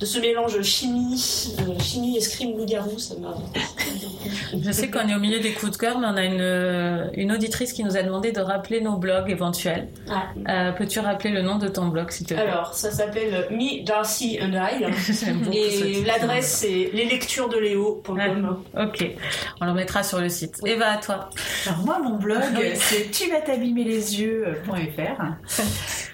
de 0.00 0.06
ce 0.06 0.18
mélange 0.18 0.60
chimie, 0.62 1.18
chimie, 1.80 2.16
escrime, 2.16 2.56
loup-garou. 2.56 2.98
Ça 2.98 3.14
m'a. 3.20 3.34
Je 4.62 4.70
sais 4.72 4.90
qu'on 4.90 5.06
est 5.08 5.14
au 5.14 5.18
milieu 5.20 5.40
des 5.40 5.52
coups 5.52 5.72
de 5.72 5.76
cœur, 5.76 5.98
mais 5.98 6.06
on 6.06 6.16
a 6.16 6.24
une, 6.24 7.10
une 7.14 7.32
auditrice 7.32 7.72
qui 7.72 7.82
nous 7.84 7.96
a 7.96 8.02
demandé 8.02 8.32
de 8.32 8.40
rappeler 8.40 8.80
nos 8.80 8.96
blogs 8.96 9.30
éventuels. 9.30 9.88
Ah. 10.10 10.24
Euh, 10.48 10.72
Peux-tu 10.72 11.00
rappeler 11.00 11.30
le 11.30 11.42
nom 11.42 11.58
de 11.58 11.68
ton 11.68 11.86
blog, 11.88 12.10
s'il 12.10 12.26
te 12.26 12.34
plaît? 12.34 12.42
Alors, 12.42 12.72
ça 12.74 12.90
s'appelle 12.90 13.46
Me, 13.50 13.84
Darcy 13.84 14.38
and 14.40 14.52
I. 14.52 14.84
J'aime 15.24 15.38
beaucoup 15.40 15.52
ce 15.56 15.84
Et 15.84 15.92
titre. 15.92 16.06
l'adresse, 16.06 16.46
c'est 16.60 16.90
leslecturesdeléo.com. 16.94 18.58
Ok, 18.78 19.06
on 19.60 19.66
le 19.66 19.74
mettra 19.74 20.02
sur 20.02 20.20
le 20.20 20.28
site. 20.28 20.58
Oui. 20.62 20.70
Eva, 20.70 20.92
à 20.92 20.96
toi. 20.98 21.23
Alors 21.66 21.84
moi, 21.84 21.98
mon 21.98 22.16
blog, 22.16 22.42
c'est 22.74 23.10
tu 23.10 23.30
vas 23.30 23.40
t'abîmer 23.40 23.84
les 23.84 24.20
yeux.fr. 24.20 25.22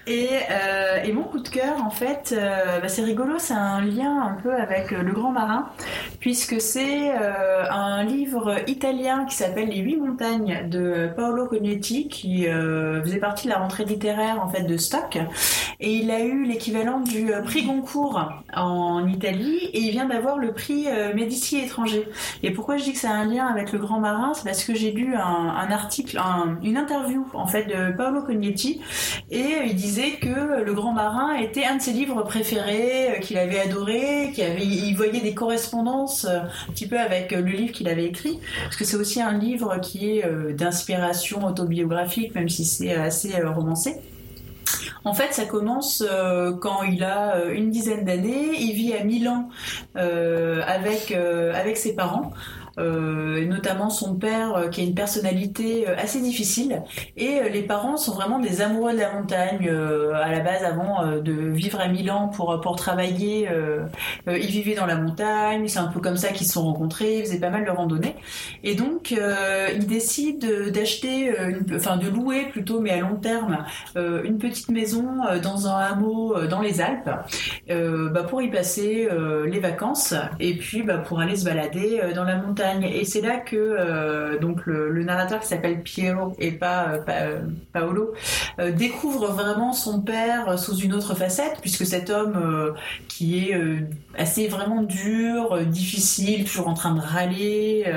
Et, 0.06 0.28
euh, 0.50 1.02
et, 1.04 1.12
mon 1.12 1.22
coup 1.22 1.38
de 1.38 1.48
cœur, 1.48 1.76
en 1.84 1.90
fait, 1.90 2.34
euh, 2.36 2.80
bah, 2.80 2.88
c'est 2.88 3.02
rigolo, 3.02 3.34
c'est 3.38 3.54
un 3.54 3.80
lien 3.80 4.22
un 4.22 4.40
peu 4.42 4.52
avec 4.54 4.90
Le 4.90 5.12
Grand 5.12 5.30
Marin, 5.30 5.68
puisque 6.18 6.60
c'est 6.60 7.12
euh, 7.12 7.64
un 7.70 8.02
livre 8.02 8.56
italien 8.66 9.26
qui 9.26 9.36
s'appelle 9.36 9.68
Les 9.68 9.78
Huit 9.78 9.98
Montagnes 9.98 10.68
de 10.68 11.10
Paolo 11.14 11.46
Cognetti, 11.46 12.08
qui 12.08 12.46
faisait 12.46 13.18
partie 13.18 13.46
de 13.46 13.52
la 13.52 13.58
rentrée 13.58 13.84
littéraire 13.84 14.42
en 14.42 14.48
fait 14.48 14.62
de 14.62 14.76
Stock. 14.76 15.18
Et 15.80 15.94
il 15.94 16.10
a 16.10 16.20
eu 16.20 16.44
l'équivalent 16.44 17.00
du 17.00 17.30
prix 17.44 17.64
Goncourt 17.64 18.20
en 18.54 19.06
Italie, 19.06 19.70
et 19.72 19.80
il 19.80 19.90
vient 19.90 20.06
d'avoir 20.06 20.38
le 20.38 20.52
prix 20.52 20.86
Médici 21.14 21.58
étranger. 21.58 22.06
Et 22.42 22.50
pourquoi 22.50 22.76
je 22.76 22.84
dis 22.84 22.92
que 22.92 22.98
c'est 22.98 23.06
un 23.06 23.24
lien 23.24 23.46
avec 23.46 23.72
Le 23.72 23.78
Grand 23.78 24.00
Marin, 24.00 24.32
c'est 24.34 24.44
parce 24.44 24.64
que 24.64 24.74
j'ai 24.74 24.92
lu 24.92 25.14
un, 25.14 25.70
article, 25.70 26.20
une 26.62 26.76
interview 26.76 27.26
en 27.34 27.46
fait 27.46 27.64
de 27.64 27.96
Paolo 27.96 28.22
Cognetti, 28.22 28.80
et 29.30 29.44
il 29.66 29.74
disait 29.74 30.16
que 30.20 30.62
Le 30.62 30.74
Grand 30.74 30.92
Marin 30.92 31.34
était 31.36 31.64
un 31.64 31.76
de 31.76 31.82
ses 31.82 31.92
livres 31.92 32.22
préférés, 32.22 33.10
euh, 33.10 33.18
qu'il 33.18 33.38
avait 33.38 33.60
adoré, 33.60 34.32
qu'il 34.34 34.96
voyait 34.96 35.20
des 35.20 35.34
correspondances 35.34 36.24
euh, 36.24 36.40
un 36.40 36.72
petit 36.72 36.86
peu 36.86 36.98
avec 36.98 37.32
euh, 37.32 37.40
le 37.40 37.50
livre 37.50 37.72
qu'il 37.72 37.88
avait 37.88 38.06
écrit, 38.06 38.38
parce 38.64 38.76
que 38.76 38.84
c'est 38.84 38.96
aussi 38.96 39.20
un 39.20 39.32
livre 39.32 39.78
qui 39.80 40.10
est 40.10 40.54
d'inspiration 40.54 41.44
autobiographique, 41.44 42.34
même 42.34 42.48
si 42.48 42.64
c'est 42.64 42.94
assez 42.94 43.40
romancé. 43.42 43.96
En 45.04 45.14
fait, 45.14 45.32
ça 45.32 45.44
commence 45.46 46.04
quand 46.60 46.82
il 46.82 47.02
a 47.02 47.44
une 47.46 47.70
dizaine 47.70 48.04
d'années. 48.04 48.50
Il 48.58 48.72
vit 48.74 48.94
à 48.94 49.04
Milan 49.04 49.48
avec 49.94 51.12
avec 51.12 51.76
ses 51.76 51.94
parents. 51.94 52.32
Euh, 52.80 53.44
notamment 53.46 53.90
son 53.90 54.14
père 54.14 54.56
euh, 54.56 54.68
qui 54.68 54.80
a 54.80 54.84
une 54.84 54.94
personnalité 54.94 55.86
euh, 55.86 55.94
assez 55.98 56.20
difficile. 56.20 56.82
Et 57.16 57.40
les 57.52 57.62
parents 57.62 57.96
sont 57.96 58.14
vraiment 58.14 58.38
des 58.38 58.62
amoureux 58.62 58.92
de 58.94 58.98
la 58.98 59.12
montagne. 59.12 59.68
à 59.68 60.30
la 60.30 60.40
base, 60.40 60.64
avant 60.64 61.20
de 61.20 61.32
vivre 61.32 61.80
à 61.80 61.88
Milan 61.88 62.28
pour, 62.28 62.60
pour 62.60 62.76
travailler, 62.76 63.48
ils 64.26 64.46
vivaient 64.46 64.74
dans 64.74 64.86
la 64.86 64.96
montagne. 64.96 65.68
C'est 65.68 65.78
un 65.78 65.88
peu 65.88 66.00
comme 66.00 66.16
ça 66.16 66.28
qu'ils 66.28 66.46
se 66.46 66.54
sont 66.54 66.64
rencontrés. 66.64 67.18
Ils 67.18 67.24
faisaient 67.24 67.40
pas 67.40 67.50
mal 67.50 67.64
de 67.64 67.70
randonnées. 67.70 68.16
Et 68.62 68.74
donc, 68.74 69.10
ils 69.10 69.86
décident 69.86 70.46
d'acheter, 70.72 71.32
enfin 71.74 71.96
de 71.96 72.08
louer 72.08 72.46
plutôt, 72.50 72.80
mais 72.80 72.90
à 72.90 73.00
long 73.00 73.16
terme, 73.16 73.64
une 73.96 74.38
petite 74.38 74.70
maison 74.70 75.04
dans 75.42 75.68
un 75.68 75.76
hameau 75.76 76.34
dans 76.46 76.60
les 76.60 76.80
Alpes 76.80 77.10
bah, 77.68 78.22
pour 78.24 78.42
y 78.42 78.50
passer 78.50 79.08
les 79.46 79.60
vacances 79.60 80.14
et 80.38 80.56
puis 80.56 80.82
bah, 80.82 80.98
pour 80.98 81.20
aller 81.20 81.36
se 81.36 81.44
balader 81.44 82.00
dans 82.14 82.24
la 82.24 82.36
montagne. 82.36 82.69
Et 82.82 83.04
c'est 83.04 83.20
là 83.20 83.38
que 83.38 83.56
euh, 83.56 84.38
donc 84.38 84.66
le, 84.66 85.02
narrateur 85.02 85.40
qui 85.40 85.46
s'appelle 85.46 85.82
Piero 85.82 86.34
et 86.38 86.52
pas, 86.52 86.88
euh, 86.88 86.98
euh, 87.08 87.40
Paolo 87.72 88.14
découvre 88.76 89.28
vraiment 89.28 89.72
son 89.72 90.00
père 90.00 90.58
sous 90.58 90.76
une 90.76 90.92
autre 90.92 91.14
facette, 91.14 91.58
puisque 91.60 91.86
cet 91.86 92.10
homme 92.10 92.74
qui 93.08 93.38
est 93.38 93.58
assez 94.16 94.48
vraiment 94.48 94.82
dur, 94.82 95.58
difficile, 95.64 96.44
toujours 96.44 96.68
en 96.68 96.74
train 96.74 96.94
de 96.94 97.00
râler, 97.00 97.90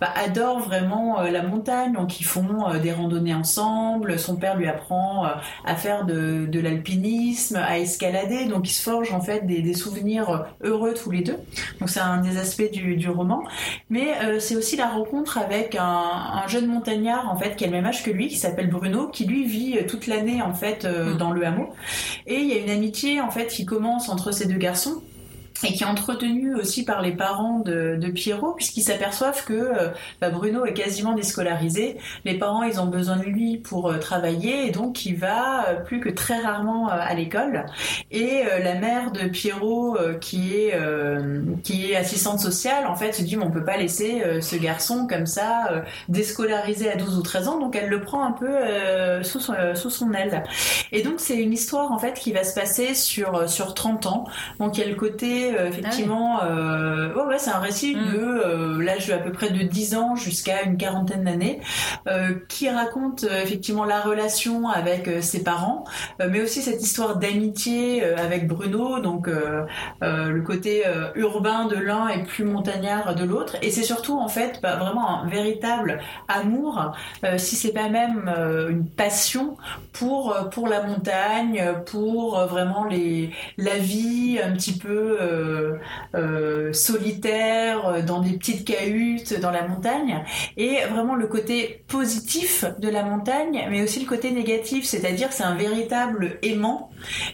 bah, 0.00 0.08
adore 0.14 0.60
vraiment 0.60 1.22
la 1.22 1.42
montagne. 1.42 1.94
Donc 1.94 2.20
ils 2.20 2.24
font 2.24 2.78
des 2.82 2.92
randonnées 2.92 3.34
ensemble. 3.34 4.18
Son 4.18 4.36
père 4.36 4.56
lui 4.56 4.68
apprend 4.68 5.26
à 5.64 5.76
faire 5.76 6.04
de, 6.04 6.60
l'alpinisme, 6.60 7.56
à 7.56 7.78
escalader. 7.78 8.46
Donc 8.46 8.68
ils 8.68 8.74
se 8.74 8.82
forgent 8.82 9.14
en 9.14 9.20
fait 9.20 9.46
des, 9.46 9.62
des 9.62 9.74
souvenirs 9.74 10.46
heureux 10.62 10.94
tous 10.94 11.10
les 11.10 11.22
deux. 11.22 11.38
Donc 11.80 11.88
c'est 11.88 12.00
un 12.00 12.18
des 12.18 12.36
aspects 12.38 12.70
du, 12.70 12.96
du 12.96 13.08
roman. 13.08 13.42
Mais 13.88 14.11
euh, 14.20 14.40
c'est 14.40 14.56
aussi 14.56 14.76
la 14.76 14.88
rencontre 14.88 15.38
avec 15.38 15.76
un, 15.78 16.46
jeune 16.48 16.66
montagnard 16.66 17.30
en 17.30 17.36
fait 17.36 17.56
qui 17.56 17.64
a 17.64 17.66
le 17.66 17.72
même 17.72 17.86
âge 17.86 18.02
que 18.02 18.10
lui, 18.10 18.28
qui 18.28 18.36
s'appelle 18.36 18.68
Bruno, 18.68 19.08
qui 19.08 19.24
lui 19.24 19.44
vit 19.44 19.78
euh, 19.78 19.86
toute 19.86 20.06
l'année 20.06 20.42
en 20.42 20.54
fait 20.54 20.84
euh, 20.84 21.14
mm. 21.14 21.16
dans 21.18 21.30
le 21.30 21.46
hameau. 21.46 21.68
Et 22.26 22.36
il 22.36 22.48
y 22.48 22.52
a 22.52 22.58
une 22.58 22.70
amitié 22.70 23.20
en 23.20 23.30
fait 23.30 23.46
qui 23.46 23.64
commence 23.64 24.08
entre 24.08 24.32
ces 24.32 24.46
deux 24.46 24.58
garçons 24.58 25.02
et 25.64 25.72
qui 25.72 25.82
est 25.82 25.86
entretenu 25.86 26.54
aussi 26.54 26.84
par 26.84 27.02
les 27.02 27.12
parents 27.12 27.60
de, 27.60 27.96
de 28.00 28.08
Pierrot, 28.08 28.52
puisqu'ils 28.52 28.82
s'aperçoivent 28.82 29.44
que 29.44 29.52
euh, 29.52 29.88
bah, 30.20 30.30
Bruno 30.30 30.64
est 30.64 30.74
quasiment 30.74 31.12
déscolarisé. 31.12 31.98
Les 32.24 32.38
parents, 32.38 32.62
ils 32.62 32.80
ont 32.80 32.86
besoin 32.86 33.16
de 33.16 33.24
lui 33.24 33.58
pour 33.58 33.90
euh, 33.90 33.98
travailler, 33.98 34.66
et 34.66 34.70
donc 34.70 35.06
il 35.06 35.16
va 35.16 35.68
euh, 35.68 35.74
plus 35.76 36.00
que 36.00 36.08
très 36.08 36.40
rarement 36.40 36.88
à 36.88 37.14
l'école. 37.14 37.66
Et 38.10 38.42
la 38.62 38.74
mère 38.74 39.12
de 39.12 39.28
Pierrot, 39.28 39.96
qui 40.20 40.54
est 40.54 40.74
qui 41.62 41.92
est 41.92 41.96
assistante 41.96 42.40
sociale, 42.40 42.86
en 42.86 42.96
fait, 42.96 43.12
se 43.12 43.22
dit, 43.22 43.36
on 43.36 43.50
peut 43.50 43.64
pas 43.64 43.76
laisser 43.76 44.22
ce 44.40 44.56
garçon 44.56 45.06
comme 45.06 45.26
ça 45.26 45.84
déscolarisé 46.08 46.90
à 46.90 46.96
12 46.96 47.18
ou 47.18 47.22
13 47.22 47.48
ans, 47.48 47.58
donc 47.58 47.76
elle 47.76 47.88
le 47.88 48.00
prend 48.00 48.24
un 48.24 48.32
peu 48.32 48.52
sous, 49.22 49.40
son, 49.40 49.54
sous 49.74 49.90
son 49.90 50.12
aile. 50.12 50.44
Et 50.90 51.02
donc 51.02 51.14
c'est 51.18 51.36
une 51.36 51.52
histoire 51.52 51.92
en 51.92 51.98
fait 51.98 52.14
qui 52.14 52.32
va 52.32 52.44
se 52.44 52.54
passer 52.54 52.94
sur 52.94 53.48
sur 53.48 53.74
30 53.74 54.06
ans. 54.06 54.24
Donc 54.58 54.76
il 54.76 54.80
y 54.82 54.84
a 54.84 54.88
le 54.88 54.96
côté 54.96 55.51
effectivement, 55.68 56.38
ah 56.40 56.46
euh, 56.46 57.26
ouais, 57.26 57.38
c'est 57.38 57.50
un 57.50 57.58
récit 57.58 57.96
mm. 57.96 58.12
de 58.12 58.18
euh, 58.18 58.82
l'âge 58.82 59.10
à 59.10 59.18
peu 59.18 59.32
près 59.32 59.50
de 59.50 59.62
10 59.62 59.96
ans 59.96 60.16
jusqu'à 60.16 60.62
une 60.62 60.76
quarantaine 60.76 61.24
d'années, 61.24 61.60
qui 62.48 62.68
raconte 62.68 63.24
effectivement 63.24 63.84
la 63.84 64.00
relation 64.00 64.68
avec 64.68 65.08
ses 65.22 65.42
parents, 65.42 65.84
mais 66.18 66.40
aussi 66.40 66.62
cette 66.62 66.82
histoire 66.82 67.16
d'amitié 67.16 68.04
avec 68.04 68.46
Bruno, 68.46 68.98
donc 68.98 69.28
le 70.00 70.40
côté 70.40 70.82
urbain 71.14 71.66
de 71.66 71.76
l'un 71.76 72.08
et 72.08 72.22
plus 72.22 72.44
montagnard 72.44 73.14
de 73.14 73.24
l'autre. 73.24 73.56
Et 73.62 73.70
c'est 73.70 73.82
surtout 73.82 74.18
en 74.18 74.28
fait 74.28 74.60
bah, 74.62 74.76
vraiment 74.76 75.22
un 75.22 75.28
véritable 75.28 76.00
amour, 76.28 76.92
si 77.36 77.56
c'est 77.56 77.72
pas 77.72 77.88
même 77.88 78.30
une 78.68 78.86
passion 78.86 79.56
pour 79.92 80.36
pour 80.50 80.68
la 80.68 80.82
montagne, 80.82 81.64
pour 81.86 82.38
vraiment 82.46 82.84
les 82.84 83.30
la 83.58 83.78
vie 83.78 84.40
un 84.42 84.52
petit 84.52 84.76
peu 84.76 85.18
euh, 85.20 85.22
euh, 85.22 85.31
solitaire, 86.72 87.86
euh, 87.86 88.02
dans 88.02 88.20
des 88.20 88.32
petites 88.32 88.64
cahutes 88.64 89.38
dans 89.40 89.50
la 89.50 89.66
montagne, 89.66 90.24
et 90.56 90.78
vraiment 90.90 91.14
le 91.14 91.26
côté 91.26 91.84
positif 91.88 92.64
de 92.78 92.88
la 92.88 93.02
montagne, 93.02 93.66
mais 93.70 93.82
aussi 93.82 94.00
le 94.00 94.06
côté 94.06 94.30
négatif, 94.30 94.84
c'est-à-dire 94.84 95.28
c'est 95.32 95.44
un 95.44 95.54
véritable 95.54 96.38
aimant. 96.42 96.90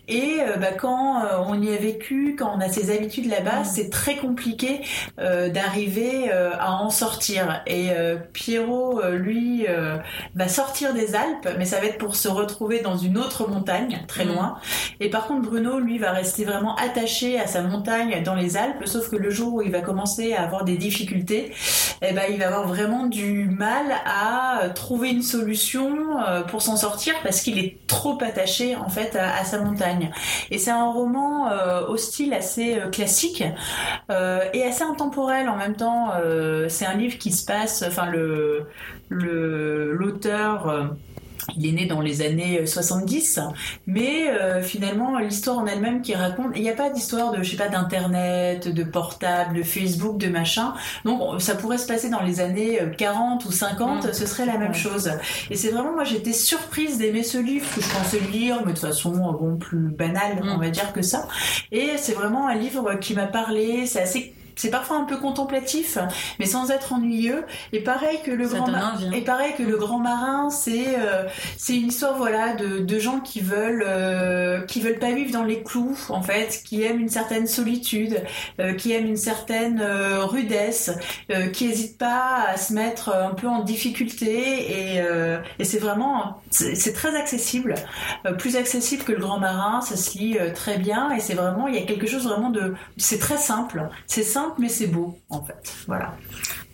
Et 0.08 0.38
bah, 0.58 0.72
quand 0.72 1.22
on 1.46 1.60
y 1.60 1.74
a 1.74 1.76
vécu, 1.76 2.36
quand 2.38 2.52
on 2.56 2.60
a 2.60 2.68
ses 2.68 2.90
habitudes 2.90 3.26
là-bas, 3.26 3.60
mm. 3.60 3.64
c'est 3.64 3.90
très 3.90 4.16
compliqué 4.16 4.80
d'arriver 5.18 6.30
à 6.30 6.72
en 6.72 6.90
sortir. 6.90 7.62
Et 7.66 7.90
Pierrot, 8.32 9.02
lui, 9.12 9.66
va 10.34 10.48
sortir 10.48 10.94
des 10.94 11.14
Alpes, 11.14 11.48
mais 11.58 11.64
ça 11.64 11.80
va 11.80 11.86
être 11.86 11.98
pour 11.98 12.16
se 12.16 12.28
retrouver 12.28 12.80
dans 12.80 12.96
une 12.96 13.18
autre 13.18 13.48
montagne, 13.48 14.00
très 14.08 14.24
mm. 14.24 14.28
loin. 14.28 14.58
Et 15.00 15.10
par 15.10 15.26
contre, 15.26 15.42
Bruno, 15.42 15.78
lui, 15.78 15.98
va 15.98 16.12
rester 16.12 16.44
vraiment 16.44 16.74
attaché 16.76 17.38
à 17.38 17.46
sa 17.46 17.62
montagne 17.62 17.87
dans 18.24 18.34
les 18.34 18.56
Alpes, 18.56 18.86
sauf 18.86 19.08
que 19.08 19.16
le 19.16 19.30
jour 19.30 19.54
où 19.54 19.62
il 19.62 19.70
va 19.70 19.80
commencer 19.80 20.34
à 20.34 20.42
avoir 20.42 20.64
des 20.64 20.76
difficultés, 20.76 21.52
eh 22.02 22.12
ben, 22.12 22.24
il 22.30 22.38
va 22.38 22.48
avoir 22.48 22.66
vraiment 22.66 23.06
du 23.06 23.48
mal 23.48 23.86
à 24.04 24.68
trouver 24.74 25.10
une 25.10 25.22
solution 25.22 26.20
euh, 26.20 26.42
pour 26.42 26.60
s'en 26.62 26.76
sortir 26.76 27.14
parce 27.22 27.40
qu'il 27.40 27.58
est 27.58 27.78
trop 27.86 28.18
attaché 28.22 28.76
en 28.76 28.88
fait 28.88 29.16
à, 29.16 29.44
sa 29.44 29.60
montagne. 29.60 30.10
Et 30.50 30.58
c'est 30.58 30.70
un 30.70 30.90
roman 30.90 31.50
euh, 31.50 31.86
au 31.86 31.96
style 31.96 32.34
assez 32.34 32.78
euh, 32.78 32.88
classique 32.88 33.42
et 34.10 34.64
assez 34.64 34.82
intemporel 34.82 35.48
en 35.48 35.56
même 35.56 35.76
temps. 35.76 36.12
c'est 36.68 36.86
un 36.86 36.94
livre 36.94 37.18
qui 37.18 37.32
se 37.32 37.44
passe, 37.44 37.84
enfin 37.86 38.06
le 38.06 38.66
l'auteur 39.10 40.94
il 41.56 41.66
est 41.66 41.72
né 41.72 41.86
dans 41.86 42.00
les 42.00 42.22
années 42.22 42.66
70, 42.66 43.40
mais 43.86 44.30
euh, 44.30 44.62
finalement 44.62 45.18
l'histoire 45.18 45.58
en 45.58 45.66
elle-même 45.66 46.02
qui 46.02 46.14
raconte, 46.14 46.52
il 46.56 46.62
n'y 46.62 46.70
a 46.70 46.74
pas 46.74 46.90
d'histoire 46.90 47.32
de, 47.32 47.42
je 47.42 47.50
sais 47.50 47.56
pas, 47.56 47.68
d'internet, 47.68 48.68
de 48.68 48.84
portable, 48.84 49.56
de 49.56 49.62
Facebook, 49.62 50.18
de 50.18 50.28
machin. 50.28 50.74
Donc 51.04 51.40
ça 51.40 51.54
pourrait 51.54 51.78
se 51.78 51.86
passer 51.86 52.10
dans 52.10 52.22
les 52.22 52.40
années 52.40 52.80
40 52.96 53.44
ou 53.44 53.52
50, 53.52 54.04
mm. 54.04 54.12
ce 54.12 54.26
serait 54.26 54.46
la 54.46 54.58
même 54.58 54.74
chose. 54.74 55.10
Et 55.50 55.56
c'est 55.56 55.70
vraiment, 55.70 55.92
moi 55.92 56.04
j'étais 56.04 56.32
surprise 56.32 56.98
d'aimer 56.98 57.22
ce 57.22 57.38
livre 57.38 57.66
que 57.74 57.80
je 57.80 57.88
pensais 57.88 58.20
lire, 58.32 58.62
mais 58.66 58.72
de 58.72 58.78
façon 58.78 59.10
bon 59.10 59.56
plus 59.56 59.88
banale, 59.88 60.40
on 60.42 60.58
va 60.58 60.70
dire 60.70 60.92
que 60.92 61.02
ça. 61.02 61.28
Et 61.72 61.92
c'est 61.96 62.14
vraiment 62.14 62.48
un 62.48 62.54
livre 62.54 62.94
qui 62.94 63.14
m'a 63.14 63.26
parlé. 63.26 63.86
C'est 63.86 64.02
assez 64.02 64.34
c'est 64.58 64.70
parfois 64.70 64.96
un 64.96 65.04
peu 65.04 65.16
contemplatif, 65.16 65.98
mais 66.38 66.46
sans 66.46 66.70
être 66.70 66.92
ennuyeux. 66.92 67.44
Et 67.72 67.80
pareil 67.80 68.18
que 68.24 68.32
le 68.32 68.48
grand 68.48 68.68
marin, 68.68 68.94
hein. 69.00 69.12
et 69.12 69.22
pareil 69.22 69.54
que 69.56 69.62
le 69.62 69.76
grand 69.76 70.00
marin, 70.00 70.50
c'est 70.50 70.98
euh, 70.98 71.24
c'est 71.56 71.76
une 71.76 71.88
histoire 71.88 72.16
voilà 72.16 72.54
de, 72.54 72.80
de 72.80 72.98
gens 72.98 73.20
qui 73.20 73.40
veulent 73.40 73.84
euh, 73.86 74.60
qui 74.62 74.80
veulent 74.80 74.98
pas 74.98 75.12
vivre 75.12 75.32
dans 75.32 75.44
les 75.44 75.62
clous 75.62 75.96
en 76.08 76.22
fait, 76.22 76.62
qui 76.64 76.82
aiment 76.82 76.98
une 76.98 77.08
certaine 77.08 77.46
solitude, 77.46 78.20
euh, 78.58 78.74
qui 78.74 78.92
aiment 78.92 79.06
une 79.06 79.16
certaine 79.16 79.80
rudesse, 79.80 80.90
qui 81.52 81.66
hésitent 81.66 81.98
pas 81.98 82.46
à 82.48 82.56
se 82.56 82.72
mettre 82.72 83.14
un 83.14 83.34
peu 83.34 83.46
en 83.46 83.62
difficulté 83.62 84.96
et, 84.96 85.02
et 85.58 85.64
c'est 85.64 85.78
vraiment 85.78 86.40
c'est 86.50 86.92
très 86.92 87.14
accessible, 87.14 87.74
plus 88.38 88.56
accessible 88.56 89.04
que 89.04 89.12
le 89.12 89.20
grand 89.20 89.38
marin, 89.38 89.80
ça 89.82 89.96
se 89.96 90.18
lit 90.18 90.36
très 90.54 90.78
bien 90.78 91.12
et 91.12 91.20
c'est 91.20 91.34
vraiment 91.34 91.68
il 91.68 91.74
y 91.74 91.78
a 91.78 91.82
quelque 91.82 92.06
chose 92.06 92.24
vraiment 92.24 92.50
de 92.50 92.74
c'est 92.96 93.18
très 93.18 93.36
simple, 93.36 93.88
c'est 94.06 94.22
simple 94.22 94.47
mais 94.58 94.68
c'est 94.68 94.86
beau, 94.86 95.18
en 95.30 95.42
fait. 95.42 95.74
Voilà. 95.86 96.14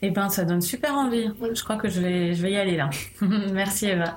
Eh 0.02 0.10
ben, 0.10 0.28
ça 0.28 0.44
donne 0.44 0.60
super 0.60 0.94
envie. 0.94 1.30
Je 1.52 1.62
crois 1.62 1.76
que 1.76 1.88
je 1.88 2.00
vais, 2.00 2.34
je 2.34 2.42
vais 2.42 2.52
y 2.52 2.56
aller 2.56 2.76
là. 2.76 2.90
Merci 3.52 3.86
Eva. 3.86 4.16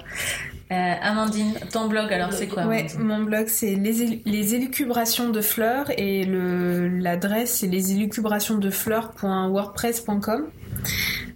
Euh, 0.70 0.94
Amandine, 1.02 1.54
ton 1.72 1.88
blog, 1.88 2.12
alors 2.12 2.34
c'est 2.34 2.48
quoi 2.48 2.66
Ouais, 2.66 2.88
mon 3.00 3.24
blog 3.24 3.48
c'est 3.48 3.76
les, 3.76 4.22
les 4.26 4.54
élucubrations 4.54 5.30
de 5.30 5.40
fleurs 5.40 5.86
et 5.98 6.26
le 6.26 6.90
l'adresse 6.90 7.60
c'est 7.60 7.68
les 7.68 7.94
élucubrations 7.94 8.58
de 8.58 8.70
fleurs.wordpress.com. 8.70 10.48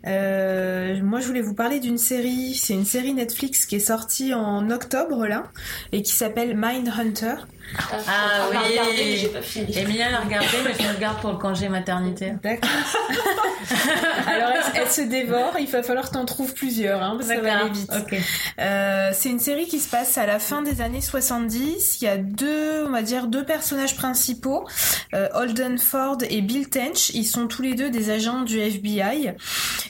Euh, 0.07 0.99
moi 1.03 1.19
je 1.19 1.27
voulais 1.27 1.41
vous 1.41 1.53
parler 1.53 1.79
d'une 1.79 1.99
série, 1.99 2.55
c'est 2.55 2.73
une 2.73 2.85
série 2.85 3.13
Netflix 3.13 3.65
qui 3.67 3.75
est 3.75 3.79
sortie 3.79 4.33
en 4.33 4.71
octobre 4.71 5.27
là 5.27 5.43
et 5.91 6.01
qui 6.01 6.11
s'appelle 6.11 6.57
Mindhunter. 6.57 7.35
Ah 7.77 8.49
va 8.51 8.59
oui. 8.89 9.17
j'ai 9.17 9.27
pas 9.27 9.41
fini. 9.41 9.77
Emilia 9.77 10.11
l'a 10.11 10.19
regardé, 10.19 10.47
mais 10.65 10.73
je 10.77 10.83
le 10.83 10.95
regarde 10.95 11.21
pour 11.21 11.31
le 11.31 11.37
congé 11.37 11.69
maternité. 11.69 12.33
D'accord. 12.43 12.69
Alors 14.27 14.49
elle, 14.49 14.81
elle 14.81 14.89
se 14.89 15.01
dévore, 15.01 15.53
il 15.59 15.67
va 15.67 15.83
falloir 15.83 16.09
que 16.09 16.13
t'en 16.13 16.25
trouves 16.25 16.53
plusieurs, 16.53 17.01
hein, 17.01 17.15
parce 17.17 17.29
que 17.29 17.35
ça 17.35 17.41
va 17.41 17.59
aller 17.59 17.69
vite. 17.69 17.91
Ok. 17.95 18.19
Euh, 18.59 19.11
c'est 19.13 19.29
une 19.29 19.39
série 19.39 19.67
qui 19.67 19.79
se 19.79 19.89
passe 19.89 20.17
à 20.17 20.25
la 20.25 20.39
fin 20.39 20.61
des 20.61 20.81
années 20.81 21.01
70. 21.01 22.01
Il 22.01 22.05
y 22.05 22.07
a 22.07 22.17
deux, 22.17 22.85
on 22.85 22.91
va 22.91 23.01
dire, 23.01 23.27
deux 23.27 23.45
personnages 23.45 23.95
principaux, 23.95 24.67
euh, 25.13 25.29
Holden 25.33 25.77
Ford 25.77 26.17
et 26.29 26.41
Bill 26.41 26.69
Tench. 26.69 27.11
Ils 27.13 27.25
sont 27.25 27.47
tous 27.47 27.61
les 27.61 27.75
deux 27.75 27.89
des 27.89 28.09
agents 28.09 28.41
du 28.41 28.59
FBI. 28.59 29.30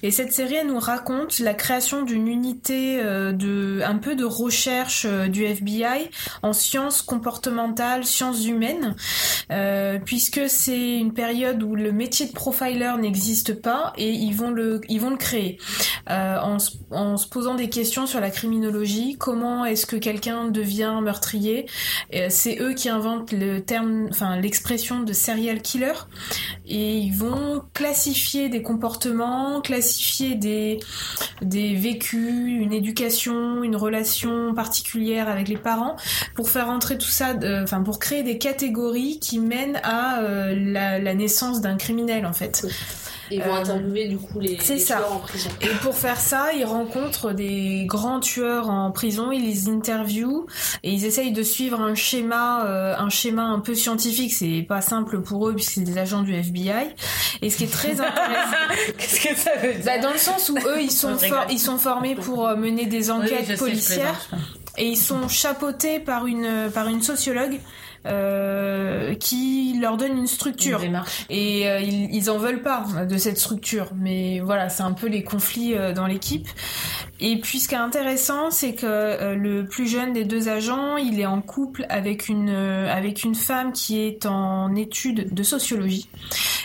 Et 0.04 0.12
cette 0.12 0.32
série, 0.32 0.52
nous 0.66 0.80
raconte 0.80 1.40
la 1.40 1.54
création 1.54 2.04
d'une 2.04 2.28
unité 2.28 3.00
euh, 3.02 3.32
de, 3.32 3.82
un 3.86 3.98
peu 3.98 4.16
de 4.16 4.26
recherche 4.26 5.06
euh, 5.06 5.28
du 5.28 5.44
FBI 5.46 6.10
en 6.44 6.54
sciences 6.54 7.02
comportementales, 7.02 8.06
sciences 8.06 8.46
humaines, 8.46 8.96
euh, 9.52 9.98
puisque 10.04 10.50
c'est 10.50 10.98
une 10.98 11.14
période 11.14 11.64
où 11.64 11.76
le 11.76 11.92
métier 11.92 12.26
de 12.26 12.34
profiler 12.34 12.92
n'existe 13.00 13.54
pas 13.62 13.94
et 13.98 14.10
ils 14.10 14.36
vont 14.36 14.52
le, 14.52 14.82
ils 14.90 15.00
vont 15.00 15.10
le 15.10 15.18
créer 15.18 15.58
en, 16.08 16.58
en 16.92 17.18
se 17.18 17.28
posant 17.28 17.56
des 17.56 17.70
questions 17.70 18.06
sur 18.06 18.20
la 18.20 18.30
criminologie. 18.30 19.16
Comment 19.18 19.66
est-ce 19.66 19.86
que 19.86 19.96
quelqu'un 19.96 20.46
devient 20.46 21.00
meurtrier 21.02 21.66
C'est 22.30 22.60
eux 22.60 22.74
qui 22.74 22.90
inventent 22.90 23.32
le 23.32 23.60
terme, 23.60 24.08
enfin 24.10 24.36
l'expression 24.38 25.02
de 25.02 25.14
serial 25.14 25.62
killer, 25.62 25.94
et 26.66 26.98
ils 26.98 27.16
vont 27.16 27.64
classifier 27.74 28.50
des 28.50 28.62
comportements, 28.62 29.21
classifier 29.62 30.36
des 30.36 30.80
vécus, 31.76 32.62
une 32.62 32.74
éducation, 32.74 33.64
une 33.64 33.76
relation 33.76 34.54
particulière 34.54 35.30
avec 35.30 35.48
les 35.48 35.58
parents, 35.58 35.96
pour 36.36 36.50
faire 36.50 36.70
entrer 36.70 36.98
tout 36.98 37.10
ça, 37.10 37.36
euh, 37.44 37.64
enfin 37.64 37.82
pour 37.82 38.00
créer 38.00 38.24
des 38.24 38.38
catégories 38.38 39.20
qui 39.20 39.40
mènent 39.40 39.80
à 39.84 40.22
euh, 40.22 40.56
la 41.02 41.14
naissance 41.14 41.62
d'un 41.62 41.78
criminel 41.78 42.26
en 42.26 42.34
fait. 42.34 42.66
Ils 43.32 43.42
vont 43.42 43.56
Euh, 43.56 43.60
interviewer 43.62 44.08
du 44.10 44.18
coup 44.18 44.40
les, 44.40 44.58
les 44.58 44.80
ça. 44.80 44.98
tueurs 44.98 45.14
en 45.14 45.20
prison. 45.20 45.50
Et 45.62 45.68
pour 45.82 45.96
faire 45.96 46.20
ça, 46.20 46.54
ils 46.54 46.66
rencontrent 46.66 47.32
des 47.32 47.86
grands 47.86 48.20
tueurs 48.20 48.70
en 48.70 48.92
prison, 48.92 49.32
ils 49.32 49.44
les 49.44 49.70
interviewent 49.70 50.46
et 50.84 50.92
ils 50.92 51.06
essayent 51.06 51.32
de 51.32 51.44
suivre 51.44 51.80
un 51.82 51.96
schéma, 51.96 52.66
euh, 52.66 52.96
un 52.98 53.10
schéma 53.10 53.44
un 53.44 53.60
peu 53.60 53.74
scientifique. 53.76 54.34
C'est 54.34 54.66
pas 54.68 54.82
simple 54.82 55.22
pour 55.22 55.48
eux 55.48 55.54
puisque 55.56 55.72
c'est 55.72 55.82
des 55.82 55.98
agents 55.98 56.22
du 56.24 56.34
FBI. 56.34 56.94
Et 57.42 57.50
ce 57.50 57.58
qui 57.58 57.64
est 57.64 57.72
très 57.72 57.92
intéressant, 58.02 58.58
Qu'est-ce 58.98 59.28
que 59.28 59.36
ça 59.36 59.56
veut 59.62 59.74
dire? 59.74 59.86
Bah, 59.86 60.00
dans 60.00 60.12
le 60.12 60.18
sens 60.18 60.50
où 60.50 60.58
eux, 60.58 60.82
ils 60.82 60.92
sont 60.92 61.18
for- 61.18 61.46
ils 61.50 61.60
sont 61.60 61.78
formés 61.78 62.16
pour 62.16 62.48
euh, 62.48 62.56
mener 62.56 62.86
des 62.86 63.10
enquêtes 63.12 63.58
policières 63.58 64.30
et 64.78 64.86
ils 64.88 64.98
sont 64.98 65.28
chapeautés 65.28 66.00
par 66.00 66.26
une 66.28 66.70
par 66.74 66.88
une 66.88 67.02
sociologue 67.02 67.60
euh, 68.08 69.14
qui 69.16 69.78
leur 69.80 69.98
donne 69.98 70.18
une 70.18 70.28
structure. 70.28 70.82
Une. 70.82 71.04
Et 71.30 71.70
euh, 71.70 71.80
ils, 71.80 72.14
ils 72.14 72.30
en 72.32 72.38
veulent 72.38 72.62
pas 72.64 72.86
de 73.08 73.18
cette 73.18 73.38
structure, 73.38 73.92
mais 73.96 74.40
voilà, 74.40 74.70
c'est 74.70 74.84
un 74.84 74.94
peu 74.94 75.08
les 75.08 75.24
conflits 75.24 75.76
euh, 75.76 75.94
dans 75.94 76.08
l'équipe. 76.08 76.48
Et 77.24 77.40
puis 77.40 77.60
ce 77.60 77.68
qui 77.68 77.76
est 77.76 77.78
intéressant, 77.78 78.50
c'est 78.50 78.74
que 78.74 78.88
euh, 78.88 79.36
le 79.36 79.66
plus 79.66 79.88
jeune 79.88 80.12
des 80.12 80.24
deux 80.24 80.50
agents, 80.50 80.98
il 80.98 81.20
est 81.20 81.28
en 81.28 81.40
couple 81.40 81.86
avec 81.88 82.28
une 82.28 82.50
euh, 82.50 82.92
avec 82.92 83.24
une 83.24 83.36
femme 83.36 83.74
qui 83.74 84.00
est 84.00 84.26
en 84.26 84.74
études 84.76 85.32
de 85.32 85.44
sociologie. 85.44 86.10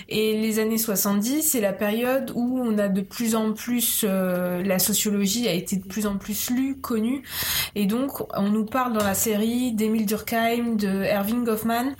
Et 0.09 0.41
les 0.41 0.59
années 0.59 0.79
70, 0.79 1.43
c'est 1.43 1.61
la 1.61 1.75
période 1.75 2.33
où 2.35 2.59
on 2.59 2.79
a 2.79 2.89
de 2.89 3.03
plus 3.03 3.35
en 3.35 3.53
plus 3.53 4.03
euh, 4.09 4.63
la 4.63 4.79
sociologie 4.79 5.47
a 5.47 5.53
été 5.53 5.77
de 5.77 5.85
plus 5.85 6.07
en 6.07 6.17
plus 6.17 6.49
lue, 6.51 6.77
connue, 6.81 7.23
et 7.75 7.85
donc 7.85 8.23
on 8.35 8.49
nous 8.49 8.65
parle 8.65 8.95
dans 8.95 9.05
la 9.05 9.15
série 9.15 9.73
d'Emile 9.73 10.07
Durkheim, 10.07 10.77
de 10.77 11.03
Erving 11.03 11.45
Goffman, 11.45 11.95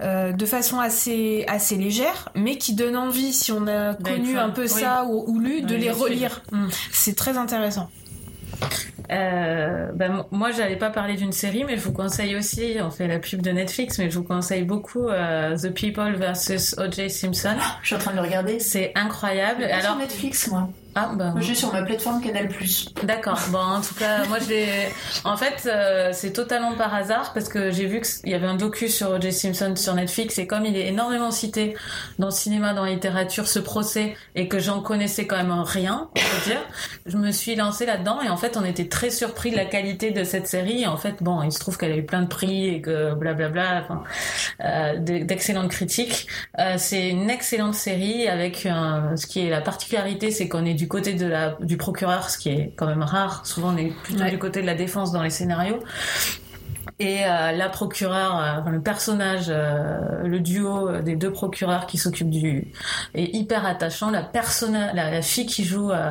de 0.00 0.46
façon 0.46 0.80
assez 0.80 1.44
assez 1.46 1.76
légère, 1.76 2.30
mais 2.34 2.58
qui 2.58 2.74
donne 2.74 2.96
envie 2.96 3.32
si 3.32 3.52
on 3.52 3.68
a 3.68 3.94
connu 3.94 4.36
un 4.36 4.50
peu 4.50 4.62
Oui. 4.62 4.68
ça 4.68 5.04
ou, 5.04 5.24
ou 5.28 5.38
lu, 5.38 5.62
de 5.62 5.74
Oui, 5.74 5.80
les 5.82 5.90
relire. 5.90 6.42
Mm. 6.50 6.68
C'est 6.90 7.14
très 7.14 7.36
intéressant. 7.36 7.88
Euh, 9.10 9.90
ben, 9.92 10.24
moi, 10.30 10.50
j'allais 10.52 10.76
pas 10.76 10.90
parler 10.90 11.16
d'une 11.16 11.32
série, 11.32 11.64
mais 11.64 11.76
je 11.76 11.82
vous 11.82 11.92
conseille 11.92 12.36
aussi, 12.36 12.76
on 12.80 12.90
fait 12.90 13.08
la 13.08 13.18
pub 13.18 13.42
de 13.42 13.50
Netflix, 13.50 13.98
mais 13.98 14.10
je 14.10 14.18
vous 14.18 14.24
conseille 14.24 14.62
beaucoup 14.62 15.08
euh, 15.08 15.56
The 15.56 15.70
People 15.70 16.14
versus 16.16 16.76
O.J. 16.78 17.10
Simpson. 17.10 17.56
Je 17.82 17.88
suis 17.88 17.96
en 17.96 17.98
train 17.98 18.12
de 18.12 18.16
le 18.16 18.22
regarder. 18.22 18.60
C'est 18.60 18.92
incroyable. 18.94 19.64
Alors, 19.64 19.92
sur 19.92 19.96
Netflix, 19.96 20.48
moi. 20.48 20.68
Ah, 20.96 21.12
bah, 21.14 21.34
je 21.36 21.42
suis 21.42 21.56
sur 21.56 21.72
ma 21.72 21.82
plateforme 21.82 22.20
Canal+. 22.20 22.48
D'accord. 23.04 23.38
Bon, 23.50 23.58
en 23.58 23.80
tout 23.80 23.94
cas, 23.94 24.26
moi, 24.26 24.38
je 24.40 24.48
l'ai. 24.48 24.68
En 25.24 25.36
fait, 25.36 25.66
euh, 25.66 26.10
c'est 26.12 26.32
totalement 26.32 26.74
par 26.74 26.94
hasard 26.94 27.32
parce 27.32 27.48
que 27.48 27.70
j'ai 27.70 27.86
vu 27.86 28.00
qu'il 28.00 28.30
y 28.30 28.34
avait 28.34 28.46
un 28.46 28.56
docu 28.56 28.88
sur 28.88 29.10
O.J. 29.10 29.32
Simpson 29.32 29.74
sur 29.76 29.94
Netflix 29.94 30.38
et 30.38 30.46
comme 30.46 30.64
il 30.64 30.76
est 30.76 30.88
énormément 30.88 31.30
cité 31.30 31.76
dans 32.18 32.28
le 32.28 32.32
cinéma, 32.32 32.72
dans 32.72 32.84
la 32.84 32.92
littérature, 32.92 33.46
ce 33.46 33.58
procès 33.58 34.14
et 34.34 34.48
que 34.48 34.58
j'en 34.58 34.80
connaissais 34.80 35.26
quand 35.26 35.36
même 35.36 35.52
rien, 35.52 36.08
on 36.10 36.18
peut 36.18 36.50
dire, 36.50 36.60
je 37.06 37.16
me 37.16 37.30
suis 37.32 37.54
lancée 37.54 37.86
là-dedans 37.86 38.22
et 38.22 38.28
en 38.28 38.36
fait, 38.36 38.56
on 38.56 38.64
était 38.64 38.88
très 38.88 39.10
surpris 39.10 39.50
de 39.50 39.56
la 39.56 39.66
qualité 39.66 40.10
de 40.10 40.24
cette 40.24 40.46
série. 40.46 40.82
Et 40.82 40.86
en 40.86 40.96
fait, 40.96 41.22
bon, 41.22 41.42
il 41.42 41.52
se 41.52 41.58
trouve 41.58 41.76
qu'elle 41.76 41.92
a 41.92 41.96
eu 41.96 42.06
plein 42.06 42.22
de 42.22 42.28
prix 42.28 42.68
et 42.68 42.80
que 42.80 43.14
blablabla, 43.14 43.84
enfin, 43.84 44.02
euh, 44.64 44.96
d'excellentes 44.98 45.70
critiques. 45.70 46.26
Euh, 46.58 46.74
c'est 46.78 47.10
une 47.10 47.30
excellente 47.30 47.74
série 47.74 48.26
avec 48.28 48.56
ce 48.56 49.26
qui 49.26 49.46
est 49.46 49.50
la 49.50 49.60
particularité, 49.60 50.30
c'est 50.30 50.48
qu'on 50.48 50.64
est 50.64 50.79
du 50.80 50.88
côté 50.88 51.12
de 51.12 51.26
la 51.26 51.56
du 51.60 51.76
procureur, 51.76 52.30
ce 52.30 52.38
qui 52.38 52.48
est 52.48 52.72
quand 52.74 52.86
même 52.86 53.02
rare. 53.02 53.44
Souvent, 53.44 53.74
on 53.74 53.76
est 53.76 53.92
plutôt 54.02 54.22
Ouais. 54.22 54.30
du 54.30 54.38
côté 54.38 54.62
de 54.62 54.66
la 54.66 54.74
défense 54.74 55.12
dans 55.12 55.22
les 55.22 55.28
scénarios. 55.28 55.78
Et 57.00 57.24
euh, 57.24 57.52
la 57.52 57.68
procureure, 57.70 58.38
euh, 58.38 58.60
enfin, 58.60 58.70
le 58.70 58.80
personnage, 58.82 59.46
euh, 59.48 60.22
le 60.22 60.38
duo 60.38 60.98
des 61.00 61.16
deux 61.16 61.32
procureurs 61.32 61.86
qui 61.86 61.96
s'occupent 61.96 62.28
du 62.30 62.68
est 63.14 63.34
hyper 63.34 63.64
attachant. 63.66 64.10
La 64.10 64.22
personne, 64.22 64.78
la, 64.94 65.10
la 65.10 65.22
fille 65.22 65.46
qui 65.46 65.64
joue 65.64 65.90
euh, 65.90 66.10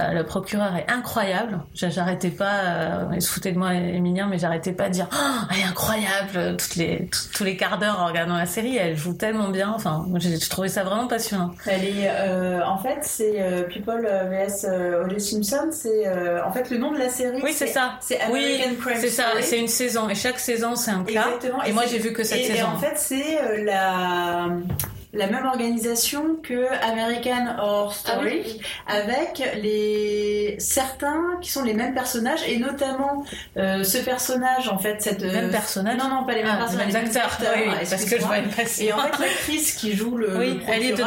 euh, 0.00 0.12
le 0.12 0.24
procureur 0.24 0.76
est 0.76 0.90
incroyable. 0.90 1.60
J'a- 1.74 1.88
J'arrêtais 1.88 2.28
pas, 2.28 2.52
euh, 2.66 3.04
il 3.14 3.22
se 3.22 3.30
foutait 3.32 3.52
de 3.52 3.58
moi, 3.58 3.72
Emilien, 3.72 4.26
mais 4.28 4.38
j'arrêtais 4.38 4.72
pas 4.72 4.88
de 4.88 4.92
dire, 4.92 5.08
oh, 5.10 5.46
elle 5.50 5.60
est 5.60 5.64
incroyable. 5.64 6.56
Toutes 6.58 6.76
les 6.76 7.08
tous 7.32 7.44
les 7.44 7.56
quarts 7.56 7.78
d'heure 7.78 7.98
en 8.00 8.06
regardant 8.06 8.36
la 8.36 8.44
série, 8.46 8.76
elle 8.76 8.94
joue 8.96 9.14
tellement 9.14 9.48
bien. 9.48 9.72
Enfin, 9.74 10.04
j'ai 10.16 10.38
trouvé 10.38 10.68
ça 10.68 10.84
vraiment 10.84 11.06
passionnant. 11.06 11.52
Elle 11.66 11.84
est, 11.84 12.10
euh, 12.10 12.60
en 12.66 12.76
fait, 12.76 12.98
c'est 13.00 13.40
euh, 13.40 13.62
People 13.62 14.06
euh, 14.06 14.24
vs 14.46 14.66
euh, 14.68 15.04
O.J. 15.06 15.20
Simpson. 15.42 15.68
C'est 15.72 16.06
euh, 16.06 16.44
en 16.44 16.52
fait 16.52 16.68
le 16.70 16.76
nom 16.76 16.92
de 16.92 16.98
la 16.98 17.08
série. 17.08 17.40
Oui, 17.42 17.52
c'est 17.54 17.68
ça. 17.68 17.94
C'est 18.02 18.18
Oui, 18.30 18.44
American 18.44 18.74
Crime 18.82 18.98
c'est 19.00 19.08
ça. 19.08 19.24
C'est 19.40 19.58
une 19.58 19.68
saison 19.68 20.08
et 20.10 20.14
chaque 20.26 20.40
saison 20.40 20.74
c'est 20.76 20.90
un 20.90 21.04
cas. 21.04 21.26
Exactement. 21.26 21.62
Et 21.62 21.72
moi 21.72 21.84
j'ai 21.86 21.98
vu 21.98 22.12
que 22.12 22.24
cette 22.24 22.38
et, 22.40 22.44
et 22.44 22.56
saison. 22.56 22.66
en 22.74 22.78
fait, 22.78 22.94
c'est 22.96 23.38
euh, 23.40 23.64
la 23.64 24.48
la 25.16 25.26
même 25.26 25.46
organisation 25.46 26.36
que 26.42 26.66
American 26.82 27.56
Horror 27.58 27.94
Story, 27.94 28.42
Ah 28.44 28.46
oui. 28.46 28.60
avec 28.86 29.42
les 29.62 30.56
certains 30.58 31.22
qui 31.42 31.50
sont 31.50 31.62
les 31.64 31.74
mêmes 31.74 31.94
personnages 31.94 32.40
et 32.48 32.58
notamment 32.58 33.24
euh, 33.56 33.82
ce 33.84 33.98
personnage 33.98 34.68
en 34.68 34.78
fait 34.78 35.00
cette 35.02 35.22
Même 35.22 35.46
euh, 35.46 35.50
personnage 35.50 35.96
non 35.98 36.08
non 36.08 36.24
pas 36.24 36.34
les 36.34 36.42
mêmes 36.42 36.52
Ah, 36.54 36.58
personnages 36.58 36.86
les 36.88 36.92
mêmes 36.92 37.06
acteurs. 37.06 37.52
Oui, 37.56 37.62
oui, 37.66 37.86
parce 37.90 38.04
que 38.04 38.18
je 38.18 38.24
vois 38.24 38.38
une 38.38 38.48
passion. 38.50 38.86
Et 38.86 38.92
en 38.92 38.98
fait, 38.98 39.18
l'actrice 39.22 39.72
qui 39.72 39.94
joue 39.94 40.16
le, 40.16 40.36
Oui, 40.38 40.54
le 40.54 40.60
elle 40.72 40.82
est 40.84 41.00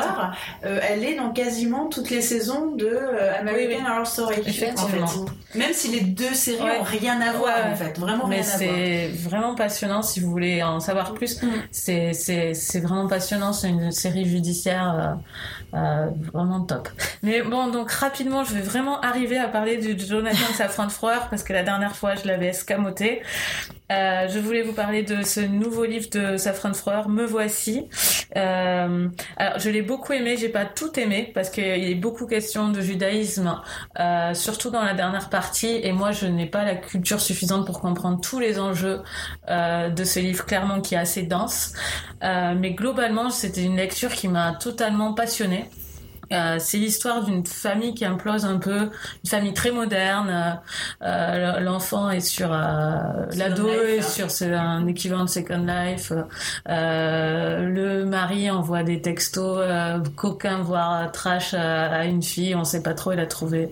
euh, 0.66 0.80
elle 0.89 1.03
est 1.03 1.16
dans 1.16 1.32
quasiment 1.32 1.88
toutes 1.88 2.10
les 2.10 2.22
saisons 2.22 2.72
de 2.76 2.86
euh, 2.88 3.39
American 3.39 3.70
Oui, 3.70 3.76
oui. 3.80 3.91
Horror 3.91 4.07
Story. 4.07 4.36
En 4.78 4.88
fait. 4.88 5.10
Même 5.55 5.74
si 5.74 5.89
les 5.89 6.01
deux 6.01 6.34
séries 6.34 6.60
Ouais. 6.64 6.80
ont 6.80 6.84
rien 6.84 7.20
à 7.22 7.32
voir, 7.34 7.55
Ouais. 7.55 7.72
en 7.72 7.76
fait, 7.76 7.97
vraiment 7.97 8.28
Mais 8.28 8.41
rien 8.41 8.45
à 8.45 8.57
voir. 8.57 8.60
c'est 8.60 9.07
vraiment 9.30 9.55
passionnant 9.55 10.01
si 10.01 10.20
vous 10.20 10.30
voulez 10.30 10.62
en 10.64 10.80
savoir 10.80 11.14
plus. 11.14 11.41
Mm. 11.41 11.47
C'est 11.72 12.14
c'est 12.14 12.53
c'est 12.53 12.80
vraiment 12.80 13.07
passionnant. 13.07 13.53
C'est 13.53 13.70
une 13.70 13.91
série 14.00 14.26
judiciaire 14.26 15.20
euh, 15.74 15.78
euh, 15.78 16.10
vraiment 16.34 16.62
top. 16.62 16.89
Mais 17.22 17.41
bon, 17.41 17.68
donc 17.68 17.91
rapidement, 17.91 18.43
je 18.43 18.54
vais 18.54 18.62
vraiment 18.62 19.00
arriver 19.02 19.38
à 19.38 19.47
parler 19.47 19.78
du 19.78 19.97
Jonathan 20.04 20.54
Safran 20.54 20.89
Foer 20.89 21.28
parce 21.30 21.43
que 21.43 21.54
la 21.54 21.64
dernière 21.64 21.95
fois, 21.95 22.16
je 22.16 22.26
l'avais 22.28 22.47
escamoté. 22.47 23.22
Euh, 23.92 24.28
je 24.28 24.40
voulais 24.40 24.62
vous 24.62 24.74
parler 24.74 25.04
de 25.04 25.24
ce 25.24 25.40
nouveau 25.40 25.86
livre 25.86 26.10
de 26.12 26.38
Safran 26.38 26.74
Foer, 26.74 27.10
Me 27.10 27.26
voici. 27.26 27.88
Euh, 28.38 29.08
alors, 29.38 29.60
je 29.60 29.70
l'ai 29.70 29.82
beaucoup 29.82 30.14
aimé. 30.14 30.38
J'ai 30.38 30.50
pas 30.50 30.66
tout 30.66 31.00
aimé 31.00 31.32
parce 31.34 31.50
qu'il 31.50 31.64
a 31.64 31.96
beaucoup 31.96 32.28
question 32.28 32.70
de 32.70 32.82
judaïsme, 32.82 33.60
euh, 34.00 34.34
surtout 34.34 34.70
dans 34.70 34.84
la 34.84 34.94
dernière 34.94 35.30
partie. 35.30 35.80
Et 35.84 35.92
moi, 35.92 36.12
je 36.12 36.28
n'ai 36.28 36.46
pas 36.46 36.64
la 36.64 36.76
culture 36.76 37.20
suffisante 37.20 37.66
pour 37.66 37.82
comprendre 37.82 38.22
tous 38.22 38.40
les 38.40 38.60
enjeux 38.60 39.02
euh, 39.50 39.90
de 39.90 40.04
ce 40.04 40.20
livre, 40.20 40.46
clairement, 40.46 40.82
qui 40.82 40.96
est 40.96 41.00
assez 41.00 41.24
dense. 41.24 41.74
Euh, 42.24 42.54
mais 42.58 42.72
globalement, 42.72 43.30
c'était 43.30 43.64
une 43.64 43.78
lecture 43.78 44.14
qui 44.14 44.28
m'a 44.28 44.54
totalement 44.54 45.14
passionnée. 45.14 45.66
Euh, 46.32 46.58
c'est 46.60 46.78
l'histoire 46.78 47.24
d'une 47.24 47.46
famille 47.46 47.94
qui 47.94 48.06
implose 48.06 48.46
un 48.46 48.58
peu, 48.58 48.90
une 49.24 49.30
famille 49.30 49.54
très 49.54 49.72
moderne. 49.72 50.60
Euh, 51.02 51.60
L'enfant 51.60 52.10
est 52.10 52.20
sur 52.20 52.52
euh, 52.54 53.26
l'ado 53.36 53.70
est 53.70 54.02
sur 54.02 54.32
ce, 54.32 54.46
un 54.46 54.88
équivalent 54.88 55.26
de 55.26 55.30
Second 55.30 55.66
Life. 55.66 56.14
Euh, 56.68 57.62
le 57.64 58.06
mari 58.06 58.50
envoie 58.50 58.84
des 58.84 59.02
textos 59.02 59.60
euh, 59.60 60.00
coquins 60.16 60.62
voire 60.62 61.12
trash 61.12 61.54
à, 61.54 61.88
à, 61.88 62.06
une 62.06 62.24
fille, 62.24 62.56
on 62.56 62.64
sait 62.64 62.84
pas 62.84 62.94
trop, 62.94 63.12
il 63.12 63.20
a 63.20 63.26
trouvé. 63.26 63.72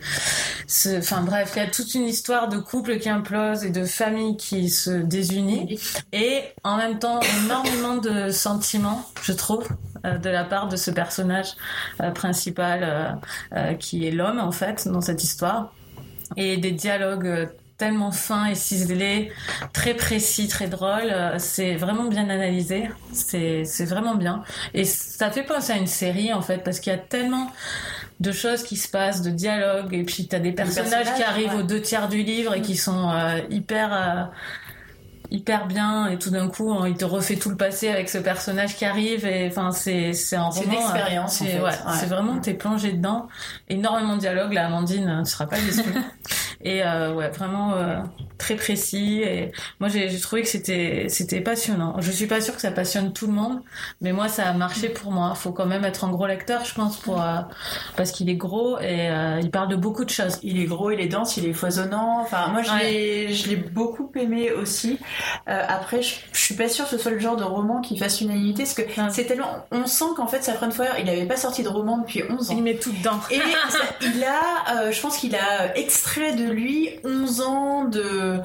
Enfin 0.97 1.21
bref, 1.21 1.53
il 1.55 1.59
y 1.59 1.65
a 1.65 1.69
toute 1.69 1.93
une 1.93 2.03
histoire 2.03 2.49
de 2.49 2.57
couple 2.57 2.97
qui 2.99 3.09
implose 3.09 3.63
et 3.63 3.69
de 3.69 3.85
famille 3.85 4.37
qui 4.37 4.69
se 4.69 4.91
désunit 4.91 5.79
et 6.11 6.41
en 6.63 6.77
même 6.77 6.99
temps 6.99 7.19
énormément 7.43 7.97
de 7.97 8.31
sentiments, 8.31 9.05
je 9.21 9.31
trouve, 9.31 9.67
euh, 9.69 9.96
de 10.15 10.29
la 10.29 10.43
part 10.43 10.67
de 10.67 10.75
ce 10.75 10.91
personnage 10.91 11.53
euh, 12.01 12.11
principal 12.11 12.79
euh, 12.83 13.09
euh, 13.55 13.73
qui 13.73 14.07
est 14.07 14.11
l'homme 14.11 14.39
en 14.39 14.51
fait 14.51 14.87
dans 14.87 15.01
cette 15.01 15.23
histoire 15.23 15.73
et 16.35 16.57
des 16.57 16.71
dialogues 16.71 17.49
tellement 17.77 18.11
fins 18.11 18.47
et 18.47 18.55
ciselés, 18.55 19.31
très 19.71 19.93
précis, 19.93 20.47
très 20.47 20.67
drôles. 20.67 21.13
C'est 21.37 21.75
vraiment 21.75 22.05
bien 22.05 22.27
analysé. 22.27 22.89
C'est 23.13 23.85
vraiment 23.85 24.15
bien. 24.15 24.43
Et 24.73 24.83
ça 24.83 25.29
fait 25.29 25.43
penser 25.43 25.73
à 25.73 25.77
une 25.77 25.87
série 25.87 26.33
en 26.33 26.41
fait 26.41 26.63
parce 26.63 26.79
qu'il 26.79 26.91
y 26.91 26.95
a 26.95 26.99
tellement 26.99 27.51
de 28.19 28.31
choses 28.31 28.63
qui 28.63 28.77
se 28.77 28.87
passent, 28.87 29.21
de 29.21 29.29
dialogues 29.29 29.93
et 29.93 30.03
puis 30.03 30.27
t'as 30.27 30.39
des 30.39 30.51
personnages, 30.51 30.89
personnages 30.91 31.17
qui 31.17 31.23
arrivent 31.23 31.53
ouais. 31.53 31.59
aux 31.59 31.63
deux 31.63 31.81
tiers 31.81 32.07
du 32.07 32.23
livre 32.23 32.55
et 32.55 32.61
qui 32.61 32.75
sont 32.75 33.09
euh, 33.09 33.39
hyper 33.49 33.93
euh, 33.93 34.23
hyper 35.31 35.67
bien 35.67 36.07
et 36.07 36.17
tout 36.17 36.29
d'un 36.29 36.47
coup 36.47 36.73
il 36.85 36.95
te 36.95 37.05
refait 37.05 37.35
tout 37.35 37.49
le 37.49 37.57
passé 37.57 37.89
avec 37.89 38.09
ce 38.09 38.17
personnage 38.17 38.75
qui 38.75 38.85
arrive 38.85 39.25
et 39.25 39.47
enfin 39.47 39.71
c'est 39.71 40.13
c'est 40.13 40.35
un 40.35 40.45
roman 40.45 40.63
une 40.63 40.73
expérience 40.73 41.33
c'est 41.33 41.43
en 41.43 41.47
fait. 41.47 41.57
ouais, 41.57 41.63
ouais. 41.63 41.97
c'est 41.99 42.05
vraiment 42.07 42.39
t'es 42.39 42.53
plongé 42.53 42.93
dedans. 42.93 43.27
Énormément 43.69 44.15
de 44.15 44.21
dialogue 44.21 44.53
là 44.53 44.67
Amandine 44.67 45.21
tu 45.25 45.31
seras 45.31 45.45
pas 45.45 45.59
déçue. 45.59 45.83
Et 46.61 46.83
euh, 46.83 47.13
ouais 47.13 47.29
vraiment 47.29 47.73
euh, 47.73 47.99
très 48.37 48.55
précis 48.55 49.21
et 49.21 49.51
moi 49.79 49.89
j'ai 49.89 50.19
trouvé 50.19 50.41
que 50.41 50.47
c'était 50.47 51.05
c'était 51.07 51.39
passionnant. 51.41 51.95
Je 51.99 52.11
suis 52.11 52.25
pas 52.25 52.41
sûre 52.41 52.55
que 52.55 52.61
ça 52.61 52.71
passionne 52.71 53.13
tout 53.13 53.27
le 53.27 53.33
monde 53.33 53.61
mais 54.01 54.11
moi 54.11 54.27
ça 54.27 54.47
a 54.47 54.53
marché 54.53 54.89
pour 54.89 55.11
moi. 55.11 55.35
Faut 55.35 55.51
quand 55.51 55.67
même 55.67 55.85
être 55.85 56.03
un 56.03 56.09
gros 56.09 56.25
lecteur 56.25 56.65
je 56.65 56.73
pense 56.73 56.97
pour 56.97 57.21
euh, 57.21 57.41
parce 57.95 58.11
qu'il 58.11 58.29
est 58.29 58.35
gros 58.35 58.79
et 58.79 59.09
euh, 59.09 59.39
il 59.41 59.51
parle 59.51 59.69
de 59.69 59.75
beaucoup 59.75 60.03
de 60.03 60.09
choses. 60.09 60.39
Il 60.41 60.59
est 60.59 60.65
gros 60.65 60.91
il 60.91 60.99
est 60.99 61.07
dense 61.07 61.37
il 61.37 61.45
est 61.45 61.53
foisonnant. 61.53 62.21
Enfin 62.21 62.47
moi 62.47 62.63
je 62.63 62.71
ouais. 62.71 62.83
l'ai 62.83 63.33
je 63.33 63.49
l'ai 63.49 63.55
beaucoup 63.55 64.11
aimé 64.15 64.51
aussi 64.51 64.99
euh, 65.47 65.63
après, 65.67 66.01
je, 66.01 66.15
je, 66.33 66.39
suis 66.39 66.55
pas 66.55 66.69
sûre 66.69 66.85
que 66.85 66.91
ce 66.91 66.97
soit 66.97 67.11
le 67.11 67.19
genre 67.19 67.35
de 67.35 67.43
roman 67.43 67.81
qui 67.81 67.97
fasse 67.97 68.21
unanimité, 68.21 68.63
parce 68.63 68.73
que 68.73 68.81
c'est 69.11 69.25
tellement. 69.25 69.65
On 69.71 69.85
sent 69.85 70.05
qu'en 70.15 70.27
fait, 70.27 70.43
Safran 70.43 70.71
Foer, 70.71 70.95
il 70.99 71.09
avait 71.09 71.25
pas 71.25 71.37
sorti 71.37 71.63
de 71.63 71.69
roman 71.69 71.99
depuis 71.99 72.23
11 72.29 72.51
ans. 72.51 72.53
Il 72.57 72.63
met 72.63 72.75
tout 72.75 72.91
dedans. 72.91 73.19
Et 73.31 73.37
ça, 73.69 73.79
il 74.01 74.23
a, 74.23 74.81
euh, 74.81 74.91
je 74.91 75.01
pense 75.01 75.17
qu'il 75.17 75.35
a 75.35 75.75
extrait 75.77 76.33
de 76.33 76.45
lui 76.45 76.89
11 77.03 77.41
ans 77.41 77.85
de. 77.85 78.39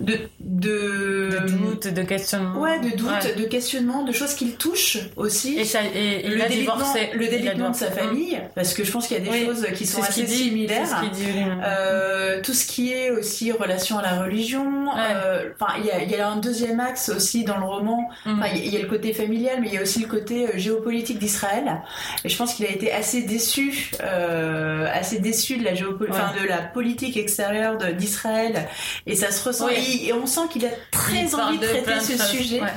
de. 0.00 0.18
de, 0.40 1.30
de 1.32 1.48
doute, 1.48 1.88
de 1.88 2.02
questionnement. 2.02 2.60
Ouais, 2.60 2.78
de 2.80 2.96
doute, 2.96 3.08
ouais. 3.08 3.34
de 3.34 3.44
questionnement, 3.44 4.04
de 4.04 4.12
choses 4.12 4.34
qu'il 4.34 4.56
touche 4.56 4.98
aussi. 5.16 5.58
Et, 5.58 5.64
ça, 5.64 5.80
et, 5.82 6.26
et 6.26 6.28
le, 6.28 6.48
délitement, 6.48 6.74
le 7.14 7.26
délitement 7.28 7.70
de 7.70 7.76
sa 7.76 7.90
famille, 7.90 8.40
parce 8.54 8.74
que 8.74 8.84
je 8.84 8.92
pense 8.92 9.06
qu'il 9.06 9.18
y 9.18 9.20
a 9.20 9.24
des 9.24 9.30
oui. 9.30 9.46
choses 9.46 9.66
qui 9.74 9.86
sont 9.86 10.02
assez 10.02 10.24
dit, 10.24 10.34
similaires. 10.34 11.02
Euh, 11.64 12.40
tout 12.42 12.52
ce 12.54 12.66
qui 12.66 12.92
est 12.92 13.10
aussi 13.10 13.52
relation 13.52 13.98
à 13.98 14.02
la 14.02 14.22
religion. 14.22 14.88
Enfin, 14.88 15.74
il 15.78 15.86
y 15.86 15.90
a, 15.90 16.03
il 16.04 16.10
y 16.10 16.16
a 16.16 16.28
un 16.28 16.36
deuxième 16.36 16.80
axe 16.80 17.08
aussi 17.08 17.44
dans 17.44 17.58
le 17.58 17.64
roman. 17.64 18.08
Enfin, 18.26 18.46
il 18.54 18.68
y 18.72 18.76
a 18.76 18.80
le 18.80 18.88
côté 18.88 19.12
familial, 19.12 19.58
mais 19.60 19.68
il 19.68 19.74
y 19.74 19.78
a 19.78 19.82
aussi 19.82 20.00
le 20.00 20.06
côté 20.08 20.46
euh, 20.46 20.52
géopolitique 20.58 21.18
d'Israël. 21.18 21.82
Et 22.24 22.28
je 22.28 22.36
pense 22.36 22.54
qu'il 22.54 22.64
a 22.66 22.70
été 22.70 22.92
assez 22.92 23.22
déçu, 23.22 23.90
euh, 24.02 24.86
assez 24.92 25.18
déçu 25.18 25.56
de 25.56 25.64
la 25.64 25.74
géopo- 25.74 26.02
Ouais. 26.04 26.08
enfin, 26.10 26.32
de 26.42 26.46
la 26.46 26.58
politique 26.58 27.16
extérieure 27.16 27.78
d'Israël. 27.96 28.68
Et 29.06 29.16
ça 29.16 29.30
se 29.30 29.46
ressent. 29.48 29.66
Oui. 29.66 30.04
Et, 30.06 30.12
on 30.12 30.26
sent 30.26 30.42
qu'il 30.50 30.64
a 30.66 30.70
très 30.90 31.24
Il 31.26 31.34
envie 31.36 31.58
de 31.58 31.66
traiter 31.66 32.00
ce 32.00 32.18
sujet. 32.26 32.60
Ouais. 32.60 32.68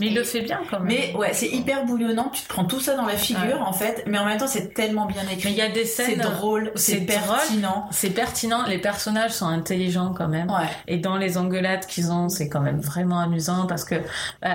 Mais 0.00 0.06
il 0.08 0.14
le 0.14 0.24
fait 0.24 0.42
bien 0.42 0.60
quand 0.70 0.80
même. 0.80 0.88
Mais 0.88 1.14
ouais, 1.16 1.30
c'est 1.32 1.48
hyper 1.48 1.84
bouillonnant. 1.84 2.30
Tu 2.32 2.42
te 2.42 2.48
prends 2.48 2.64
tout 2.64 2.80
ça 2.80 2.96
dans 2.96 3.06
la 3.06 3.16
figure 3.16 3.42
Ouais. 3.42 3.52
en 3.54 3.72
fait, 3.72 4.04
mais 4.06 4.18
en 4.18 4.24
même 4.26 4.38
temps 4.38 4.46
c'est 4.46 4.74
tellement 4.74 5.06
bien 5.06 5.22
écrit. 5.32 5.50
il 5.50 5.56
y 5.56 5.62
a 5.62 5.68
des 5.68 5.84
scènes. 5.84 6.06
C'est 6.10 6.16
drôle, 6.16 6.72
c'est 6.74 7.00
pertinent. 7.00 7.86
C'est 7.90 8.10
pertinent, 8.10 8.64
les 8.66 8.78
personnages 8.78 9.32
sont 9.32 9.46
intelligents 9.46 10.12
quand 10.16 10.28
même. 10.28 10.48
Ouais. 10.50 10.66
Et 10.88 10.98
dans 10.98 11.16
les 11.16 11.38
engueulades 11.38 11.86
qu'ils 11.86 12.10
ont, 12.12 12.28
c'est 12.28 12.48
quand 12.48 12.60
même 12.60 12.80
vraiment 12.80 13.18
amusant 13.20 13.66
parce 13.66 13.84
que 13.84 13.94
euh, 13.94 14.00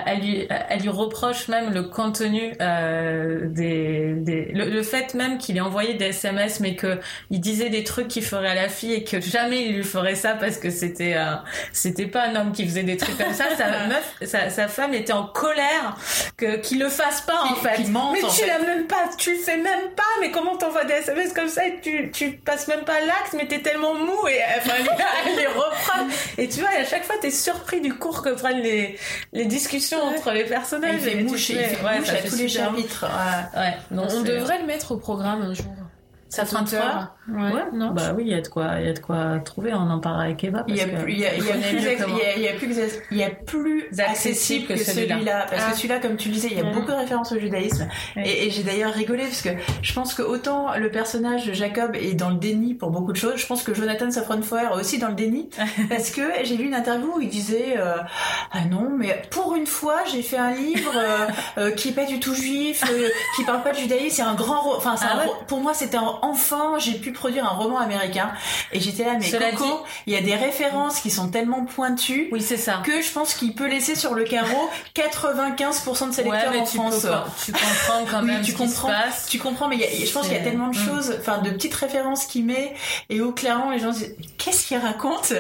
elle 0.06 0.20
lui, 0.20 0.48
elle 0.50 0.82
lui 0.82 0.90
reproche 0.90 1.48
même 1.48 1.74
le 1.74 1.84
contenu 1.84 2.54
euh, 2.62 3.48
des, 3.50 4.14
des 4.16 4.52
le, 4.54 4.66
le 4.70 4.84
fait 4.84 5.14
même 5.14 5.38
qu'il 5.38 5.58
ait 5.58 5.62
envoyé 5.62 5.94
des 5.96 6.06
SMS, 6.06 6.60
mais 6.60 6.76
que 6.76 7.00
il 7.30 7.40
disait 7.40 7.70
des 7.70 7.84
trucs 7.84 8.08
qu'il 8.08 8.24
ferait 8.24 8.50
à 8.50 8.56
la 8.56 8.70
fille 8.70 8.94
et 8.94 9.04
que 9.04 9.20
jamais 9.22 9.66
il 9.68 9.76
lui 9.76 9.84
ferait 9.84 10.16
ça 10.16 10.34
parce 10.34 10.58
que 10.58 10.70
c'était 10.70 11.14
euh, 11.16 11.36
c'était 11.74 12.08
pas 12.08 12.28
un 12.28 12.36
homme 12.36 12.52
qui 12.52 12.66
faisait 12.66 12.84
des 12.84 12.98
trucs 12.98 13.18
comme 13.18 13.34
ça. 13.34 13.46
Sa 13.58 13.88
meuf, 13.88 14.16
sa, 14.24 14.50
sa 14.50 14.68
femme 14.68 14.94
était 14.94 15.14
en 15.14 15.26
colère 15.34 15.96
que 16.38 16.58
qu'il 16.58 16.80
le 16.80 16.90
fasse 16.90 17.22
pas 17.22 17.44
en 17.44 17.56
fait. 17.56 17.88
mente, 17.90 18.14
mais 18.14 18.24
en 18.24 18.30
tu 18.30 18.46
l'as 18.46 18.60
même 18.60 18.88
pas, 18.88 19.10
tu 19.18 19.32
le 19.34 19.40
fais 19.40 19.58
même 19.58 19.90
pas. 19.96 20.04
Mais 20.22 20.32
comment 20.32 20.56
t'envoies 20.58 20.86
des 20.86 20.94
SMS 20.94 21.34
comme 21.34 21.50
ça 21.50 21.66
et 21.68 21.80
tu 21.82 22.12
tu 22.12 22.32
passes 22.32 22.68
même 22.68 22.84
pas 22.84 23.00
l'acte, 23.02 23.34
mais 23.34 23.48
t'es 23.48 23.60
tellement 23.60 23.94
mou 23.94 24.28
et 24.28 24.40
enfin 24.58 24.74
elle, 24.80 24.88
elle 25.28 25.36
les 25.38 25.48
reprend. 25.48 26.08
Et 26.38 26.48
tu 26.48 26.60
vois, 26.62 26.70
à 26.70 26.86
chaque 26.86 27.04
fois 27.06 27.16
t'es 27.22 27.32
surpris 27.32 27.82
du 27.82 27.94
cours 27.94 28.22
que 28.22 28.30
prennent 28.30 28.62
les 28.62 28.98
les 29.34 29.46
discussions 29.46 29.92
Ouais. 29.92 30.18
entre 30.18 30.32
les 30.32 30.46
personnages. 30.46 30.96
Il 30.96 31.00
fait 31.00 31.18
Et 31.18 31.24
mouche, 31.24 31.50
il 31.50 31.58
fait 31.58 31.84
ouais, 31.84 32.00
mouche 32.00 32.10
à 32.10 32.22
tous 32.28 32.36
les 32.38 32.48
chapitres. 32.50 33.06
Ouais. 33.56 33.60
Ouais, 33.62 33.78
donc 33.92 34.08
On 34.12 34.22
devrait 34.22 34.60
le 34.60 34.66
mettre 34.66 34.92
au 34.94 34.98
programme 34.98 35.42
un 35.42 35.54
jour. 35.54 35.66
Ça 36.32 36.46
fera 36.46 36.62
Twitter. 36.62 36.78
Ouais, 37.30 37.52
Ouais, 37.52 37.64
non 37.74 37.92
Bah 37.92 38.14
oui, 38.16 38.24
il 38.26 38.32
y 38.32 38.34
a 38.34 38.42
de 38.42 38.48
quoi, 38.48 38.80
il 38.80 38.88
y 38.88 38.90
a 38.90 38.94
de 38.94 39.00
quoi 39.00 39.40
trouver. 39.46 39.74
On 39.74 39.90
en 39.90 40.00
parlera 40.00 40.24
avec 40.24 40.44
Eva. 40.44 40.64
Il 40.68 40.76
y 40.76 40.82
a 40.82 40.88
plus, 40.88 41.14
il 41.14 41.20
y 41.20 41.26
a, 41.26 41.36
il 41.36 41.46
y 41.46 41.52
a- 41.52 41.56
accessible 44.10 44.68
que 44.68 44.76
celui-là. 44.78 45.46
parce 45.50 45.64
Ah. 45.68 45.72
que 45.72 45.78
celui-là, 45.78 46.00
comme 46.00 46.18
tu 46.18 46.30
le 46.30 46.34
disais, 46.34 46.50
il 46.52 46.58
y 46.58 46.62
a 46.62 46.64
Mm. 46.64 46.74
beaucoup 46.74 46.92
de 46.92 46.96
références 46.98 47.32
au 47.32 47.40
judaïsme. 47.40 47.88
Et, 48.18 48.48
et 48.48 48.50
j'ai 48.50 48.64
d'ailleurs 48.64 48.94
rigolé 48.94 49.24
parce 49.24 49.42
que 49.42 49.50
je 49.82 49.94
pense 49.94 50.14
que 50.14 50.22
autant 50.22 50.76
le 50.78 50.90
personnage 50.90 51.46
de 51.46 51.54
Jacob 51.54 51.96
est 51.96 52.14
dans 52.14 52.30
le 52.30 52.36
déni 52.38 52.74
pour 52.74 52.92
beaucoup 52.92 53.12
de 53.12 53.18
choses, 53.18 53.38
je 53.38 53.46
pense 53.46 53.64
que 53.64 53.74
Jonathan 53.74 54.10
Safran 54.12 54.42
Foer 54.42 54.72
est 54.72 54.80
aussi 54.80 54.98
dans 55.00 55.10
le 55.10 55.16
déni 55.16 55.50
parce 55.90 56.12
que 56.12 56.22
j'ai 56.44 56.58
lu 56.58 56.66
une 56.66 56.74
interview 56.74 57.14
où 57.18 57.22
il 57.22 57.30
disait 57.30 57.76
euh, 57.78 57.96
ah 58.52 58.66
non 58.70 58.90
mais 58.98 59.22
pour 59.32 59.56
une 59.56 59.68
fois 59.68 60.00
j'ai 60.12 60.22
fait 60.22 60.38
un 60.38 60.52
livre 60.54 60.92
euh, 60.96 61.28
euh, 61.58 61.72
qui 61.72 61.90
est 61.90 61.94
pas 61.94 62.06
du 62.06 62.20
tout 62.20 62.34
juif, 62.34 62.84
euh, 62.90 63.10
qui 63.36 63.44
parle 63.44 63.64
pas 63.64 63.72
de 63.72 63.78
judaïsme, 63.78 64.16
c'est 64.16 64.22
un 64.22 64.36
grand, 64.36 64.76
enfin 64.76 64.96
Ah 65.02 65.18
ouais? 65.20 65.32
pour 65.48 65.60
moi 65.60 65.74
c'était 65.74 65.98
un- 65.98 66.20
enfin 66.22 66.74
j'ai 66.80 66.94
pu 66.94 67.12
produire 67.12 67.46
un 67.46 67.56
roman 67.56 67.80
américain 67.80 68.32
et 68.72 68.80
j'étais 68.80 69.04
là 69.06 69.14
mais 69.20 69.26
Cela 69.26 69.52
Coco, 69.52 69.64
dit- 69.66 69.92
il 70.08 70.14
y 70.14 70.18
a 70.18 70.22
des 70.22 70.36
références 70.36 71.00
qui 71.00 71.10
sont 71.12 71.30
tellement 71.30 71.66
pointues 71.66 72.30
Oui, 72.32 72.42
c'est 72.42 72.58
ça. 72.58 72.82
que 72.86 73.02
je 73.02 73.12
pense 73.12 73.34
qu'il 73.34 73.54
peut 73.56 73.68
laisser 73.68 73.96
sur 73.96 74.14
le 74.14 74.24
carreau 74.24 74.70
95% 74.96 76.08
de 76.10 76.14
ses 76.14 76.24
Ouais, 76.24 76.32
lecteurs 76.32 76.52
mais 76.54 76.60
en 76.60 76.66
tu, 76.66 76.78
France. 76.78 77.02
pas- 77.04 77.26
tu 77.46 77.52
comprends 77.52 78.06
quand 78.10 78.20
Oui, 78.22 78.26
même 78.28 78.42
tu 78.42 78.52
ce 78.52 78.58
qui 78.58 78.64
comprends. 78.64 78.88
se 78.90 78.94
passe. 78.94 79.26
Tu 79.28 79.40
comprends, 79.40 79.68
mais 79.68 79.76
il 79.78 79.82
y 79.82 79.86
a- 80.04 80.06
je 80.06 80.12
pense 80.12 80.24
qu'il 80.28 80.36
y 80.38 80.40
a 80.40 80.44
tellement 80.44 80.68
de 80.70 80.78
Mm. 80.78 80.86
choses, 80.86 81.16
enfin 81.20 81.40
de 81.40 81.50
petites 81.52 81.74
références 81.76 82.26
qu'il 82.26 82.46
met, 82.46 82.74
et 83.10 83.22
au 83.22 83.32
clairement 83.32 83.72
les 83.72 83.80
gens 83.80 83.94
se 83.94 84.00
disent 84.00 84.16
qu'est-ce 84.38 84.68
qu'il 84.68 84.78
raconte? 84.78 85.34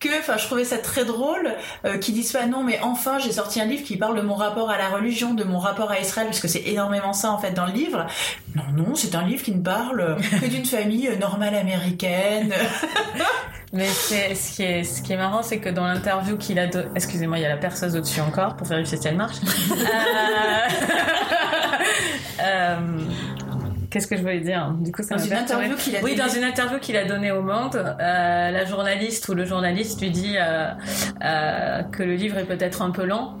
Que, 0.00 0.08
enfin 0.18 0.36
je 0.36 0.46
trouvais 0.46 0.64
ça 0.64 0.78
très 0.78 1.04
drôle 1.04 1.54
euh, 1.84 1.98
qu'ils 1.98 2.14
disent 2.14 2.32
pas 2.32 2.46
non 2.46 2.62
mais 2.64 2.80
enfin 2.82 3.18
j'ai 3.18 3.32
sorti 3.32 3.60
un 3.60 3.64
livre 3.64 3.84
qui 3.84 3.96
parle 3.96 4.16
de 4.16 4.22
mon 4.22 4.34
rapport 4.34 4.70
à 4.70 4.78
la 4.78 4.88
religion, 4.88 5.34
de 5.34 5.44
mon 5.44 5.58
rapport 5.58 5.90
à 5.90 5.98
Israël 6.00 6.26
parce 6.26 6.40
que 6.40 6.48
c'est 6.48 6.62
énormément 6.66 7.12
ça 7.12 7.30
en 7.30 7.38
fait 7.38 7.52
dans 7.52 7.66
le 7.66 7.72
livre. 7.72 8.06
Non 8.54 8.64
non 8.74 8.94
c'est 8.94 9.14
un 9.14 9.26
livre 9.26 9.42
qui 9.42 9.54
ne 9.54 9.62
parle 9.62 10.16
que 10.40 10.46
d'une 10.46 10.64
famille 10.78 11.10
normale 11.18 11.54
américaine. 11.54 12.52
Mais 13.72 13.86
c'est, 13.86 14.34
ce 14.34 14.54
qui 14.54 14.62
est, 14.62 14.84
ce 14.84 15.00
qui 15.00 15.14
est 15.14 15.16
marrant, 15.16 15.42
c'est 15.42 15.58
que 15.58 15.70
dans 15.70 15.86
l'interview 15.86 16.36
qu'il 16.36 16.58
a 16.58 16.66
donné, 16.66 16.88
excusez-moi, 16.94 17.38
il 17.38 17.42
y 17.42 17.46
a 17.46 17.48
la 17.48 17.56
perceuse 17.56 17.96
au-dessus 17.96 18.20
encore 18.20 18.54
pour 18.54 18.66
vérifier 18.66 18.98
si 18.98 19.08
elle 19.08 19.16
marche. 19.16 19.36
Euh, 22.40 22.44
euh, 22.44 22.98
Qu'est-ce 23.92 24.06
que 24.06 24.16
je 24.16 24.22
voulais 24.22 24.40
dire? 24.40 24.70
Du 24.80 24.90
coup, 24.90 25.02
ça 25.02 25.16
Dans 25.16 25.22
une 25.22 25.34
interview 25.34 25.76
qu'il 25.76 25.94
a 25.94 26.00
Oui, 26.00 26.14
dans 26.16 26.28
une 26.28 26.44
interview 26.44 26.78
qu'il 26.78 26.96
a 26.96 27.04
donnée 27.04 27.30
au 27.30 27.42
Monde, 27.42 27.76
euh, 27.76 28.50
la 28.50 28.64
journaliste 28.64 29.28
ou 29.28 29.34
le 29.34 29.44
journaliste 29.44 30.00
lui 30.00 30.10
dit 30.10 30.36
euh, 30.38 30.70
euh, 31.22 31.82
que 31.82 32.02
le 32.02 32.14
livre 32.14 32.38
est 32.38 32.46
peut-être 32.46 32.80
un 32.80 32.90
peu 32.90 33.04
long. 33.04 33.34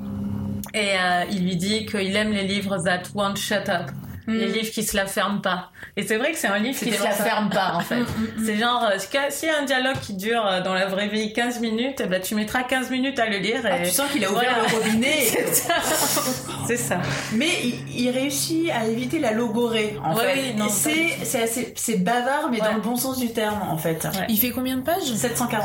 Et 0.74 0.90
il 1.30 1.44
lui 1.44 1.56
dit 1.56 1.86
qu'il 1.86 2.14
aime 2.16 2.32
les 2.32 2.44
livres 2.44 2.78
that 2.78 3.02
won't 3.14 3.36
shut 3.36 3.68
up. 3.68 3.90
Les 4.26 4.46
livres 4.46 4.70
qui 4.70 4.82
se 4.84 4.96
la 4.96 5.06
ferment 5.06 5.40
pas. 5.40 5.70
Et 5.96 6.04
c'est 6.06 6.16
vrai 6.16 6.32
que 6.32 6.38
c'est 6.38 6.46
un 6.48 6.58
livre 6.58 6.78
qui 6.78 6.92
se 6.92 7.02
la 7.02 7.10
ça. 7.12 7.24
ferme 7.24 7.50
pas, 7.50 7.72
en 7.74 7.80
fait. 7.80 8.00
Mm, 8.00 8.06
C'est 8.44 8.56
genre, 8.56 8.88
s'il 9.30 9.48
y 9.48 9.52
a 9.52 9.58
un 9.60 9.64
dialogue 9.64 9.98
qui 10.00 10.14
dure 10.14 10.46
euh, 10.46 10.60
dans 10.62 10.74
la 10.74 10.86
vraie 10.86 11.08
vie 11.08 11.32
15 11.32 11.60
minutes, 11.60 12.00
eh 12.04 12.06
ben, 12.06 12.20
tu 12.22 12.34
mettras 12.34 12.62
15 12.62 12.90
minutes 12.90 13.18
à 13.18 13.28
le 13.28 13.38
lire. 13.38 13.64
Et... 13.66 13.70
Ah, 13.70 13.78
tu 13.84 13.90
sens 13.90 14.10
qu'il 14.10 14.24
a 14.24 14.30
ouvert 14.30 14.42
Voilà. 14.54 14.68
le 14.70 14.76
robinet. 14.76 15.26
c'est 16.66 16.76
ça. 16.76 16.98
Mais 17.34 17.48
il, 17.64 18.00
il 18.06 18.10
réussit 18.10 18.70
à 18.70 18.86
éviter 18.86 19.18
la 19.18 19.32
logorée 19.32 19.96
en 20.04 20.14
Ouais, 20.14 20.22
fait. 20.34 20.40
oui, 20.40 20.54
non, 20.56 20.66
Et 20.66 20.70
c'est 20.70 21.08
c'est 21.24 21.42
assez 21.42 21.72
c'est 21.76 21.96
bavard 21.98 22.48
mais 22.50 22.60
Ouais. 22.60 22.68
dans 22.68 22.74
le 22.74 22.80
bon 22.80 22.96
sens 22.96 23.18
du 23.18 23.32
terme 23.32 23.60
en 23.68 23.76
fait. 23.76 24.04
Ouais. 24.04 24.26
Il 24.28 24.38
fait 24.38 24.50
combien 24.50 24.76
de 24.76 24.82
pages? 24.82 25.02
740. 25.02 25.64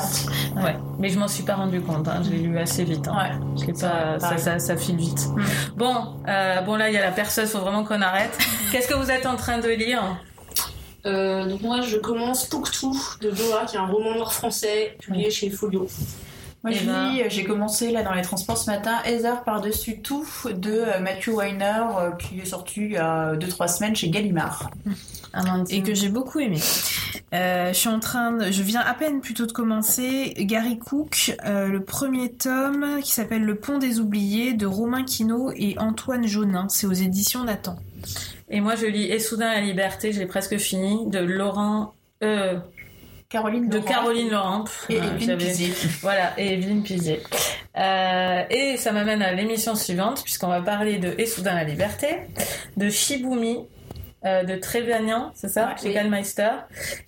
Ouais. 0.58 0.76
Mais 1.00 1.10
je 1.10 1.20
m'en 1.20 1.28
suis 1.28 1.44
pas 1.44 1.56
rendu 1.56 1.80
compte. 1.82 2.08
Hein. 2.08 2.22
Je 2.24 2.32
l'ai 2.32 2.38
lu 2.40 2.58
assez 2.58 2.84
vite. 2.84 3.08
Hein. 3.08 3.16
Ouais. 3.18 3.66
Je 3.68 3.80
pas. 3.82 4.20
Ça, 4.20 4.38
ça, 4.38 4.60
ça 4.60 4.78
file 4.78 4.98
vite. 4.98 5.28
Mm. 5.36 5.42
Bon, 5.76 5.96
euh, 6.28 6.62
bon 6.62 6.76
là 6.76 6.90
il 6.90 6.96
y 6.96 6.98
a 6.98 7.02
la 7.02 7.12
perceuse. 7.12 7.52
Faut 7.52 7.60
vraiment 7.60 7.84
qu'on 7.84 8.02
arrête. 8.02 8.38
Qu'est-ce 8.72 8.88
que 8.88 8.94
vous 8.96 9.10
êtes 9.12 9.26
en 9.26 9.36
train 9.36 9.60
de 9.60 9.70
lire 9.70 10.18
Euh, 11.06 11.46
donc 11.48 11.62
moi, 11.62 11.82
je 11.82 11.98
commence 11.98 12.46
Pouctou 12.48 12.94
de 13.22 13.32
Doha, 13.32 13.66
qui 13.66 13.76
est 13.76 13.80
un 13.80 13.86
roman 13.88 14.14
noir 14.16 14.34
français 14.34 14.98
publié 15.00 15.32
chez 15.32 15.50
Folio. 15.50 15.88
Moi, 16.64 16.74
je 16.74 16.80
Eh 16.84 16.86
ben- 16.86 17.10
lis, 17.12 17.22
j'ai 17.30 17.44
commencé 17.46 17.92
là 17.92 18.04
dans 18.04 18.14
les 18.14 18.24
transports 18.24 18.58
ce 18.58 18.70
matin, 18.70 18.98
Heather 19.06 19.44
par-dessus 19.44 20.02
tout 20.02 20.26
de 20.50 20.72
euh, 20.72 21.00
Matthew 21.00 21.30
Weiner, 21.30 21.82
euh, 21.98 22.12
qui 22.12 22.40
est 22.42 22.46
sorti 22.46 22.82
il 22.82 22.92
y 22.94 22.98
a 22.98 23.36
2-3 23.36 23.68
semaines 23.70 23.96
chez 23.96 24.10
Gallimard. 24.10 24.70
et 25.70 25.84
que 25.84 25.94
j'ai 25.94 26.10
beaucoup 26.10 26.40
aimé. 26.40 26.60
Euh, 27.34 27.70
je 27.70 27.78
suis 27.78 27.90
en 27.90 28.00
train 28.00 28.32
de, 28.32 28.52
je 28.52 28.64
viens 28.64 28.82
à 28.82 28.94
peine 28.96 29.22
plutôt 29.22 29.46
de 29.46 29.52
commencer 29.52 30.34
Gary 30.40 30.80
Cook, 30.80 31.36
euh, 31.46 31.68
le 31.68 31.84
premier 31.84 32.32
tome 32.34 33.00
qui 33.04 33.12
s'appelle 33.12 33.44
Le 33.44 33.56
Pont 33.56 33.78
des 33.78 34.00
Oubliés 34.00 34.54
de 34.54 34.66
Romain 34.66 35.04
Quinault 35.04 35.52
et 35.56 35.78
Antoine 35.78 36.26
Jaunin. 36.28 36.68
C'est 36.70 36.88
aux 36.88 36.92
éditions 36.94 37.44
Nathan. 37.44 37.78
Et 38.50 38.62
moi, 38.62 38.76
je 38.76 38.86
lis 38.86 39.12
Et 39.12 39.20
soudain 39.20 39.54
la 39.54 39.62
liberté, 39.62 40.12
j'ai 40.14 40.26
presque 40.26 40.58
fini, 40.58 41.06
de 41.10 41.20
Laurent, 41.20 41.94
euh, 42.24 42.58
Caroline 43.30 43.68
de 43.68 43.76
Laurent 43.78 43.88
Caroline 43.88 44.30
Laurent. 44.30 44.66
et 44.90 44.98
Euh, 45.00 45.04
Evelyne 45.04 45.38
Pizier. 45.38 45.74
Voilà, 46.02 46.34
et 46.38 46.54
Evelyne 46.54 46.82
Pizier. 46.84 47.22
Euh, 47.78 48.44
et 48.50 48.78
ça 48.78 48.92
m'amène 48.94 49.22
à 49.22 49.34
l'émission 49.34 49.76
suivante, 49.76 50.24
puisqu'on 50.24 50.48
va 50.48 50.62
parler 50.62 50.98
de 50.98 51.14
Et 51.18 51.26
soudain 51.26 51.56
la 51.56 51.66
liberté, 51.66 52.08
de 52.78 52.90
Shibumi, 52.90 53.60
euh, 54.26 54.44
de 54.44 54.56
Trévanian, 54.56 55.32
c'est 55.36 55.50
ça, 55.50 55.76
oui. 55.84 55.94
Gallmeister, 55.94 56.52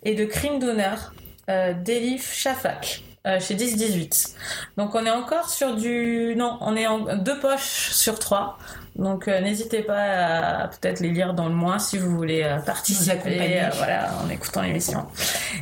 et 0.04 0.14
de 0.16 0.26
Crime 0.26 0.60
d'honneur, 0.60 1.14
euh, 1.50 1.74
d'Elif 1.74 2.34
Shafak. 2.34 3.04
euh, 3.28 3.40
chez 3.40 3.56
10-18. 3.56 4.36
Donc 4.78 4.96
on 4.96 5.06
est 5.06 5.12
encore 5.12 5.50
sur 5.50 5.76
du... 5.76 6.36
Non, 6.38 6.58
on 6.62 6.76
est 6.78 6.88
en 6.88 7.18
deux 7.18 7.38
poches 7.40 7.90
sur 7.92 8.18
trois. 8.20 8.58
Donc 9.00 9.28
euh, 9.28 9.40
n'hésitez 9.40 9.82
pas 9.82 10.64
à 10.64 10.68
peut-être 10.68 11.00
les 11.00 11.10
lire 11.10 11.34
dans 11.34 11.48
le 11.48 11.56
mois 11.56 11.80
si 11.80 11.98
vous 11.98 12.16
voulez 12.16 12.44
euh, 12.44 12.58
participer 12.60 13.62
euh, 13.62 13.70
voilà, 13.78 14.10
en 14.24 14.30
écoutant 14.30 14.62
l'émission. 14.62 15.06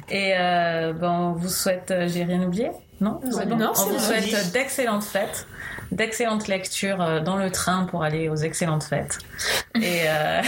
Et 0.09 0.34
euh, 0.35 0.91
ben, 0.93 1.11
on 1.11 1.31
vous 1.34 1.47
souhaite... 1.47 1.91
euh, 1.91 2.07
J'ai 2.07 2.23
rien 2.23 2.41
oublié 2.41 2.72
Non, 2.99 3.19
Non, 3.47 3.72
On 3.77 3.85
vous 3.89 3.99
souhaite 3.99 4.51
d'excellentes 4.53 5.03
fêtes, 5.03 5.45
d'excellentes 5.91 6.47
lectures 6.47 6.99
euh, 7.01 7.19
dans 7.19 7.35
le 7.38 7.51
train 7.51 7.85
pour 7.85 8.03
aller 8.03 8.27
aux 8.27 8.35
excellentes 8.35 8.84
fêtes. 8.84 9.19
Et, 9.76 10.01
euh, 10.07 10.41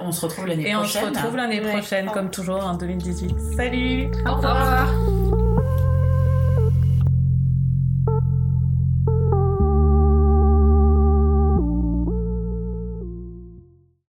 On 0.00 0.12
se 0.12 0.24
retrouve 0.24 0.46
l'année 0.46 0.68
et 0.70 0.76
on 0.76 0.84
se 0.84 0.96
prochaine. 0.96 1.16
retrouve 1.16 1.36
l'année 1.36 1.60
prochaine, 1.60 2.06
comme 2.12 2.30
toujours, 2.30 2.64
en 2.64 2.74
2018. 2.74 3.34
Salut 3.56 4.06
Au 4.26 4.34
revoir. 4.36 4.86
revoir. 4.86 5.37